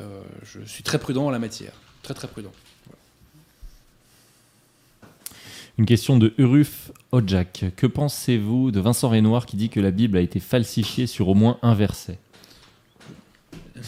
je 0.43 0.61
suis 0.67 0.83
très 0.83 0.99
prudent 0.99 1.27
en 1.27 1.31
la 1.31 1.39
matière. 1.39 1.73
Très, 2.03 2.13
très 2.13 2.29
prudent. 2.29 2.53
Une 5.79 5.87
question 5.87 6.19
de 6.19 6.35
Uruf 6.39 6.91
Ojak. 7.13 7.67
Que 7.77 7.87
pensez-vous 7.87 8.71
de 8.71 8.81
Vincent 8.81 9.09
Renoir 9.09 9.47
qui 9.47 9.57
dit 9.57 9.71
que 9.71 9.81
la 9.81 9.91
Bible 9.91 10.17
a 10.17 10.21
été 10.21 10.41
falsifiée 10.41 11.07
sur 11.07 11.29
au 11.29 11.35
moins 11.35 11.59
un 11.63 11.75
verset? 11.75 12.19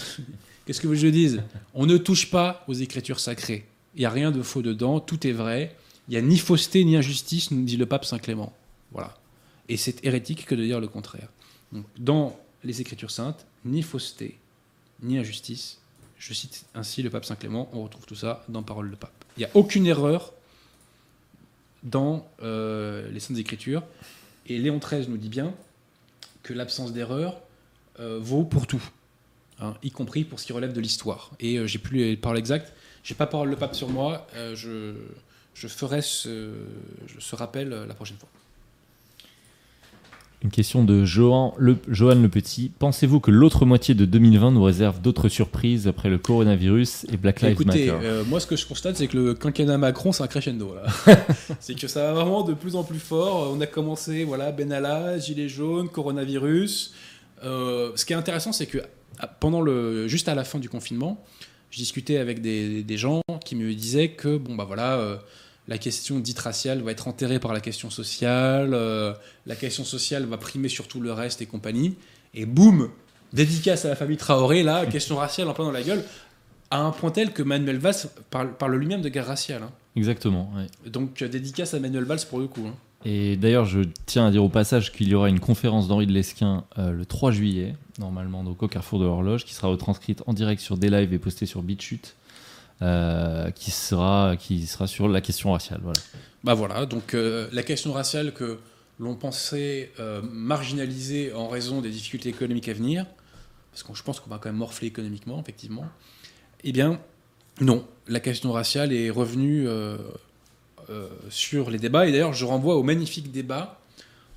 Qu'est-ce 0.66 0.80
que 0.80 0.86
vous 0.86 0.94
je 0.94 1.08
dise 1.08 1.42
On 1.74 1.86
ne 1.86 1.96
touche 1.96 2.30
pas 2.30 2.64
aux 2.68 2.74
écritures 2.74 3.20
sacrées. 3.20 3.66
Il 3.94 4.00
n'y 4.00 4.06
a 4.06 4.10
rien 4.10 4.30
de 4.30 4.42
faux 4.42 4.62
dedans, 4.62 5.00
tout 5.00 5.26
est 5.26 5.32
vrai. 5.32 5.74
Il 6.08 6.12
n'y 6.12 6.16
a 6.16 6.22
ni 6.22 6.38
fausseté 6.38 6.84
ni 6.84 6.96
injustice, 6.96 7.50
nous 7.50 7.64
dit 7.64 7.76
le 7.76 7.86
pape 7.86 8.04
Saint 8.04 8.18
Clément. 8.18 8.52
Voilà. 8.92 9.16
Et 9.68 9.76
c'est 9.76 10.04
hérétique 10.04 10.46
que 10.46 10.54
de 10.54 10.62
dire 10.62 10.80
le 10.80 10.88
contraire. 10.88 11.28
Dans 11.98 12.38
les 12.62 12.80
écritures 12.80 13.10
saintes, 13.10 13.46
ni 13.64 13.82
fausseté 13.82 14.38
ni 15.02 15.18
injustice. 15.18 15.78
Je 16.18 16.32
cite 16.32 16.64
ainsi 16.74 17.02
le 17.02 17.10
pape 17.10 17.24
Saint 17.24 17.36
Clément, 17.36 17.68
on 17.72 17.82
retrouve 17.82 18.06
tout 18.06 18.14
ça 18.14 18.44
dans 18.48 18.62
Parole 18.62 18.90
de 18.90 18.96
Pape. 18.96 19.12
Il 19.36 19.40
n'y 19.40 19.46
a 19.46 19.50
aucune 19.54 19.86
erreur 19.86 20.32
dans 21.82 22.26
euh, 22.42 23.10
les 23.10 23.20
Saintes 23.20 23.38
Écritures. 23.38 23.82
Et 24.46 24.58
Léon 24.58 24.78
XIII 24.78 25.08
nous 25.08 25.18
dit 25.18 25.28
bien 25.28 25.54
que 26.42 26.54
l'absence 26.54 26.92
d'erreur 26.92 27.40
euh, 27.98 28.18
vaut 28.20 28.44
pour 28.44 28.66
tout, 28.66 28.82
hein, 29.58 29.74
y 29.82 29.90
compris 29.90 30.24
pour 30.24 30.38
ce 30.38 30.46
qui 30.46 30.52
relève 30.52 30.72
de 30.72 30.80
l'histoire. 30.80 31.30
Et 31.40 31.58
euh, 31.58 31.66
j'ai 31.66 31.78
plus 31.78 31.98
les 31.98 32.16
paroles 32.16 32.38
exactes, 32.38 32.72
j'ai 33.02 33.14
pas 33.14 33.26
parole 33.26 33.48
le 33.48 33.56
pape 33.56 33.74
sur 33.74 33.88
moi, 33.88 34.26
euh, 34.34 34.94
je 35.56 35.68
ferai 35.68 36.02
ce, 36.02 36.50
ce 37.18 37.34
rappel 37.34 37.70
la 37.70 37.94
prochaine 37.94 38.18
fois. 38.18 38.28
Une 40.42 40.50
question 40.50 40.84
de 40.84 41.04
Johan 41.04 41.54
le, 41.56 41.78
Johan 41.88 42.14
Le 42.16 42.28
Petit. 42.28 42.70
Pensez-vous 42.78 43.20
que 43.20 43.30
l'autre 43.30 43.64
moitié 43.64 43.94
de 43.94 44.04
2020 44.04 44.50
nous 44.52 44.62
réserve 44.62 45.00
d'autres 45.00 45.30
surprises 45.30 45.88
après 45.88 46.10
le 46.10 46.18
coronavirus 46.18 47.06
et 47.10 47.16
Black 47.16 47.40
Lives 47.40 47.52
Écoutez, 47.52 47.86
Matter? 47.86 48.06
euh, 48.06 48.22
moi 48.24 48.38
ce 48.38 48.46
que 48.46 48.54
je 48.54 48.66
constate, 48.66 48.96
c'est 48.96 49.08
que 49.08 49.16
le 49.16 49.34
quinquennat 49.34 49.78
Macron, 49.78 50.12
c'est 50.12 50.22
un 50.22 50.26
crescendo. 50.26 50.74
c'est 51.60 51.74
que 51.74 51.88
ça 51.88 52.02
va 52.02 52.12
vraiment 52.12 52.42
de 52.42 52.52
plus 52.52 52.76
en 52.76 52.84
plus 52.84 52.98
fort. 52.98 53.50
On 53.56 53.60
a 53.62 53.66
commencé, 53.66 54.24
voilà, 54.24 54.52
Benalla, 54.52 55.18
Gilets 55.18 55.48
jaunes, 55.48 55.88
coronavirus. 55.88 56.92
Euh, 57.42 57.92
ce 57.96 58.04
qui 58.04 58.12
est 58.12 58.16
intéressant, 58.16 58.52
c'est 58.52 58.66
que 58.66 58.78
pendant 59.40 59.62
le, 59.62 60.06
juste 60.06 60.28
à 60.28 60.34
la 60.34 60.44
fin 60.44 60.58
du 60.58 60.68
confinement, 60.68 61.24
je 61.70 61.78
discutais 61.78 62.18
avec 62.18 62.42
des, 62.42 62.82
des 62.82 62.96
gens 62.98 63.22
qui 63.44 63.56
me 63.56 63.72
disaient 63.74 64.10
que 64.10 64.36
bon 64.36 64.54
bah 64.54 64.64
voilà, 64.64 64.98
euh, 64.98 65.16
la 65.68 65.78
question 65.78 66.18
dite 66.20 66.38
raciale 66.38 66.82
va 66.82 66.92
être 66.92 67.08
enterrée 67.08 67.38
par 67.40 67.52
la 67.52 67.60
question 67.60 67.90
sociale, 67.90 68.70
euh, 68.72 69.12
la 69.46 69.56
question 69.56 69.84
sociale 69.84 70.24
va 70.26 70.36
primer 70.36 70.68
sur 70.68 70.86
tout 70.88 71.00
le 71.00 71.12
reste 71.12 71.42
et 71.42 71.46
compagnie. 71.46 71.96
Et 72.34 72.46
boum, 72.46 72.90
dédicace 73.32 73.84
à 73.84 73.88
la 73.88 73.96
famille 73.96 74.16
Traoré, 74.16 74.62
là, 74.62 74.86
question 74.90 75.16
raciale 75.16 75.48
en 75.48 75.54
plein 75.54 75.64
dans 75.64 75.72
la 75.72 75.82
gueule, 75.82 76.04
à 76.70 76.80
un 76.80 76.90
point 76.90 77.10
tel 77.10 77.32
que 77.32 77.42
Manuel 77.42 77.78
Valls 77.78 77.94
parle, 78.30 78.52
parle 78.56 78.76
lui-même 78.76 79.02
de 79.02 79.08
guerre 79.08 79.26
raciale. 79.26 79.62
hein. 79.62 79.70
Exactement. 79.96 80.52
ouais. 80.56 80.90
Donc 80.90 81.22
euh, 81.22 81.28
dédicace 81.28 81.74
à 81.74 81.80
Manuel 81.80 82.04
Valls 82.04 82.20
pour 82.28 82.38
le 82.38 82.46
coup. 82.46 82.64
hein. 82.66 82.74
Et 83.04 83.36
d'ailleurs, 83.36 83.66
je 83.66 83.80
tiens 84.06 84.26
à 84.26 84.30
dire 84.32 84.42
au 84.42 84.48
passage 84.48 84.92
qu'il 84.92 85.08
y 85.08 85.14
aura 85.14 85.28
une 85.28 85.38
conférence 85.38 85.86
d'Henri 85.86 86.06
de 86.06 86.12
Lesquin 86.12 86.64
euh, 86.78 86.90
le 86.90 87.06
3 87.06 87.30
juillet, 87.30 87.76
normalement, 88.00 88.42
donc 88.42 88.62
au 88.62 88.68
Carrefour 88.68 88.98
de 88.98 89.04
l'Horloge, 89.04 89.44
qui 89.44 89.54
sera 89.54 89.68
retranscrite 89.68 90.22
en 90.26 90.32
direct 90.32 90.60
sur 90.60 90.76
des 90.76 90.90
lives 90.90 91.12
et 91.12 91.18
postée 91.18 91.46
sur 91.46 91.62
BitChute, 91.62 92.16
euh, 92.82 93.50
qui, 93.50 93.70
sera, 93.70 94.36
qui 94.38 94.66
sera 94.66 94.86
sur 94.86 95.08
la 95.08 95.20
question 95.20 95.52
raciale. 95.52 95.80
Voilà. 95.82 96.00
Bah 96.46 96.54
voilà, 96.54 96.86
donc 96.86 97.14
euh, 97.14 97.48
la 97.50 97.64
question 97.64 97.92
raciale 97.92 98.32
que 98.32 98.60
l'on 99.00 99.16
pensait 99.16 99.90
euh, 99.98 100.22
marginaliser 100.22 101.32
en 101.32 101.48
raison 101.48 101.80
des 101.80 101.90
difficultés 101.90 102.28
économiques 102.28 102.68
à 102.68 102.72
venir, 102.72 103.04
parce 103.72 103.82
que 103.82 103.92
je 103.94 104.02
pense 104.04 104.20
qu'on 104.20 104.30
va 104.30 104.38
quand 104.38 104.50
même 104.50 104.58
morfler 104.58 104.86
économiquement, 104.86 105.40
effectivement, 105.40 105.86
eh 106.62 106.70
bien, 106.70 107.00
non, 107.60 107.84
la 108.06 108.20
question 108.20 108.52
raciale 108.52 108.92
est 108.92 109.10
revenue 109.10 109.66
euh, 109.66 109.98
sur 111.30 111.68
les 111.68 111.78
débats, 111.78 112.06
et 112.06 112.12
d'ailleurs, 112.12 112.32
je 112.32 112.44
renvoie 112.44 112.76
au 112.76 112.84
magnifique 112.84 113.32
débat 113.32 113.80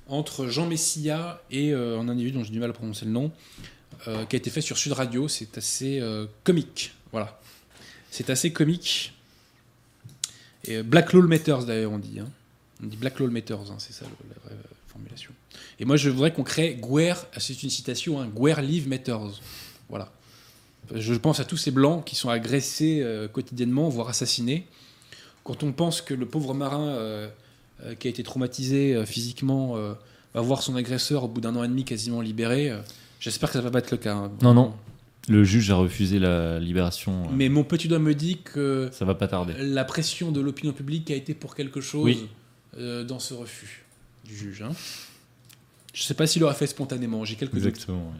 entre 0.08 0.48
Jean 0.48 0.66
Messia 0.66 1.40
et 1.52 1.72
un 1.72 2.08
individu 2.08 2.36
dont 2.36 2.42
j'ai 2.42 2.50
du 2.50 2.58
mal 2.58 2.70
à 2.70 2.72
prononcer 2.72 3.04
le 3.04 3.12
nom, 3.12 3.30
qui 4.04 4.34
a 4.34 4.36
été 4.36 4.50
fait 4.50 4.62
sur 4.62 4.78
Sud 4.78 4.90
Radio, 4.92 5.28
c'est 5.28 5.56
assez 5.58 6.02
comique, 6.42 6.92
voilà. 7.12 7.39
C'est 8.10 8.30
assez 8.30 8.52
comique. 8.52 9.12
Euh, 10.68 10.82
Black 10.82 11.12
Law 11.12 11.22
Matters 11.22 11.64
d'ailleurs 11.64 11.92
on 11.92 11.98
dit. 11.98 12.18
hein. 12.20 12.28
On 12.82 12.86
dit 12.86 12.96
Black 12.96 13.18
Law 13.18 13.28
Matters, 13.30 13.70
hein, 13.70 13.76
c'est 13.78 13.92
ça 13.92 14.04
la 14.04 14.34
vraie 14.44 14.54
euh, 14.54 14.68
formulation. 14.88 15.30
Et 15.78 15.84
moi 15.84 15.96
je 15.96 16.10
voudrais 16.10 16.32
qu'on 16.32 16.42
crée 16.42 16.74
Guerre, 16.80 17.26
ah, 17.34 17.40
c'est 17.40 17.62
une 17.62 17.70
citation, 17.70 18.20
hein, 18.20 18.28
Guerre 18.34 18.62
Live 18.62 18.88
Matters. 18.88 19.40
Voilà. 19.88 20.10
Je 20.94 21.14
pense 21.14 21.40
à 21.40 21.44
tous 21.44 21.56
ces 21.56 21.70
blancs 21.70 22.04
qui 22.04 22.16
sont 22.16 22.30
agressés 22.30 23.00
euh, 23.02 23.28
quotidiennement, 23.28 23.88
voire 23.88 24.08
assassinés. 24.08 24.66
Quand 25.44 25.62
on 25.62 25.72
pense 25.72 26.02
que 26.02 26.14
le 26.14 26.26
pauvre 26.26 26.52
marin 26.54 26.88
euh, 26.88 27.28
euh, 27.84 27.94
qui 27.94 28.08
a 28.08 28.10
été 28.10 28.22
traumatisé 28.22 28.94
euh, 28.94 29.06
physiquement 29.06 29.76
euh, 29.76 29.94
va 30.34 30.40
voir 30.40 30.62
son 30.62 30.74
agresseur 30.76 31.24
au 31.24 31.28
bout 31.28 31.40
d'un 31.40 31.54
an 31.56 31.64
et 31.64 31.68
demi 31.68 31.84
quasiment 31.84 32.20
libéré, 32.20 32.70
euh, 32.70 32.80
j'espère 33.20 33.50
que 33.50 33.54
ça 33.54 33.60
va 33.62 33.70
pas 33.70 33.78
être 33.78 33.90
le 33.90 33.96
cas. 33.98 34.14
hein. 34.14 34.32
Non, 34.42 34.52
non. 34.54 34.74
Le 35.30 35.44
juge 35.44 35.70
a 35.70 35.76
refusé 35.76 36.18
la 36.18 36.58
libération. 36.58 37.22
euh, 37.24 37.32
Mais 37.32 37.48
mon 37.48 37.62
petit 37.64 37.86
doigt 37.88 37.98
me 38.00 38.14
dit 38.14 38.38
que 38.42 38.88
Ça 38.92 39.04
va 39.04 39.14
pas 39.14 39.28
tarder. 39.28 39.54
la 39.58 39.84
pression 39.84 40.32
de 40.32 40.40
l'opinion 40.40 40.72
publique 40.72 41.10
a 41.10 41.14
été 41.14 41.34
pour 41.34 41.54
quelque 41.54 41.80
chose 41.80 42.04
Oui. 42.04 42.26
euh, 42.78 43.04
dans 43.04 43.18
ce 43.20 43.32
refus 43.34 43.84
du 44.26 44.36
juge. 44.36 44.62
hein. 44.62 44.72
Je 45.94 46.02
ne 46.02 46.04
sais 46.04 46.14
pas 46.14 46.26
s'il 46.26 46.40
l'aura 46.42 46.54
fait 46.54 46.66
spontanément, 46.66 47.24
j'ai 47.24 47.36
quelques. 47.36 47.54
Exactement. 47.56 48.12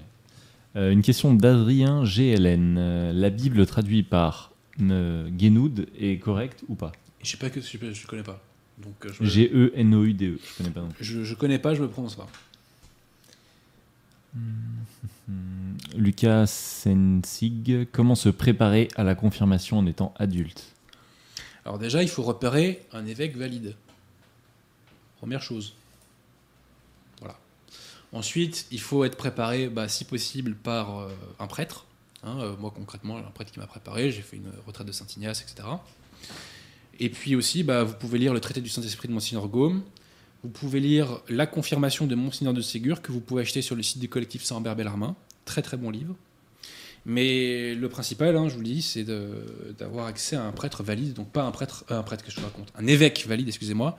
Euh, 0.76 0.92
une 0.92 1.02
question 1.02 1.34
d'Adrien 1.34 2.04
GLN. 2.04 3.12
La 3.12 3.30
Bible 3.30 3.66
traduite 3.66 4.08
par 4.08 4.52
euh, 4.80 5.28
Genoud 5.38 5.86
est 5.98 6.18
correcte 6.18 6.62
ou 6.68 6.74
pas? 6.76 6.92
Je 7.22 7.28
sais 7.30 7.36
pas 7.36 7.50
que 7.50 7.60
je 7.60 7.76
ne 7.76 8.06
connais 8.08 8.22
pas. 8.22 8.42
G-E-N-O-U-D-E. 9.20 10.38
Je 10.42 10.56
connais 10.58 10.70
pas 10.70 10.80
non 10.80 10.88
plus. 10.88 11.04
je, 11.04 11.22
je 11.24 11.34
connais 11.34 11.58
pas, 11.58 11.74
je 11.74 11.82
me 11.82 11.88
prononce 11.88 12.14
pas. 12.16 12.28
Hmm, 14.34 15.76
Lucas 15.96 16.46
Sensig. 16.46 17.88
Comment 17.92 18.14
se 18.14 18.28
préparer 18.28 18.88
à 18.96 19.04
la 19.04 19.14
confirmation 19.14 19.78
en 19.78 19.86
étant 19.86 20.14
adulte? 20.18 20.74
Alors 21.64 21.78
déjà, 21.78 22.02
il 22.02 22.08
faut 22.08 22.22
repérer 22.22 22.86
un 22.92 23.06
évêque 23.06 23.36
valide. 23.36 23.74
Première 25.18 25.42
chose. 25.42 25.74
Voilà. 27.20 27.38
Ensuite, 28.12 28.66
il 28.70 28.80
faut 28.80 29.04
être 29.04 29.16
préparé, 29.16 29.68
bah, 29.68 29.88
si 29.88 30.04
possible, 30.04 30.54
par 30.54 30.98
euh, 30.98 31.08
un 31.38 31.46
prêtre. 31.46 31.84
Hein, 32.22 32.38
euh, 32.40 32.56
moi, 32.58 32.72
concrètement, 32.74 33.18
un 33.18 33.22
prêtre 33.30 33.52
qui 33.52 33.58
m'a 33.58 33.66
préparé. 33.66 34.10
J'ai 34.10 34.22
fait 34.22 34.36
une 34.36 34.50
retraite 34.66 34.86
de 34.86 34.92
Saint-Ignace, 34.92 35.42
etc. 35.42 35.68
Et 36.98 37.08
puis 37.08 37.34
aussi, 37.34 37.62
bah, 37.62 37.84
vous 37.84 37.94
pouvez 37.94 38.18
lire 38.18 38.32
le 38.32 38.40
traité 38.40 38.60
du 38.60 38.68
Saint-Esprit 38.68 39.08
de 39.08 39.12
Monseigneur 39.12 39.48
Gaume. 39.48 39.82
Vous 40.42 40.48
pouvez 40.48 40.80
lire 40.80 41.20
La 41.28 41.46
confirmation 41.46 42.06
de 42.06 42.14
Monseigneur 42.14 42.54
de 42.54 42.62
Ségur, 42.62 43.02
que 43.02 43.12
vous 43.12 43.20
pouvez 43.20 43.42
acheter 43.42 43.60
sur 43.60 43.76
le 43.76 43.82
site 43.82 43.98
du 43.98 44.08
collectif 44.08 44.42
Saint-Ambert 44.42 44.74
Bellarmin. 44.74 45.14
Très 45.44 45.60
très 45.60 45.76
bon 45.76 45.90
livre. 45.90 46.16
Mais 47.04 47.74
le 47.74 47.88
principal, 47.88 48.36
hein, 48.36 48.48
je 48.48 48.54
vous 48.54 48.60
le 48.60 48.66
dis, 48.66 48.82
c'est 48.82 49.04
d'avoir 49.78 50.06
accès 50.06 50.36
à 50.36 50.42
un 50.42 50.52
prêtre 50.52 50.82
valide, 50.82 51.12
donc 51.12 51.30
pas 51.30 51.42
un 51.42 51.50
prêtre, 51.50 51.84
euh, 51.90 51.98
un 51.98 52.02
prêtre 52.02 52.24
que 52.24 52.30
je 52.30 52.40
raconte, 52.40 52.68
un 52.74 52.86
évêque 52.86 53.26
valide, 53.26 53.48
excusez-moi. 53.48 53.98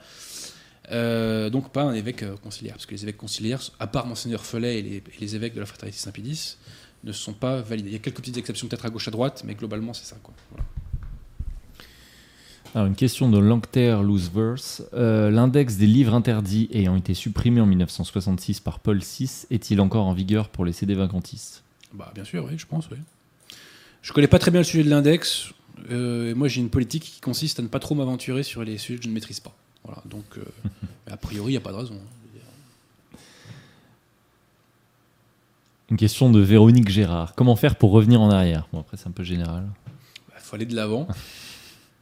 Euh, 0.91 1.49
donc 1.49 1.71
pas 1.71 1.83
un 1.83 1.93
évêque 1.93 2.23
euh, 2.23 2.35
conciliaire, 2.37 2.73
parce 2.73 2.85
que 2.85 2.91
les 2.91 3.03
évêques 3.03 3.17
conciliaires, 3.17 3.61
à 3.79 3.87
part 3.87 4.07
Monseigneur 4.07 4.43
Follet 4.43 4.79
et 4.79 5.03
les, 5.19 5.35
évêques 5.35 5.53
de 5.53 5.59
la 5.59 5.65
fraternité 5.65 5.99
Saint-Pédis, 5.99 6.57
ne 7.03 7.11
sont 7.11 7.33
pas 7.33 7.61
validés. 7.61 7.89
Il 7.89 7.93
y 7.93 7.97
a 7.97 7.99
quelques 7.99 8.17
petites 8.17 8.37
exceptions 8.37 8.67
peut-être 8.67 8.85
à 8.85 8.89
gauche 8.89 9.07
à 9.07 9.11
droite, 9.11 9.43
mais 9.45 9.53
globalement 9.55 9.93
c'est 9.93 10.05
ça. 10.05 10.17
Voilà. 10.49 10.65
Alors, 12.73 12.87
une 12.87 12.95
question 12.95 13.29
de 13.29 13.37
Langter 13.37 13.97
Looseverse. 14.01 14.83
Euh, 14.93 15.29
L'index 15.29 15.75
des 15.75 15.87
livres 15.87 16.13
interdits 16.13 16.69
ayant 16.71 16.95
été 16.95 17.13
supprimé 17.13 17.59
en 17.59 17.65
1966 17.65 18.61
par 18.61 18.79
Paul 18.79 18.99
VI 18.99 19.29
est-il 19.49 19.81
encore 19.81 20.05
en 20.07 20.13
vigueur 20.13 20.47
pour 20.47 20.63
les 20.63 20.71
CD 20.71 20.95
vacantistes? 20.95 21.63
Bah, 21.93 22.11
bien 22.15 22.23
sûr, 22.23 22.45
oui, 22.45 22.57
je 22.57 22.65
pense, 22.65 22.89
oui. 22.89 22.97
Je 24.01 24.13
connais 24.13 24.27
pas 24.27 24.39
très 24.39 24.51
bien 24.51 24.61
le 24.61 24.65
sujet 24.65 24.83
de 24.85 24.89
l'index. 24.89 25.49
euh, 25.91 26.33
moi, 26.33 26.47
j'ai 26.47 26.61
une 26.61 26.69
politique 26.69 27.03
qui 27.03 27.19
consiste 27.19 27.59
à 27.59 27.61
ne 27.61 27.67
pas 27.67 27.79
trop 27.79 27.93
m'aventurer 27.93 28.43
sur 28.43 28.63
les 28.63 28.77
sujets 28.77 28.97
que 28.99 29.03
je 29.03 29.09
ne 29.09 29.13
maîtrise 29.13 29.41
pas. 29.41 29.53
Voilà, 29.83 30.01
donc, 30.05 30.23
euh, 30.37 30.43
a 31.11 31.17
priori, 31.17 31.49
il 31.51 31.55
n'y 31.55 31.57
a 31.57 31.61
pas 31.61 31.71
de 31.73 31.77
raison. 31.77 31.95
hein. 31.95 33.17
Une 35.89 35.97
question 35.97 36.31
de 36.31 36.39
Véronique 36.39 36.87
Gérard. 36.87 37.35
Comment 37.35 37.57
faire 37.57 37.75
pour 37.75 37.91
revenir 37.91 38.21
en 38.21 38.29
arrière? 38.31 38.65
Bon, 38.71 38.79
après, 38.79 38.95
c'est 38.95 39.09
un 39.09 39.11
peu 39.11 39.23
général. 39.25 39.67
Il 40.29 40.39
faut 40.41 40.55
aller 40.55 40.65
de 40.65 40.73
l'avant. 40.75 41.05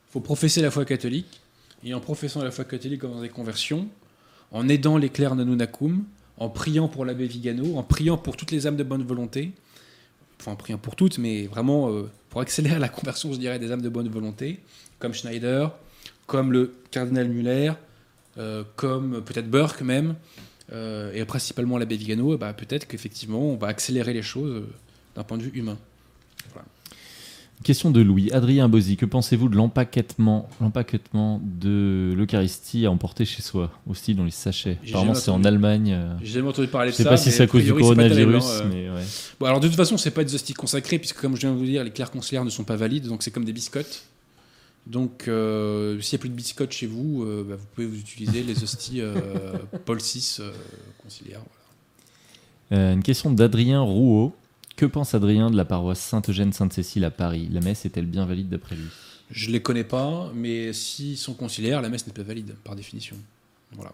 Il 0.10 0.14
faut 0.14 0.22
professer 0.22 0.62
la 0.62 0.72
foi 0.72 0.86
catholique. 0.86 1.42
Et 1.84 1.94
en 1.94 2.00
professant 2.00 2.44
la 2.44 2.52
foi 2.52 2.66
catholique 2.66 3.02
dans 3.02 3.22
des 3.22 3.30
conversions, 3.30 3.88
en 4.52 4.68
aidant 4.68 4.98
les 4.98 5.10
clercs 5.10 5.36
Nanunakum, 5.36 6.04
en 6.38 6.50
priant 6.50 6.88
pour 6.88 7.06
l'abbé 7.06 7.28
Vigano, 7.28 7.78
en 7.78 7.84
priant 7.84 8.18
pour 8.18 8.36
toutes 8.36 8.52
les 8.52 8.68
âmes 8.68 8.76
de 8.76 8.84
bonne 8.84 9.04
volonté, 9.04 9.52
enfin 10.40 10.54
en 10.54 10.56
priant 10.56 10.78
pour 10.78 10.96
toutes, 10.96 11.20
mais 11.20 11.48
vraiment 11.48 11.92
euh, 11.92 12.10
pour 12.30 12.42
accélérer 12.42 12.80
la 12.80 12.90
conversion, 12.90 13.32
je 13.32 13.38
dirais, 13.38 13.60
des 13.60 13.72
âmes 13.72 13.82
de 13.82 13.90
bonne 13.90 14.10
volonté, 14.10 14.60
comme 14.98 15.14
Schneider, 15.14 15.72
comme 16.28 16.52
le 16.52 16.74
cardinal 16.92 17.30
Muller, 17.30 17.74
euh, 18.38 18.64
comme 18.76 19.22
peut-être 19.24 19.50
Burke 19.50 19.82
même, 19.82 20.16
euh, 20.72 21.14
et 21.14 21.24
principalement 21.26 21.78
l'abbé 21.78 21.98
Vigano, 21.98 22.38
bah, 22.38 22.54
peut-être 22.54 22.88
qu'effectivement 22.88 23.42
on 23.42 23.56
va 23.56 23.68
accélérer 23.68 24.14
les 24.14 24.22
choses 24.22 24.64
d'un 25.16 25.24
point 25.24 25.38
de 25.38 25.44
vue 25.44 25.52
humain. 25.54 25.78
Question 27.64 27.92
de 27.92 28.00
Louis. 28.00 28.32
Adrien 28.32 28.70
Bozzi, 28.70 28.96
que 28.96 29.06
pensez-vous 29.06 29.50
de 29.50 29.56
l'empaquetement, 29.58 30.48
l'empaquetement 30.62 31.42
de 31.44 32.14
l'Eucharistie 32.16 32.86
à 32.86 32.92
emporter 32.92 33.26
chez 33.26 33.42
soi, 33.42 33.70
aussi 33.86 34.16
dans 34.16 34.24
les 34.24 34.32
sachets? 34.32 34.78
Apparemment, 34.88 35.14
c'est 35.14 35.30
en 35.30 35.44
Allemagne. 35.44 35.92
euh, 35.94 36.14
J'ai 36.24 36.36
jamais 36.36 36.48
entendu 36.48 36.70
parler 36.70 36.92
Je 36.92 36.94
de 36.94 36.98
sais 36.98 37.04
ça. 37.04 37.10
pas 37.10 37.18
si 37.18 37.32
c'est 37.32 37.44
à 37.44 37.48
cause 37.48 37.64
du 37.64 37.74
priori, 37.74 37.82
coronavirus, 37.96 38.44
hein, 38.46 38.62
euh. 38.64 38.70
mais 38.72 38.90
ouais. 38.90 39.06
Bon, 39.42 39.46
alors 39.48 39.60
de 39.60 39.68
toute 39.68 39.76
façon, 39.76 39.98
c'est 39.98 40.12
pas 40.12 40.24
des 40.24 40.34
hosties 40.34 40.54
consacrées, 40.54 41.00
puisque 41.00 41.20
comme 41.20 41.36
je 41.36 41.42
viens 41.42 41.52
de 41.52 41.58
vous 41.58 41.66
dire, 41.66 41.84
les 41.84 41.92
clairs 41.92 42.12
conciliaires 42.12 42.46
ne 42.46 42.50
sont 42.50 42.64
pas 42.64 42.78
valides, 42.78 43.08
donc 43.08 43.24
c'est 43.24 43.32
comme 43.32 43.44
des 43.46 43.54
biscottes. 43.54 44.04
Donc, 44.88 45.26
euh, 45.28 46.00
s'il 46.00 46.16
n'y 46.16 46.20
a 46.20 46.22
plus 46.22 46.30
de 46.30 46.36
biscottes 46.36 46.72
chez 46.72 46.88
vous, 46.88 47.26
bah, 47.48 47.56
vous 47.58 47.66
pouvez 47.76 47.88
vous 47.88 48.00
utiliser 48.00 48.42
les 48.42 48.64
hosties 48.64 49.02
Paul 49.86 49.98
VI 50.00 50.38
conciliaires. 51.04 51.42
voilà. 52.70 52.94
Une 52.94 53.04
question 53.04 53.32
d'Adrien 53.32 53.82
Rouault. 53.82 54.34
Que 54.80 54.86
pense 54.86 55.14
Adrien 55.14 55.52
de 55.52 55.58
la 55.58 55.66
paroisse 55.66 56.00
Sainte-Eugène-Sainte-Cécile 56.00 57.04
à 57.04 57.12
Paris? 57.12 57.50
La 57.52 57.60
messe 57.60 57.86
est-elle 57.86 58.06
bien 58.06 58.26
valide 58.26 58.48
d'après 58.48 58.78
lui? 58.78 58.88
Je 59.30 59.52
les 59.52 59.62
connais 59.62 59.84
pas, 59.84 60.32
mais 60.34 60.72
s'ils 60.72 61.18
sont 61.18 61.34
conciliaires, 61.34 61.82
la 61.82 61.90
messe 61.90 62.08
n'est 62.08 62.14
pas 62.14 62.24
valide, 62.24 62.56
par 62.64 62.78
définition. 62.78 63.18
Voilà. 63.74 63.92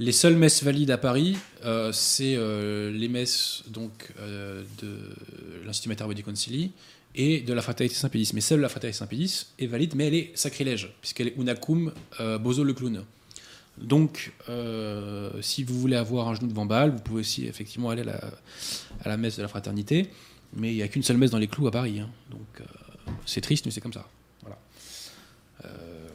Les 0.00 0.10
seules 0.10 0.34
messes 0.34 0.64
valides 0.64 0.90
à 0.90 0.98
Paris, 0.98 1.36
euh, 1.64 1.92
c'est 1.92 2.34
euh, 2.34 2.90
les 2.90 3.06
messes 3.06 3.62
donc, 3.68 3.92
euh, 4.18 4.64
de 4.82 4.98
l'Institut 5.64 5.90
Mater 5.90 6.06
Bodi 6.06 6.24
Concili 6.24 6.72
et 7.14 7.38
de 7.42 7.52
la 7.52 7.62
Fraternité 7.62 7.94
Saint-Pédis. 7.94 8.32
Mais 8.34 8.40
seule 8.40 8.58
la 8.58 8.68
Fraternité 8.68 8.98
Saint-Pédis 8.98 9.46
est 9.60 9.66
valide, 9.68 9.94
mais 9.94 10.08
elle 10.08 10.14
est 10.14 10.32
sacrilège, 10.34 10.92
puisqu'elle 11.00 11.28
est 11.28 11.36
unacum 11.36 11.92
bozo 12.40 12.64
le 12.64 12.74
clown. 12.74 13.04
Donc, 13.80 14.32
euh, 14.48 15.30
si 15.40 15.64
vous 15.64 15.78
voulez 15.78 15.96
avoir 15.96 16.28
un 16.28 16.34
genou 16.34 16.48
devant 16.48 16.66
Bâle, 16.66 16.90
vous 16.90 17.00
pouvez 17.00 17.20
aussi 17.20 17.46
effectivement 17.46 17.90
aller 17.90 18.02
à 18.02 18.06
la, 18.06 18.20
à 19.04 19.08
la 19.08 19.16
messe 19.16 19.36
de 19.36 19.42
la 19.42 19.48
Fraternité, 19.48 20.10
mais 20.54 20.72
il 20.72 20.76
n'y 20.76 20.82
a 20.82 20.88
qu'une 20.88 21.02
seule 21.02 21.16
messe 21.16 21.30
dans 21.30 21.38
les 21.38 21.48
clous 21.48 21.66
à 21.66 21.70
Paris. 21.70 22.00
hein. 22.00 22.08
Donc, 22.30 22.40
euh, 22.60 22.64
c'est 23.26 23.40
triste, 23.40 23.66
mais 23.66 23.70
c'est 23.72 23.80
comme 23.80 23.92
ça. 23.92 24.08
Voilà. 24.42 24.58
Euh, 25.64 26.08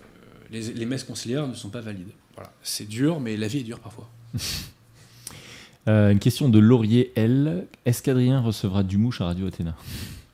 les, 0.51 0.73
les 0.73 0.85
messes 0.85 1.03
conciliaires 1.03 1.47
ne 1.47 1.53
sont 1.53 1.69
pas 1.69 1.81
valides. 1.81 2.11
Voilà. 2.35 2.51
C'est 2.63 2.87
dur, 2.87 3.19
mais 3.19 3.37
la 3.37 3.47
vie 3.47 3.59
est 3.59 3.63
dure 3.63 3.79
parfois. 3.79 4.09
Une 5.85 6.19
question 6.19 6.47
de 6.47 6.59
Laurier 6.59 7.11
L. 7.15 7.67
Est-ce 7.85 8.01
qu'Adrien 8.01 8.39
recevra 8.39 8.83
du 8.83 8.97
mouche 8.97 9.19
à 9.19 9.25
Radio 9.25 9.47
Athéna? 9.47 9.75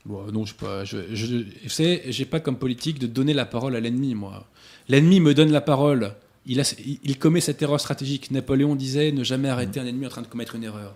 Bon, 0.06 0.32
non, 0.32 0.46
je 0.46 0.52
sais 0.54 0.58
pas. 0.60 0.86
Je, 0.86 1.44
savez, 1.68 2.04
j'ai 2.10 2.26
pas 2.26 2.40
comme 2.40 2.58
politique 2.58 3.00
de 3.00 3.08
donner 3.08 3.34
la 3.34 3.46
parole 3.46 3.76
à 3.76 3.80
l'ennemi, 3.80 4.14
moi. 4.14 4.48
L'ennemi 4.88 5.20
me 5.20 5.34
donne 5.34 5.52
la 5.52 5.62
parole. 5.62 6.14
Il, 6.52 7.20
commet 7.20 7.42
cette 7.42 7.62
erreur 7.62 7.80
stratégique. 7.80 8.32
Napoléon 8.32 8.76
disait 8.76 9.12
ne 9.12 9.24
jamais 9.24 9.50
arrêter 9.50 9.80
un 9.80 9.86
ennemi 9.86 10.08
en 10.08 10.10
train 10.10 10.24
de 10.24 10.28
commettre 10.28 10.56
une 10.56 10.64
erreur. 10.64 10.96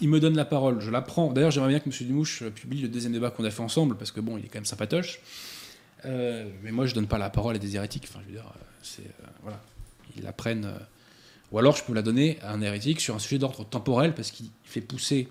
Il 0.00 0.08
me 0.08 0.20
donne 0.20 0.36
la 0.36 0.46
parole, 0.46 0.80
je 0.80 0.90
la 0.90 1.02
prends. 1.02 1.32
D'ailleurs, 1.32 1.50
j'aimerais 1.50 1.68
bien 1.70 1.80
que 1.80 1.88
M. 1.90 2.06
Dumouche 2.06 2.44
publie 2.54 2.80
le 2.80 2.88
deuxième 2.88 3.12
débat 3.12 3.30
qu'on 3.30 3.44
a 3.44 3.50
fait 3.50 3.62
ensemble, 3.62 3.96
parce 3.96 4.10
que 4.10 4.20
bon, 4.20 4.38
il 4.38 4.44
est 4.44 4.48
quand 4.48 4.58
même 4.58 4.64
sympatoche. 4.64 5.20
Euh, 6.06 6.48
mais 6.62 6.70
moi, 6.72 6.86
je 6.86 6.94
donne 6.94 7.08
pas 7.08 7.18
la 7.18 7.28
parole 7.28 7.56
à 7.56 7.58
des 7.58 7.76
hérétiques. 7.76 8.06
Enfin, 8.08 8.20
je 8.22 8.26
veux 8.32 8.40
dire, 8.40 8.46
euh, 8.46 9.02
euh, 9.02 9.26
voilà, 9.42 9.60
ils 10.16 10.22
la 10.22 10.32
prennent. 10.32 10.64
euh, 10.64 10.78
ou 11.52 11.58
alors, 11.58 11.76
je 11.76 11.82
peux 11.84 11.92
la 11.92 12.02
donner 12.02 12.38
à 12.42 12.52
un 12.52 12.62
hérétique 12.62 13.00
sur 13.00 13.14
un 13.14 13.18
sujet 13.18 13.38
d'ordre 13.38 13.64
temporel, 13.64 14.14
parce 14.14 14.30
qu'il 14.30 14.46
fait 14.64 14.80
pousser, 14.80 15.28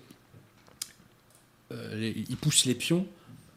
euh, 1.72 1.94
les- 1.96 2.24
il 2.28 2.36
pousse 2.36 2.66
les 2.66 2.74
pions 2.74 3.06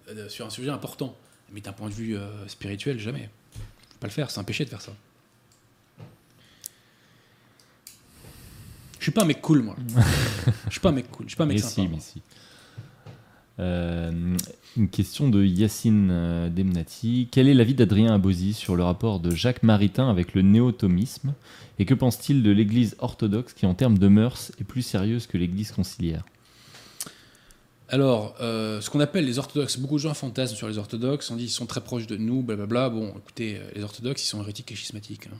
euh, 0.09 0.27
sur 0.29 0.45
un 0.45 0.49
sujet 0.49 0.69
important. 0.69 1.15
Mais 1.53 1.59
d'un 1.61 1.73
point 1.73 1.89
de 1.89 1.93
vue 1.93 2.15
euh, 2.17 2.47
spirituel, 2.47 2.97
jamais. 2.99 3.29
Faut 3.53 3.97
pas 3.99 4.07
le 4.07 4.13
faire. 4.13 4.31
C'est 4.31 4.39
un 4.39 4.43
péché 4.45 4.63
de 4.63 4.69
faire 4.69 4.81
ça. 4.81 4.93
Je 9.01 9.05
suis 9.05 9.11
pas 9.11 9.23
un 9.23 9.25
mec 9.25 9.41
cool, 9.41 9.63
moi. 9.63 9.75
Je 10.67 10.71
suis 10.73 10.79
pas 10.79 10.89
un 10.89 10.91
mec 10.91 11.09
cool. 11.09 11.25
Je 11.25 11.31
suis 11.31 11.35
pas 11.35 11.45
un 11.45 11.47
mec 11.47 11.55
Mais 11.57 11.61
sympa. 11.63 11.73
si, 11.73 11.81
moi. 11.81 11.89
mais 11.95 11.99
si. 11.99 12.21
Euh, 13.59 14.37
une 14.77 14.89
question 14.89 15.27
de 15.27 15.43
Yacine 15.43 16.09
euh, 16.11 16.49
Demnati. 16.49 17.27
Quel 17.31 17.47
est 17.47 17.55
l'avis 17.55 17.73
d'Adrien 17.73 18.13
Abosi 18.13 18.53
sur 18.53 18.75
le 18.75 18.83
rapport 18.83 19.19
de 19.19 19.31
Jacques 19.31 19.63
Maritain 19.63 20.07
avec 20.07 20.35
le 20.35 20.43
néotomisme 20.43 21.33
Et 21.79 21.85
que 21.85 21.95
pense-t-il 21.95 22.43
de 22.43 22.51
l'Église 22.51 22.95
orthodoxe 22.99 23.53
qui, 23.53 23.65
en 23.65 23.73
termes 23.73 23.97
de 23.97 24.07
mœurs, 24.07 24.51
est 24.61 24.63
plus 24.65 24.83
sérieuse 24.83 25.25
que 25.25 25.37
l'Église 25.39 25.71
conciliaire? 25.71 26.23
Alors, 27.89 28.35
euh, 28.39 28.81
ce 28.81 28.89
qu'on 28.91 28.99
appelle 28.99 29.25
les 29.25 29.39
orthodoxes, 29.39 29.77
beaucoup 29.79 29.95
de 29.95 30.01
gens 30.01 30.13
fantasment 30.13 30.55
sur 30.55 30.67
les 30.67 30.77
orthodoxes, 30.77 31.31
on 31.31 31.35
dit 31.37 31.45
ils 31.45 31.49
sont 31.49 31.65
très 31.65 31.81
proches 31.81 32.05
de 32.05 32.17
nous, 32.17 32.43
blablabla. 32.43 32.89
Bon, 32.91 33.09
écoutez, 33.17 33.57
euh, 33.57 33.63
les 33.75 33.83
orthodoxes, 33.83 34.23
ils 34.23 34.27
sont 34.27 34.41
hérétiques 34.41 34.71
et 34.71 34.75
schismatiques. 34.75 35.25
hein. 35.27 35.37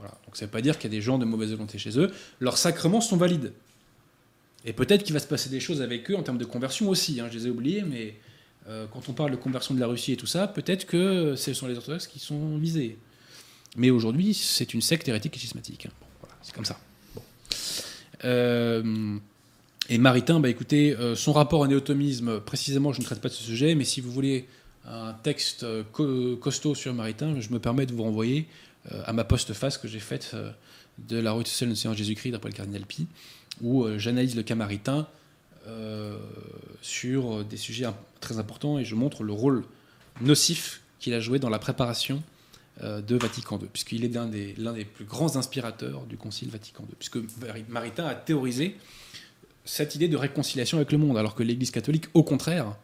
Donc 0.00 0.34
ça 0.36 0.44
veut 0.46 0.50
pas 0.50 0.60
dire 0.60 0.78
qu'il 0.78 0.90
y 0.90 0.94
a 0.94 0.96
des 0.98 1.02
gens 1.02 1.18
de 1.18 1.24
mauvaise 1.24 1.50
volonté 1.52 1.78
chez 1.78 1.98
eux. 1.98 2.12
Leurs 2.40 2.58
sacrements 2.58 3.00
sont 3.00 3.16
valides. 3.16 3.52
Et 4.66 4.72
peut-être 4.72 5.02
qu'il 5.04 5.12
va 5.12 5.20
se 5.20 5.26
passer 5.26 5.50
des 5.50 5.60
choses 5.60 5.82
avec 5.82 6.10
eux 6.10 6.16
en 6.16 6.22
termes 6.22 6.38
de 6.38 6.44
conversion 6.44 6.88
aussi. 6.88 7.20
hein, 7.20 7.28
je 7.30 7.38
les 7.38 7.46
ai 7.46 7.50
oubliés, 7.50 7.82
mais 7.82 8.14
euh, 8.68 8.86
quand 8.92 9.08
on 9.08 9.12
parle 9.12 9.30
de 9.30 9.36
conversion 9.36 9.74
de 9.74 9.80
la 9.80 9.86
Russie 9.86 10.12
et 10.12 10.16
tout 10.16 10.26
ça, 10.26 10.46
peut-être 10.48 10.86
que 10.86 11.36
ce 11.36 11.52
sont 11.54 11.66
les 11.66 11.76
orthodoxes 11.76 12.06
qui 12.06 12.18
sont 12.18 12.56
visés. 12.58 12.96
Mais 13.76 13.90
aujourd'hui, 13.90 14.34
c'est 14.34 14.72
une 14.74 14.80
secte 14.80 15.06
hérétique 15.08 15.36
et 15.36 15.38
schismatique. 15.38 15.86
hein. 15.86 16.26
C'est 16.42 16.54
comme 16.54 16.64
ça. 16.64 16.78
Euh, 18.24 19.16
et 19.88 19.98
Maritain, 19.98 20.40
bah 20.40 20.48
écoutez, 20.48 20.96
euh, 20.96 21.14
son 21.14 21.32
rapport 21.32 21.60
au 21.60 21.66
néotomisme, 21.66 22.40
précisément, 22.40 22.92
je 22.92 23.00
ne 23.00 23.04
traite 23.04 23.20
pas 23.20 23.28
de 23.28 23.34
ce 23.34 23.42
sujet, 23.42 23.74
mais 23.74 23.84
si 23.84 24.00
vous 24.00 24.10
voulez 24.10 24.46
un 24.86 25.12
texte 25.12 25.66
co- 25.92 26.36
costaud 26.36 26.74
sur 26.74 26.92
Maritain, 26.94 27.38
je 27.40 27.50
me 27.50 27.58
permets 27.58 27.86
de 27.86 27.92
vous 27.92 28.02
renvoyer 28.02 28.46
à 29.04 29.12
ma 29.12 29.24
postface 29.24 29.78
que 29.78 29.88
j'ai 29.88 30.00
faite 30.00 30.32
euh, 30.34 30.50
de 30.98 31.18
la 31.18 31.32
rue 31.32 31.44
sociale 31.44 31.70
de 31.70 31.74
Seigneur 31.74 31.96
Jésus-Christ 31.96 32.30
d'après 32.32 32.50
le 32.50 32.54
cardinal 32.56 32.82
Pi, 32.86 33.06
où 33.62 33.84
euh, 33.84 33.98
j'analyse 33.98 34.36
le 34.36 34.42
cas 34.42 34.54
Maritain 34.54 35.06
euh, 35.66 36.18
sur 36.82 37.44
des 37.44 37.56
sujets 37.56 37.86
très 38.20 38.38
importants 38.38 38.78
et 38.78 38.84
je 38.84 38.94
montre 38.94 39.22
le 39.22 39.32
rôle 39.32 39.64
nocif 40.20 40.82
qu'il 41.00 41.14
a 41.14 41.20
joué 41.20 41.38
dans 41.38 41.48
la 41.48 41.58
préparation 41.58 42.22
euh, 42.82 43.00
de 43.00 43.16
Vatican 43.16 43.58
II, 43.58 43.68
puisqu'il 43.72 44.04
est 44.04 44.08
l'un 44.08 44.26
des, 44.26 44.52
des 44.52 44.84
plus 44.84 45.04
grands 45.04 45.36
inspirateurs 45.36 46.04
du 46.06 46.16
Concile 46.16 46.50
Vatican 46.50 46.84
II, 46.88 46.94
puisque 46.98 47.16
Mari- 47.40 47.64
Maritain 47.68 48.04
a 48.06 48.14
théorisé 48.14 48.76
cette 49.64 49.94
idée 49.94 50.08
de 50.08 50.16
réconciliation 50.16 50.76
avec 50.78 50.92
le 50.92 50.98
monde, 50.98 51.16
alors 51.16 51.34
que 51.34 51.42
l'Église 51.42 51.70
catholique, 51.70 52.06
au 52.14 52.22
contraire, 52.22 52.76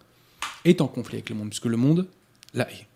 est 0.65 0.81
en 0.81 0.89
conflit 0.89 1.17
avec 1.17 1.29
le 1.29 1.37
monde, 1.37 1.51
puisque 1.51 1.67
le 1.67 1.77
monde 1.77 2.07
la 2.55 2.71
hait. 2.71 2.87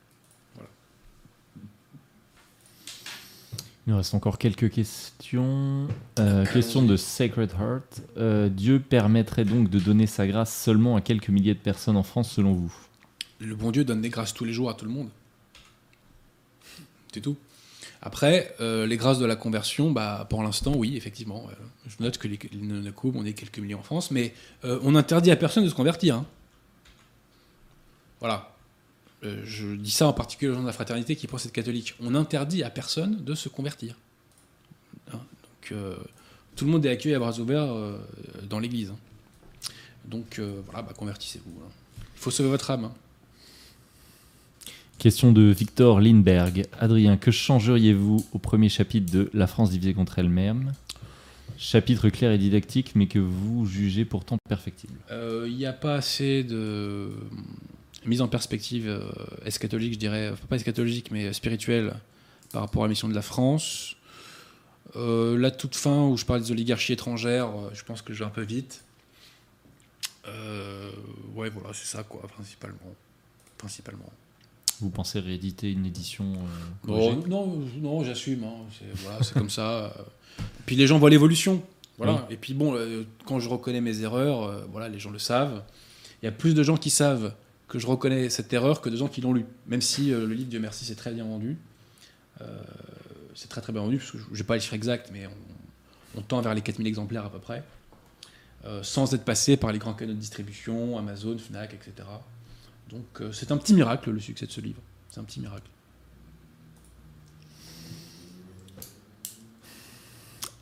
Il 3.86 3.90
nous 3.90 3.98
reste 3.98 4.14
encore 4.14 4.38
quelques 4.38 4.70
questions. 4.70 5.88
Euh, 6.18 6.46
question 6.46 6.82
de 6.82 6.96
Sacred 6.96 7.50
Heart. 7.52 8.00
Euh, 8.16 8.48
Dieu 8.48 8.80
permettrait 8.80 9.44
donc 9.44 9.68
de 9.68 9.78
donner 9.78 10.06
sa 10.06 10.26
grâce 10.26 10.56
seulement 10.56 10.96
à 10.96 11.02
quelques 11.02 11.28
milliers 11.28 11.52
de 11.52 11.58
personnes 11.58 11.98
en 11.98 12.02
France, 12.02 12.30
selon 12.30 12.54
vous? 12.54 12.74
Le 13.40 13.54
bon 13.54 13.70
Dieu 13.72 13.84
donne 13.84 14.00
des 14.00 14.08
grâces 14.08 14.32
tous 14.32 14.46
les 14.46 14.54
jours 14.54 14.70
à 14.70 14.74
tout 14.74 14.86
le 14.86 14.90
monde. 14.90 15.10
C'est 17.12 17.20
tout. 17.20 17.36
Après, 18.00 18.54
euh, 18.60 18.86
les 18.86 18.96
grâces 18.96 19.18
de 19.18 19.26
la 19.26 19.36
conversion, 19.36 19.90
bah, 19.90 20.26
pour 20.30 20.42
l'instant, 20.42 20.72
oui, 20.74 20.96
effectivement. 20.96 21.46
je 21.86 22.02
note 22.02 22.16
que 22.16 22.26
les, 22.26 22.38
les 22.52 22.92
on 23.02 23.24
est 23.24 23.34
quelques 23.34 23.58
millions 23.58 23.80
en 23.80 23.82
France, 23.82 24.10
mais 24.10 24.32
on 24.62 24.94
interdit 24.94 25.30
à 25.30 25.36
personne 25.36 25.64
de 25.64 25.68
se 25.68 25.74
convertir. 25.74 26.16
hein. 26.16 26.26
Voilà. 28.20 28.53
Euh, 29.24 29.42
je 29.44 29.74
dis 29.74 29.90
ça 29.90 30.06
en 30.06 30.12
particulier 30.12 30.50
aux 30.50 30.54
gens 30.54 30.60
de 30.62 30.66
la 30.66 30.72
fraternité 30.72 31.16
qui 31.16 31.26
pensent 31.26 31.46
être 31.46 31.52
catholiques. 31.52 31.94
On 32.00 32.14
interdit 32.14 32.62
à 32.62 32.70
personne 32.70 33.24
de 33.24 33.34
se 33.34 33.48
convertir. 33.48 33.96
Hein, 35.12 35.18
donc, 35.18 35.72
euh, 35.72 35.96
tout 36.56 36.64
le 36.66 36.70
monde 36.70 36.84
est 36.84 36.90
accueilli 36.90 37.14
à 37.14 37.18
bras 37.18 37.38
ouverts 37.38 37.72
euh, 37.72 37.98
dans 38.48 38.58
l'église. 38.58 38.90
hein. 38.90 39.70
Donc, 40.04 40.38
voilà, 40.66 40.82
bah, 40.82 40.92
convertissez-vous. 40.96 41.50
hein. 41.64 41.70
Il 42.16 42.20
faut 42.20 42.30
sauver 42.30 42.50
votre 42.50 42.70
âme. 42.70 42.90
Question 44.98 45.32
de 45.32 45.42
Victor 45.42 46.00
Lindberg. 46.00 46.66
Adrien, 46.78 47.16
que 47.16 47.30
changeriez-vous 47.30 48.26
au 48.32 48.38
premier 48.38 48.68
chapitre 48.68 49.10
de 49.10 49.30
La 49.32 49.46
France 49.46 49.70
divisée 49.70 49.94
contre 49.94 50.18
elle-même? 50.18 50.74
Chapitre 51.56 52.10
clair 52.10 52.32
et 52.32 52.38
didactique, 52.38 52.92
mais 52.94 53.06
que 53.06 53.18
vous 53.18 53.64
jugez 53.66 54.04
pourtant 54.04 54.36
perfectible. 54.48 54.94
Il 55.10 55.56
n'y 55.56 55.66
a 55.66 55.72
pas 55.72 55.94
assez 55.94 56.44
de 56.44 57.10
mise 58.06 58.20
en 58.20 58.28
perspective 58.28 58.88
euh, 58.88 59.10
eschatologique, 59.44 59.94
je 59.94 59.98
dirais, 59.98 60.30
enfin, 60.32 60.46
pas 60.48 60.56
eschatologique, 60.56 61.10
mais 61.10 61.32
spirituelle 61.32 61.94
par 62.52 62.62
rapport 62.62 62.82
à 62.84 62.86
la 62.86 62.90
mission 62.90 63.08
de 63.08 63.14
la 63.14 63.22
France. 63.22 63.96
Euh, 64.96 65.36
la 65.38 65.50
toute 65.50 65.74
fin 65.74 66.06
où 66.06 66.16
je 66.16 66.24
parle 66.24 66.42
des 66.42 66.52
oligarchies 66.52 66.92
étrangères, 66.92 67.48
euh, 67.48 67.70
je 67.72 67.82
pense 67.82 68.00
que 68.02 68.12
je 68.12 68.20
vais 68.20 68.24
un 68.26 68.30
peu 68.30 68.42
vite. 68.42 68.84
Euh, 70.28 70.90
ouais, 71.34 71.50
voilà, 71.50 71.70
c'est 71.72 71.86
ça, 71.86 72.02
quoi, 72.02 72.22
principalement. 72.28 72.78
Principalement. 73.58 74.10
Vous 74.80 74.90
pensez 74.90 75.20
rééditer 75.20 75.70
une 75.70 75.86
édition 75.86 76.32
euh, 76.88 77.14
non, 77.28 77.60
non, 77.80 78.04
j'assume. 78.04 78.44
hein. 78.44 78.54
C'est 78.78 79.02
voilà, 79.02 79.18
comme 79.32 79.50
ça. 79.50 79.94
Puis 80.66 80.76
les 80.76 80.86
gens 80.86 80.98
voient 80.98 81.10
l'évolution. 81.10 81.62
Voilà. 81.96 82.26
Et 82.28 82.36
puis 82.36 82.54
bon, 82.54 82.76
quand 83.24 83.38
je 83.38 83.48
reconnais 83.48 83.80
mes 83.80 84.00
erreurs, 84.00 84.66
voilà, 84.72 84.88
les 84.88 84.98
gens 84.98 85.12
le 85.12 85.20
savent. 85.20 85.62
Il 86.20 86.24
y 86.24 86.28
a 86.28 86.32
plus 86.32 86.52
de 86.54 86.62
gens 86.64 86.76
qui 86.76 86.90
savent 86.90 87.32
que 87.68 87.78
je 87.78 87.86
reconnais 87.86 88.28
cette 88.28 88.52
erreur 88.52 88.80
que 88.80 88.88
de 88.88 88.96
gens 88.96 89.08
qui 89.08 89.20
l'ont 89.20 89.32
lu. 89.32 89.46
Même 89.66 89.80
si 89.80 90.12
euh, 90.12 90.26
le 90.26 90.34
livre, 90.34 90.50
Dieu 90.50 90.60
merci, 90.60 90.84
c'est 90.84 90.94
très 90.94 91.12
bien 91.12 91.24
vendu. 91.24 91.56
Euh, 92.40 92.62
c'est 93.34 93.48
très 93.48 93.60
très 93.60 93.72
bien 93.72 93.82
vendu, 93.82 93.98
parce 93.98 94.12
que 94.12 94.18
je 94.32 94.38
n'ai 94.38 94.44
pas 94.44 94.54
les 94.54 94.60
chiffres 94.60 94.74
exacts, 94.74 95.10
mais 95.12 95.26
on, 96.16 96.22
tend 96.22 96.40
vers 96.40 96.54
les 96.54 96.60
4000 96.60 96.86
exemplaires 96.86 97.24
à 97.24 97.30
peu 97.30 97.40
près. 97.40 97.64
Euh, 98.64 98.82
sans 98.82 99.12
être 99.14 99.24
passé 99.24 99.56
par 99.56 99.72
les 99.72 99.78
grands 99.78 99.94
canaux 99.94 100.12
de 100.12 100.18
distribution, 100.18 100.96
Amazon, 100.96 101.36
Fnac, 101.36 101.74
etc. 101.74 102.08
Donc 102.90 103.22
c'est 103.32 103.50
un 103.50 103.56
petit 103.56 103.74
miracle 103.74 104.10
le 104.10 104.20
succès 104.20 104.46
de 104.46 104.52
ce 104.52 104.60
livre. 104.60 104.80
C'est 105.10 105.18
un 105.20 105.24
petit 105.24 105.40
miracle. 105.40 105.68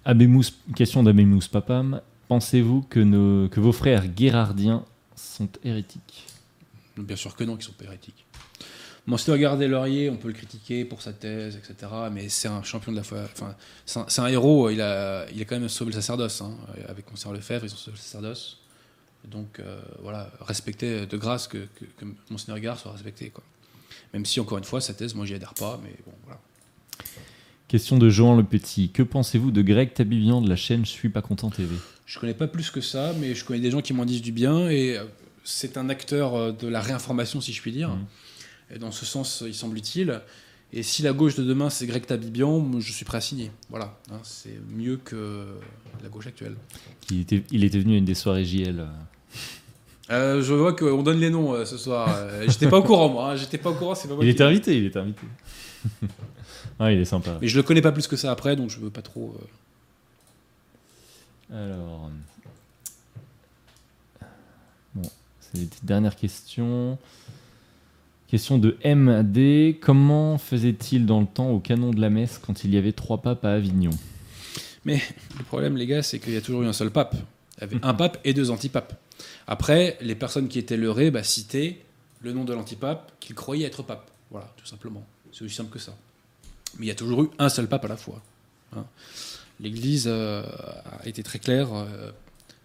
Abemous, 0.04 0.44
question 0.74 1.02
d'Abemous 1.02 1.48
Papam. 1.50 2.00
Pensez-vous 2.28 2.82
que, 2.82 3.46
que 3.48 3.60
vos 3.60 3.72
frères 3.72 4.08
guérardiens 4.08 4.84
sont 5.14 5.48
hérétiques? 5.62 6.31
Bien 6.96 7.16
sûr 7.16 7.34
que 7.34 7.44
non, 7.44 7.56
qu'ils 7.56 7.64
sont 7.64 7.72
pas 7.72 7.84
hérétiques. 7.84 8.24
Monseigneur 9.06 9.38
Gardé 9.38 9.66
Laurier, 9.66 10.10
on 10.10 10.16
peut 10.16 10.28
le 10.28 10.34
critiquer 10.34 10.84
pour 10.84 11.02
sa 11.02 11.12
thèse, 11.12 11.56
etc. 11.56 11.90
Mais 12.12 12.28
c'est 12.28 12.48
un 12.48 12.62
champion 12.62 12.92
de 12.92 12.98
la 12.98 13.02
foi. 13.02 13.22
Enfin, 13.24 13.56
c'est 13.84 14.20
un, 14.20 14.26
héros. 14.28 14.70
Il 14.70 14.80
a, 14.80 15.26
il 15.34 15.40
a 15.40 15.44
quand 15.44 15.58
même 15.58 15.68
sauvé 15.68 15.90
le 15.90 15.96
sacerdoce. 15.96 16.40
hein. 16.40 16.56
Avec 16.88 17.10
Monseigneur 17.10 17.34
Lefebvre, 17.34 17.64
ils 17.64 17.72
ont 17.72 17.76
sauvé 17.76 17.96
le 17.96 18.02
sacerdoce. 18.02 18.58
Donc 19.24 19.58
euh, 19.60 19.80
voilà, 20.02 20.30
respecter 20.40 21.06
de 21.06 21.16
grâce 21.16 21.46
que, 21.48 21.58
que, 21.58 21.84
que 21.96 22.04
Monseigneur 22.30 22.78
soit 22.78 22.92
respecté. 22.92 23.30
Quoi. 23.30 23.42
Même 24.12 24.24
si, 24.24 24.40
encore 24.40 24.58
une 24.58 24.64
fois, 24.64 24.80
sa 24.80 24.94
thèse, 24.94 25.14
moi, 25.14 25.26
j'y 25.26 25.34
adhère 25.34 25.54
pas. 25.54 25.80
Mais 25.82 25.94
bon, 26.04 26.12
voilà. 26.24 26.40
Question 27.68 27.96
de 27.98 28.10
Johan 28.10 28.36
Le 28.36 28.44
Petit. 28.44 28.90
Que 28.90 29.02
pensez-vous 29.02 29.50
de 29.50 29.62
Greg 29.62 29.94
Tabibian 29.94 30.42
de 30.42 30.48
la 30.48 30.56
chaîne 30.56 30.84
Je 30.84 30.90
suis 30.90 31.08
pas 31.08 31.22
content 31.22 31.50
TV 31.50 31.74
Je 32.04 32.18
connais 32.18 32.34
pas 32.34 32.46
plus 32.46 32.70
que 32.70 32.80
ça, 32.80 33.14
mais 33.18 33.34
je 33.34 33.44
connais 33.44 33.60
des 33.60 33.70
gens 33.70 33.80
qui 33.80 33.94
m'en 33.94 34.04
disent 34.04 34.22
du 34.22 34.32
bien. 34.32 34.68
Et 34.68 34.98
euh, 34.98 35.04
c'est 35.44 35.76
un 35.76 35.88
acteur 35.88 36.34
euh, 36.34 36.52
de 36.52 36.68
la 36.68 36.80
réinformation, 36.80 37.40
si 37.40 37.52
je 37.52 37.60
puis 37.60 37.72
dire. 37.72 37.90
Mhm. 37.90 38.04
Et 38.74 38.78
dans 38.78 38.90
ce 38.92 39.04
sens, 39.04 39.42
il 39.46 39.54
semble 39.54 39.76
utile. 39.76 40.20
Et 40.72 40.82
si 40.82 41.02
la 41.02 41.12
gauche 41.12 41.34
de 41.34 41.42
demain, 41.44 41.68
c'est 41.68 41.86
Greg 41.86 42.06
Tabibian, 42.06 42.80
je 42.80 42.92
suis 42.92 43.04
prêt 43.04 43.18
à 43.18 43.20
signer. 43.20 43.50
Voilà, 43.68 43.98
hein, 44.10 44.18
c'est 44.22 44.58
mieux 44.70 44.96
que 44.96 45.44
la 46.02 46.08
gauche 46.08 46.26
actuelle. 46.26 46.56
il 47.10 47.20
était, 47.20 47.42
il 47.50 47.62
était 47.64 47.78
venu 47.78 47.94
à 47.94 47.98
une 47.98 48.06
des 48.06 48.14
soirées 48.14 48.44
JL. 48.46 48.80
euh. 48.80 48.86
Euh, 50.10 50.42
je 50.42 50.52
vois 50.54 50.72
qu'on 50.74 51.02
donne 51.02 51.20
les 51.20 51.28
noms 51.30 51.52
euh, 51.52 51.64
ce 51.66 51.76
soir. 51.76 52.08
Euh, 52.14 52.44
j'étais 52.48 52.68
pas 52.68 52.78
au 52.78 52.82
courant, 52.82 53.08
moi. 53.10 53.30
hein, 53.32 53.36
J'étais 53.36 53.58
pas 53.58 53.70
au 53.70 53.74
courant, 53.74 53.94
c'est 53.94 54.08
pas 54.08 54.14
moi 54.14 54.24
Il 54.24 54.30
était 54.30 54.42
invité, 54.44 54.76
il 54.78 54.86
était 54.86 54.98
invité. 54.98 55.20
ah, 56.78 56.90
il 56.90 56.98
est 57.00 57.04
sympa. 57.04 57.36
Mais 57.40 57.48
je 57.48 57.56
le 57.56 57.62
connais 57.62 57.82
pas 57.82 57.92
plus 57.92 58.06
que 58.06 58.16
ça 58.16 58.30
après, 58.30 58.56
donc 58.56 58.70
je 58.70 58.78
veux 58.80 58.90
pas 58.90 59.02
trop. 59.02 59.34
Alors. 61.52 62.10
euh, 64.20 64.24
Bon, 64.94 65.08
c'est 65.40 65.41
dernières 65.82 66.16
questions. 66.16 66.98
Question 68.28 68.58
de 68.58 68.78
MD. 68.84 69.78
Comment 69.80 70.38
faisait-il 70.38 71.04
dans 71.04 71.20
le 71.20 71.26
temps 71.26 71.50
au 71.50 71.60
canon 71.60 71.90
de 71.90 72.00
la 72.00 72.08
messe 72.08 72.38
quand 72.38 72.64
il 72.64 72.72
y 72.74 72.78
avait 72.78 72.92
trois 72.92 73.18
papes 73.18 73.44
à 73.44 73.52
Avignon? 73.52 73.90
Le 74.84 74.98
problème, 75.46 75.76
les 75.76 75.86
gars, 75.86 76.02
c'est 76.02 76.18
qu'il 76.18 76.32
y 76.32 76.36
a 76.36 76.40
toujours 76.40 76.62
eu 76.62 76.66
un 76.66 76.72
seul 76.72 76.90
pape. 76.90 77.14
Il 77.58 77.60
y 77.60 77.64
avait 77.64 77.78
un 77.82 77.94
pape 77.94 78.18
et 78.24 78.32
deux 78.32 78.50
antipapes. 78.50 78.98
Après, 79.46 79.98
les 80.00 80.14
personnes 80.14 80.48
qui 80.48 80.58
étaient 80.58 80.76
leurrées 80.76 81.10
bah, 81.10 81.22
citaient 81.22 81.78
le 82.20 82.32
nom 82.32 82.44
de 82.44 82.52
l'antipape 82.54 83.12
qu'ils 83.20 83.34
croyaient 83.34 83.66
être 83.66 83.82
pape. 83.82 84.10
Voilà, 84.30 84.52
tout 84.56 84.66
simplement. 84.66 85.04
C'est 85.32 85.44
aussi 85.44 85.54
simple 85.54 85.70
que 85.70 85.78
ça. 85.78 85.94
Mais 86.78 86.86
il 86.86 86.88
y 86.88 86.92
a 86.92 86.94
toujours 86.94 87.22
eu 87.24 87.30
un 87.38 87.48
seul 87.48 87.68
pape 87.68 87.84
à 87.84 87.88
la 87.88 87.96
fois. 87.96 88.22
hein. 88.74 88.84
L'Église 89.60 90.06
euh, 90.08 90.42
a 91.00 91.06
été 91.06 91.22
très 91.22 91.38
claire 91.38 91.68
euh, 91.72 92.10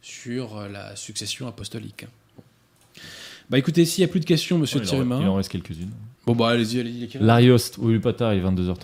sur 0.01 0.67
la 0.67 0.95
succession 0.95 1.47
apostolique. 1.47 2.05
Bah 3.49 3.57
écoutez, 3.57 3.85
s'il 3.85 4.03
n'y 4.03 4.09
a 4.09 4.11
plus 4.11 4.19
de 4.19 4.25
questions, 4.25 4.57
monsieur 4.57 4.79
il, 4.79 4.83
en, 4.83 4.85
Thieremin. 4.89 5.21
il 5.21 5.27
en 5.27 5.35
reste 5.35 5.49
quelques-unes. 5.49 5.91
Bon 6.25 6.35
bah 6.35 6.49
allez-y, 6.49 6.79
allez-y. 6.79 7.07
quelle 7.07 7.21
heure 7.21 7.27
Lariost, 7.27 7.77
oui, 7.79 7.97
pas 7.99 8.13
tard, 8.13 8.33
il 8.33 8.39
est 8.39 8.43
22h30. 8.45 8.75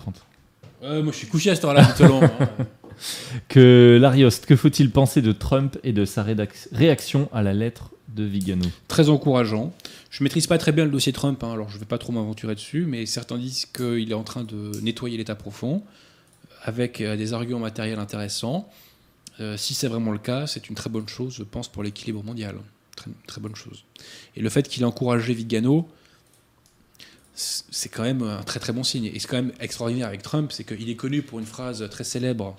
Ouais, 0.82 1.02
moi 1.02 1.12
je 1.12 1.18
suis 1.18 1.26
couché 1.26 1.50
à 1.50 1.54
cette 1.54 1.64
heure-là, 1.64 1.84
tout 1.96 2.04
hein. 2.04 2.30
Que 3.48 3.98
Lariost, 4.00 4.46
que 4.46 4.56
faut-il 4.56 4.90
penser 4.90 5.20
de 5.20 5.32
Trump 5.32 5.76
et 5.82 5.92
de 5.92 6.04
sa 6.04 6.22
rédac- 6.22 6.68
réaction 6.72 7.28
à 7.32 7.42
la 7.42 7.52
lettre 7.52 7.90
de 8.14 8.22
Vigano? 8.24 8.64
Très 8.88 9.08
encourageant. 9.08 9.72
Je 10.10 10.22
maîtrise 10.22 10.46
pas 10.46 10.58
très 10.58 10.70
bien 10.72 10.84
le 10.84 10.90
dossier 10.92 11.12
Trump, 11.12 11.42
hein, 11.42 11.52
alors 11.52 11.68
je 11.70 11.78
vais 11.78 11.86
pas 11.86 11.98
trop 11.98 12.12
m'aventurer 12.12 12.54
dessus, 12.54 12.84
mais 12.86 13.04
certains 13.04 13.36
disent 13.36 13.66
qu'il 13.66 14.10
est 14.10 14.14
en 14.14 14.22
train 14.22 14.44
de 14.44 14.70
nettoyer 14.80 15.16
l'État 15.16 15.34
profond 15.34 15.82
avec 16.62 17.00
euh, 17.00 17.16
des 17.16 17.32
arguments 17.32 17.58
matériels 17.58 17.98
intéressants. 17.98 18.70
Euh, 19.40 19.56
si 19.56 19.74
c'est 19.74 19.88
vraiment 19.88 20.12
le 20.12 20.18
cas, 20.18 20.46
c'est 20.46 20.68
une 20.68 20.76
très 20.76 20.88
bonne 20.88 21.08
chose, 21.08 21.34
je 21.36 21.42
pense, 21.42 21.66
pour 21.68 21.82
l'équilibre 21.82 22.22
mondial. 22.22 22.54
Très, 22.96 23.10
très 23.26 23.40
bonne 23.40 23.56
chose. 23.56 23.84
Et 24.36 24.40
le 24.40 24.48
fait 24.48 24.68
qu'il 24.68 24.82
ait 24.82 24.86
encouragé 24.86 25.34
Vigano, 25.34 25.88
c'est 27.34 27.88
quand 27.88 28.02
même 28.02 28.22
un 28.22 28.42
très 28.42 28.60
très 28.60 28.72
bon 28.72 28.84
signe. 28.84 29.06
Et 29.06 29.18
c'est 29.18 29.26
quand 29.26 29.36
même 29.36 29.52
extraordinaire 29.60 30.06
avec 30.06 30.22
Trump, 30.22 30.52
c'est 30.52 30.64
qu'il 30.64 30.88
est 30.88 30.96
connu 30.96 31.22
pour 31.22 31.38
une 31.40 31.46
phrase 31.46 31.88
très 31.90 32.04
célèbre 32.04 32.56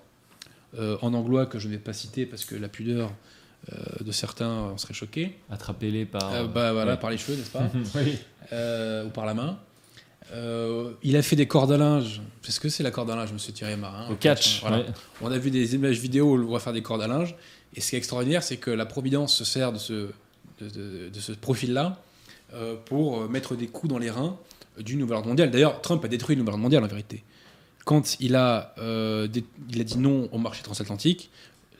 euh, 0.78 0.98
en 1.02 1.14
anglois 1.14 1.46
que 1.46 1.60
je 1.60 1.68
ne 1.68 1.74
vais 1.74 1.80
pas 1.80 1.94
citer 1.94 2.26
parce 2.26 2.44
que 2.44 2.56
la 2.56 2.68
pudeur 2.68 3.14
euh, 3.72 4.04
de 4.04 4.12
certains 4.12 4.50
en 4.50 4.78
serait 4.78 4.94
choquée. 4.94 5.38
Attrapez-les 5.50 6.06
par. 6.06 6.34
Euh, 6.34 6.48
bah 6.48 6.74
voilà, 6.74 6.94
ouais. 6.94 7.00
par 7.00 7.10
les 7.10 7.18
cheveux, 7.18 7.38
n'est-ce 7.38 7.52
pas 7.52 7.70
Oui. 7.96 8.18
Ou 9.06 9.10
par 9.12 9.26
la 9.26 9.34
main. 9.34 9.60
Il 11.04 11.16
a 11.16 11.22
fait 11.22 11.38
des 11.38 11.48
cordes 11.48 11.72
à 11.72 11.78
linge. 11.78 12.22
C'est 12.42 12.52
ce 12.52 12.60
que 12.60 12.68
c'est 12.68 12.84
la 12.84 12.92
corde 12.92 13.10
à 13.12 13.16
linge, 13.16 13.32
monsieur 13.32 13.54
Thierry 13.54 13.78
Marin. 13.78 14.10
Au 14.10 14.16
catch. 14.16 14.60
Voilà. 14.60 14.80
ouais. 14.80 14.86
On 15.22 15.32
a 15.32 15.38
vu 15.38 15.52
des 15.52 15.76
images 15.76 16.00
vidéo 16.00 16.32
où 16.32 16.34
on 16.34 16.38
le 16.38 16.46
voit 16.46 16.60
faire 16.60 16.74
des 16.74 16.82
cordes 16.82 17.02
à 17.02 17.08
linge. 17.08 17.36
Et 17.74 17.82
ce 17.82 17.92
qui 17.92 17.96
est 17.96 18.00
extraordinaire, 18.00 18.44
c'est 18.44 18.58
que 18.58 18.72
la 18.72 18.86
Providence 18.86 19.34
se 19.36 19.46
sert 19.46 19.72
de 19.72 19.78
ce, 19.78 20.10
de, 20.60 20.70
de- 20.70 21.10
de 21.10 21.20
ce 21.20 21.32
profil-là 21.32 22.02
euh, 22.54 22.76
pour 22.86 23.22
euh, 23.22 23.28
mettre 23.28 23.56
des 23.56 23.68
coups 23.68 23.92
dans 23.92 23.98
les 24.00 24.10
reins 24.10 24.38
du 24.80 24.96
nouvel 24.98 25.18
ordre 25.18 25.28
mondial. 25.30 25.52
D'ailleurs, 25.52 25.82
Trump 25.82 26.04
a 26.04 26.08
détruit 26.08 26.36
le 26.36 26.42
nouvel 26.42 26.54
ordre 26.54 26.64
mondial 26.64 26.84
en 26.84 26.88
vérité. 26.88 27.24
Quand 27.86 28.20
il 28.20 28.36
a, 28.36 28.74
euh, 28.80 29.28
il 29.70 29.82
a 29.82 29.84
dit 29.84 29.98
non 29.98 30.28
au 30.32 30.38
marché 30.38 30.64
transatlantique, 30.64 31.30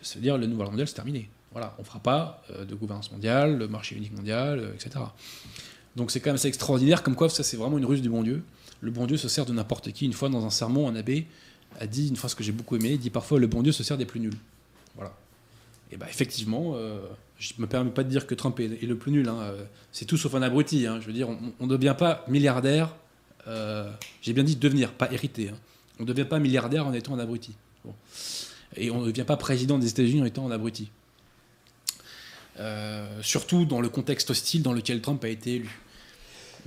c'est-à-dire 0.02 0.38
le 0.38 0.46
nouvel 0.46 0.62
ordre 0.62 0.72
mondial, 0.72 0.88
c'est 0.88 0.94
terminé. 0.94 1.30
Voilà, 1.52 1.74
on 1.78 1.82
ne 1.82 1.86
fera 1.88 2.00
pas 2.00 2.44
de 2.68 2.76
gouvernance 2.76 3.12
mondiale, 3.12 3.58
le 3.58 3.68
marché 3.68 3.96
unique 3.96 4.14
mondial, 4.16 4.72
etc. 4.76 5.04
Donc 5.96 6.12
c'est 6.12 6.20
quand 6.20 6.28
même 6.30 6.36
assez 6.36 6.50
extraordinaire, 6.50 7.02
comme 7.02 7.16
quoi 7.16 7.30
ça 7.30 7.44
c'est 7.44 7.56
vraiment 7.58 7.78
une 7.78 7.86
ruse 7.86 8.02
du 8.02 8.10
bon 8.10 8.24
Dieu. 8.24 8.44
Le 8.82 8.92
bon 8.92 9.06
Dieu 9.08 9.16
se 9.16 9.30
sert 9.30 9.46
de 9.46 9.54
n'importe 9.54 9.92
qui. 9.94 10.06
Une 10.06 10.12
fois 10.14 10.28
dans 10.30 10.46
un 10.46 10.50
sermon, 10.50 10.90
un 10.90 10.96
abbé 10.98 11.26
a 11.80 11.88
dit 11.88 12.10
une 12.10 12.18
phrase 12.18 12.36
que 12.36 12.44
j'ai 12.44 12.52
beaucoup 12.52 12.76
aimée, 12.76 12.92
il 12.92 13.00
dit 13.00 13.10
parfois 13.10 13.40
le 13.40 13.48
bon 13.48 13.64
Dieu 13.64 13.72
se 13.72 13.84
sert 13.84 13.98
des 13.98 14.06
plus 14.06 14.20
nuls. 14.20 14.36
Voilà. 14.96 15.14
Et 15.92 15.98
bah 15.98 16.08
effectivement, 16.10 16.74
euh, 16.76 17.00
je 17.38 17.54
me 17.58 17.68
permets 17.68 17.92
pas 17.92 18.04
de 18.04 18.10
dire 18.10 18.26
que 18.28 18.36
Trump 18.36 18.60
est, 18.60 18.68
le 18.68 18.98
plus 18.98 19.12
nul. 19.12 19.28
hein, 19.30 19.38
euh, 19.42 19.64
C'est 19.92 20.06
tout 20.06 20.18
sauf 20.18 20.34
un 20.36 20.42
abruti. 20.42 20.88
hein. 20.88 21.00
Je 21.02 21.08
veux 21.08 21.14
dire, 21.14 21.30
on 21.30 21.66
ne 21.66 21.70
devient 21.70 21.96
pas 21.98 22.26
milliardaire. 22.28 22.96
euh, 23.48 23.90
j'ai 24.22 24.34
bien 24.34 24.44
dit 24.44 24.56
devenir, 24.56 24.92
pas 24.94 25.12
hériter. 25.12 25.50
hein. 25.50 25.58
On 26.00 26.04
ne 26.04 26.08
devient 26.08 26.26
pas 26.28 26.40
milliardaire 26.40 26.88
en 26.88 26.94
étant 26.94 27.14
un 27.14 27.20
abruti. 27.20 27.54
Et 28.76 28.90
on 28.90 29.02
ne 29.02 29.06
devient 29.06 29.24
pas 29.26 29.38
président 29.38 29.78
des 29.78 29.90
États-Unis 29.90 30.22
en 30.22 30.26
étant 30.26 30.48
un 30.48 30.52
abruti. 30.52 30.90
Surtout 33.22 33.66
dans 33.66 33.80
le 33.80 33.90
contexte 33.90 34.30
hostile 34.32 34.62
dans 34.64 34.74
lequel 34.74 35.02
Trump 35.02 35.24
a 35.24 35.30
été 35.30 35.56
élu. 35.56 35.70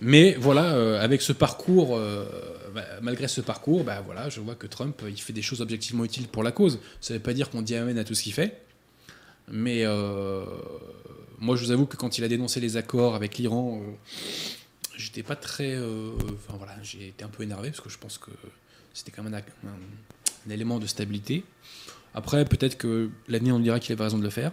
Mais 0.01 0.35
voilà, 0.39 1.01
avec 1.03 1.21
ce 1.21 1.33
parcours, 1.33 1.99
bah, 2.75 2.85
malgré 3.03 3.27
ce 3.29 3.41
parcours, 3.43 3.85
bah, 3.85 4.01
voilà, 4.07 4.31
je 4.31 4.41
vois 4.41 4.55
que 4.55 4.67
Trump, 4.67 5.03
il 5.07 5.21
fait 5.21 5.33
des 5.33 5.43
choses 5.43 5.61
objectivement 5.61 6.05
utiles 6.05 6.29
pour 6.29 6.43
la 6.43 6.53
cause. 6.53 6.79
Ça 7.01 7.13
ne 7.13 7.19
veut 7.19 7.23
pas 7.23 7.35
dire 7.35 7.51
qu'on 7.51 7.61
dit 7.63 7.75
amen 7.75 7.99
à 7.99 8.05
tout 8.05 8.15
ce 8.15 8.23
qu'il 8.23 8.33
fait. 8.33 8.63
Mais 9.51 9.83
euh, 9.85 10.45
moi, 11.39 11.57
je 11.57 11.65
vous 11.65 11.71
avoue 11.71 11.87
que 11.87 11.97
quand 11.97 12.19
il 12.19 12.25
a 12.25 12.29
dénoncé 12.29 12.61
les 12.61 12.77
accords 12.77 13.15
avec 13.15 13.39
l'Iran, 13.39 13.81
euh, 13.83 13.93
j'étais 14.97 15.23
pas 15.23 15.37
très. 15.37 15.75
euh, 15.75 16.13
Enfin 16.35 16.57
voilà, 16.59 16.75
j'ai 16.83 17.09
été 17.09 17.25
un 17.25 17.29
peu 17.29 17.43
énervé 17.43 17.71
parce 17.71 17.81
que 17.81 17.89
je 17.91 17.99
pense 17.99 18.19
que 18.19 18.31
c'était 18.95 19.11
quand 19.11 19.23
même 19.23 19.35
un, 19.35 20.51
élément 20.53 20.79
de 20.79 20.87
stabilité. 20.87 21.45
Après, 22.15 22.45
peut-être 22.45 22.77
que 22.79 23.11
l'avenir 23.29 23.57
nous 23.57 23.63
dira 23.63 23.81
qu'il 23.81 23.93
avait 23.93 24.05
raison 24.05 24.19
de 24.19 24.25
le 24.25 24.31
faire. 24.31 24.53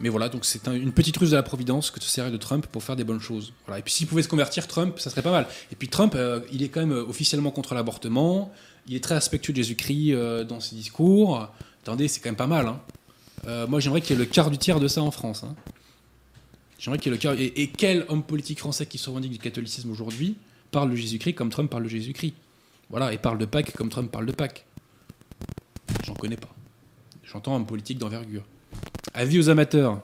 Mais 0.00 0.08
voilà, 0.08 0.28
donc 0.28 0.44
c'est 0.44 0.66
un- 0.66 0.72
une 0.74 0.90
petite 0.92 1.16
ruse 1.16 1.30
de 1.30 1.36
la 1.36 1.42
Providence 1.44 1.90
que 1.92 2.00
se 2.00 2.08
servir 2.08 2.32
de 2.32 2.36
Trump 2.38 2.66
pour 2.66 2.82
faire 2.82 2.96
des 2.96 3.04
bonnes 3.04 3.20
choses. 3.20 3.52
Et 3.76 3.82
puis 3.82 3.92
s'il 3.92 4.08
pouvait 4.08 4.22
se 4.22 4.28
convertir, 4.28 4.66
Trump, 4.66 4.98
ça 4.98 5.10
serait 5.10 5.22
pas 5.22 5.30
mal. 5.30 5.46
Et 5.70 5.76
puis 5.76 5.88
Trump, 5.88 6.16
il 6.50 6.62
est 6.64 6.68
quand 6.70 6.80
même 6.80 6.92
officiellement 6.92 7.50
contre 7.52 7.74
l'avortement. 7.74 8.52
Il 8.88 8.96
est 8.96 9.04
très 9.04 9.14
respectueux 9.14 9.52
de 9.52 9.58
Jésus-Christ 9.58 10.12
dans 10.48 10.58
ses 10.58 10.74
discours. 10.74 11.48
Attendez, 11.82 12.08
c'est 12.08 12.20
quand 12.20 12.30
même 12.30 12.36
pas 12.36 12.48
mal. 12.48 12.66
hein. 12.66 12.80
Euh, 13.46 13.66
moi, 13.66 13.80
j'aimerais 13.80 14.00
qu'il 14.00 14.16
y 14.16 14.20
ait 14.20 14.24
le 14.24 14.30
quart 14.30 14.50
du 14.50 14.58
tiers 14.58 14.80
de 14.80 14.88
ça 14.88 15.02
en 15.02 15.10
France. 15.10 15.44
hein. 15.44 15.54
J'aimerais 16.78 16.98
qu'il 16.98 17.10
y 17.12 17.14
ait 17.14 17.18
le 17.18 17.22
quart. 17.22 17.34
Et, 17.34 17.62
et 17.62 17.68
quel 17.68 18.04
homme 18.08 18.22
politique 18.22 18.58
français 18.58 18.86
qui 18.86 18.98
se 18.98 19.08
revendique 19.08 19.32
du 19.32 19.38
catholicisme 19.38 19.90
aujourd'hui 19.90 20.36
parle 20.70 20.90
de 20.90 20.96
Jésus-Christ 20.96 21.34
comme 21.34 21.50
Trump 21.50 21.70
parle 21.70 21.84
de 21.84 21.88
Jésus-Christ? 21.88 22.34
Voilà, 22.90 23.12
et 23.12 23.18
parle 23.18 23.38
de 23.38 23.44
Pâques 23.46 23.72
comme 23.72 23.88
Trump 23.88 24.10
parle 24.10 24.26
de 24.26 24.32
Pâques. 24.32 24.66
J'en 26.04 26.14
connais 26.14 26.36
pas. 26.36 26.52
J'entends 27.24 27.56
un 27.56 27.62
politique 27.62 27.98
d'envergure. 27.98 28.44
Avis 29.14 29.38
aux 29.38 29.48
amateurs. 29.48 30.00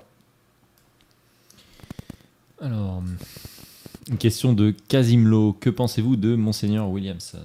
Alors, 2.61 3.03
Une 4.09 4.17
question 4.19 4.53
de 4.53 4.75
Casimlo. 4.89 5.53
Que 5.53 5.71
pensez-vous 5.71 6.17
de 6.17 6.35
Monseigneur 6.35 6.89
Williamson? 6.89 7.45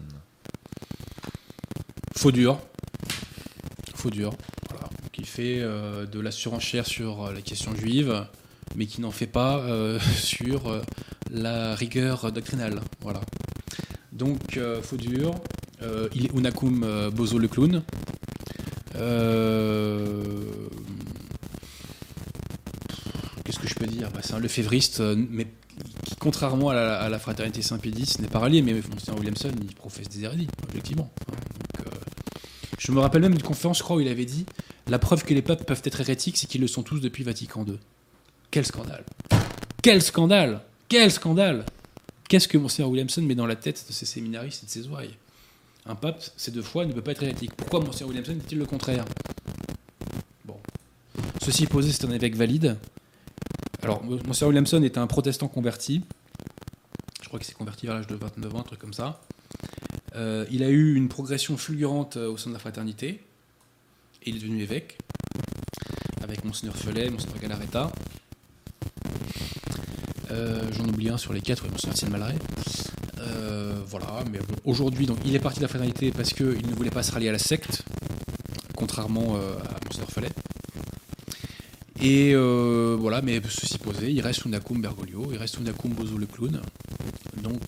Faux 2.16 2.32
dur. 2.32 2.60
Faux 3.96 4.10
dur. 4.10 4.34
Qui 5.14 5.26
fait 5.26 5.60
euh, 5.60 6.08
de 6.08 6.20
la 6.20 6.32
surenchère 6.32 6.88
sur 6.88 7.26
euh, 7.26 7.34
la 7.34 7.42
question 7.42 7.76
juive, 7.76 8.26
mais 8.76 8.88
qui 8.88 9.00
n'en 9.00 9.12
fait 9.12 9.28
pas 9.28 9.60
euh, 9.60 10.00
sur 10.16 10.82
la 11.30 11.76
rigueur 11.76 12.32
doctrinale. 12.32 12.82
Voilà. 13.02 13.22
Donc, 14.12 14.60
faux 14.82 14.98
dur. 14.98 15.36
Il 16.16 16.26
est 16.26 16.34
Unakum 16.34 17.10
Bozo 17.14 17.38
le 17.38 17.48
clown. 17.48 17.84
Qu'est-ce 23.44 23.60
que 23.60 23.68
je 23.68 23.76
peux 23.76 23.86
dire? 23.86 24.10
Bah, 24.12 24.22
C'est 24.24 24.34
un 24.34 24.40
lefévriste, 24.40 25.02
mais 25.02 25.46
qui, 26.06 26.16
contrairement 26.16 26.70
à 26.70 27.10
la, 27.10 27.20
fraternité 27.20 27.62
Saint-Pédis, 27.62 28.16
n'est 28.20 28.28
pas 28.28 28.40
rallié. 28.40 28.62
Mais 28.62 28.74
Monseigneur 28.74 29.20
Williamson, 29.20 29.52
il 29.62 29.76
professe 29.76 30.10
des 30.10 30.24
hérédies, 30.24 30.48
objectivement. 30.64 31.12
hein. 31.32 31.36
Donc, 31.78 31.93
je 32.86 32.92
me 32.92 33.00
rappelle 33.00 33.22
même 33.22 33.34
d'une 33.34 33.44
conférence, 33.44 33.78
je 33.78 33.84
crois, 33.84 33.96
où 33.96 34.02
il 34.02 34.10
avait 34.10 34.26
dit 34.26 34.46
La 34.88 35.00
preuve 35.00 35.24
que 35.24 35.34
les 35.34 35.42
papes 35.42 35.66
peuvent 35.66 35.82
être 35.86 36.02
hérétiques, 36.02 36.38
c'est 36.38 36.48
qu'ils 36.48 36.60
le 36.60 36.68
sont 36.68 36.84
tous 36.84 37.00
depuis 37.00 37.24
Vatican 37.24 37.66
II. 37.66 37.80
Quel 38.52 38.66
scandale 38.66 39.06
Quel 39.82 40.02
scandale 40.02 40.62
Quel 40.90 41.10
scandale 41.10 41.66
Qu'est-ce 42.28 42.50
que 42.50 42.58
Monseigneur 42.58 42.90
Williamson 42.90 43.22
met 43.22 43.36
dans 43.36 43.46
la 43.46 43.56
tête 43.56 43.86
de 43.88 43.94
ses 43.94 44.06
séminaristes 44.06 44.64
et 44.64 44.66
de 44.66 44.72
ses 44.72 44.88
ouailles 44.90 45.16
Un 45.86 45.96
pape, 45.96 46.22
c'est 46.36 46.54
deux 46.54 46.62
fois, 46.62 46.86
ne 46.86 46.92
peut 46.92 47.02
pas 47.02 47.12
être 47.12 47.24
hérétique. 47.24 47.54
Pourquoi 47.56 47.80
Monseigneur 47.80 48.10
Williamson 48.10 48.34
dit-il 48.34 48.58
le 48.58 48.66
contraire? 48.66 49.06
Bon. 50.44 50.58
Ceci 51.42 51.68
posé, 51.68 51.92
c'est 51.94 52.06
un 52.06 52.12
évêque 52.12 52.36
valide. 52.36 52.78
Alors, 53.82 54.04
Monseigneur 54.04 54.50
Williamson 54.50 54.84
est 54.84 54.98
un 54.98 55.08
protestant 55.08 55.48
converti. 55.48 56.02
Je 57.22 57.28
crois 57.30 57.40
qu'il 57.40 57.48
s'est 57.48 57.54
converti 57.54 57.86
vers 57.86 57.96
l'âge 57.96 58.08
de 58.08 58.16
29 58.16 58.56
ans, 58.56 58.60
un 58.60 58.64
truc 58.64 58.80
comme 58.80 58.94
ça. 58.94 59.22
Euh, 60.16 60.46
il 60.52 60.64
a 60.64 60.70
eu 60.70 60.96
une 60.96 61.10
progression 61.10 61.58
fulgurante 61.58 62.18
euh, 62.18 62.32
au 62.32 62.38
sein 62.38 62.50
de 62.50 62.54
la 62.54 62.60
fraternité. 62.60 63.20
Et 64.24 64.30
il 64.30 64.38
est 64.38 64.40
devenu 64.40 64.62
évêque. 64.62 64.98
Avec 66.22 66.46
Monseigneur 66.46 66.76
Felet, 66.76 67.10
Monseigneur 67.10 67.40
Galaretta. 67.40 67.92
Euh, 70.32 70.62
J'en 70.72 70.88
oublie 70.88 71.10
un 71.10 71.18
sur 71.18 71.34
les 71.34 71.42
quatre, 71.42 71.68
Monseigneur 71.70 71.96
Etienne 71.96 72.12
Malray. 72.12 72.36
Euh, 73.20 73.82
voilà, 73.88 74.24
mais 74.32 74.40
bon, 74.40 74.56
aujourd'hui, 74.66 75.06
donc, 75.06 75.18
il 75.26 75.36
est 75.36 75.40
parti 75.40 75.60
de 75.60 75.64
la 75.64 75.68
fraternité 75.68 76.12
parce 76.12 76.34
qu'il 76.34 76.46
ne 76.46 76.74
voulait 76.74 76.90
pas 76.90 77.04
se 77.04 77.12
rallier 77.12 77.30
à 77.30 77.34
la 77.34 77.40
secte, 77.40 77.84
contrairement 78.76 79.36
à 79.36 79.86
Monseigneur 79.86 80.10
Felet. 80.10 80.32
Et 82.02 82.36
voilà, 82.36 83.22
mais 83.22 83.42
ceci 83.50 83.78
posé, 83.78 84.12
il 84.12 84.22
reste 84.22 84.46
Unakum 84.46 84.82
Bergoglio, 84.82 85.30
il 85.32 85.38
reste 85.38 85.58
Unakum 85.60 85.92
Bozo 85.92 86.18
le 86.18 86.26
clown. 86.26 86.62
Donc, 87.42 87.62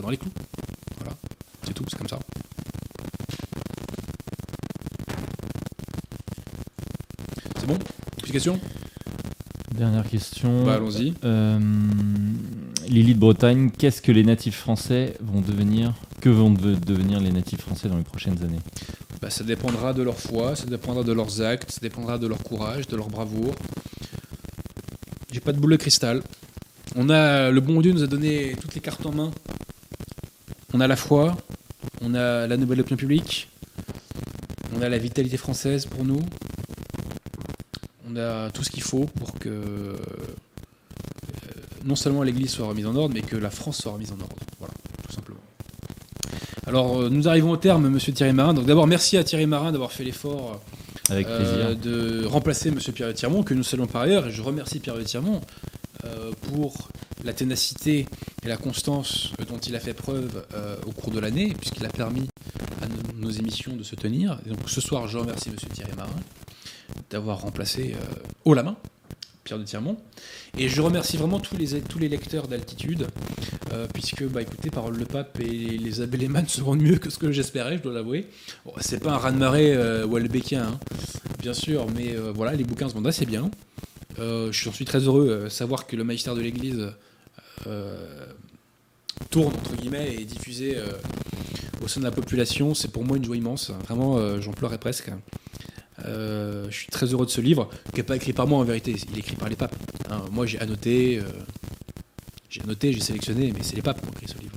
pas 0.00 0.06
dans 0.06 0.10
les 0.10 0.16
clous. 0.16 0.30
Voilà, 0.98 1.12
c'est 1.64 1.74
tout, 1.74 1.84
c'est 1.88 1.98
comme 1.98 2.08
ça. 2.08 2.18
C'est 7.58 7.66
bon? 7.66 7.78
Explication 8.18 8.58
Dernière 9.74 10.08
question. 10.08 10.64
Bah, 10.64 10.74
allons-y. 10.74 11.14
Euh, 11.24 11.58
Lily 12.88 13.14
de 13.14 13.20
Bretagne, 13.20 13.70
qu'est-ce 13.70 14.02
que 14.02 14.12
les 14.12 14.24
natifs 14.24 14.56
français 14.56 15.14
vont 15.20 15.40
devenir? 15.40 15.94
Que 16.20 16.28
vont 16.28 16.50
de- 16.50 16.74
devenir 16.74 17.20
les 17.20 17.30
natifs 17.30 17.60
français 17.60 17.88
dans 17.88 17.96
les 17.96 18.02
prochaines 18.04 18.42
années? 18.42 18.58
Bah, 19.22 19.30
ça 19.30 19.44
dépendra 19.44 19.92
de 19.92 20.02
leur 20.02 20.18
foi, 20.18 20.56
ça 20.56 20.64
dépendra 20.66 21.02
de 21.02 21.12
leurs 21.12 21.40
actes, 21.42 21.70
ça 21.70 21.80
dépendra 21.82 22.18
de 22.18 22.26
leur 22.26 22.38
courage, 22.42 22.86
de 22.88 22.96
leur 22.96 23.08
bravoure. 23.08 23.54
J'ai 25.32 25.40
pas 25.40 25.52
de 25.52 25.58
boule 25.60 25.72
de 25.72 25.76
cristal. 25.76 26.22
On 26.96 27.08
a, 27.10 27.50
le 27.50 27.60
bon 27.60 27.80
Dieu 27.80 27.92
nous 27.92 28.02
a 28.02 28.06
donné 28.06 28.56
toutes 28.60 28.74
les 28.74 28.80
cartes 28.80 29.04
en 29.06 29.12
main. 29.12 29.30
On 30.72 30.80
a 30.80 30.86
la 30.86 30.96
foi, 30.96 31.36
on 32.00 32.14
a 32.14 32.46
la 32.46 32.56
nouvelle 32.56 32.80
opinion 32.80 32.96
publique, 32.96 33.48
on 34.76 34.82
a 34.82 34.88
la 34.88 34.98
vitalité 34.98 35.36
française 35.36 35.86
pour 35.86 36.04
nous, 36.04 36.20
on 38.08 38.16
a 38.16 38.50
tout 38.50 38.62
ce 38.62 38.70
qu'il 38.70 38.82
faut 38.82 39.06
pour 39.06 39.34
que 39.38 39.48
euh, 39.48 39.96
non 41.84 41.96
seulement 41.96 42.22
l'Église 42.22 42.50
soit 42.50 42.66
remise 42.66 42.86
en 42.86 42.94
ordre, 42.96 43.14
mais 43.14 43.22
que 43.22 43.36
la 43.36 43.50
France 43.50 43.78
soit 43.78 43.92
remise 43.92 44.12
en 44.12 44.20
ordre. 44.20 44.36
Voilà, 44.58 44.74
tout 45.06 45.14
simplement. 45.14 45.40
Alors, 46.66 47.00
euh, 47.00 47.08
nous 47.10 47.28
arrivons 47.28 47.50
au 47.50 47.56
terme, 47.56 47.88
monsieur 47.88 48.12
Thierry 48.12 48.32
Marin. 48.32 48.54
Donc, 48.54 48.66
d'abord, 48.66 48.86
merci 48.86 49.16
à 49.16 49.24
Thierry 49.24 49.46
Marin 49.46 49.72
d'avoir 49.72 49.92
fait 49.92 50.04
l'effort 50.04 50.60
euh, 51.10 51.74
de 51.74 52.24
remplacer 52.26 52.70
monsieur 52.70 52.92
Pierre 52.92 53.12
Tirmont, 53.14 53.42
que 53.42 53.54
nous 53.54 53.64
saluons 53.64 53.86
par 53.86 54.02
ailleurs. 54.02 54.28
Et 54.28 54.30
je 54.30 54.42
remercie 54.42 54.78
Pierre 54.78 55.02
Tirmont 55.04 55.40
euh, 56.04 56.30
pour 56.42 56.88
la 57.24 57.32
ténacité 57.32 58.06
et 58.44 58.48
la 58.48 58.56
constance 58.56 59.32
dont 59.60 59.66
il 59.68 59.76
a 59.76 59.80
fait 59.80 59.94
preuve 59.94 60.44
euh, 60.54 60.76
au 60.86 60.92
cours 60.92 61.12
de 61.12 61.20
l'année, 61.20 61.54
puisqu'il 61.58 61.84
a 61.84 61.90
permis 61.90 62.28
à 62.82 62.86
nos, 63.14 63.30
émissions 63.30 63.76
de 63.76 63.82
se 63.82 63.94
tenir. 63.94 64.38
Donc, 64.46 64.58
ce 64.66 64.80
soir, 64.80 65.06
je 65.06 65.18
remercie 65.18 65.50
monsieur 65.50 65.68
Thierry 65.68 65.92
Marin 65.96 66.10
d'avoir 67.10 67.42
remplacé 67.42 67.94
euh, 67.94 68.14
haut 68.44 68.54
la 68.54 68.62
main 68.62 68.76
Pierre 69.44 69.58
de 69.58 69.64
Tirmont. 69.64 69.96
Et 70.58 70.68
je 70.68 70.80
remercie 70.80 71.16
vraiment 71.16 71.40
tous 71.40 71.56
les, 71.56 71.80
tous 71.80 71.98
les 71.98 72.08
lecteurs 72.08 72.48
d'altitude, 72.48 73.06
euh, 73.72 73.86
puisque, 73.92 74.24
bah, 74.24 74.42
écoutez, 74.42 74.70
Parole 74.70 74.96
le 74.96 75.04
Pape 75.04 75.38
et 75.40 75.46
les 75.46 76.06
Lehmann 76.06 76.46
se 76.46 76.60
vendent 76.60 76.82
mieux 76.82 76.96
que 76.96 77.10
ce 77.10 77.18
que 77.18 77.32
j'espérais, 77.32 77.76
je 77.78 77.82
dois 77.82 77.92
l'avouer. 77.92 78.26
Bon, 78.64 78.72
c'est 78.80 79.02
pas 79.02 79.12
un 79.12 79.18
raz-de-marée 79.18 79.74
euh, 79.74 80.06
Welbeckien, 80.06 80.62
hein, 80.62 80.80
bien 81.38 81.54
sûr, 81.54 81.86
mais 81.94 82.16
euh, 82.16 82.32
voilà, 82.34 82.54
les 82.54 82.64
bouquins 82.64 82.88
se 82.88 82.94
vendent 82.94 83.06
assez 83.06 83.26
bien. 83.26 83.50
Je 84.18 84.50
suis 84.52 84.84
très 84.84 84.98
heureux 84.98 85.44
de 85.44 85.48
savoir 85.48 85.86
que 85.86 85.96
le 85.96 86.04
magistère 86.04 86.34
de 86.34 86.42
l'Église 86.42 86.92
tourne, 89.30 89.54
entre 89.54 89.76
guillemets, 89.76 90.14
et 90.14 90.22
est 90.22 90.24
diffusé 90.24 90.76
euh, 90.76 90.92
au 91.82 91.88
sein 91.88 92.00
de 92.00 92.04
la 92.04 92.10
population. 92.10 92.74
C'est 92.74 92.88
pour 92.88 93.04
moi 93.04 93.16
une 93.16 93.24
joie 93.24 93.36
immense. 93.36 93.70
Vraiment, 93.86 94.18
euh, 94.18 94.40
j'en 94.40 94.52
pleurais 94.52 94.78
presque. 94.78 95.10
Euh, 96.04 96.66
je 96.70 96.76
suis 96.76 96.88
très 96.88 97.06
heureux 97.06 97.26
de 97.26 97.30
ce 97.30 97.40
livre, 97.40 97.70
qui 97.92 97.98
n'est 97.98 98.02
pas 98.02 98.16
écrit 98.16 98.32
par 98.32 98.46
moi 98.46 98.58
en 98.58 98.64
vérité, 98.64 98.94
il 99.10 99.16
est 99.16 99.20
écrit 99.20 99.36
par 99.36 99.48
les 99.48 99.56
papes. 99.56 99.76
Hein, 100.10 100.22
moi 100.32 100.46
j'ai 100.46 100.58
annoté, 100.58 101.20
j'ai 102.48 102.62
annoté, 102.62 102.92
j'ai 102.94 103.00
sélectionné, 103.00 103.52
mais 103.52 103.62
c'est 103.62 103.76
les 103.76 103.82
papes 103.82 104.00
qui 104.00 104.08
ont 104.08 104.12
écrit 104.12 104.26
ce 104.26 104.38
livre. 104.38 104.54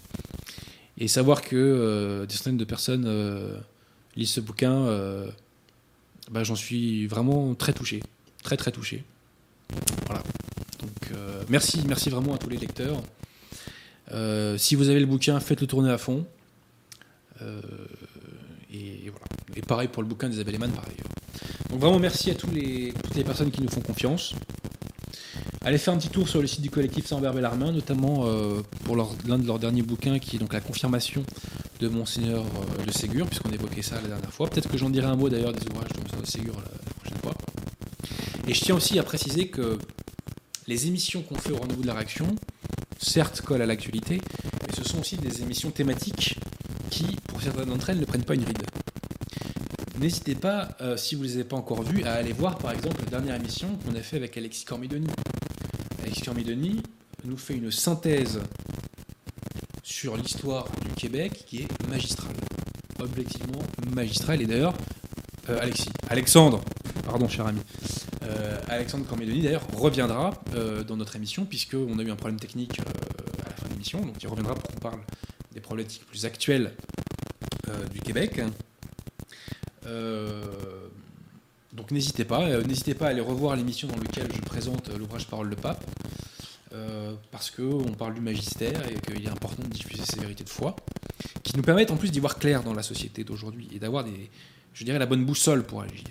Et 0.97 1.09
savoir 1.09 1.41
que 1.41 2.25
des 2.29 2.33
centaines 2.33 2.55
de 2.55 2.63
personnes 2.63 3.61
lisent 4.15 4.31
ce 4.31 4.39
bouquin, 4.39 4.85
bah, 6.31 6.45
j'en 6.45 6.55
suis 6.55 7.07
vraiment 7.07 7.53
très 7.55 7.73
touché, 7.73 8.01
très 8.41 8.55
très 8.55 8.71
touché. 8.71 9.03
Voilà. 10.05 10.23
Donc 10.79 11.19
merci, 11.49 11.81
merci 11.89 12.09
vraiment 12.09 12.35
à 12.35 12.37
tous 12.37 12.47
les 12.47 12.57
lecteurs. 12.57 13.01
Euh, 14.11 14.57
si 14.57 14.75
vous 14.75 14.89
avez 14.89 14.99
le 14.99 15.05
bouquin, 15.05 15.39
faites-le 15.39 15.67
tourner 15.67 15.91
à 15.91 15.97
fond. 15.97 16.25
Euh, 17.41 17.61
et 18.71 19.09
voilà. 19.09 19.25
Et 19.55 19.61
pareil 19.61 19.87
pour 19.87 20.01
le 20.03 20.09
bouquin 20.09 20.29
d'Isabelle 20.29 20.55
Eman, 20.55 20.71
pareil. 20.71 20.95
Donc 21.69 21.79
vraiment 21.79 21.99
merci 21.99 22.31
à 22.31 22.35
toutes 22.35 22.53
les 22.53 22.93
personnes 23.25 23.51
qui 23.51 23.61
nous 23.61 23.69
font 23.69 23.81
confiance. 23.81 24.33
Allez 25.65 25.77
faire 25.77 25.93
un 25.93 25.97
petit 25.97 26.09
tour 26.09 26.27
sur 26.27 26.41
le 26.41 26.47
site 26.47 26.61
du 26.61 26.69
collectif 26.69 27.05
Saint-Herbert 27.05 27.33
Bellarmin, 27.33 27.71
notamment 27.71 28.25
euh, 28.25 28.61
pour 28.83 28.97
l'un 28.97 29.39
de 29.39 29.47
leurs 29.47 29.59
derniers 29.59 29.81
bouquins 29.81 30.19
qui 30.19 30.35
est 30.35 30.39
donc 30.39 30.53
la 30.53 30.59
confirmation 30.59 31.23
de 31.79 31.87
Monseigneur 31.87 32.43
de 32.85 32.91
Ségur, 32.91 33.27
puisqu'on 33.27 33.51
évoquait 33.51 33.81
ça 33.81 33.95
la 34.01 34.09
dernière 34.09 34.33
fois. 34.33 34.49
Peut-être 34.49 34.69
que 34.69 34.77
j'en 34.77 34.89
dirai 34.89 35.07
un 35.07 35.15
mot 35.15 35.29
d'ailleurs 35.29 35.53
des 35.53 35.65
ouvrages 35.67 35.91
de 35.93 35.99
Monseigneur 36.01 36.21
de 36.21 36.27
Ségur 36.27 36.55
la, 36.55 36.63
la 36.63 36.93
prochaine 36.99 37.17
fois. 37.19 37.33
Et 38.47 38.53
je 38.53 38.59
tiens 38.59 38.75
aussi 38.75 38.99
à 38.99 39.03
préciser 39.03 39.47
que 39.47 39.77
les 40.67 40.87
émissions 40.87 41.21
qu'on 41.21 41.35
fait 41.35 41.51
au 41.51 41.57
rendez-vous 41.57 41.81
de 41.81 41.87
la 41.87 41.93
réaction, 41.93 42.27
certes 43.03 43.41
collent 43.41 43.61
à 43.61 43.65
l'actualité, 43.65 44.21
mais 44.65 44.73
ce 44.75 44.83
sont 44.83 44.99
aussi 44.99 45.17
des 45.17 45.41
émissions 45.41 45.71
thématiques 45.71 46.37
qui, 46.89 47.05
pour 47.27 47.41
certaines 47.41 47.65
d'entre 47.69 47.89
elles, 47.89 47.99
ne 47.99 48.05
prennent 48.05 48.23
pas 48.23 48.35
une 48.35 48.45
ride. 48.45 48.63
N'hésitez 49.99 50.35
pas, 50.35 50.69
euh, 50.81 50.97
si 50.97 51.15
vous 51.15 51.23
ne 51.23 51.27
les 51.27 51.33
avez 51.35 51.43
pas 51.43 51.55
encore 51.55 51.83
vues, 51.83 52.03
à 52.03 52.13
aller 52.13 52.33
voir 52.33 52.57
par 52.57 52.71
exemple 52.71 53.03
la 53.03 53.09
dernière 53.09 53.35
émission 53.35 53.69
qu'on 53.85 53.95
a 53.95 54.01
fait 54.01 54.17
avec 54.17 54.35
Alexis 54.37 54.65
Cormidoni. 54.65 55.07
Alexis 56.01 56.21
Cormidoni 56.21 56.81
nous 57.23 57.37
fait 57.37 57.55
une 57.55 57.71
synthèse 57.71 58.41
sur 59.83 60.17
l'histoire 60.17 60.65
du 60.81 60.89
Québec 60.95 61.43
qui 61.45 61.61
est 61.61 61.89
magistrale. 61.89 62.35
Objectivement 62.99 63.61
magistrale. 63.93 64.41
Et 64.41 64.45
d'ailleurs, 64.45 64.73
euh, 65.49 65.59
Alexis, 65.61 65.89
Alexandre, 66.09 66.61
pardon 67.05 67.27
cher 67.27 67.47
ami, 67.47 67.61
euh, 68.35 68.59
Alexandre 68.67 69.05
Cormidoni 69.05 69.41
d'ailleurs 69.41 69.67
reviendra 69.73 70.33
euh, 70.55 70.83
dans 70.83 70.97
notre 70.97 71.15
émission 71.15 71.45
puisqu'on 71.45 71.97
a 71.99 72.03
eu 72.03 72.11
un 72.11 72.15
problème 72.15 72.39
technique 72.39 72.79
euh, 72.79 73.45
à 73.45 73.49
la 73.49 73.55
fin 73.55 73.67
de 73.67 73.73
l'émission. 73.73 74.01
Donc 74.01 74.21
il 74.21 74.27
reviendra 74.27 74.55
pour 74.55 74.71
qu'on 74.71 74.79
parle 74.79 74.99
des 75.51 75.59
problématiques 75.59 76.05
plus 76.05 76.25
actuelles 76.25 76.71
du 77.91 77.99
Québec. 78.01 78.41
Donc 81.73 81.91
n'hésitez 81.91 82.23
pas, 82.23 82.61
n'hésitez 82.61 82.93
pas 82.93 83.07
à 83.07 83.09
aller 83.09 83.21
revoir 83.21 83.55
l'émission 83.55 83.87
dans 83.87 83.97
laquelle 83.97 84.27
je 84.33 84.41
présente 84.41 84.89
l'ouvrage 84.97 85.27
Parole 85.27 85.49
de 85.49 85.55
Pape, 85.55 85.83
parce 87.31 87.49
qu'on 87.51 87.91
parle 87.97 88.13
du 88.15 88.21
magistère 88.21 88.81
et 88.89 88.95
qu'il 88.99 89.25
est 89.25 89.29
important 89.29 89.63
de 89.63 89.69
diffuser 89.69 90.03
ces 90.05 90.19
vérités 90.19 90.43
de 90.43 90.49
foi, 90.49 90.75
qui 91.41 91.55
nous 91.55 91.63
permettent 91.63 91.91
en 91.91 91.97
plus 91.97 92.11
d'y 92.11 92.19
voir 92.19 92.37
clair 92.37 92.63
dans 92.63 92.73
la 92.73 92.83
société 92.83 93.23
d'aujourd'hui 93.23 93.69
et 93.73 93.79
d'avoir 93.79 94.03
des, 94.03 94.29
je 94.73 94.83
dirais, 94.83 94.99
la 94.99 95.05
bonne 95.05 95.25
boussole 95.25 95.63
pour 95.63 95.81
agir. 95.81 96.03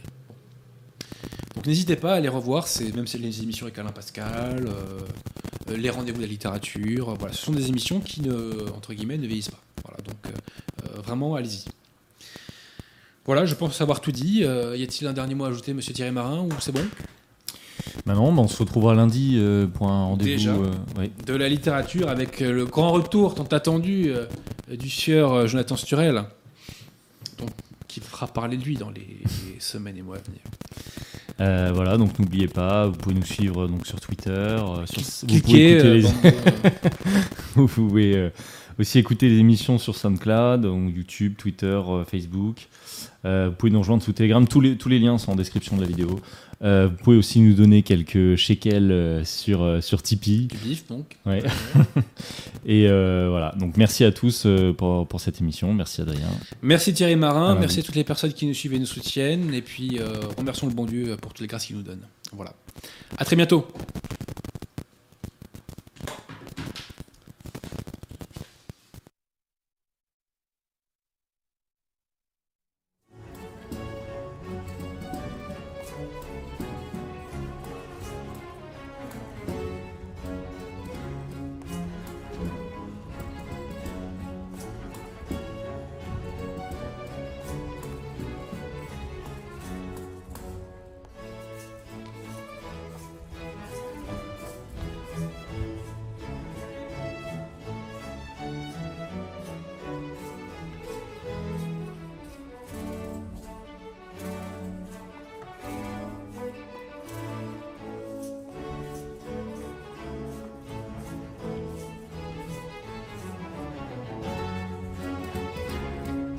Donc 1.62 1.68
n'hésitez 1.68 1.94
pas 1.94 2.14
à 2.14 2.16
aller 2.16 2.28
revoir, 2.28 2.66
c'est 2.66 2.92
même 2.92 3.06
c'est 3.06 3.18
les 3.18 3.40
émissions 3.40 3.66
avec 3.66 3.78
Alain 3.78 3.92
Pascal, 3.92 4.66
euh, 4.66 5.76
les 5.76 5.90
rendez-vous 5.90 6.16
de 6.18 6.24
la 6.24 6.28
littérature. 6.28 7.14
Voilà, 7.16 7.32
ce 7.32 7.40
sont 7.40 7.52
des 7.52 7.68
émissions 7.68 8.00
qui 8.00 8.20
ne, 8.20 8.68
entre 8.76 8.94
guillemets, 8.94 9.16
ne 9.16 9.28
vieillissent 9.28 9.50
pas. 9.50 9.62
Voilà, 9.84 9.98
donc 10.02 10.16
vraiment, 11.04 11.36
allez-y. 11.36 11.66
Voilà, 13.26 13.46
je 13.46 13.54
pense 13.54 13.80
avoir 13.80 14.00
tout 14.00 14.10
dit. 14.10 14.40
y 14.40 14.42
a-t-il 14.82 15.06
un 15.06 15.12
dernier 15.12 15.36
mot 15.36 15.44
à 15.44 15.50
ajouter, 15.50 15.72
Monsieur 15.72 15.94
Thierry 15.94 16.10
Marin, 16.10 16.40
ou 16.40 16.48
c'est 16.58 16.72
bon? 16.72 16.84
Maintenant, 18.06 18.36
on 18.36 18.48
se 18.48 18.58
retrouvera 18.58 18.96
lundi 18.96 19.40
pour 19.74 19.88
un 19.88 20.06
rendez-vous 20.06 20.64
de 21.24 21.34
la 21.36 21.48
littérature 21.48 22.08
avec 22.08 22.40
le 22.40 22.66
grand 22.66 22.90
retour 22.90 23.36
tant 23.36 23.44
attendu 23.44 24.10
du 24.68 24.90
sieur 24.90 25.46
Jonathan 25.46 25.76
Sturel 25.76 26.24
qui 27.92 28.00
fera 28.00 28.26
parler 28.26 28.56
de 28.56 28.64
lui 28.64 28.76
dans 28.76 28.90
les, 28.90 29.18
semaines 29.58 29.98
et 29.98 30.02
mois 30.02 30.16
à 30.16 30.20
venir. 30.20 30.40
Euh, 31.42 31.72
voilà, 31.74 31.96
donc 31.96 32.18
n'oubliez 32.20 32.46
pas, 32.46 32.86
vous 32.86 32.96
pouvez 32.96 33.16
nous 33.16 33.24
suivre 33.24 33.66
donc 33.66 33.84
sur 33.84 33.98
Twitter, 33.98 34.30
euh, 34.30 34.86
sur, 34.86 35.02
vous, 35.28 35.40
pouvez 35.40 35.74
euh, 35.74 36.00
vous 37.56 37.66
pouvez 37.66 38.30
aussi 38.78 39.00
écouter 39.00 39.28
les 39.28 39.38
émissions 39.38 39.76
sur 39.78 39.96
SoundCloud, 39.96 40.60
donc 40.60 40.94
YouTube, 40.94 41.34
Twitter, 41.36 41.80
Facebook. 42.06 42.68
Vous 43.24 43.52
pouvez 43.56 43.72
nous 43.72 43.78
rejoindre 43.80 44.02
sous 44.02 44.12
Telegram, 44.12 44.46
tous 44.46 44.60
les, 44.60 44.76
tous 44.76 44.88
les 44.88 44.98
liens 44.98 45.18
sont 45.18 45.32
en 45.32 45.36
description 45.36 45.76
de 45.76 45.82
la 45.82 45.88
vidéo. 45.88 46.20
Euh, 46.62 46.88
vous 46.88 46.96
pouvez 47.02 47.16
aussi 47.16 47.40
nous 47.40 47.54
donner 47.54 47.82
quelques 47.82 48.36
shekels 48.36 48.92
euh, 48.92 49.24
sur, 49.24 49.62
euh, 49.62 49.80
sur 49.80 50.00
Tipeee. 50.00 50.46
Du 50.46 50.56
bif, 50.58 50.86
donc. 50.86 51.16
Ouais. 51.26 51.42
Et 52.66 52.86
voilà, 52.86 53.52
donc 53.58 53.76
merci 53.76 54.04
à 54.04 54.12
tous 54.12 54.46
pour, 54.78 55.06
pour, 55.08 55.20
cette 55.20 55.40
émission. 55.40 55.74
Merci 55.74 56.02
Adrien. 56.02 56.28
Merci 56.62 56.94
Thierry 56.94 57.16
Marin. 57.16 57.56
merci 57.56 57.80
à 57.80 57.82
toutes 57.82 57.96
les 57.96 58.04
personnes 58.04 58.32
qui 58.32 58.46
nous 58.46 58.54
suivent 58.54 58.74
et 58.74 58.78
nous 58.78 58.86
soutiennent. 58.86 59.52
Et 59.52 59.62
puis, 59.62 59.98
remercions 60.38 60.68
le 60.68 60.74
bon 60.74 60.86
Dieu 60.86 61.16
pour 61.20 61.32
toutes 61.32 61.40
les 61.40 61.48
grâces 61.48 61.66
qu'il 61.66 61.76
nous 61.76 61.82
donne. 61.82 62.02
Voilà. 62.32 62.54
À 63.18 63.24
très 63.24 63.34
bientôt. 63.34 63.66